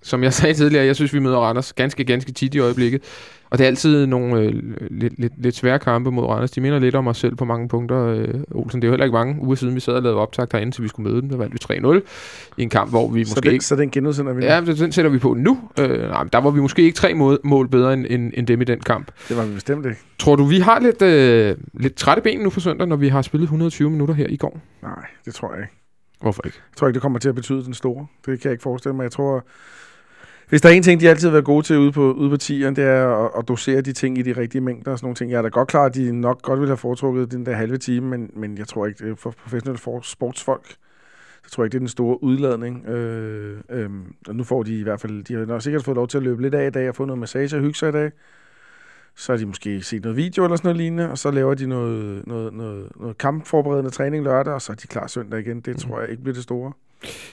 som 0.02 0.22
jeg 0.22 0.32
sagde 0.38 0.54
tidligere, 0.54 0.84
jeg 0.84 0.96
synes, 0.96 1.12
vi 1.12 1.18
møder 1.18 1.38
Randers 1.38 1.72
ganske, 1.72 2.04
ganske 2.04 2.32
tit 2.32 2.54
i 2.54 2.58
øjeblikket. 2.58 3.02
Og 3.50 3.58
det 3.58 3.64
er 3.64 3.68
altid 3.68 4.06
nogle 4.06 4.40
øh, 4.40 4.52
lidt, 4.90 5.18
lidt, 5.18 5.32
lidt 5.38 5.56
svære 5.56 5.78
kampe 5.78 6.10
mod 6.10 6.24
Randers. 6.24 6.50
De 6.50 6.60
minder 6.60 6.78
lidt 6.78 6.94
om 6.94 7.06
os 7.06 7.18
selv 7.18 7.34
på 7.34 7.44
mange 7.44 7.68
punkter. 7.68 8.06
Øh, 8.06 8.28
Olsen, 8.50 8.82
det 8.82 8.86
er 8.86 8.88
jo 8.88 8.92
heller 8.92 9.04
ikke 9.04 9.14
mange 9.14 9.42
uger 9.42 9.54
siden, 9.54 9.74
vi 9.74 9.80
sad 9.80 9.94
og 9.94 10.02
lavede 10.02 10.18
optag 10.18 10.46
herinde, 10.52 10.72
til 10.72 10.82
vi 10.82 10.88
skulle 10.88 11.10
møde 11.10 11.22
dem. 11.22 11.30
Der 11.30 11.36
vandt 11.36 11.54
vi 11.54 11.74
3-0 11.74 12.00
i 12.56 12.62
en 12.62 12.70
kamp, 12.70 12.90
hvor 12.90 13.08
vi 13.08 13.24
så, 13.24 13.32
måske 13.32 13.44
den, 13.44 13.52
ikke... 13.52 13.64
så 13.64 13.76
den 13.76 13.90
genudsender 13.90 14.32
vi 14.32 14.40
nu. 14.40 14.46
Ja, 14.46 14.60
den 14.60 14.92
sætter 14.92 15.10
vi 15.10 15.18
på 15.18 15.34
nu. 15.34 15.58
Øh, 15.78 16.00
nej, 16.00 16.24
der 16.24 16.38
var 16.38 16.50
vi 16.50 16.60
måske 16.60 16.82
ikke 16.82 16.96
tre 16.96 17.14
mål, 17.14 17.40
mål 17.44 17.68
bedre 17.68 17.92
end, 17.92 18.06
end, 18.10 18.32
end 18.34 18.46
dem 18.46 18.60
i 18.60 18.64
den 18.64 18.80
kamp. 18.80 19.10
Det 19.28 19.36
var 19.36 19.44
vi 19.44 19.54
bestemt 19.54 19.86
ikke. 19.86 20.00
Tror 20.18 20.36
du, 20.36 20.44
vi 20.44 20.58
har 20.58 20.80
lidt, 20.80 21.02
øh, 21.02 21.56
lidt 21.74 21.94
trætte 21.94 22.22
ben 22.22 22.40
nu 22.40 22.50
for 22.50 22.60
søndag, 22.60 22.88
når 22.88 22.96
vi 22.96 23.08
har 23.08 23.22
spillet 23.22 23.44
120 23.44 23.90
minutter 23.90 24.14
her 24.14 24.26
i 24.28 24.36
går? 24.36 24.60
Nej, 24.82 25.06
det 25.24 25.34
tror 25.34 25.54
jeg 25.54 25.62
ikke. 25.62 25.74
Hvorfor 26.20 26.42
ikke? 26.44 26.58
Jeg 26.70 26.76
tror 26.76 26.88
ikke, 26.88 26.94
det 26.94 27.02
kommer 27.02 27.18
til 27.18 27.28
at 27.28 27.34
betyde 27.34 27.64
den 27.64 27.74
store. 27.74 28.06
Det 28.26 28.40
kan 28.40 28.44
jeg 28.44 28.52
ikke 28.52 28.62
forestille 28.62 28.96
mig. 28.96 29.02
Jeg 29.02 29.12
tror, 29.12 29.44
hvis 30.48 30.60
der 30.60 30.68
er 30.68 30.72
en 30.72 30.82
ting, 30.82 31.00
de 31.00 31.08
altid 31.08 31.28
har 31.28 31.32
været 31.32 31.44
gode 31.44 31.66
til 31.66 31.78
ude 31.78 31.92
på, 31.92 32.12
ude 32.12 32.30
på 32.30 32.36
tieren, 32.36 32.76
det 32.76 32.84
er 32.84 33.24
at, 33.24 33.30
at 33.38 33.48
dosere 33.48 33.80
de 33.80 33.92
ting 33.92 34.18
i 34.18 34.22
de 34.22 34.32
rigtige 34.32 34.60
mængder 34.60 34.92
og 34.92 34.98
sådan 34.98 35.06
nogle 35.06 35.14
ting. 35.14 35.30
Jeg 35.30 35.38
er 35.38 35.42
da 35.42 35.48
godt 35.48 35.68
klar, 35.68 35.84
at 35.84 35.94
de 35.94 36.20
nok 36.20 36.42
godt 36.42 36.60
ville 36.60 36.70
have 36.70 36.76
foretrukket 36.76 37.32
den 37.32 37.46
der 37.46 37.52
halve 37.52 37.78
time, 37.78 38.06
men, 38.06 38.30
men 38.36 38.58
jeg 38.58 38.68
tror 38.68 38.86
ikke, 38.86 39.04
det 39.04 39.10
er 39.10 39.16
for 39.16 39.30
professionelle 39.42 39.78
for 39.78 40.00
sportsfolk. 40.00 40.76
Så 41.44 41.50
tror 41.50 41.62
jeg 41.62 41.66
ikke, 41.66 41.72
det 41.72 41.78
er 41.78 41.80
den 41.80 41.88
store 41.88 42.22
udladning. 42.22 42.86
Øh, 42.86 43.58
øh, 43.70 43.90
og 44.28 44.36
nu 44.36 44.44
får 44.44 44.62
de 44.62 44.78
i 44.78 44.82
hvert 44.82 45.00
fald, 45.00 45.24
de 45.24 45.34
har 45.34 45.44
nok 45.44 45.62
sikkert 45.62 45.84
fået 45.84 45.94
lov 45.94 46.08
til 46.08 46.18
at 46.18 46.24
løbe 46.24 46.42
lidt 46.42 46.54
af 46.54 46.66
i 46.66 46.70
dag 46.70 46.88
og 46.88 46.94
få 46.94 47.04
noget 47.04 47.18
massage 47.18 47.56
og 47.56 47.62
hygge 47.62 47.74
sig 47.74 47.88
i 47.88 47.92
dag. 47.92 48.10
Så 49.18 49.32
har 49.32 49.38
de 49.38 49.46
måske 49.46 49.82
set 49.82 50.02
noget 50.02 50.16
video 50.16 50.44
eller 50.44 50.56
sådan 50.56 50.68
noget 50.68 50.76
lignende, 50.76 51.10
og 51.10 51.18
så 51.18 51.30
laver 51.30 51.54
de 51.54 51.66
noget, 51.66 52.26
noget, 52.26 52.52
noget, 52.52 52.88
noget 52.96 53.18
kampforberedende 53.18 53.90
træning 53.90 54.24
lørdag, 54.24 54.54
og 54.54 54.62
så 54.62 54.72
er 54.72 54.76
de 54.76 54.86
klar 54.86 55.06
søndag 55.06 55.40
igen. 55.40 55.60
Det 55.60 55.76
tror 55.76 56.00
jeg 56.00 56.10
ikke 56.10 56.22
bliver 56.22 56.34
det 56.34 56.42
store. 56.42 56.72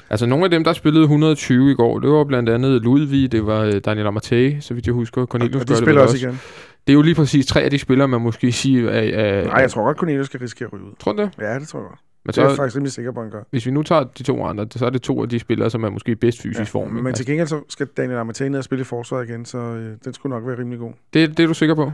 Altså 0.10 0.26
nogle 0.26 0.46
af 0.46 0.52
dem, 0.52 0.64
der 0.64 0.74
spillede 0.74 1.04
120 1.04 1.72
i 1.72 1.74
går, 1.76 2.00
det 2.00 2.10
var 2.10 2.24
blandt 2.24 2.50
andet 2.50 2.82
Ludvig, 2.82 3.32
det 3.32 3.46
var 3.46 3.62
øh, 3.62 3.82
Daniel 3.86 4.08
Amatei, 4.08 4.62
så 4.62 4.74
vidt 4.74 4.86
jeg 4.86 4.94
husker. 4.94 5.26
Cornelius 5.26 5.62
og 5.62 5.68
de 5.68 5.74
det 5.74 5.78
spiller 5.78 6.02
vel 6.02 6.10
også 6.10 6.18
igen. 6.18 6.40
Det 6.88 6.94
er 6.94 6.94
jo 6.94 7.02
lige 7.02 7.16
præcis 7.16 7.46
tre 7.46 7.62
af 7.62 7.72
de 7.72 7.80
spillere, 7.80 8.08
man 8.08 8.22
måske 8.22 8.52
sige 8.52 8.90
er... 8.90 9.24
er 9.24 9.46
Nej, 9.46 9.56
jeg 9.56 9.72
tror 9.72 9.84
godt, 9.84 9.98
Cornelius 9.98 10.26
skal 10.26 10.40
risikere 10.40 10.68
at 10.68 10.74
ryge 10.74 10.84
ud. 10.84 10.92
Tror 11.00 11.14
du 11.14 11.22
det? 11.22 11.32
Ja, 11.40 11.60
det 11.60 11.68
tror 11.68 11.80
jeg 11.80 11.88
godt. 11.90 12.00
Men 12.26 12.34
Det 12.34 12.38
er 12.38 12.48
jeg 12.48 12.56
faktisk 12.56 12.76
rimelig 12.76 12.92
sikker 12.92 13.12
på, 13.12 13.20
at 13.20 13.26
han 13.26 13.32
gør. 13.32 13.44
hvis 13.50 13.66
vi 13.66 13.72
nu 13.72 13.84
tager 13.84 14.04
de 14.04 14.24
to 14.24 14.44
andre, 14.44 14.68
så 14.72 14.86
er 14.86 14.90
det 14.90 15.02
to 15.02 15.22
af 15.22 15.30
de 15.30 15.40
spillere, 15.40 15.70
som 15.70 15.84
er 15.84 15.90
måske 15.90 16.12
i 16.12 16.16
bedst 16.16 16.42
fysisk 16.42 16.72
form. 16.72 16.84
ikke? 16.88 16.94
Men 16.96 17.08
Altså, 17.08 17.24
til 17.24 17.32
gengæld 17.32 17.48
så 17.48 17.62
skal 17.70 17.88
Daniel 17.88 18.18
Amatei 18.18 18.50
ned 18.50 18.58
og 18.58 18.64
spille 18.64 18.82
i 18.82 18.86
forsvaret 18.86 19.30
igen, 19.30 19.46
så 19.46 19.58
øh, 19.58 19.98
den 20.06 20.14
skulle 20.14 20.36
nok 20.36 20.48
være 20.48 20.60
rimelig 20.60 20.80
god. 20.80 20.92
det, 21.14 21.38
det 21.38 21.44
er 21.44 21.48
du 21.48 21.54
sikker 21.54 21.76
på? 21.76 21.92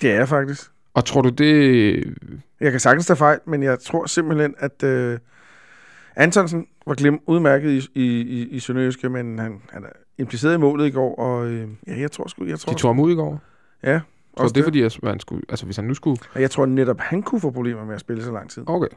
Det 0.00 0.10
er 0.10 0.14
jeg 0.14 0.28
faktisk. 0.28 0.70
Og 0.94 1.04
tror 1.04 1.22
du 1.22 1.28
det... 1.28 2.14
Jeg 2.60 2.70
kan 2.70 2.80
sagtens 2.80 3.06
tage 3.06 3.16
fejl, 3.16 3.38
men 3.46 3.62
jeg 3.62 3.78
tror 3.80 4.06
simpelthen, 4.06 4.54
at 4.58 4.82
øh, 4.82 5.18
Antonsen 6.16 6.66
var 6.86 6.94
glemt 6.94 7.22
udmærket 7.26 7.70
i, 7.70 7.88
i, 7.94 8.20
i, 8.20 8.48
i 8.48 8.58
Sønderjyske, 8.58 9.08
men 9.08 9.38
han, 9.38 9.62
han 9.70 9.84
er 9.84 9.88
impliceret 10.18 10.54
i 10.54 10.58
målet 10.58 10.86
i 10.86 10.90
går, 10.90 11.14
og 11.14 11.46
øh, 11.46 11.68
ja, 11.86 12.00
jeg 12.00 12.10
tror 12.10 12.28
sgu, 12.28 12.44
jeg 12.44 12.58
tror, 12.58 12.72
De 12.72 12.78
tog 12.78 12.88
ham 12.88 13.00
ud 13.00 13.12
i 13.12 13.14
går? 13.14 13.40
Ja, 13.82 14.00
Så 14.36 14.48
det 14.54 14.56
er 14.60 14.64
fordi, 14.64 14.82
at 14.82 14.98
man 15.02 15.20
skulle, 15.20 15.42
altså 15.48 15.64
hvis 15.64 15.76
han 15.76 15.84
nu 15.84 15.94
skulle... 15.94 16.16
Jeg 16.36 16.50
tror 16.50 16.66
netop, 16.66 17.00
han 17.00 17.22
kunne 17.22 17.40
få 17.40 17.50
problemer 17.50 17.84
med 17.84 17.94
at 17.94 18.00
spille 18.00 18.24
så 18.24 18.32
lang 18.32 18.50
tid. 18.50 18.62
Okay. 18.66 18.88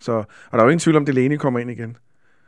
Så, 0.00 0.12
og 0.12 0.24
der 0.52 0.58
er 0.58 0.62
jo 0.62 0.68
ingen 0.68 0.78
tvivl 0.78 0.96
om, 0.96 1.02
at 1.02 1.06
Delaney 1.06 1.36
kommer 1.36 1.60
ind 1.60 1.70
igen. 1.70 1.96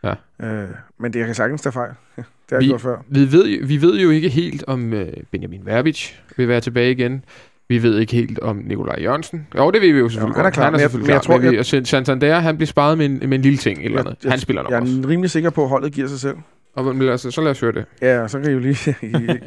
Ja. 0.05 0.14
Øh, 0.42 0.68
men 1.01 1.12
det, 1.12 1.18
jeg 1.18 1.26
kan 1.26 1.34
sagtens 1.34 1.62
tage 1.62 1.72
fejl. 1.72 1.90
det 2.16 2.24
har 2.51 2.57
jeg 2.57 2.61
Vi- 2.61 2.66
gjort 2.66 2.80
før. 2.80 2.96
Vi 3.09 3.32
ved, 3.32 3.46
jo- 3.48 3.66
vi 3.66 3.82
ved 3.82 4.01
jo 4.01 4.11
ikke 4.11 4.28
helt, 4.28 4.64
om 4.66 4.92
øh, 4.92 5.12
Benjamin 5.30 5.61
Verbic 5.66 6.12
vil 6.36 6.48
være 6.48 6.61
tilbage 6.61 6.90
igen. 6.90 7.24
Vi 7.68 7.82
ved 7.82 7.98
ikke 7.98 8.12
helt 8.16 8.38
om 8.38 8.57
Nikolaj 8.57 8.96
Jørgensen. 9.03 9.46
Jo, 9.57 9.70
det 9.70 9.80
ved 9.82 9.92
vi 9.92 9.98
jo 9.98 10.09
selvfølgelig 10.09 10.36
han 10.36 10.46
er 10.46 10.51
klar, 10.51 10.64
Han 10.64 10.74
er 10.74 10.76
men 10.76 10.80
jeg- 10.80 10.90
selvfølgelig 10.90 11.07
men 11.07 11.12
jeg 11.14 11.20
klar. 11.22 11.34
tror, 11.36 11.42
Men 11.42 11.51
vi- 11.51 11.57
jeg- 11.57 11.86
Santander, 11.86 12.38
han 12.38 12.57
bliver 12.57 12.66
sparet 12.66 12.98
med 12.98 13.07
en, 13.07 13.18
med 13.18 13.32
en 13.38 13.42
lille 13.42 13.59
ting 13.59 13.82
eller 13.84 14.03
Jeg- 14.07 14.16
jeg- 14.24 14.30
Han 14.32 14.40
spiller 14.40 14.62
nok 14.62 14.72
Jeg 14.72 14.80
også. 14.80 15.01
er 15.05 15.09
rimelig 15.09 15.30
sikker 15.30 15.51
på, 15.51 15.62
at 15.62 15.68
holdet 15.68 15.92
giver 15.92 16.09
sig 16.09 16.20
selv. 16.20 16.36
Og, 16.74 16.96
men 16.96 17.09
os, 17.09 17.20
så 17.20 17.40
lad 17.40 17.51
os 17.51 17.61
høre 17.61 17.72
det. 17.72 17.84
Ja, 18.03 18.28
så 18.28 18.40
kan 18.40 18.51
I 18.51 18.53
jo 18.53 18.59
lige... 18.59 18.94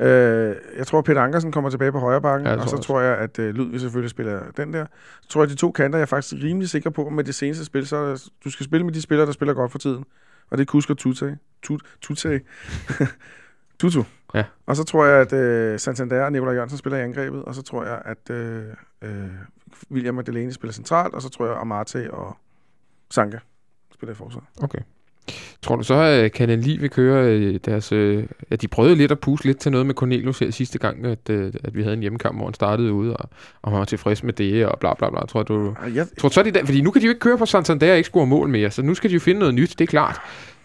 Øh, 0.00 0.56
jeg 0.76 0.86
tror, 0.86 1.00
Peter 1.02 1.20
Ankersen 1.22 1.52
kommer 1.52 1.70
tilbage 1.70 1.92
på 1.92 1.98
højre 1.98 2.20
bakken, 2.20 2.46
Ja, 2.46 2.56
og 2.56 2.68
så 2.68 2.76
også. 2.76 2.86
tror 2.86 3.00
jeg, 3.00 3.16
at 3.18 3.38
øh, 3.38 3.54
Ludvig 3.54 3.80
selvfølgelig 3.80 4.10
spiller 4.10 4.42
den 4.56 4.72
der. 4.72 4.86
Så 5.20 5.28
tror 5.28 5.40
jeg, 5.40 5.44
at 5.46 5.50
de 5.50 5.56
to 5.56 5.70
kanter, 5.70 5.98
jeg 5.98 6.02
er 6.02 6.06
faktisk 6.06 6.42
rimelig 6.42 6.68
sikker 6.68 6.90
på, 6.90 7.08
med 7.08 7.24
det 7.24 7.34
seneste 7.34 7.64
spil, 7.64 7.86
så 7.86 8.06
der, 8.10 8.28
du 8.44 8.50
skal 8.50 8.64
spille 8.64 8.84
med 8.84 8.92
de 8.94 9.02
spillere, 9.02 9.26
der 9.26 9.32
spiller 9.32 9.54
godt 9.54 9.70
for 9.72 9.78
tiden. 9.78 10.04
Og 10.50 10.58
det 10.58 10.64
er 10.64 10.66
Kusk 10.66 10.90
og 10.90 10.98
Tutte. 10.98 11.38
Tut, 11.62 11.82
Tutte. 12.00 12.40
Tutu. 13.80 14.02
Ja. 14.34 14.44
Og 14.66 14.76
så 14.76 14.84
tror 14.84 15.04
jeg, 15.06 15.20
at 15.20 15.32
øh, 15.32 15.78
Santander 15.78 16.24
og 16.24 16.32
Nikolaj 16.32 16.54
Jørgensen 16.54 16.78
spiller 16.78 16.98
i 16.98 17.02
angrebet, 17.02 17.44
og 17.44 17.54
så 17.54 17.62
tror 17.62 17.84
jeg, 17.84 18.02
at 18.04 18.30
øh, 18.30 18.64
øh, 19.02 19.10
William 19.90 20.18
og 20.18 20.26
Delaney 20.26 20.50
spiller 20.50 20.72
centralt, 20.72 21.14
og 21.14 21.22
så 21.22 21.28
tror 21.28 21.44
jeg, 21.46 21.54
at 21.54 21.60
Amarte 21.60 22.10
og 22.14 22.36
Sanka 23.10 23.38
spiller 23.94 24.12
i 24.12 24.16
forsvar. 24.16 24.44
Okay. 24.62 24.78
Tror 25.62 25.76
du 25.76 25.82
så, 25.82 25.94
at 25.94 26.40
Lee 26.40 26.78
vil 26.78 26.90
køre 26.90 27.32
øh, 27.32 27.60
deres... 27.64 27.92
Øh, 27.92 28.24
ja, 28.50 28.56
de 28.56 28.68
prøvede 28.68 28.94
lidt 28.94 29.12
at 29.12 29.18
puste 29.20 29.46
lidt 29.46 29.58
til 29.58 29.72
noget 29.72 29.86
med 29.86 29.94
Cornelius 29.94 30.38
her 30.38 30.50
sidste 30.50 30.78
gang, 30.78 31.06
at, 31.06 31.30
øh, 31.30 31.52
at 31.64 31.74
vi 31.74 31.82
havde 31.82 31.94
en 31.94 32.00
hjemmekamp, 32.00 32.36
hvor 32.38 32.46
han 32.46 32.54
startede 32.54 32.92
ude, 32.92 33.16
og, 33.16 33.28
og 33.62 33.70
han 33.70 33.78
var 33.78 33.84
tilfreds 33.84 34.22
med 34.22 34.32
det, 34.32 34.66
og 34.66 34.78
bla 34.78 34.94
bla 34.94 35.10
bla. 35.10 35.20
Tror 35.26 35.42
du... 35.42 35.74
Jeg, 35.94 36.06
Tror 36.18 36.28
så, 36.28 36.42
de 36.42 36.50
der, 36.50 36.64
fordi 36.64 36.80
nu 36.80 36.90
kan 36.90 37.02
de 37.02 37.06
jo 37.06 37.10
ikke 37.10 37.20
køre 37.20 37.38
på 37.38 37.46
Santander 37.46 37.90
og 37.90 37.96
ikke 37.96 38.06
score 38.06 38.26
mål 38.26 38.48
mere, 38.48 38.70
så 38.70 38.82
nu 38.82 38.94
skal 38.94 39.10
de 39.10 39.14
jo 39.14 39.20
finde 39.20 39.38
noget 39.38 39.54
nyt, 39.54 39.70
det 39.78 39.80
er 39.80 39.86
klart. 39.86 40.20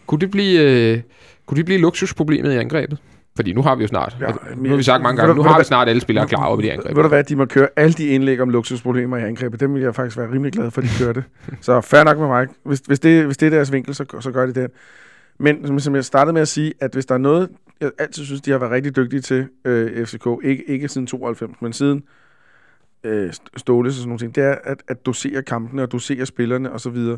Kunne 0.05 0.19
det 0.19 0.31
blive, 0.31 0.61
øh, 0.61 1.01
kunne 1.45 1.57
det 1.57 1.65
blive 1.65 1.79
luksusproblemet 1.79 2.53
i 2.53 2.57
angrebet? 2.57 2.97
Fordi 3.35 3.53
nu 3.53 3.61
har 3.61 3.75
vi 3.75 3.81
jo 3.83 3.87
snart, 3.87 4.17
Ja, 4.19 4.25
ja, 4.27 4.33
men- 4.55 4.63
nu 4.63 4.69
har 4.69 4.75
vi 4.77 4.83
sagt 4.83 5.03
mange 5.03 5.17
ved 5.17 5.21
gange, 5.21 5.31
du- 5.31 5.35
nu 5.37 5.43
ved 5.43 5.51
har 5.51 5.59
vi 5.59 5.63
snart 5.65 5.89
alle 5.89 6.01
spillere 6.01 6.27
klar 6.27 6.45
over 6.45 6.59
i 6.59 6.63
det 6.63 6.69
angreb. 6.69 6.95
Ved 6.95 7.03
du 7.03 7.09
hvad, 7.09 7.23
de 7.23 7.35
må 7.35 7.45
køre 7.45 7.67
alle 7.75 7.93
de 7.93 8.07
indlæg 8.07 8.41
om 8.41 8.49
luksusproblemer 8.49 9.17
i 9.17 9.21
angrebet. 9.23 9.59
Dem 9.59 9.73
vil 9.73 9.81
jeg 9.81 9.95
faktisk 9.95 10.17
være 10.17 10.31
rimelig 10.31 10.51
glad 10.51 10.71
for, 10.71 10.81
at 10.81 10.87
de 10.87 10.93
kører 11.03 11.13
det. 11.13 11.23
så 11.61 11.81
fair 11.81 12.03
nok 12.03 12.17
med 12.19 12.27
mig. 12.27 12.47
Hvis, 12.65 12.79
hvis, 12.87 12.99
det, 12.99 13.25
hvis 13.25 13.37
det 13.37 13.45
er 13.45 13.49
deres 13.49 13.71
vinkel, 13.71 13.95
så, 13.95 14.05
så 14.19 14.31
gør 14.31 14.45
de 14.45 14.53
det. 14.53 14.71
Men 15.39 15.67
som, 15.67 15.79
som 15.79 15.95
jeg 15.95 16.05
startede 16.05 16.33
med 16.33 16.41
at 16.41 16.47
sige, 16.47 16.73
at 16.79 16.93
hvis 16.93 17.05
der 17.05 17.13
er 17.15 17.19
noget, 17.19 17.49
jeg 17.81 17.91
altid 17.99 18.25
synes, 18.25 18.41
de 18.41 18.51
har 18.51 18.57
været 18.57 18.71
rigtig 18.71 18.95
dygtige 18.95 19.21
til, 19.21 19.47
øh, 19.65 20.05
FCK, 20.05 20.27
ikke, 20.43 20.63
ikke 20.69 20.87
siden 20.87 21.07
92, 21.07 21.51
men 21.61 21.73
siden 21.73 22.03
øh, 23.03 23.33
Ståles 23.57 23.93
og 23.93 23.97
sådan 23.97 24.07
nogle 24.09 24.19
ting, 24.19 24.35
det 24.35 24.43
er 24.43 24.55
at, 24.63 24.77
at 24.87 25.05
dosere 25.05 25.41
kampene 25.43 25.81
og 25.83 25.91
dosere 25.91 26.25
spillerne 26.25 26.71
og 26.71 26.79
så 26.81 26.89
videre. 26.89 27.17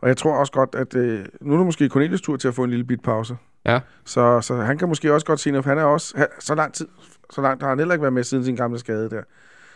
Og 0.00 0.08
jeg 0.08 0.16
tror 0.16 0.34
også 0.36 0.52
godt, 0.52 0.74
at 0.74 0.94
øh, 0.96 1.24
nu 1.40 1.52
er 1.52 1.56
det 1.56 1.66
måske 1.66 1.88
Cornelius 1.88 2.20
tur 2.20 2.36
til 2.36 2.48
at 2.48 2.54
få 2.54 2.64
en 2.64 2.70
lille 2.70 2.84
bit 2.84 3.02
pause. 3.02 3.36
Ja. 3.66 3.80
Så, 4.04 4.40
så 4.40 4.56
han 4.56 4.78
kan 4.78 4.88
måske 4.88 5.12
også 5.14 5.26
godt 5.26 5.40
se 5.40 5.50
noget, 5.50 5.64
for 5.64 5.70
han 5.70 5.78
er 5.78 5.84
også, 5.84 6.16
han, 6.16 6.26
så 6.38 6.54
lang 6.54 6.74
tid, 6.74 6.88
så 7.30 7.40
langt 7.40 7.62
har 7.62 7.68
han 7.68 7.78
heller 7.78 7.94
ikke 7.94 8.02
været 8.02 8.12
med 8.12 8.24
siden 8.24 8.44
sin 8.44 8.56
gamle 8.56 8.78
skade 8.78 9.10
der. 9.10 9.22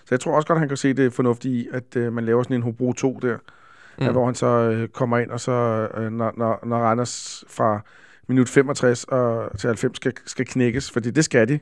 Så 0.04 0.06
jeg 0.10 0.20
tror 0.20 0.36
også 0.36 0.48
godt, 0.48 0.58
han 0.58 0.68
kan 0.68 0.76
se 0.76 0.92
det 0.92 1.12
fornuftige 1.12 1.54
i, 1.54 1.68
at 1.72 1.96
øh, 1.96 2.12
man 2.12 2.24
laver 2.24 2.42
sådan 2.42 2.56
en 2.56 2.62
Hobro 2.62 2.92
2 2.92 3.18
der, 3.22 3.36
mm. 3.98 4.06
Mm. 4.06 4.12
hvor 4.12 4.24
han 4.24 4.34
så 4.34 4.46
øh, 4.46 4.88
kommer 4.88 5.18
ind, 5.18 5.30
og 5.30 5.40
så 5.40 5.88
øh, 5.96 6.12
når, 6.12 6.32
når, 6.36 6.60
når 6.66 6.76
Randers 6.76 7.44
fra 7.48 7.80
minut 8.26 8.48
65 8.48 9.04
og 9.04 9.58
til 9.58 9.68
90 9.68 9.96
skal, 9.96 10.12
skal 10.26 10.46
knækkes, 10.46 10.90
fordi 10.90 11.10
det 11.10 11.24
skal 11.24 11.48
de, 11.48 11.58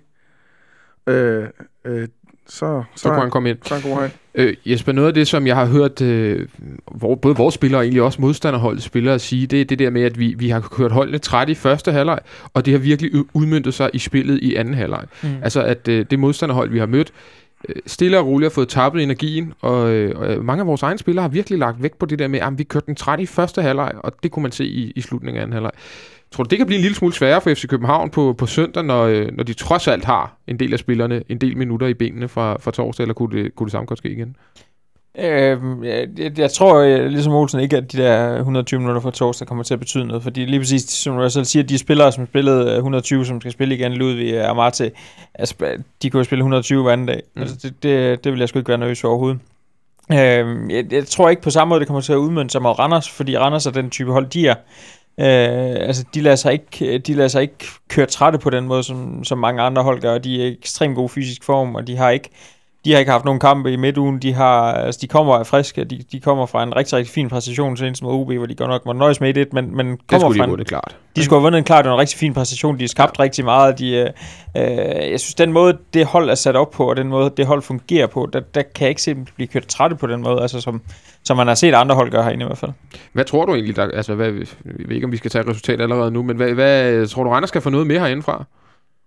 øh, 1.07 1.49
øh, 1.85 2.09
så, 2.49 2.83
så, 2.95 3.03
Så 3.03 3.09
kunne 3.09 3.21
han 3.21 3.31
komme 3.31 3.51
ind. 3.51 3.59
så 3.65 3.75
er 3.75 3.79
han 3.79 3.91
god 3.91 4.01
her. 4.01 4.09
Øh, 4.35 4.55
Jesper, 4.67 4.93
noget 4.93 5.09
af 5.09 5.15
det, 5.15 5.29
som 5.29 5.47
jeg 5.47 5.57
har 5.57 5.67
hørt 5.67 6.01
øh, 6.03 6.49
hvor, 6.95 7.15
både 7.15 7.37
vores 7.37 7.55
spillere 7.55 7.81
og 7.81 7.85
egentlig 7.85 8.03
også 8.03 8.21
modstanderholdets 8.21 8.85
spillere 8.85 9.19
sige, 9.19 9.47
det 9.47 9.61
er 9.61 9.65
det 9.65 9.79
der 9.79 9.91
med, 9.91 10.03
at 10.03 10.19
vi, 10.19 10.35
vi 10.39 10.49
har 10.49 10.61
kørt 10.61 10.93
holdene 10.93 11.19
træt 11.19 11.49
i 11.49 11.55
første 11.55 11.93
halvleg, 11.93 12.19
og 12.55 12.67
det 12.67 12.73
har 12.73 12.79
virkelig 12.79 13.11
udmyndtet 13.33 13.75
sig 13.75 13.91
i 13.93 13.99
spillet 13.99 14.39
i 14.43 14.55
anden 14.55 14.75
halvleg. 14.75 15.05
Mm. 15.23 15.29
Altså, 15.43 15.63
at 15.63 15.89
øh, 15.89 16.07
det 16.11 16.19
modstanderhold, 16.19 16.71
vi 16.71 16.79
har 16.79 16.87
mødt, 16.87 17.13
Øh, 17.69 17.77
stille 17.87 18.19
og 18.19 18.27
roligt 18.27 18.51
har 18.51 18.55
fået 18.55 18.69
tappet 18.69 19.03
energien, 19.03 19.53
og, 19.61 19.91
øh, 19.91 20.21
og 20.21 20.33
øh, 20.33 20.45
mange 20.45 20.61
af 20.61 20.67
vores 20.67 20.83
egne 20.83 20.99
spillere 20.99 21.23
har 21.23 21.29
virkelig 21.29 21.59
lagt 21.59 21.83
vægt 21.83 21.99
på 21.99 22.07
det 22.07 22.19
der 22.19 22.29
med, 22.29 22.41
at 22.41 22.59
vi 22.59 22.65
kørte 22.65 22.87
den 22.87 22.95
træt 22.95 23.21
i 23.21 23.27
første 23.27 23.63
halvleg, 23.63 23.93
og 23.95 24.13
det 24.23 24.31
kunne 24.31 24.43
man 24.43 24.53
se 24.53 24.65
i, 24.65 24.93
i 24.97 25.01
slutningen 25.01 25.39
af 25.39 25.43
anden 25.43 25.53
halvleg. 25.53 25.73
Tror 26.31 26.45
du, 26.45 26.49
det 26.49 26.59
kan 26.59 26.67
blive 26.67 26.77
en 26.77 26.83
lille 26.83 26.97
smule 26.97 27.15
sværere 27.15 27.41
for 27.41 27.55
FC 27.55 27.67
København 27.69 28.11
på, 28.11 28.35
på 28.39 28.47
søndag, 28.47 28.85
når, 28.85 29.05
øh, 29.05 29.29
når 29.33 29.45
de 29.45 29.53
trods 29.53 29.89
alt 29.89 30.05
har 30.05 30.37
en 30.47 30.59
del 30.59 30.73
af 30.73 30.79
spillerne, 30.79 31.23
en 31.29 31.39
del 31.39 31.57
minutter 31.57 31.87
i 31.87 31.95
benene 31.95 32.29
fra, 32.29 32.57
fra 32.61 32.71
torsdag, 32.71 33.05
eller 33.05 33.15
kunne 33.15 33.43
det, 33.43 33.55
kunne 33.55 33.65
det 33.65 33.73
samme 33.73 33.87
godt 33.87 33.99
ske 33.99 34.11
igen? 34.11 34.37
Øh, 35.19 35.59
jeg, 35.85 36.39
jeg 36.39 36.51
tror 36.51 36.79
øh, 36.79 37.07
ligesom 37.07 37.33
Olsen 37.33 37.61
ikke, 37.61 37.77
at 37.77 37.93
de 37.93 37.99
der 37.99 38.37
120 38.37 38.81
minutter 38.81 39.01
fra 39.01 39.11
torsdag 39.11 39.49
kommer 39.49 39.65
til 39.65 39.75
at 39.75 39.81
betyde 39.81 40.07
noget, 40.07 40.23
fordi 40.23 40.45
lige 40.45 40.61
præcis, 40.61 40.83
som 40.83 41.17
du 41.17 41.31
selv 41.31 41.45
siger, 41.45 41.63
de 41.63 41.79
spillere, 41.79 42.13
som 42.13 42.27
spillede 42.27 42.71
øh, 42.71 42.77
120, 42.77 43.27
som 43.27 43.41
skal 43.41 43.53
spille 43.53 43.75
igen, 43.75 43.93
Ludvig 43.93 44.41
og 44.43 44.51
Amarte, 44.51 44.91
altså, 45.35 45.55
de 46.03 46.11
kunne 46.11 46.19
jo 46.21 46.25
spille 46.25 46.41
120 46.41 46.83
hver 46.83 46.93
anden 46.93 47.07
dag. 47.07 47.23
Mm. 47.35 47.43
Altså, 47.43 47.57
det, 47.63 47.83
det, 47.83 48.25
det 48.25 48.33
vil 48.33 48.39
jeg 48.39 48.49
sgu 48.49 48.59
ikke 48.59 48.69
være 48.69 48.79
nervøs 48.79 49.01
for 49.01 49.09
overhovedet. 49.09 49.41
Øh, 50.13 50.17
jeg, 50.71 50.93
jeg 50.93 51.07
tror 51.07 51.29
ikke 51.29 51.43
på 51.43 51.51
samme 51.51 51.69
måde, 51.69 51.81
det 51.81 51.87
kommer 51.87 52.01
til 52.01 52.13
at 52.13 52.17
udmønte 52.17 52.53
sig 52.53 52.63
mod 52.63 52.79
Randers, 52.79 53.11
fordi 53.11 53.39
Randers 53.39 53.67
er 53.67 53.71
den 53.71 53.91
type 53.91 54.13
hold, 54.13 54.27
de 54.27 54.49
er. 54.49 54.55
Øh, 55.21 55.87
altså, 55.89 56.05
de 56.15 56.21
lader, 56.21 56.37
sig 56.37 56.53
ikke, 56.53 56.99
de 56.99 57.15
lader 57.15 57.29
sig 57.29 57.43
ikke 57.43 57.67
køre 57.89 58.07
trætte 58.07 58.39
på 58.39 58.51
den 58.51 58.67
måde, 58.67 58.83
som, 58.83 59.25
som 59.25 59.39
mange 59.39 59.63
andre 59.63 59.83
hold 59.83 60.01
gør, 60.01 60.19
de 60.19 60.43
er 60.43 60.47
i 60.47 60.53
ekstremt 60.53 60.95
god 60.95 61.09
fysisk 61.09 61.45
form, 61.45 61.75
og 61.75 61.87
de 61.87 61.97
har 61.97 62.11
ikke 62.11 62.31
de 62.85 62.93
har 62.93 62.99
ikke 62.99 63.11
haft 63.11 63.25
nogen 63.25 63.41
kampe 63.41 63.73
i 63.73 63.77
midtugen. 63.77 64.19
De, 64.19 64.33
har, 64.33 64.73
altså, 64.73 64.99
de 65.03 65.07
kommer 65.07 65.35
af 65.35 65.47
friske. 65.47 65.85
De, 65.85 66.05
de 66.13 66.21
kommer 66.21 66.47
fra 66.47 66.63
en 66.63 66.77
rigtig, 66.77 66.97
rigtig 66.97 67.15
fin 67.15 67.29
præstation 67.29 67.77
senest 67.77 68.03
mod 68.03 68.13
OB, 68.13 68.33
hvor 68.33 68.47
de 68.47 68.55
godt 68.55 68.71
nok 68.71 68.87
må 68.87 68.93
nøjes 68.93 69.21
med 69.21 69.35
det, 69.35 69.53
men, 69.53 69.77
men 69.77 69.91
Det 69.91 69.99
kommer 70.09 70.21
skulle 70.21 70.35
de 70.35 70.39
fra 70.39 70.47
have 70.47 70.59
en, 70.59 70.65
klart. 70.65 70.97
de 71.17 71.25
skulle 71.25 71.39
have 71.39 71.43
vundet 71.43 71.59
en 71.59 71.65
klart, 71.65 71.85
det 71.85 71.91
var 71.91 71.97
en 71.97 72.01
rigtig 72.01 72.19
fin 72.19 72.35
præstation. 72.35 72.77
De 72.77 72.83
har 72.83 72.89
skabt 72.89 73.19
ja. 73.19 73.23
rigtig 73.23 73.45
meget. 73.45 73.79
De, 73.79 73.91
øh, 73.97 74.07
øh, 74.57 75.11
jeg 75.11 75.21
synes, 75.21 75.35
den 75.35 75.53
måde, 75.53 75.79
det 75.95 76.07
hold 76.07 76.31
er 76.31 76.35
sat 76.35 76.57
op 76.57 76.71
på, 76.71 76.91
og 76.91 76.97
den 76.97 77.09
måde, 77.09 77.31
det 77.37 77.47
hold 77.47 77.63
fungerer 77.63 78.07
på, 78.07 78.29
der, 78.33 78.41
der 78.41 78.63
kan 78.63 78.83
jeg 78.83 78.89
ikke 78.89 79.03
se 79.03 79.15
blive 79.37 79.47
kørt 79.47 79.67
trætte 79.67 79.97
på 79.97 80.07
den 80.07 80.23
måde, 80.23 80.43
altså 80.43 80.61
som, 80.61 80.83
som 81.25 81.37
man 81.37 81.47
har 81.47 81.55
set 81.55 81.75
andre 81.75 81.95
hold 81.95 82.11
gøre 82.11 82.23
herinde 82.23 82.43
i 82.43 82.47
hvert 82.47 82.59
fald. 82.59 82.73
Hvad 83.13 83.25
tror 83.25 83.45
du 83.47 83.55
egentlig, 83.55 83.77
der, 83.77 83.83
altså 83.95 84.15
hvad, 84.15 84.27
jeg 84.27 84.47
ved 84.65 84.95
ikke, 84.95 85.05
om 85.05 85.13
vi 85.13 85.17
skal 85.17 85.31
tage 85.31 85.51
resultat 85.51 85.81
allerede 85.81 86.11
nu, 86.11 86.23
men 86.23 86.37
hvad, 86.37 86.49
hvad 86.53 87.07
tror 87.07 87.25
du, 87.25 87.31
Randers 87.31 87.49
skal 87.49 87.61
få 87.61 87.71
noget 87.71 87.87
mere 87.87 88.01
herindefra? 88.01 88.45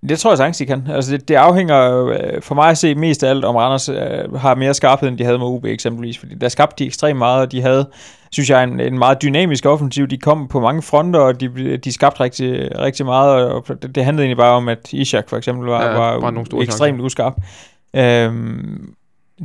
Det 0.09 0.19
tror 0.19 0.31
jeg 0.31 0.37
sagtens, 0.37 0.57
de 0.57 0.65
kan. 0.65 0.87
Altså, 0.89 1.11
det, 1.11 1.27
det 1.27 1.35
afhænger 1.35 2.05
øh, 2.05 2.41
for 2.41 2.55
mig 2.55 2.69
at 2.69 2.77
se 2.77 2.95
mest 2.95 3.23
af 3.23 3.29
alt, 3.29 3.45
om 3.45 3.55
Randers 3.55 3.89
øh, 3.89 4.33
har 4.33 4.55
mere 4.55 4.73
skarphed, 4.73 5.09
end 5.09 5.17
de 5.17 5.23
havde 5.23 5.37
med 5.37 5.47
OB 5.47 5.65
eksempelvis. 5.65 6.17
Fordi 6.17 6.35
der 6.35 6.49
skabte 6.49 6.83
de 6.83 6.87
ekstremt 6.87 7.17
meget, 7.17 7.41
og 7.41 7.51
de 7.51 7.61
havde, 7.61 7.89
synes 8.31 8.49
jeg, 8.49 8.63
en, 8.63 8.79
en 8.79 8.97
meget 8.97 9.21
dynamisk 9.21 9.65
offensiv. 9.65 10.07
De 10.07 10.17
kom 10.17 10.47
på 10.47 10.59
mange 10.59 10.81
fronter, 10.81 11.19
og 11.19 11.41
de, 11.41 11.77
de 11.77 11.91
skabte 11.91 12.19
rigtig, 12.19 12.79
rigtig 12.79 13.05
meget. 13.05 13.51
Og 13.51 13.67
det, 13.67 13.95
det 13.95 14.05
handlede 14.05 14.25
egentlig 14.25 14.37
bare 14.37 14.53
om, 14.53 14.69
at 14.69 14.93
Ishak 14.93 15.29
for 15.29 15.37
eksempel 15.37 15.67
var, 15.67 15.83
Ja, 15.83 15.97
var 15.97 16.43
store 16.45 16.63
ekstremt 16.63 17.01
uskarp. 17.01 17.33
Øhm, 17.95 18.93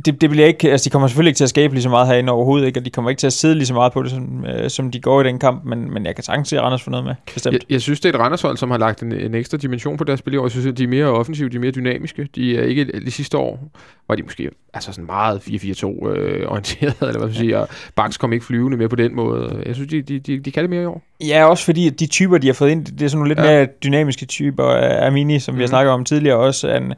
det, 0.05 0.21
det 0.21 0.29
bliver 0.29 0.47
ikke, 0.47 0.71
altså 0.71 0.85
de 0.85 0.89
kommer 0.89 1.07
selvfølgelig 1.07 1.29
ikke 1.29 1.37
til 1.37 1.43
at 1.43 1.49
skabe 1.49 1.73
lige 1.73 1.83
så 1.83 1.89
meget 1.89 2.07
herinde 2.07 2.31
overhovedet, 2.31 2.67
ikke? 2.67 2.79
og 2.79 2.85
de 2.85 2.89
kommer 2.89 3.09
ikke 3.09 3.19
til 3.19 3.27
at 3.27 3.33
sidde 3.33 3.55
lige 3.55 3.65
så 3.65 3.73
meget 3.73 3.93
på 3.93 4.03
det, 4.03 4.11
som, 4.11 4.45
øh, 4.45 4.69
som 4.69 4.91
de 4.91 4.99
går 4.99 5.21
i 5.21 5.23
den 5.23 5.39
kamp, 5.39 5.65
men, 5.65 5.93
men 5.93 6.05
jeg 6.05 6.15
kan 6.15 6.23
sagtens 6.23 6.47
se, 6.47 6.61
Randers 6.61 6.83
for 6.83 6.91
noget 6.91 7.05
med, 7.05 7.15
bestemt. 7.33 7.53
Jeg, 7.53 7.61
jeg 7.69 7.81
synes, 7.81 7.99
det 7.99 8.09
er 8.09 8.13
et 8.13 8.19
Randershold, 8.19 8.57
som 8.57 8.71
har 8.71 8.77
lagt 8.77 9.03
en, 9.03 9.11
en 9.11 9.35
ekstra 9.35 9.57
dimension 9.57 9.97
på 9.97 10.03
deres 10.03 10.19
spil 10.19 10.33
i 10.33 10.37
år. 10.37 10.45
Jeg 10.45 10.51
synes, 10.51 10.65
at 10.65 10.77
de 10.77 10.83
er 10.83 10.87
mere 10.87 11.05
offensive, 11.05 11.49
de 11.49 11.55
er 11.55 11.59
mere 11.59 11.71
dynamiske. 11.71 12.27
De 12.35 12.57
er 12.57 12.63
ikke 12.63 12.85
de 13.05 13.11
sidste 13.11 13.37
år, 13.37 13.71
var 14.07 14.15
de 14.15 14.23
måske 14.23 14.49
altså 14.77 14.91
sådan 14.91 15.05
meget 15.05 15.37
4-4-2 15.39 16.07
øh, 16.09 16.47
orienteret, 16.51 16.95
eller 17.01 17.17
hvad 17.17 17.27
man 17.27 17.33
siger. 17.33 17.57
Og 17.95 18.09
kom 18.19 18.33
ikke 18.33 18.45
flyvende 18.45 18.77
med 18.77 18.89
på 18.89 18.95
den 18.95 19.15
måde. 19.15 19.63
Jeg 19.65 19.75
synes, 19.75 19.89
de, 19.89 20.01
de, 20.01 20.19
de, 20.19 20.39
de 20.39 20.51
kan 20.51 20.63
det 20.63 20.69
mere 20.69 20.81
i 20.81 20.85
år. 20.85 21.01
Ja, 21.27 21.45
også 21.45 21.65
fordi 21.65 21.87
at 21.87 21.99
de 21.99 22.07
typer, 22.07 22.37
de 22.37 22.47
har 22.47 22.53
fået 22.53 22.69
ind, 22.69 22.85
det 22.85 23.01
er 23.01 23.07
sådan 23.09 23.17
nogle 23.19 23.29
lidt 23.35 23.39
Ja. 23.39 23.53
mere 23.57 23.67
dynamiske 23.83 24.25
typer 24.25 24.63
af 24.73 25.11
Mini, 25.11 25.39
som 25.39 25.53
mm. 25.53 25.57
vi 25.57 25.63
har 25.63 25.67
Mhm. 25.67 25.69
snakket 25.69 25.91
om 25.93 26.05
tidligere 26.05 26.37
også. 26.37 26.69
En, 26.69 26.93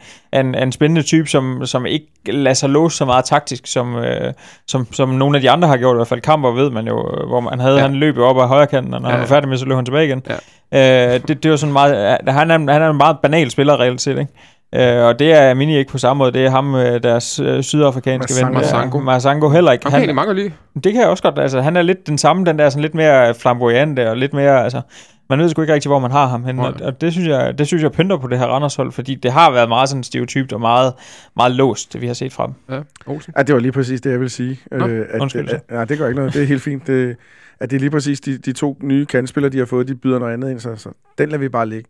en, 0.45 0.55
en 0.55 0.71
spændende 0.71 1.01
type, 1.01 1.27
som, 1.27 1.65
som 1.65 1.85
ikke 1.85 2.07
lader 2.27 2.53
sig 2.53 2.69
låse 2.69 2.97
så 2.97 3.05
meget 3.05 3.25
taktisk, 3.25 3.67
som, 3.67 3.95
øh, 3.95 4.33
som, 4.67 4.93
som 4.93 5.09
nogle 5.09 5.37
af 5.37 5.41
de 5.41 5.49
andre 5.49 5.67
har 5.67 5.77
gjort. 5.77 5.95
I 5.95 5.97
hvert 5.97 6.07
fald 6.07 6.21
kamper 6.21 6.51
ved 6.51 6.69
man 6.69 6.87
jo, 6.87 6.97
øh, 7.17 7.27
hvor 7.27 7.39
man 7.39 7.59
havde 7.59 7.75
Ja. 7.75 7.81
han 7.81 7.93
løbet 7.95 8.23
op 8.23 8.37
ad 8.37 8.47
højre 8.47 8.67
kanten, 8.67 8.93
og 8.93 9.01
når 9.01 9.09
Ja. 9.09 9.13
ja. 9.15 9.19
han 9.19 9.29
var 9.29 9.35
færdig 9.35 9.49
med, 9.49 9.57
så 9.57 9.65
løb 9.65 9.75
han 9.75 9.85
tilbage 9.85 10.05
igen. 10.05 10.23
Ja. 10.71 11.15
Øh, 11.15 11.21
det, 11.27 11.43
det 11.43 11.51
var 11.51 11.57
sådan 11.57 11.73
meget, 11.73 12.19
øh, 12.27 12.33
han, 12.33 12.51
er, 12.51 12.57
han 12.73 12.81
er 12.81 12.89
en 12.89 12.97
meget 12.97 13.17
banal 13.23 13.51
spiller 13.51 13.79
reelt 13.79 14.01
set, 14.01 14.19
ikke? 14.19 14.31
Øh, 14.75 15.05
og 15.05 15.19
det 15.19 15.33
er 15.33 15.53
Mini 15.53 15.77
ikke 15.77 15.91
på 15.91 15.97
samme 15.97 16.17
måde. 16.17 16.31
Det 16.31 16.45
er 16.45 16.49
ham, 16.49 16.75
øh, 16.75 17.03
deres 17.03 17.39
øh, 17.39 17.63
sydafrikanske 17.63 18.45
ven. 18.45 18.53
Masango. 18.53 18.59
Masango. 18.59 18.99
Masango 18.99 19.49
heller 19.49 19.71
ikke. 19.71 19.85
Han 19.85 19.91
kan 19.91 19.99
egentlig 19.99 20.15
mange 20.15 20.29
at 20.29 20.35
lide. 20.35 20.51
Det 20.83 20.93
kan 20.93 21.01
jeg 21.01 21.09
også 21.09 21.23
godt. 21.23 21.39
Altså, 21.39 21.61
han 21.61 21.75
er 21.75 21.81
lidt 21.81 22.07
den 22.07 22.17
samme, 22.17 22.45
den 22.45 22.59
der 22.59 22.69
sådan 22.69 22.81
lidt 22.81 22.95
mere 22.95 23.33
flamboyante 23.33 24.09
og 24.09 24.17
lidt 24.17 24.33
mere, 24.33 24.63
altså, 24.63 24.81
man 25.29 25.39
ved 25.39 25.49
sgu 25.49 25.61
ikke 25.61 25.73
rigtig, 25.73 25.89
hvor 25.89 25.99
man 25.99 26.11
har 26.11 26.27
ham 26.27 26.43
henne, 26.43 26.61
Nej. 26.61 26.71
og, 26.71 26.85
og 26.85 27.01
det, 27.01 27.11
synes 27.11 27.27
jeg, 27.27 27.57
det 27.57 27.67
synes 27.67 27.83
jeg 27.83 27.91
pynter 27.91 28.17
på 28.17 28.27
det 28.27 28.39
her 28.39 28.45
Randershold, 28.45 28.91
fordi 28.91 29.15
det 29.15 29.31
har 29.31 29.51
været 29.51 29.69
meget 29.69 29.89
sådan 29.89 30.03
stereotypt 30.03 30.53
og 30.53 30.61
meget, 30.61 30.93
meget 31.35 31.51
låst, 31.51 31.93
det 31.93 32.01
vi 32.01 32.07
har 32.07 32.13
set 32.13 32.33
fra 32.33 32.45
dem. 32.45 32.53
Ja, 32.69 32.81
Olsen. 33.05 33.33
Ja, 33.37 33.43
det 33.43 33.55
var 33.55 33.61
lige 33.61 33.71
præcis 33.71 34.01
det, 34.01 34.11
jeg 34.11 34.19
ville 34.19 34.29
sige. 34.29 34.59
Nå, 34.71 34.85
at, 34.85 35.21
undskyld 35.21 35.49
at, 35.49 35.61
ja, 35.71 35.85
det 35.85 35.97
gør 35.97 36.07
ikke 36.07 36.19
noget. 36.19 36.33
Det 36.33 36.41
er 36.41 36.47
helt 36.47 36.61
fint. 36.61 36.87
Det, 36.87 37.15
at 37.59 37.69
det 37.69 37.75
er 37.75 37.79
lige 37.79 37.89
præcis 37.91 38.21
de, 38.21 38.37
de 38.37 38.53
to 38.53 38.77
nye 38.83 39.05
kandspillere, 39.05 39.51
de 39.51 39.57
har 39.57 39.65
fået, 39.65 39.87
de 39.87 39.95
byder 39.95 40.19
noget 40.19 40.33
andet 40.33 40.51
ind, 40.51 40.59
så, 40.59 40.75
så 40.75 40.89
den 41.17 41.29
lader 41.29 41.39
vi 41.39 41.49
bare 41.49 41.65
ligge. 41.65 41.89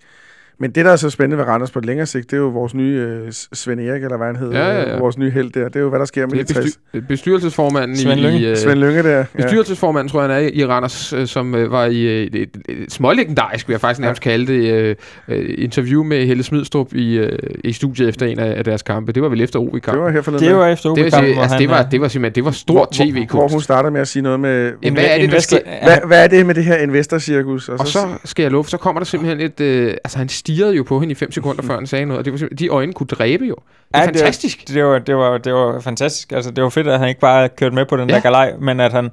Men 0.61 0.71
det, 0.71 0.85
der 0.85 0.91
er 0.91 0.95
så 0.95 1.09
spændende 1.09 1.37
ved 1.37 1.45
Randers 1.45 1.71
på 1.71 1.79
et 1.79 1.85
længere 1.85 2.05
sigt, 2.05 2.31
det 2.31 2.37
er 2.37 2.41
jo 2.41 2.47
vores 2.47 2.73
nye 2.73 2.95
øh, 2.95 3.31
Svend 3.53 3.79
Erik, 3.79 4.03
eller 4.03 4.17
hvad 4.17 4.27
han 4.27 4.35
hedder, 4.35 4.59
Ja, 4.59 4.79
ja, 4.81 4.89
ja. 4.93 4.97
vores 4.99 5.17
nye 5.17 5.29
held 5.31 5.51
der. 5.51 5.65
Det 5.67 5.75
er 5.75 5.79
jo, 5.79 5.89
hvad 5.89 5.99
der 5.99 6.05
sker 6.05 6.27
med 6.27 6.37
Det 6.37 6.49
de 6.49 6.53
er 6.53 6.61
60. 6.61 6.79
bestyr- 6.93 7.07
bestyrelsesformanden 7.07 7.97
Svend 7.97 8.19
i... 8.19 8.23
Lynge. 8.23 8.39
i 8.39 8.45
øh, 8.45 8.57
Svend 8.57 8.79
Lynge 8.79 9.03
der. 9.03 9.17
Ja. 9.17 9.25
Bestyrelsesformanden, 9.35 10.09
tror 10.11 10.21
jeg, 10.23 10.29
han 10.35 10.43
er 10.45 10.49
i 10.53 10.65
Randers, 10.65 11.13
øh, 11.13 11.27
som 11.27 11.55
øh, 11.55 11.71
var 11.71 11.85
i 11.85 12.01
øh, 12.01 12.23
et, 12.23 12.35
et, 12.35 12.49
smålegendarisk, 12.93 13.67
vil 13.67 13.73
jeg 13.73 13.81
faktisk 13.81 13.99
nærmest 14.01 14.21
kalde 14.21 14.47
det, 14.53 14.73
øh, 14.73 14.95
øh, 15.27 15.55
interview 15.57 16.03
med 16.03 16.25
Helle 16.25 16.43
Smidstrup 16.43 16.93
i, 16.93 17.17
øh, 17.17 17.39
i 17.63 17.71
studiet 17.73 18.09
efter 18.09 18.25
en 18.25 18.39
af, 18.39 18.57
af 18.57 18.63
deres 18.63 18.81
kampe. 18.81 19.11
Det 19.11 19.23
var 19.23 19.29
vel 19.29 19.41
efter 19.41 19.59
OB-kampen. 19.59 19.93
Det 19.93 20.01
var 20.01 20.09
her 20.09 20.21
forleden. 20.21 20.47
Det 20.47 20.55
var 20.55 20.67
efter 20.67 20.89
det, 20.89 21.05
OB-kampen, 21.05 21.23
sige, 21.27 21.33
hvor 21.33 21.41
altså, 21.41 21.55
han, 21.55 21.61
det, 21.61 21.69
var, 21.69 21.83
øh, 21.85 21.91
det 21.91 22.01
var 22.01 22.07
simpelthen 22.07 22.35
det 22.35 22.45
var 22.45 22.51
stor 22.51 22.73
hvor, 22.73 22.79
hvor, 22.97 23.05
hvor 23.05 23.21
tv-kunst. 23.21 23.53
hun 23.53 23.61
starter 23.61 23.89
med 23.89 24.01
at 24.01 24.07
sige 24.07 24.23
noget 24.23 24.39
med... 24.39 24.71
Jamen, 24.83 24.93
hvad 24.99 25.05
er 25.09 25.17
det, 25.17 25.23
investor- 25.23 25.83
Hvad, 25.83 25.97
hvad 26.07 26.23
er 26.23 26.27
det 26.27 26.45
med 26.45 26.55
det 26.55 26.63
her 26.63 26.77
investorcirkus? 26.77 27.69
Og 27.69 27.87
så 27.87 27.99
skal 28.25 28.43
jeg 28.43 28.51
love, 28.51 28.65
så 28.65 28.77
kommer 28.77 28.99
der 28.99 29.05
simpelthen 29.05 29.39
et... 29.39 29.59
Øh, 29.59 29.93
altså, 30.03 30.17
han 30.17 30.29
stirrede 30.53 30.75
jo 30.75 30.83
på 30.83 30.99
hende 30.99 31.11
i 31.11 31.15
fem 31.15 31.31
sekunder, 31.31 31.63
før 31.63 31.75
han 31.75 31.87
sagde 31.87 32.05
noget. 32.05 32.19
Og 32.19 32.25
det 32.25 32.41
var 32.41 32.47
de 32.59 32.67
øjne 32.67 32.93
kunne 32.93 33.07
dræbe 33.07 33.45
jo. 33.45 33.55
Det 33.55 33.65
er 33.93 33.99
Ja, 33.99 34.05
fantastisk. 34.07 34.59
Det, 34.67 34.75
det, 34.75 34.83
var, 34.85 34.99
det, 34.99 35.15
var, 35.15 35.37
det 35.37 35.53
var 35.53 35.79
fantastisk. 35.79 36.31
Altså, 36.31 36.51
det 36.51 36.63
var 36.63 36.69
fedt, 36.69 36.87
at 36.87 36.99
han 36.99 37.09
ikke 37.09 37.21
bare 37.21 37.49
kørte 37.49 37.75
med 37.75 37.85
på 37.85 37.97
den 37.97 38.09
Ja. 38.09 38.15
ja. 38.15 38.19
der 38.19 38.23
galej, 38.23 38.53
men 38.61 38.79
at 38.79 38.91
han 38.91 39.09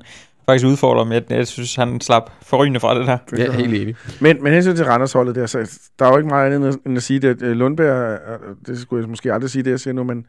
faktisk 0.48 0.66
udfordrer 0.66 1.02
dem. 1.04 1.12
Jeg, 1.12 1.22
jeg 1.30 1.46
synes, 1.46 1.74
han 1.74 2.00
slap 2.00 2.30
forrygende 2.42 2.80
fra 2.80 2.98
det 2.98 3.06
der. 3.06 3.18
Ja, 3.38 3.52
helt 3.52 3.74
enig. 3.74 3.96
Men, 4.20 4.42
men 4.42 4.52
hensyn 4.52 4.76
til 4.76 4.84
Randersholdet 4.84 5.34
der, 5.34 5.46
så 5.46 5.78
der 5.98 6.04
er 6.06 6.10
jo 6.10 6.16
ikke 6.16 6.28
meget 6.28 6.52
andet 6.54 6.78
end- 6.86 6.96
at 6.96 7.02
sige 7.02 7.20
det. 7.20 7.28
at, 7.28 7.42
øh, 7.42 7.56
Lundberg, 7.56 8.18
det 8.66 8.78
skulle 8.78 9.02
jeg 9.02 9.10
måske 9.10 9.32
aldrig 9.32 9.50
sige 9.50 9.62
det, 9.62 9.70
jeg 9.70 9.80
siger 9.80 9.94
nu, 9.94 10.04
men 10.04 10.26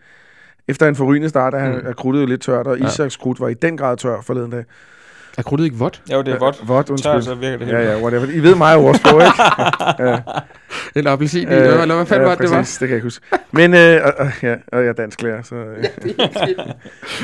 efter 0.68 0.88
en 0.88 0.96
forrygende 0.96 1.30
start, 1.30 1.54
er, 1.54 1.60
han, 1.60 1.72
Mm. 1.72 1.82
er 1.88 1.94
krudtet 1.94 2.22
jo 2.22 2.26
lidt 2.26 2.42
tørt, 2.42 2.68
og 2.68 2.80
Ja. 2.80 2.88
Isaks 2.88 3.18
krudt 3.18 3.40
var 3.40 3.48
i 3.48 3.54
den 3.54 3.78
grad 3.78 3.98
tør 3.98 4.22
forleden 4.22 4.52
dag. 4.52 4.64
Er 5.38 5.42
krudtet 5.42 5.66
ikke 5.66 5.78
vådt? 5.78 6.02
Jo, 6.12 6.22
det 6.22 6.34
er 6.34 6.40
vådt. 6.40 6.68
Vådt, 6.68 6.90
undskyld. 6.90 7.12
Tør, 7.12 7.20
så 7.20 7.36
virker 7.36 7.58
det 7.58 7.68
helt. 7.68 7.78
Ja, 7.78 7.92
ja, 7.92 8.02
whatever. 8.02 8.26
I 8.26 8.40
ved 8.40 8.56
mig 8.56 8.76
ordsprog, 8.78 9.22
ikke? 9.22 9.44
ja. 10.10 10.20
En 10.96 11.08
appelsin 11.08 11.48
i, 11.48 11.54
øh, 11.54 11.82
eller 11.82 11.96
hvad 11.96 12.06
fanden 12.06 12.24
ja, 12.24 12.28
var 12.28 12.36
det, 12.36 12.50
det 12.50 12.52
var? 12.52 12.62
det 12.62 12.80
kan 12.80 12.88
jeg 12.90 12.96
ikke 12.96 13.06
huske. 13.06 13.26
Men, 13.52 13.74
øh, 13.74 14.02
og, 14.04 14.14
og, 14.18 14.32
ja, 14.44 14.56
og 14.72 14.80
jeg 14.80 14.88
er 14.88 14.94
dansklærer, 14.94 15.42
så... 15.42 15.56
Øh. 15.56 15.84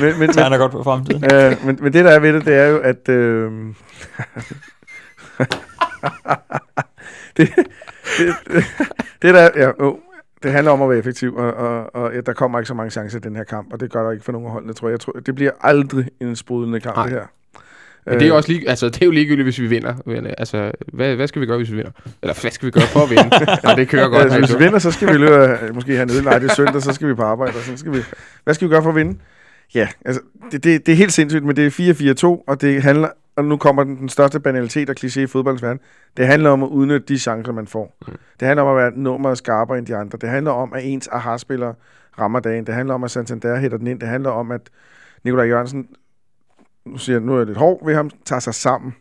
men, 0.00 0.18
men, 0.18 0.32
Så 0.32 0.42
han 0.42 0.52
er 0.52 0.58
godt 0.58 0.72
på 0.72 0.82
fremtiden. 0.82 1.24
øh, 1.34 1.66
men, 1.66 1.78
men 1.80 1.92
det, 1.92 2.04
der 2.04 2.10
er 2.10 2.18
ved 2.18 2.32
det, 2.32 2.44
det 2.44 2.54
er 2.54 2.66
jo, 2.66 2.78
at... 2.78 3.08
Øh, 3.08 3.50
det, 7.36 7.48
det, 8.18 8.34
det, 8.46 8.64
det, 9.22 9.34
der, 9.34 9.48
ja, 9.56 9.70
oh, 9.78 9.94
det 10.42 10.52
handler 10.52 10.72
om 10.72 10.82
at 10.82 10.88
være 10.88 10.98
effektiv, 10.98 11.34
og, 11.36 11.54
og, 11.54 11.94
og 11.94 12.14
ja, 12.14 12.20
der 12.20 12.32
kommer 12.32 12.58
ikke 12.58 12.68
så 12.68 12.74
mange 12.74 12.90
chancer 12.90 13.18
i 13.18 13.20
den 13.20 13.36
her 13.36 13.44
kamp, 13.44 13.72
og 13.72 13.80
det 13.80 13.92
gør 13.92 14.04
der 14.04 14.10
ikke 14.10 14.24
for 14.24 14.32
nogen 14.32 14.46
af 14.46 14.52
holdene, 14.52 14.72
tror 14.72 14.88
jeg. 14.88 14.92
jeg 14.92 15.00
tror, 15.00 15.12
det 15.12 15.34
bliver 15.34 15.50
aldrig 15.60 16.08
en 16.20 16.36
sprudlende 16.36 16.80
kamp, 16.80 16.96
Nej. 16.96 17.04
det 17.06 17.12
her. 17.12 17.26
Men 18.06 18.14
det 18.20 18.26
er, 18.26 18.32
Øh, 18.32 18.36
også 18.36 18.52
lige, 18.52 18.68
altså, 18.68 18.86
det 18.88 19.02
er 19.02 19.06
jo 19.06 19.12
ligegyldigt, 19.12 19.46
hvis 19.46 19.58
vi 19.60 19.66
vinder. 19.66 19.94
Men, 20.06 20.26
altså, 20.38 20.72
hvad, 20.92 21.16
hvad 21.16 21.26
skal 21.26 21.40
vi 21.40 21.46
gøre, 21.46 21.56
hvis 21.56 21.70
vi 21.70 21.76
vinder? 21.76 21.90
Eller 22.22 22.40
hvad 22.40 22.50
skal 22.50 22.66
vi 22.66 22.70
gøre 22.70 22.86
for 22.86 23.00
at 23.00 23.10
vinde? 23.10 23.28
Nej, 23.64 23.74
det 23.74 23.88
kører 23.88 24.08
godt. 24.08 24.22
Altså, 24.24 24.38
hvis 24.38 24.54
vi 24.58 24.64
vinder, 24.64 24.78
så 24.78 24.90
skal 24.90 25.08
vi 25.08 25.18
løbe, 25.18 25.34
øh, 25.34 25.74
måske 25.74 25.92
have 25.92 26.02
en 26.02 26.10
ødelejt 26.10 26.42
i 26.42 26.48
søndag, 26.48 26.82
så 26.82 26.92
skal 26.92 27.08
vi 27.08 27.14
på 27.14 27.22
arbejde, 27.22 27.52
og 27.56 27.62
så 27.62 27.76
skal 27.76 27.92
vi... 27.92 27.98
Hvad 28.44 28.54
skal 28.54 28.68
vi 28.68 28.72
gøre 28.72 28.82
for 28.82 28.90
at 28.90 28.96
vinde? 28.96 29.18
Ja, 29.74 29.88
altså, 30.04 30.22
det, 30.52 30.64
det, 30.64 30.86
det 30.86 30.92
er 30.92 30.96
helt 30.96 31.12
sindssygt, 31.12 31.44
men 31.44 31.56
det 31.56 31.80
er 31.80 32.34
4-4-2, 32.40 32.44
og 32.46 32.60
det 32.60 32.82
handler, 32.82 33.08
og 33.36 33.44
nu 33.44 33.56
kommer 33.56 33.84
den, 33.84 33.96
den 33.96 34.08
største 34.08 34.40
banalitet 34.40 34.90
og 34.90 34.96
kliché 35.00 35.20
i 35.20 35.26
fodboldens 35.26 35.62
verden. 35.62 35.80
Det 36.16 36.26
handler 36.26 36.50
om 36.50 36.62
at 36.62 36.68
udnytte 36.68 37.06
de 37.08 37.18
chancer, 37.18 37.52
man 37.52 37.66
får. 37.66 37.96
Mm. 38.08 38.12
Det 38.40 38.48
handler 38.48 38.62
om 38.62 38.76
at 38.76 38.82
være 38.82 38.92
nummeret 38.96 39.38
skarpere 39.38 39.78
end 39.78 39.86
de 39.86 39.96
andre. 39.96 40.18
Det 40.20 40.28
handler 40.28 40.52
om, 40.52 40.72
at 40.72 40.84
ens 40.84 41.08
aha-spillere 41.12 41.74
rammer 42.18 42.40
dagen. 42.40 42.66
Det 42.66 42.74
handler 42.74 42.94
om, 42.94 43.04
at 43.04 43.10
Santander 43.10 43.56
hætter 43.60 43.78
den 43.78 43.86
ind. 43.86 44.00
Det 44.00 44.08
handler 44.08 44.30
om, 44.30 44.50
at 44.50 44.60
Nikolaj 45.24 45.46
Jørgensen, 45.46 45.86
nu 46.86 46.98
siger 46.98 47.16
jeg, 47.16 47.22
nu 47.26 47.32
er 47.34 47.36
jeg 47.38 47.46
lidt 47.46 47.58
hård 47.58 47.86
ved 47.86 47.94
ham, 47.94 48.10
tager 48.24 48.40
sig 48.40 48.54
sammen. 48.54 48.94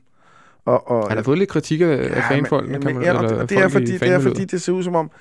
Og, 0.65 0.91
og, 0.91 1.07
Han 1.07 1.17
har 1.17 1.23
fået 1.23 1.37
lidt 1.37 1.49
kritik 1.49 1.81
af, 1.81 1.87
af 1.87 2.23
fanfolk. 2.29 2.69
men, 2.69 2.81
kan 2.81 2.95
man, 2.95 3.03
ja, 3.03 3.09
eller 3.09 3.21
det, 3.39 3.49
det, 3.49 3.57
er 3.57 3.67
fordi, 3.67 3.97
det 3.97 4.09
er 4.09 4.19
fordi, 4.19 4.45
det 4.45 4.61
ser 4.61 4.71
ud 4.73 4.83
som 4.83 4.95
om, 4.95 5.11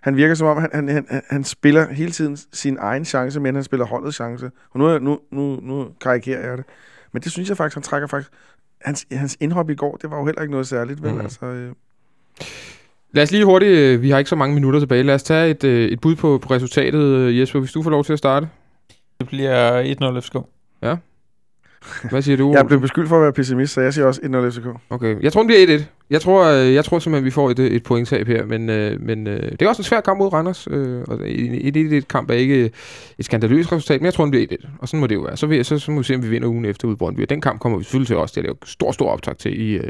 han 0.00 0.16
virker 0.16 0.34
som 0.34 0.46
om, 0.48 0.56
han, 0.58 0.70
han, 0.72 0.88
han, 0.88 1.22
han- 1.30 1.44
spiller 1.44 1.92
hele 1.92 2.10
tiden 2.10 2.36
sin 2.52 2.76
egen 2.80 3.04
chance, 3.04 3.40
men 3.40 3.54
han 3.54 3.64
spiller 3.64 3.86
holdets 3.86 4.16
chance. 4.16 4.50
Og 4.70 4.78
nu, 4.80 4.98
nu, 4.98 5.18
nu, 5.32 5.58
nu 5.62 5.88
karikerer 6.00 6.48
jeg 6.48 6.58
det. 6.58 6.64
Men 7.12 7.22
det 7.22 7.32
synes 7.32 7.48
jeg 7.48 7.56
faktisk, 7.56 7.76
han 7.76 7.82
trækker 7.82 8.08
faktisk... 8.08 8.30
Hans, 8.80 9.06
hans 9.12 9.36
indhop 9.40 9.70
i 9.70 9.74
går, 9.74 9.96
det 9.96 10.10
var 10.10 10.18
jo 10.18 10.24
heller 10.24 10.42
ikke 10.42 10.50
noget 10.52 10.66
særligt, 10.66 11.02
vel? 11.02 11.14
Mm. 11.14 11.20
Altså, 11.20 11.46
øh, 11.46 11.72
Lad 13.12 13.22
os 13.22 13.30
lige 13.30 13.44
hurtigt, 13.44 14.02
vi 14.02 14.10
har 14.10 14.18
ikke 14.18 14.28
så 14.28 14.36
mange 14.36 14.54
minutter 14.54 14.80
tilbage. 14.80 15.02
Lad 15.02 15.14
os 15.14 15.22
tage 15.22 15.50
et, 15.50 15.64
øh, 15.64 15.88
et 15.88 16.00
bud 16.00 16.14
på, 16.16 16.38
på 16.42 16.54
resultatet, 16.54 17.00
øh, 17.00 17.38
Jesper, 17.40 17.58
hvis 17.60 17.72
du 17.72 17.82
får 17.82 17.90
lov 17.90 18.04
til 18.04 18.12
at 18.12 18.18
starte. 18.18 18.48
Det 19.20 19.26
bliver 19.28 19.82
1-0 20.16 20.20
FCK. 20.20 20.36
Hvad 22.10 22.22
siger 22.22 22.36
du? 22.36 22.52
jeg 22.54 22.66
blev 22.66 22.80
beskyldt 22.80 23.08
for 23.08 23.16
at 23.16 23.22
være 23.22 23.32
pessimist, 23.32 23.72
så 23.72 23.80
jeg 23.80 23.94
siger 23.94 24.06
også 24.06 24.20
1-0 24.20 24.50
FCK. 24.50 24.66
Okay, 24.90 25.22
jeg 25.22 25.32
tror, 25.32 25.42
det 25.42 25.46
bliver 25.66 25.78
1-1. 25.78 25.82
Jeg 26.12 26.20
tror, 26.20 26.44
øh, 26.44 26.74
jeg 26.74 26.84
tror 26.84 26.98
simpelthen, 26.98 27.24
vi 27.24 27.30
får 27.30 27.50
et, 27.50 27.58
et 27.58 27.82
pointtab 27.82 28.26
her, 28.26 28.46
men, 28.46 28.70
øh, 28.70 29.00
men 29.00 29.26
øh, 29.26 29.42
det 29.52 29.62
er 29.62 29.68
også 29.68 29.80
en 29.80 29.84
svær 29.84 30.00
kamp 30.00 30.18
mod 30.18 30.32
Randers. 30.32 30.66
Og 31.08 31.20
et 31.26 32.02
1-1 32.02 32.06
kamp 32.08 32.30
er 32.30 32.34
ikke 32.34 32.70
et 33.18 33.24
skandaløst 33.24 33.72
resultat, 33.72 34.00
men 34.00 34.04
jeg 34.04 34.14
tror, 34.14 34.24
det 34.24 34.30
bliver 34.48 34.58
1-1. 34.62 34.68
Og 34.78 34.88
sådan 34.88 35.00
må 35.00 35.06
det 35.06 35.14
jo 35.14 35.20
være. 35.20 35.36
Så, 35.36 35.46
vil, 35.46 35.64
så, 35.64 35.78
så 35.78 35.90
må 35.90 35.98
vi 35.98 36.04
se, 36.04 36.14
om 36.14 36.22
vi 36.22 36.28
vinder 36.28 36.48
ugen 36.48 36.64
efter 36.64 36.88
ude 36.88 36.96
Brøndby. 36.96 37.22
Og 37.22 37.30
den 37.30 37.40
kamp 37.40 37.60
kommer 37.60 37.78
vi 37.78 37.84
selvfølgelig 37.84 38.06
til 38.06 38.16
også. 38.16 38.32
Det 38.40 38.44
er 38.44 38.48
jo 38.48 38.56
stor, 38.64 38.92
stor 38.92 39.10
optag 39.10 39.36
til 39.36 39.60
i, 39.60 39.80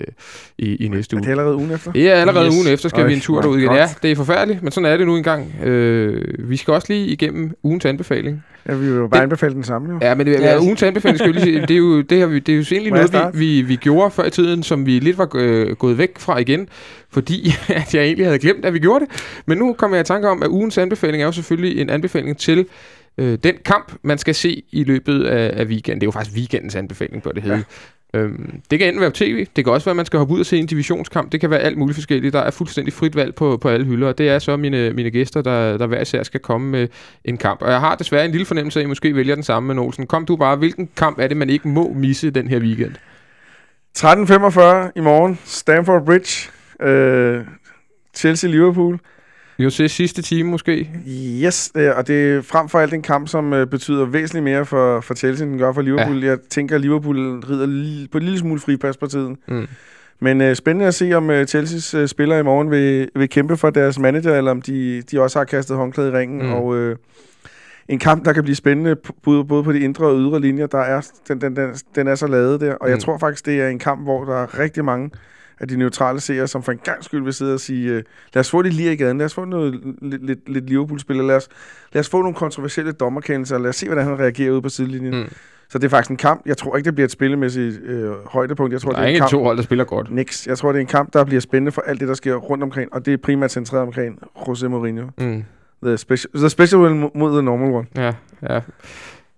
i, 0.59 0.77
i 0.85 0.89
næste 0.89 1.14
Er 1.16 1.18
uge. 1.18 1.25
det 1.25 1.31
allerede 1.31 1.57
ugen 1.57 1.70
efter? 1.70 1.93
Ja, 1.95 2.01
allerede 2.01 2.47
Yes. 2.47 2.55
ugen 2.57 2.68
efter 2.73 2.89
skal 2.89 3.01
Øj, 3.03 3.09
vi 3.09 3.14
en 3.14 3.20
tur 3.20 3.41
derud 3.41 3.59
igen. 3.59 3.73
Ja, 3.73 3.89
det 4.03 4.11
er 4.12 4.16
forfærdeligt, 4.16 4.62
men 4.62 4.73
sådan 4.73 4.93
er 4.93 4.97
det 4.97 5.07
nu 5.07 5.16
engang. 5.16 5.55
Øh, 5.64 6.25
vi 6.51 6.57
skal 6.57 6.75
også 6.75 6.87
lige 6.93 7.07
igennem 7.07 7.51
ugens 7.62 7.85
anbefaling. 7.85 8.45
Ja, 8.68 8.75
vi 8.75 8.87
vil 8.87 8.97
jo 8.97 9.07
bare 9.09 9.18
Det- 9.18 9.23
anbefale 9.23 9.55
den 9.55 9.64
samme, 9.64 9.93
jo. 9.93 9.99
Ja, 10.03 10.14
men 10.14 10.27
det, 10.27 10.33
Ja. 10.41 10.61
ugens 10.61 10.83
anbefaling 10.83 11.18
skal 11.18 11.29
vi 11.29 11.33
lige 11.39 11.45
sige, 11.45 11.61
det 11.61 11.70
er 11.70 11.77
jo, 11.79 12.01
det 12.01 12.20
har 12.20 12.27
vi, 12.27 12.39
det 12.39 12.53
er 12.53 12.57
jo 12.57 12.62
egentlig 12.73 12.93
noget, 12.93 13.35
vi, 13.35 13.39
vi, 13.39 13.62
vi 13.62 13.77
gjorde 13.77 14.11
før 14.11 14.25
i 14.25 14.31
tiden, 14.31 14.62
som 14.62 14.87
vi 14.87 14.99
lidt 14.99 15.18
var 15.18 15.29
øh, 15.35 15.70
gået 15.77 15.99
væk 15.99 16.12
fra 16.19 16.39
igen, 16.39 16.69
fordi 17.11 17.53
at 17.69 17.95
jeg 17.95 18.05
egentlig 18.05 18.27
havde 18.27 18.39
glemt, 18.39 18.65
at 18.65 18.75
vi 18.75 18.79
gjorde 18.79 19.05
det. 19.05 19.43
Men 19.47 19.59
nu 19.59 19.73
kommer 19.73 19.97
jeg 19.97 20.05
i 20.05 20.07
tanke 20.07 20.29
om, 20.29 20.43
at 20.43 20.49
ugens 20.49 20.79
anbefaling 20.79 21.23
er 21.23 21.27
jo 21.27 21.33
selvfølgelig 21.33 21.81
en 21.81 21.91
anbefaling 21.91 22.39
til 22.39 22.67
øh, 23.19 23.39
den 23.45 23.55
kamp, 23.65 23.93
man 24.03 24.19
skal 24.19 24.35
se 24.35 24.63
i 24.73 24.85
løbet 24.85 25.25
af, 25.25 25.61
af 25.61 25.65
weekenden. 25.65 26.01
Det 26.01 26.07
er 26.07 26.09
jo 26.09 26.11
faktisk 26.11 26.37
weekendens 26.37 26.75
anbefaling, 26.75 27.23
bør 27.23 27.31
det 27.31 27.43
hedde. 27.43 27.57
Ja. 27.57 27.63
Øhm, 28.15 28.61
det 28.71 28.79
kan 28.79 28.89
enten 28.89 29.01
være 29.01 29.11
på 29.11 29.17
tv, 29.17 29.47
det 29.57 29.65
kan 29.65 29.73
også 29.73 29.85
være, 29.85 29.93
at 29.93 29.97
man 29.97 30.07
skal 30.07 30.19
hoppe 30.19 30.35
ud 30.35 30.41
og 30.41 30.47
se 30.47 30.59
en 30.59 30.67
divisionskamp. 30.67 31.33
Det 31.33 31.41
kan 31.41 31.51
være 31.51 31.61
alt 31.61 31.79
muligt 31.79 31.97
forskelligt. 31.97 32.33
Der 32.33 32.41
er 32.41 32.51
fuldstændig 32.51 32.93
frit 32.93 33.17
valg 33.17 33.35
på, 33.35 33.57
på 33.57 33.69
alle 33.69 33.87
hylder, 33.87 34.09
og 34.09 34.19
det 34.19 34.29
er 34.29 34.39
så 34.39 34.57
mine, 34.57 34.93
mine 34.93 35.11
gæster, 35.11 35.43
der, 35.43 35.79
der 35.79 35.87
hver 35.87 36.01
især 36.01 36.23
skal 36.23 36.41
komme 36.41 36.71
med 36.71 36.89
en 37.25 37.37
kamp. 37.37 37.63
Og 37.63 37.71
jeg 37.71 37.81
har 37.81 37.95
desværre 37.95 38.25
en 38.25 38.31
lille 38.31 38.47
fornemmelse 38.47 38.79
af, 38.79 38.83
at 38.83 38.87
I 38.87 38.89
måske 38.89 39.17
vælger 39.17 39.35
den 39.35 39.45
samme 39.45 39.75
med 39.75 39.83
Olsen. 39.83 40.07
Kom 40.07 40.27
du 40.27 40.37
bare, 40.37 40.57
hvilken 40.57 40.89
kamp 40.97 41.19
er 41.19 41.29
det, 41.29 41.37
man 41.37 41.51
ikke 41.51 41.69
må 41.69 41.93
misse 41.93 42.31
den 42.31 42.49
her 42.49 42.59
weekend? 42.59 42.93
13.45 43.99 44.01
i 44.97 45.01
morgen, 45.01 45.38
Stamford 45.45 46.05
Bridge, 46.07 46.51
øh, 46.82 47.40
Chelsea-Liverpool. 48.16 48.99
Vi 49.59 49.70
se 49.70 49.88
sidste 49.88 50.22
time 50.22 50.51
måske. 50.51 50.90
Yes, 51.45 51.72
øh, 51.74 51.90
og 51.97 52.07
det 52.07 52.32
er 52.36 52.43
frem 52.43 52.68
for 52.68 52.78
alt 52.80 52.95
en 52.95 53.03
kamp, 53.03 53.28
som 53.28 53.53
øh, 53.53 53.66
betyder 53.66 54.05
væsentligt 54.05 54.45
mere 54.45 54.66
for, 54.66 55.01
for 55.01 55.14
Chelsea, 55.14 55.45
end 55.45 55.53
den 55.53 55.59
gør 55.61 55.72
for 55.72 55.82
Liverpool. 55.82 56.22
Ja. 56.24 56.28
Jeg 56.30 56.38
tænker, 56.51 56.74
at 56.74 56.80
Liverpool 56.80 57.16
rider 57.40 57.66
li- 57.66 58.09
på 58.12 58.18
en 58.18 58.24
lille 58.24 58.38
smule 58.38 58.61
fripas 58.61 58.97
på 58.97 59.07
tiden. 59.07 59.36
Mm. 59.49 59.66
Men 60.20 60.40
øh, 60.40 60.57
spændende 60.57 60.86
at 60.86 60.95
se, 60.95 61.12
om 61.12 61.30
øh, 61.30 61.47
Chelseas 61.47 61.95
øh, 61.95 62.09
spillere 62.09 62.40
i 62.40 62.43
morgen 62.43 62.70
vil, 62.70 63.09
vil 63.14 63.28
kæmpe 63.28 63.57
for 63.57 63.70
deres 63.70 63.99
manager, 63.99 64.34
eller 64.38 64.51
om 64.51 64.62
de, 64.62 65.03
de 65.03 65.20
også 65.20 65.38
har 65.38 65.45
kastet 65.45 65.76
håndklæde 65.76 66.09
i 66.09 66.12
ringen. 66.12 66.43
Mm. 66.47 66.53
Og 66.53 66.76
øh, 66.76 66.97
en 67.89 67.99
kamp, 67.99 68.24
der 68.24 68.33
kan 68.33 68.43
blive 68.43 68.57
spændende, 68.57 68.97
både, 69.22 69.45
både 69.45 69.64
på 69.64 69.72
de 69.72 69.80
indre 69.80 70.07
og 70.07 70.18
ydre 70.18 70.41
linjer, 70.41 70.66
der 70.66 70.78
er, 70.78 71.09
den, 71.28 71.41
den, 71.41 71.57
den, 71.57 71.74
den 71.95 72.09
er 72.09 72.14
så 72.14 72.26
lavet 72.26 72.61
der. 72.61 72.74
Og 72.74 72.87
mm. 72.87 72.91
jeg 72.91 73.01
tror 73.01 73.18
faktisk, 73.18 73.47
det 73.47 73.61
er 73.61 73.68
en 73.68 73.78
kamp, 73.78 74.03
hvor 74.03 74.24
der 74.24 74.43
er 74.43 74.59
rigtig 74.59 74.85
mange 74.85 75.11
af 75.61 75.68
de 75.68 75.76
neutrale 75.76 76.20
seere, 76.20 76.47
som 76.47 76.62
for 76.62 76.72
en 76.72 76.78
gang 76.85 77.05
skyld 77.05 77.22
vil 77.22 77.33
sidde 77.33 77.55
og 77.55 77.61
sige, 77.61 77.91
øh, 77.91 78.03
lad 78.35 78.41
os 78.41 78.51
få 78.51 78.62
lidt 78.62 78.74
lige 78.74 78.93
i 78.93 78.97
gaden, 78.97 79.18
lad 79.18 79.26
os 79.26 79.35
få 79.35 79.45
noget 79.45 79.80
lidt, 80.03 80.26
lidt, 80.26 80.49
lidt 80.49 80.68
Liverpool-spil, 80.68 81.16
lad 81.16 81.37
os, 81.37 81.49
lad 81.93 82.01
os 82.01 82.09
få 82.09 82.22
nogle 82.22 82.35
kontroversielle 82.35 82.93
dommerkendelser, 82.93 83.59
lad 83.59 83.68
os 83.68 83.76
se, 83.76 83.87
hvordan 83.87 84.05
han 84.05 84.18
reagerer 84.18 84.51
ude 84.53 84.62
på 84.62 84.68
sidelinjen. 84.68 85.14
Mm. 85.14 85.33
Så 85.68 85.78
det 85.78 85.85
er 85.85 85.89
faktisk 85.89 86.11
en 86.11 86.16
kamp, 86.16 86.43
jeg 86.47 86.57
tror 86.57 86.76
ikke, 86.76 86.87
det 86.87 86.95
bliver 86.95 87.05
et 87.05 87.11
spillemæssigt 87.11 87.83
øh, 87.83 88.11
højdepunkt. 88.26 88.72
Jeg 88.72 88.80
tror, 88.80 88.91
Der 88.91 88.97
det 88.97 89.05
er 89.05 89.09
er 89.09 89.12
en 89.12 89.18
kamp, 89.18 89.30
to 89.30 89.43
hold, 89.43 89.57
der 89.57 89.62
spiller 89.62 89.85
godt. 89.85 90.11
Niks. 90.11 90.47
Jeg 90.47 90.59
tror, 90.59 90.72
det 90.72 90.78
er 90.78 90.80
en 90.80 90.87
kamp, 90.87 91.12
der 91.12 91.24
bliver 91.24 91.41
spændende 91.41 91.72
for 91.72 91.83
alt 91.87 92.01
det, 92.01 92.09
der 92.09 92.14
sker 92.14 92.35
rundt 92.35 92.64
omkring, 92.64 92.95
og 92.95 93.07
det 93.07 93.12
er 93.12 93.16
primært 93.16 93.53
centreret 93.53 93.83
omkring 93.83 94.18
José 94.37 94.68
Mourinho. 94.68 95.07
Mm. 95.18 95.45
The 95.85 95.99
special, 95.99 96.30
the 96.35 96.51
special 96.51 96.80
one 96.80 97.11
mod 97.14 97.33
the 97.33 97.43
normal 97.43 97.72
one. 97.74 97.87
Ja, 97.97 98.12
ja. 98.55 98.61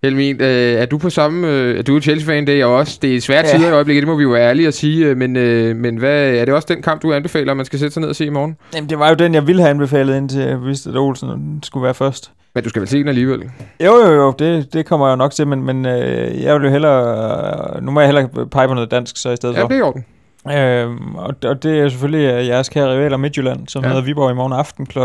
Helmin, 0.03 0.41
øh, 0.41 0.47
er 0.73 0.85
du 0.85 0.97
på 0.97 1.09
samme... 1.09 1.47
Øh, 1.47 1.77
er 1.77 1.81
du 1.83 1.99
Chelsea-fan, 2.01 2.47
det 2.47 2.53
er 2.53 2.57
jeg 2.57 2.65
også. 2.67 2.99
Det 3.01 3.15
er 3.15 3.21
svære 3.21 3.43
Ja. 3.45 3.57
tider 3.57 3.69
i 3.69 3.71
øjeblikket, 3.71 4.01
det 4.01 4.07
må 4.07 4.15
vi 4.15 4.23
jo 4.23 4.29
være 4.29 4.49
ærlige 4.49 4.67
at 4.67 4.73
sige. 4.73 5.05
øh, 5.05 5.17
Men, 5.17 5.35
øh, 5.35 5.75
men 5.75 5.97
hvad, 5.97 6.29
er 6.33 6.45
det 6.45 6.53
også 6.53 6.67
den 6.73 6.81
kamp, 6.81 7.01
du 7.01 7.13
anbefaler, 7.13 7.51
at 7.51 7.57
man 7.57 7.65
skal 7.65 7.79
sætte 7.79 7.93
sig 7.93 8.01
ned 8.01 8.09
og 8.09 8.15
se 8.15 8.25
i 8.25 8.29
morgen? 8.29 8.57
Jamen, 8.75 8.89
det 8.89 8.99
var 8.99 9.09
jo 9.09 9.15
den, 9.15 9.33
jeg 9.33 9.47
ville 9.47 9.61
have 9.61 9.69
anbefalet, 9.69 10.17
indtil 10.17 10.41
jeg 10.41 10.61
vidste, 10.63 10.89
at 10.89 10.95
Olsen 10.97 11.59
skulle 11.63 11.83
være 11.83 11.93
først. 11.93 12.31
Men 12.55 12.63
du 12.63 12.69
skal 12.69 12.79
vel 12.79 12.89
se 12.89 12.97
den 12.99 13.07
alligevel? 13.07 13.43
Jo, 13.85 13.93
jo, 13.95 14.11
jo, 14.13 14.33
det, 14.39 14.73
det 14.73 14.85
kommer 14.85 15.07
jeg 15.07 15.11
jo 15.11 15.15
nok 15.17 15.31
til, 15.31 15.47
men, 15.47 15.63
men 15.63 15.85
øh, 15.85 16.41
jeg 16.43 16.55
vil 16.55 16.63
jo 16.65 16.69
hellere... 16.71 17.81
Nu 17.81 17.91
må 17.91 17.99
jeg 17.99 18.07
hellere 18.07 18.29
pege 18.51 18.67
på 18.67 18.73
noget 18.73 18.91
dansk, 18.91 19.17
så 19.17 19.29
i 19.29 19.35
stedet 19.35 19.55
Ja, 19.55 19.61
for. 19.63 19.67
det 19.67 19.75
er 19.75 19.79
i 19.79 19.81
orden. 19.81 20.05
Øhm, 20.57 21.15
og, 21.15 21.35
og 21.45 21.63
det 21.63 21.79
er 21.79 21.89
selvfølgelig 21.89 22.33
øh, 22.33 22.47
jeres 22.47 22.69
kære 22.69 22.93
rivaler 22.93 23.17
Midtjylland, 23.17 23.67
som 23.67 23.81
Ja. 23.83 23.87
ja. 23.87 23.93
hedder 23.93 24.05
Viborg 24.05 24.31
i 24.31 24.33
morgen 24.35 24.53
aften 24.53 24.85
kl. 24.85 24.99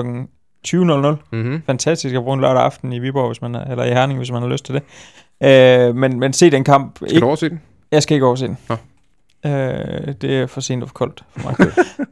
20.00. 0.69 0.77
Mm-hmm. 1.33 1.63
Fantastisk 1.67 2.15
at 2.15 2.23
bruge 2.23 2.35
en 2.35 2.41
lørdag 2.41 2.63
aften 2.63 2.93
i 2.93 2.99
Viborg, 2.99 3.27
hvis 3.27 3.43
man 3.43 3.55
er, 3.55 3.65
eller 3.65 3.85
i 3.85 3.89
Herning, 3.93 4.19
hvis 4.19 4.33
man 4.33 4.43
har 4.43 4.49
lyst 4.49 4.65
til 4.65 4.75
det. 4.75 4.83
Øh, 5.43 5.95
men, 5.95 6.21
men 6.21 6.33
se 6.33 6.51
den 6.51 6.65
kamp. 6.65 6.97
Skal 6.97 7.09
Ikke, 7.09 7.21
du 7.21 7.27
overse 7.27 7.49
den? 7.49 7.61
jeg 7.93 8.03
skal 8.03 8.15
ikke 8.15 8.27
overse 8.27 8.47
den. 8.47 8.59
Nå. 8.69 8.77
Øh, 9.47 9.53
det 10.21 10.25
er 10.39 10.47
for 10.47 10.61
sent 10.61 10.83
og 10.83 10.89
for 10.89 10.95
koldt 10.95 11.23
for 11.37 11.55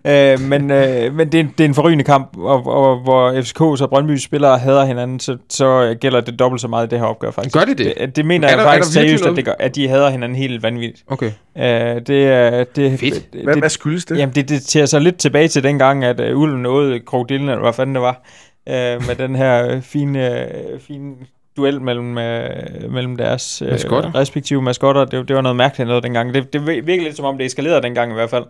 mig. 0.05 0.33
øh, 0.35 0.41
men 0.41 0.71
øh, 0.71 1.15
men 1.15 1.33
det, 1.33 1.35
er, 1.41 1.45
en- 1.45 1.55
det 1.59 1.65
er 1.65 1.69
en 1.69 1.75
forrygende 1.75 2.05
kamp, 2.05 2.37
og, 2.39 2.67
og 2.67 2.99
hvor 3.03 3.41
FCK 3.43 3.61
og 3.61 3.91
Brøndby 3.91 4.17
spillere 4.17 4.59
hader 4.59 4.85
hinanden, 4.85 5.21
så, 5.21 5.37
så 5.51 5.97
gælder 6.01 6.21
det 6.21 6.39
dobbelt 6.39 6.61
så 6.61 6.69
meget 6.69 6.87
i 6.87 6.91
det 6.91 6.99
her 6.99 7.07
opgør 7.07 7.31
faktisk. 7.31 7.55
Gør 7.55 7.65
det 7.65 7.79
det? 7.79 7.95
Det, 8.01 8.17
det 8.17 8.25
mener 8.27 8.47
Er 8.49 8.51
jeg 8.53 8.59
der- 8.59 8.65
er 8.65 8.69
faktisk 8.73 8.95
der 8.97 9.01
seriøst, 9.03 9.27
at, 9.27 9.37
det 9.37 9.45
gør, 9.45 9.53
at 9.59 9.75
de 9.75 9.89
hader 9.89 10.11
hinanden 10.11 10.37
helt 10.39 10.63
vanvittigt. 10.63 11.05
Okay. 11.07 11.31
Øh, 11.59 11.65
det 12.07 12.27
er... 12.29 12.65
Det, 12.65 13.01
Fedt. 13.01 13.33
Det, 13.33 13.43
Hvad, 13.45 13.55
det, 13.55 13.63
hvad 13.63 13.71
skyldes 13.71 14.05
det? 14.05 14.19
Jamen, 14.19 14.35
det, 14.35 14.49
det 14.49 14.63
tager 14.63 14.87
sig 14.87 15.01
lidt 15.01 15.17
tilbage 15.19 15.49
til 15.49 15.63
dengang, 15.63 16.05
at 16.05 16.21
uh, 16.33 16.41
Ulven 16.41 16.63
nåede 16.63 17.01
krokodillen, 17.01 17.49
eller 17.49 17.63
hvad 17.63 17.73
fanden 17.73 17.95
det 17.95 18.03
var, 18.03 18.23
uh, 18.67 19.07
med 19.07 19.15
den 19.15 19.37
her 19.37 19.71
øh, 19.71 19.83
fine, 19.83 20.47
uh, 20.75 20.81
fine 20.81 21.15
duel 21.59 21.81
mellem, 21.81 22.11
uh, 22.11 22.93
mellem 22.93 23.17
deres 23.17 23.63
uh, 23.63 23.71
Maskotter. 23.71 24.15
respektive 24.15 24.63
maskotter. 24.63 25.05
Det, 25.05 25.29
det 25.29 25.37
var 25.37 25.43
noget 25.43 25.57
mærkeligt 25.57 25.89
noget 25.89 26.03
dengang. 26.03 26.35
Det, 26.35 26.53
det 26.53 26.67
virker 26.67 27.03
lidt 27.03 27.17
som 27.17 27.25
om, 27.25 27.39
det 27.39 27.47
eskalerede 27.47 27.83
dengang 27.83 28.11
i 28.11 28.15
hvert 28.15 28.31
fald. 28.31 28.45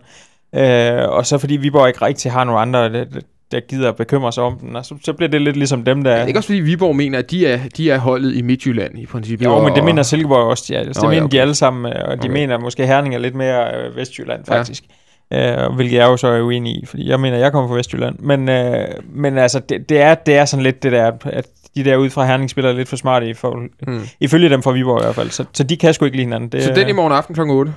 Uh, 0.53 1.09
og 1.17 1.25
så 1.25 1.37
fordi 1.37 1.57
Viborg 1.57 1.87
ikke 1.87 2.01
rigtig 2.05 2.31
har 2.31 2.43
nogen 2.43 2.61
andre, 2.61 2.93
der, 2.93 3.05
der 3.51 3.59
gider 3.59 3.89
at 3.89 3.95
bekymre 3.95 4.31
sig 4.33 4.43
om 4.43 4.57
den, 4.59 4.83
så, 4.83 4.95
så 5.03 5.13
bliver 5.13 5.29
det 5.29 5.41
lidt 5.41 5.57
ligesom 5.57 5.83
dem, 5.83 6.03
der... 6.03 6.11
Er 6.11 6.19
det 6.19 6.27
ikke 6.27 6.39
også 6.39 6.47
fordi 6.47 6.59
Viborg 6.59 6.95
mener, 6.95 7.19
at 7.19 7.31
de 7.31 7.47
er, 7.47 7.59
de 7.77 7.91
er 7.91 7.97
holdet 7.97 8.35
i 8.35 8.41
Midtjylland 8.41 8.99
i 8.99 9.05
princippet? 9.05 9.45
Jo, 9.45 9.63
men 9.63 9.75
det 9.75 9.83
mener 9.83 10.03
Silkeborg 10.03 10.43
også. 10.43 10.73
Ja. 10.73 10.79
Altså, 10.79 11.01
Nå, 11.01 11.09
det 11.09 11.15
ja, 11.15 11.19
mener 11.19 11.25
okay. 11.27 11.37
de 11.37 11.41
alle 11.41 11.55
sammen, 11.55 11.93
øh, 11.93 11.99
og 12.05 12.17
de 12.17 12.19
Okay. 12.19 12.29
mener 12.29 12.57
måske 12.59 12.87
Herning 12.87 13.15
er 13.15 13.19
lidt 13.19 13.35
mere 13.35 13.77
øh, 13.77 13.95
Vestjylland, 13.95 14.43
Ja. 14.47 14.57
faktisk. 14.59 14.83
Ja. 15.31 15.65
Øh, 15.65 15.73
hvilket 15.75 15.97
jeg 15.97 16.05
jo 16.05 16.17
så 16.17 16.27
er 16.27 16.41
uenig 16.41 16.73
i, 16.73 16.85
fordi 16.85 17.09
jeg 17.09 17.19
mener, 17.19 17.37
jeg 17.37 17.51
kommer 17.51 17.67
fra 17.69 17.75
Vestjylland. 17.75 18.15
Men, 18.19 18.49
øh, 18.49 18.85
men 19.13 19.37
altså, 19.37 19.59
det, 19.59 19.89
det, 19.89 20.01
er, 20.01 20.15
det 20.15 20.35
er 20.35 20.45
sådan 20.45 20.63
lidt 20.63 20.83
det 20.83 20.91
der, 20.91 21.11
at 21.25 21.45
de 21.75 21.83
der 21.83 21.97
ude 21.97 22.09
fra 22.09 22.25
Herning 22.25 22.49
spiller 22.49 22.73
lidt 22.73 22.89
for 22.89 22.95
smarte 22.95 23.29
i 23.29 23.33
forhold, 23.33 23.69
Hmm. 23.87 24.01
ifølge 24.19 24.49
dem 24.49 24.63
fra 24.63 24.71
Viborg 24.71 25.01
i 25.01 25.03
hvert 25.03 25.15
fald. 25.15 25.29
Så, 25.29 25.45
så 25.53 25.63
de 25.63 25.77
kan 25.77 25.93
sgu 25.93 26.05
ikke 26.05 26.17
lide 26.17 26.25
hinanden. 26.25 26.49
Det, 26.49 26.63
Så 26.63 26.73
den 26.73 26.89
i 26.89 26.91
morgen 26.91 27.13
aften 27.13 27.35
kl. 27.35 27.41
8? 27.41 27.73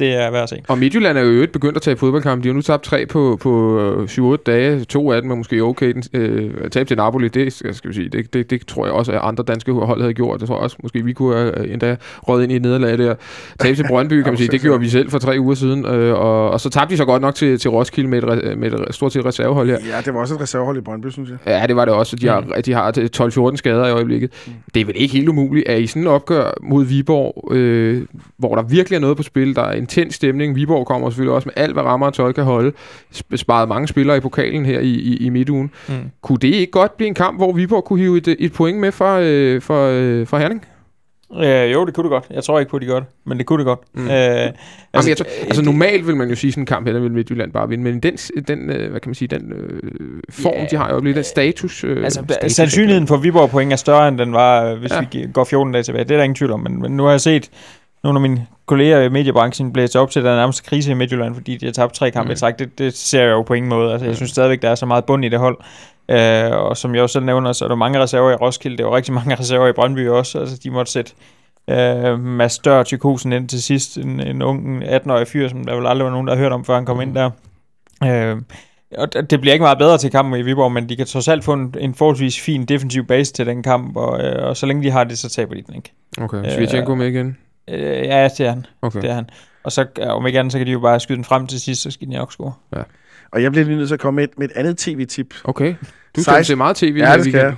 Det 0.00 0.14
er 0.14 0.30
værd 0.30 0.42
at 0.42 0.48
se. 0.48 0.62
Og 0.68 0.78
Midtjylland 0.78 1.18
er 1.18 1.22
jo 1.22 1.28
i 1.28 1.32
øvrigt 1.32 1.52
begyndt 1.52 1.76
at 1.76 1.82
tage 1.82 1.96
fodboldkampe. 1.96 2.42
De 2.42 2.48
har 2.48 2.54
nu 2.54 2.62
tabt 2.62 2.82
tre 2.82 3.06
på, 3.06 3.38
på 3.40 3.80
øh, 3.80 4.34
7-8 4.34 4.36
dage. 4.46 4.84
To 4.84 5.12
af 5.12 5.22
dem 5.22 5.30
er 5.30 5.34
måske 5.34 5.62
okay. 5.62 5.92
Den, 5.92 6.02
øh, 6.20 6.70
tab 6.70 6.86
til 6.86 6.96
Napoli, 6.96 7.28
det, 7.28 7.52
skal 7.52 7.74
vi 7.84 7.94
sige, 7.94 8.08
det, 8.08 8.34
det, 8.34 8.50
det, 8.50 8.66
tror 8.66 8.86
jeg 8.86 8.94
også, 8.94 9.12
at 9.12 9.20
andre 9.22 9.44
danske 9.44 9.72
hold 9.72 10.00
havde 10.00 10.14
gjort. 10.14 10.40
Det 10.40 10.48
tror 10.48 10.56
jeg 10.56 10.62
også, 10.62 10.76
måske 10.82 11.04
vi 11.04 11.12
kunne 11.12 11.36
have 11.36 11.58
øh, 11.58 11.72
endda 11.72 11.96
røget 12.22 12.42
ind 12.42 12.52
i 12.52 12.56
et 12.56 12.62
nederlag 12.62 12.98
der. 12.98 13.14
Tab 13.58 13.76
til 13.76 13.84
Brøndby, 13.88 14.22
kan 14.22 14.32
man 14.32 14.38
sige, 14.38 14.48
det 14.48 14.60
gjorde 14.60 14.80
vi 14.80 14.88
selv 14.88 15.10
for 15.10 15.18
tre 15.18 15.36
uger 15.40 15.54
siden. 15.54 15.86
Øh, 15.86 16.14
og, 16.14 16.50
og 16.50 16.60
så 16.60 16.70
tabte 16.70 16.92
de 16.92 16.96
så 16.96 17.04
godt 17.04 17.22
nok 17.22 17.34
til, 17.34 17.58
til 17.58 17.70
Roskilde 17.70 18.08
med 18.10 18.22
et, 18.22 18.58
med 18.58 18.72
et 18.72 18.94
stort 18.94 19.12
set 19.12 19.24
reservehold 19.24 19.68
her. 19.68 19.78
Ja, 19.86 20.00
det 20.04 20.14
var 20.14 20.20
også 20.20 20.34
et 20.34 20.40
reservehold 20.40 20.78
i 20.78 20.80
Brøndby, 20.80 21.10
synes 21.10 21.30
jeg. 21.30 21.38
Ja, 21.46 21.66
det 21.66 21.76
var 21.76 21.84
det 21.84 21.94
også. 21.94 22.16
De 22.16 22.26
har, 22.26 22.40
mm. 22.40 22.62
de 22.66 22.72
har 22.72 23.50
12-14 23.52 23.56
skader 23.56 23.86
i 23.86 23.90
øjeblikket. 23.90 24.30
Mm. 24.46 24.52
Det 24.74 24.80
er 24.80 24.84
vel 24.84 24.94
ikke 24.98 25.14
helt 25.14 25.28
umuligt, 25.28 25.68
at 25.68 25.80
i 25.80 25.86
sådan 25.86 26.02
en 26.02 26.08
opgør 26.08 26.50
mod 26.62 26.84
Viborg, 26.84 27.52
øh, 27.54 28.06
hvor 28.36 28.54
der 28.54 28.62
virkelig 28.62 28.96
er 28.96 29.00
noget 29.00 29.16
på 29.16 29.22
spil, 29.22 29.56
der 29.56 29.62
er 29.62 29.72
intens 29.90 30.14
stemning. 30.14 30.54
Viborg 30.56 30.86
kommer 30.86 31.10
selvfølgelig 31.10 31.34
også 31.34 31.48
med 31.48 31.62
alt, 31.64 31.72
hvad 31.72 31.82
rammer 31.82 32.06
og 32.06 32.14
tøj 32.14 32.32
kan 32.32 32.44
holde. 32.44 32.72
Sp- 33.14 33.36
Sparet 33.36 33.68
mange 33.68 33.88
spillere 33.88 34.16
i 34.16 34.20
pokalen 34.20 34.66
her 34.66 34.80
i, 34.80 34.88
i, 34.92 35.16
i 35.16 35.28
midtugen. 35.28 35.70
Mm. 35.88 35.94
Kunne 36.22 36.38
det 36.38 36.48
ikke 36.48 36.70
godt 36.72 36.96
blive 36.96 37.08
en 37.08 37.14
kamp, 37.14 37.38
hvor 37.38 37.52
Viborg 37.52 37.84
kunne 37.84 37.98
hive 37.98 38.18
et, 38.18 38.36
et 38.38 38.52
point 38.52 38.78
med 38.78 38.92
fra, 38.92 39.20
øh, 39.20 39.62
fra, 39.62 39.90
øh, 39.90 40.26
fra 40.26 40.38
Herning? 40.38 40.64
Øh, 41.42 41.72
jo, 41.72 41.86
det 41.86 41.94
kunne 41.94 42.04
det 42.04 42.10
godt. 42.10 42.24
Jeg 42.30 42.44
tror 42.44 42.58
ikke 42.58 42.70
på, 42.70 42.76
at 42.76 42.82
de 42.82 42.86
gør 42.86 42.94
det, 42.98 43.08
men 43.26 43.38
det 43.38 43.46
kunne 43.46 43.58
det 43.58 43.66
godt. 43.66 43.80
Mm. 43.94 44.04
Øh, 44.04 44.10
Altså, 44.10 44.52
Jamen, 44.94 45.08
jeg 45.08 45.16
tror, 45.16 45.26
altså 45.46 45.62
normalt 45.62 46.06
vil 46.06 46.16
man 46.16 46.28
jo 46.28 46.34
sige, 46.34 46.52
sådan 46.52 46.62
en 46.62 46.66
kamp 46.66 46.86
her, 46.86 46.92
der 46.92 47.00
vil 47.00 47.12
Midtjylland 47.12 47.52
bare 47.52 47.68
vinde, 47.68 47.84
men 47.84 48.00
den, 48.00 48.16
den 48.48 48.70
øh, 48.70 48.90
hvad 48.90 49.00
kan 49.00 49.08
man 49.08 49.14
sige, 49.14 49.28
den 49.28 49.52
øh, 49.52 49.80
form, 50.30 50.52
Ja. 50.56 50.66
de 50.70 50.76
har 50.76 50.92
jo 50.94 51.00
den 51.00 51.24
status. 51.24 51.84
Øh, 51.84 52.04
Altså, 52.04 52.22
status 52.30 52.52
sandsynligheden 52.52 53.06
for 53.06 53.16
Viborg 53.16 53.50
point 53.50 53.72
er 53.72 53.76
større, 53.76 54.08
end 54.08 54.18
den 54.18 54.32
var, 54.32 54.64
øh, 54.64 54.78
hvis 54.78 54.92
Ja. 54.92 55.00
vi 55.12 55.26
går 55.32 55.44
14 55.44 55.72
dage 55.72 55.82
tilbage. 55.82 56.04
Det 56.04 56.10
er 56.10 56.16
der 56.16 56.24
ingen 56.24 56.34
tvivl 56.34 56.52
om, 56.52 56.60
men, 56.60 56.82
men 56.82 56.96
nu 56.96 57.02
har 57.04 57.10
jeg 57.10 57.20
set 57.20 57.50
nogle 58.04 58.16
af 58.16 58.20
mine 58.20 58.46
kolleger 58.66 59.00
i 59.00 59.08
mediebranchen 59.08 59.72
blæse 59.72 60.00
op 60.00 60.10
til, 60.10 60.20
at 60.20 60.24
der 60.24 60.30
er 60.30 60.36
nærmest 60.36 60.66
krise 60.66 60.90
i 60.90 60.94
Midtjylland, 60.94 61.34
fordi 61.34 61.56
de 61.56 61.66
har 61.66 61.72
tabt 61.72 61.94
tre 61.94 62.10
kampe 62.10 62.24
Mm. 62.24 62.28
mm. 62.28 62.32
i 62.32 62.36
træk. 62.36 62.58
Det, 62.58 62.78
det 62.78 62.96
ser 62.96 63.22
jeg 63.22 63.30
jo 63.30 63.42
på 63.42 63.54
ingen 63.54 63.68
måde. 63.68 63.92
Altså, 63.92 64.06
jeg 64.06 64.16
synes 64.16 64.30
stadigvæk, 64.30 64.62
der 64.62 64.70
er 64.70 64.74
så 64.74 64.86
meget 64.86 65.04
bund 65.04 65.24
i 65.24 65.28
det 65.28 65.38
hold. 65.38 65.58
Øh, 66.08 66.50
og 66.50 66.76
som 66.76 66.94
jeg 66.94 67.02
også 67.02 67.12
selv 67.12 67.24
nævner, 67.24 67.52
så 67.52 67.64
er 67.64 67.68
der 67.68 67.74
mange 67.76 68.00
reserver 68.02 68.30
i 68.30 68.34
Roskilde. 68.34 68.76
Det 68.76 68.82
er 68.84 68.88
jo 68.88 68.96
rigtig 68.96 69.14
mange 69.14 69.34
reserver 69.40 69.68
i 69.68 69.72
Brøndby 69.72 70.08
også. 70.08 70.38
Altså, 70.38 70.60
de 70.64 70.70
måtte 70.70 70.92
sætte 70.92 71.12
øh, 71.70 72.20
Mads 72.20 72.58
Dør 72.58 72.82
til 72.82 72.98
kosen 72.98 73.32
ind 73.32 73.48
til 73.48 73.62
sidst. 73.62 73.98
En, 73.98 74.20
en 74.20 74.42
ung 74.42 74.84
18-årig 74.84 75.28
fyr, 75.28 75.48
som 75.48 75.64
der 75.64 75.76
vel 75.76 75.86
aldrig 75.86 76.04
var 76.04 76.10
nogen, 76.12 76.26
der 76.26 76.34
har 76.34 76.40
hørt 76.42 76.52
om, 76.52 76.64
før 76.64 76.74
han 76.74 76.84
kom 76.84 77.00
ind 77.00 77.14
der. 77.14 77.30
Øh, 78.04 78.36
og 78.98 79.12
det 79.30 79.40
bliver 79.40 79.52
ikke 79.52 79.62
meget 79.62 79.78
bedre 79.78 79.98
til 79.98 80.10
kampen 80.10 80.40
i 80.40 80.42
Viborg, 80.42 80.72
men 80.72 80.88
de 80.88 80.96
kan 80.96 81.06
trods 81.06 81.28
alt 81.28 81.44
få 81.44 81.52
en, 81.52 81.74
en 81.80 81.94
forholdsvis 81.94 82.40
fin 82.40 82.64
defensiv 82.64 83.04
base 83.06 83.32
til 83.32 83.46
den 83.46 83.62
kamp, 83.62 83.96
og, 83.96 84.20
øh, 84.24 84.48
og 84.48 84.56
så 84.56 84.66
længe 84.66 84.82
de 84.82 84.90
har 84.90 85.04
det, 85.04 85.18
så 85.18 85.28
taber 85.28 85.54
de 85.54 85.62
den 85.62 85.74
ikke. 85.74 85.92
Okay, 86.20 86.50
Svitjenko 86.50 86.94
med 86.94 87.06
igen? 87.06 87.36
Øh, 87.70 87.80
ja, 87.80 88.28
det 88.38 88.40
er 88.46 88.50
han. 88.50 88.66
Okay. 88.82 89.00
Det 89.02 89.10
er 89.10 89.14
han. 89.14 89.28
Og 89.64 89.72
så, 89.72 89.86
om 90.02 90.26
ikke 90.26 90.38
andet, 90.38 90.52
så 90.52 90.58
kan 90.58 90.66
de 90.66 90.72
jo 90.72 90.80
bare 90.80 91.00
skyde 91.00 91.16
den 91.16 91.24
frem 91.24 91.46
til 91.46 91.60
sidst, 91.60 91.82
så 91.82 91.90
skal 91.90 92.08
de 92.08 92.12
nok 92.12 92.32
score. 92.32 92.52
Og 93.32 93.42
jeg 93.42 93.50
bliver 93.52 93.64
lige 93.64 93.76
nødt 93.76 93.88
til 93.88 93.94
at 93.94 94.00
komme 94.00 94.16
med 94.16 94.24
et, 94.24 94.30
med 94.38 94.48
et 94.48 94.56
andet 94.56 94.78
tv-tip. 94.78 95.34
Okay. 95.44 95.74
Du 96.16 96.22
skal 96.22 96.24
16 96.24 96.44
se 96.44 96.56
meget 96.56 96.76
tv 96.76 96.94
Ja, 96.98 97.16
det 97.16 97.24
skal 97.24 97.54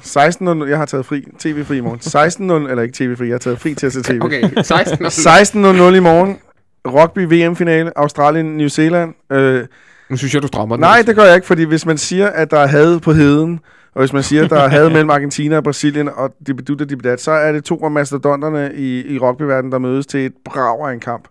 jeg. 0.47 0.59
16.00, 0.65 0.69
jeg 0.69 0.79
har 0.79 0.87
taget 0.87 1.07
fri, 1.07 1.25
tv-fri 1.39 1.77
i 1.77 1.81
morgen. 1.81 2.01
16.00, 2.67 2.71
eller 2.71 2.83
ikke 2.83 2.95
tv-fri, 2.95 3.27
jeg 3.27 3.35
har 3.35 3.39
taget 3.39 3.61
fri 3.61 3.75
til 3.75 3.87
at 3.87 3.93
se 3.93 4.03
tv. 4.03 4.19
Okay, 4.23 4.43
16. 4.63 5.07
16.00 5.07 5.95
i 5.95 6.01
morgen. 6.01 6.39
Rugby 6.87 7.19
VM-finale, 7.35 7.99
Australien, 7.99 8.57
New 8.57 8.69
Zealand. 8.69 9.15
Øh, 9.33 9.67
Nu 10.11 10.17
synes 10.17 10.35
jeg, 10.35 10.43
du 10.43 10.47
strammer 10.47 10.77
den. 10.77 10.81
nej, 10.81 11.03
det 11.07 11.17
gør 11.17 11.25
jeg 11.25 11.35
ikke, 11.35 11.47
fordi 11.47 11.65
hvis 11.65 11.87
man 11.87 11.99
siger, 11.99 12.27
at 12.29 12.51
der 12.51 12.59
er 12.59 12.67
had 12.67 13.01
på 13.01 13.13
heden, 13.13 13.61
og 13.95 14.01
hvis 14.01 14.12
man 14.12 14.22
siger, 14.22 14.45
at 14.45 14.51
der 14.51 14.57
er 14.57 14.68
had 14.78 14.90
mellem 14.90 15.11
Argentina 15.11 15.57
og 15.57 15.64
Brasilien, 15.64 16.09
og 16.09 16.34
de 16.47 16.55
bedutter 16.55 16.86
de 16.86 16.97
bedat, 16.97 17.20
så 17.20 17.30
er 17.30 17.53
det 17.53 17.64
to 17.64 17.84
af 17.84 17.90
mastodonterne 17.90 18.74
i, 18.74 19.14
i 19.14 19.18
rugbyverdenen, 19.18 19.72
der 19.72 19.78
mødes 19.78 20.07
til 20.07 20.26
et 20.26 20.32
brag 20.45 20.88
af 20.88 20.93
en 20.93 21.01
kamp, 21.01 21.28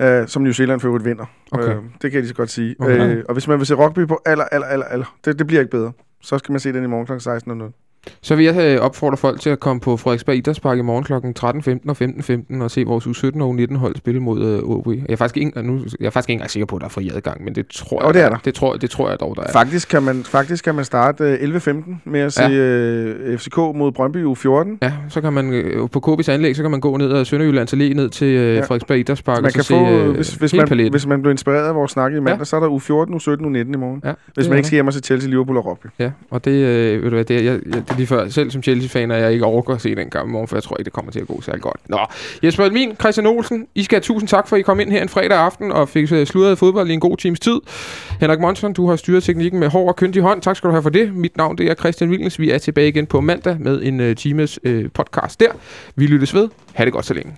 øh, 0.00 0.28
som 0.28 0.42
New 0.42 0.52
Zealand 0.52 0.80
for 0.80 0.88
øvrigt 0.88 1.04
vinder. 1.04 1.24
Okay. 1.52 1.68
Øh, 1.68 1.74
det 1.74 2.00
kan 2.00 2.12
jeg 2.12 2.20
lige 2.20 2.28
så 2.28 2.34
godt 2.34 2.50
sige. 2.50 2.76
Okay. 2.78 3.16
Øh, 3.16 3.24
og 3.28 3.32
hvis 3.32 3.48
man 3.48 3.58
vil 3.58 3.66
se 3.66 3.74
rugby 3.74 4.06
på 4.06 4.22
aller, 4.26 4.44
aller, 4.44 4.66
aller, 4.66 4.86
aller, 4.86 5.16
det, 5.24 5.38
det 5.38 5.46
bliver 5.46 5.60
ikke 5.60 5.70
bedre. 5.70 5.92
Så 6.22 6.38
skal 6.38 6.52
man 6.52 6.60
se 6.60 6.72
den 6.72 6.84
i 6.84 6.86
morgen 6.86 7.06
kl. 7.06 7.12
16.00. 7.12 7.93
Så 8.22 8.34
vil 8.36 8.44
jeg 8.44 8.56
øh, 8.74 8.80
opfordre 8.80 9.16
folk 9.16 9.40
til 9.40 9.50
at 9.50 9.60
komme 9.60 9.80
på 9.80 9.96
Frederiksberg 9.96 10.36
Idrætspark 10.36 10.78
i 10.78 10.82
morgen 10.82 11.04
kl. 11.04 11.12
13.15 11.12 11.90
og 11.90 11.96
15.15 12.58 12.62
og 12.62 12.70
se 12.70 12.84
vores 12.84 13.06
U17 13.06 13.42
og 13.42 13.54
U19 13.58 13.76
hold 13.76 13.96
spille 13.96 14.20
mod 14.20 14.42
øh, 14.44 14.58
OB. 14.62 14.86
Jeg 14.88 15.02
er 15.08 15.16
faktisk 15.16 15.36
ikke, 15.36 15.62
nu, 15.62 15.80
jeg 16.00 16.06
er 16.06 16.10
faktisk 16.10 16.28
ikke 16.28 16.32
engang 16.36 16.50
sikker 16.50 16.66
på, 16.66 16.76
at 16.76 16.80
der 16.80 16.86
er 16.86 16.90
fri 16.90 17.10
adgang, 17.14 17.44
men 17.44 17.54
det 17.54 17.66
tror 17.66 18.02
Jo, 18.02 18.06
jeg, 18.06 18.14
det 18.14 18.22
er 18.22 18.28
der. 18.28 18.36
Det 18.44 18.54
tror, 18.54 18.74
det 18.76 18.90
tror 18.90 19.08
jeg 19.08 19.20
dog, 19.20 19.36
der 19.36 19.42
er. 19.42 19.52
Faktisk 19.52 19.88
kan 19.88 20.02
man, 20.02 20.24
faktisk 20.24 20.64
kan 20.64 20.74
man 20.74 20.84
starte 20.84 21.24
øh, 21.24 21.54
11.15 21.56 21.94
med 22.04 22.20
at 22.20 22.32
se 22.32 22.42
Ja. 22.42 22.50
øh, 22.50 23.38
FCK 23.38 23.56
mod 23.56 23.92
Brøndby 23.92 24.24
u 24.24 24.34
14. 24.34 24.78
Ja, 24.82 24.92
så 25.08 25.20
kan 25.20 25.32
man 25.32 25.52
øh, 25.52 25.88
på 25.92 26.00
KB's 26.06 26.30
anlæg, 26.30 26.56
så 26.56 26.62
kan 26.62 26.70
man 26.70 26.80
gå 26.80 26.96
ned 26.96 27.12
ad 27.12 27.24
Sønderjyllands 27.24 27.72
Allé 27.74 27.76
ned 27.94 28.08
til 28.08 28.26
øh, 28.28 28.54
Ja. 28.54 28.60
Frederiksberg 28.60 28.98
Idrætspark 28.98 29.36
Man 29.36 29.44
og 29.44 29.52
kan 29.52 29.62
så 29.62 29.68
få, 29.68 29.86
se 29.86 29.92
øh, 29.94 30.10
hvis, 30.14 30.34
hvis, 30.34 30.54
man, 30.54 30.68
paletten. 30.68 30.92
hvis 30.92 31.06
man 31.06 31.22
blev 31.22 31.30
inspireret 31.30 31.68
af 31.68 31.74
vores 31.74 31.90
snak 31.92 32.12
i 32.12 32.14
mandag, 32.14 32.38
ja. 32.38 32.44
så 32.44 32.56
er 32.56 32.60
der 32.60 32.68
u 32.68 32.78
14, 32.78 33.14
u 33.14 33.18
17, 33.18 33.46
u 33.46 33.48
19 33.48 33.74
i 33.74 33.76
morgen. 33.76 34.00
Ja, 34.04 34.12
Hvis 34.34 34.48
man 34.48 34.56
ikke 34.58 34.66
skal 34.66 34.76
hjem 34.76 34.86
og 34.86 34.92
se 34.92 35.00
Chelsea, 35.00 35.30
Liverpool 35.30 35.56
og 35.56 35.66
rugby. 35.66 35.86
Ja, 35.98 36.10
og 36.30 36.44
det, 36.44 36.50
øh, 36.50 37.02
ved 37.02 37.10
du 37.10 37.16
hvad, 37.16 37.24
det, 37.24 37.34
jeg, 37.34 37.44
jeg, 37.44 37.60
det 37.88 37.93
lige 37.96 38.06
før, 38.06 38.28
selv 38.28 38.50
som 38.50 38.62
Chelsea-fan, 38.62 39.10
er 39.10 39.16
jeg 39.16 39.32
ikke 39.32 39.44
overgår 39.44 39.74
at 39.74 39.80
se 39.80 39.94
den 39.94 40.10
kamp 40.10 40.28
i 40.28 40.32
morgen, 40.32 40.48
for 40.48 40.56
jeg 40.56 40.62
tror 40.62 40.76
ikke, 40.76 40.84
det 40.84 40.92
kommer 40.92 41.12
til 41.12 41.20
at 41.20 41.26
gå 41.26 41.40
særlig 41.40 41.62
godt. 41.62 41.80
Nå, 41.88 41.98
Jesper 42.42 42.64
Elmin, 42.64 42.96
Christian 43.00 43.26
Olsen, 43.26 43.66
I 43.74 43.82
skal 43.82 43.96
have 43.96 44.02
tusind 44.02 44.28
tak 44.28 44.48
for, 44.48 44.56
at 44.56 44.60
I 44.60 44.62
kom 44.62 44.80
ind 44.80 44.90
her 44.90 45.02
en 45.02 45.08
fredag 45.08 45.38
aften 45.38 45.72
og 45.72 45.88
fik 45.88 46.12
øh, 46.12 46.26
sludret 46.26 46.58
fodbold 46.58 46.90
i 46.90 46.92
en 46.92 47.00
god 47.00 47.16
times 47.16 47.40
tid. 47.40 47.60
Henrik 48.20 48.40
Monson, 48.40 48.72
du 48.72 48.88
har 48.88 48.96
styret 48.96 49.22
teknikken 49.22 49.60
med 49.60 49.68
hård 49.68 49.88
og 49.88 49.96
kyndig 49.96 50.22
hånd. 50.22 50.42
Tak 50.42 50.56
skal 50.56 50.68
du 50.68 50.72
have 50.72 50.82
for 50.82 50.90
det. 50.90 51.14
Mit 51.14 51.36
navn 51.36 51.58
det 51.58 51.70
er 51.70 51.74
Christian 51.74 52.10
Wilkens. 52.10 52.38
Vi 52.38 52.50
er 52.50 52.58
tilbage 52.58 52.88
igen 52.88 53.06
på 53.06 53.20
mandag 53.20 53.56
med 53.60 53.82
en 53.82 54.00
øh, 54.00 54.16
times 54.16 54.58
øh, 54.64 54.90
podcast 54.94 55.40
der. 55.40 55.52
Vi 55.96 56.06
lyttes 56.06 56.34
ved. 56.34 56.48
Ha' 56.74 56.84
det 56.84 56.92
godt 56.92 57.06
så 57.06 57.14
længe. 57.14 57.36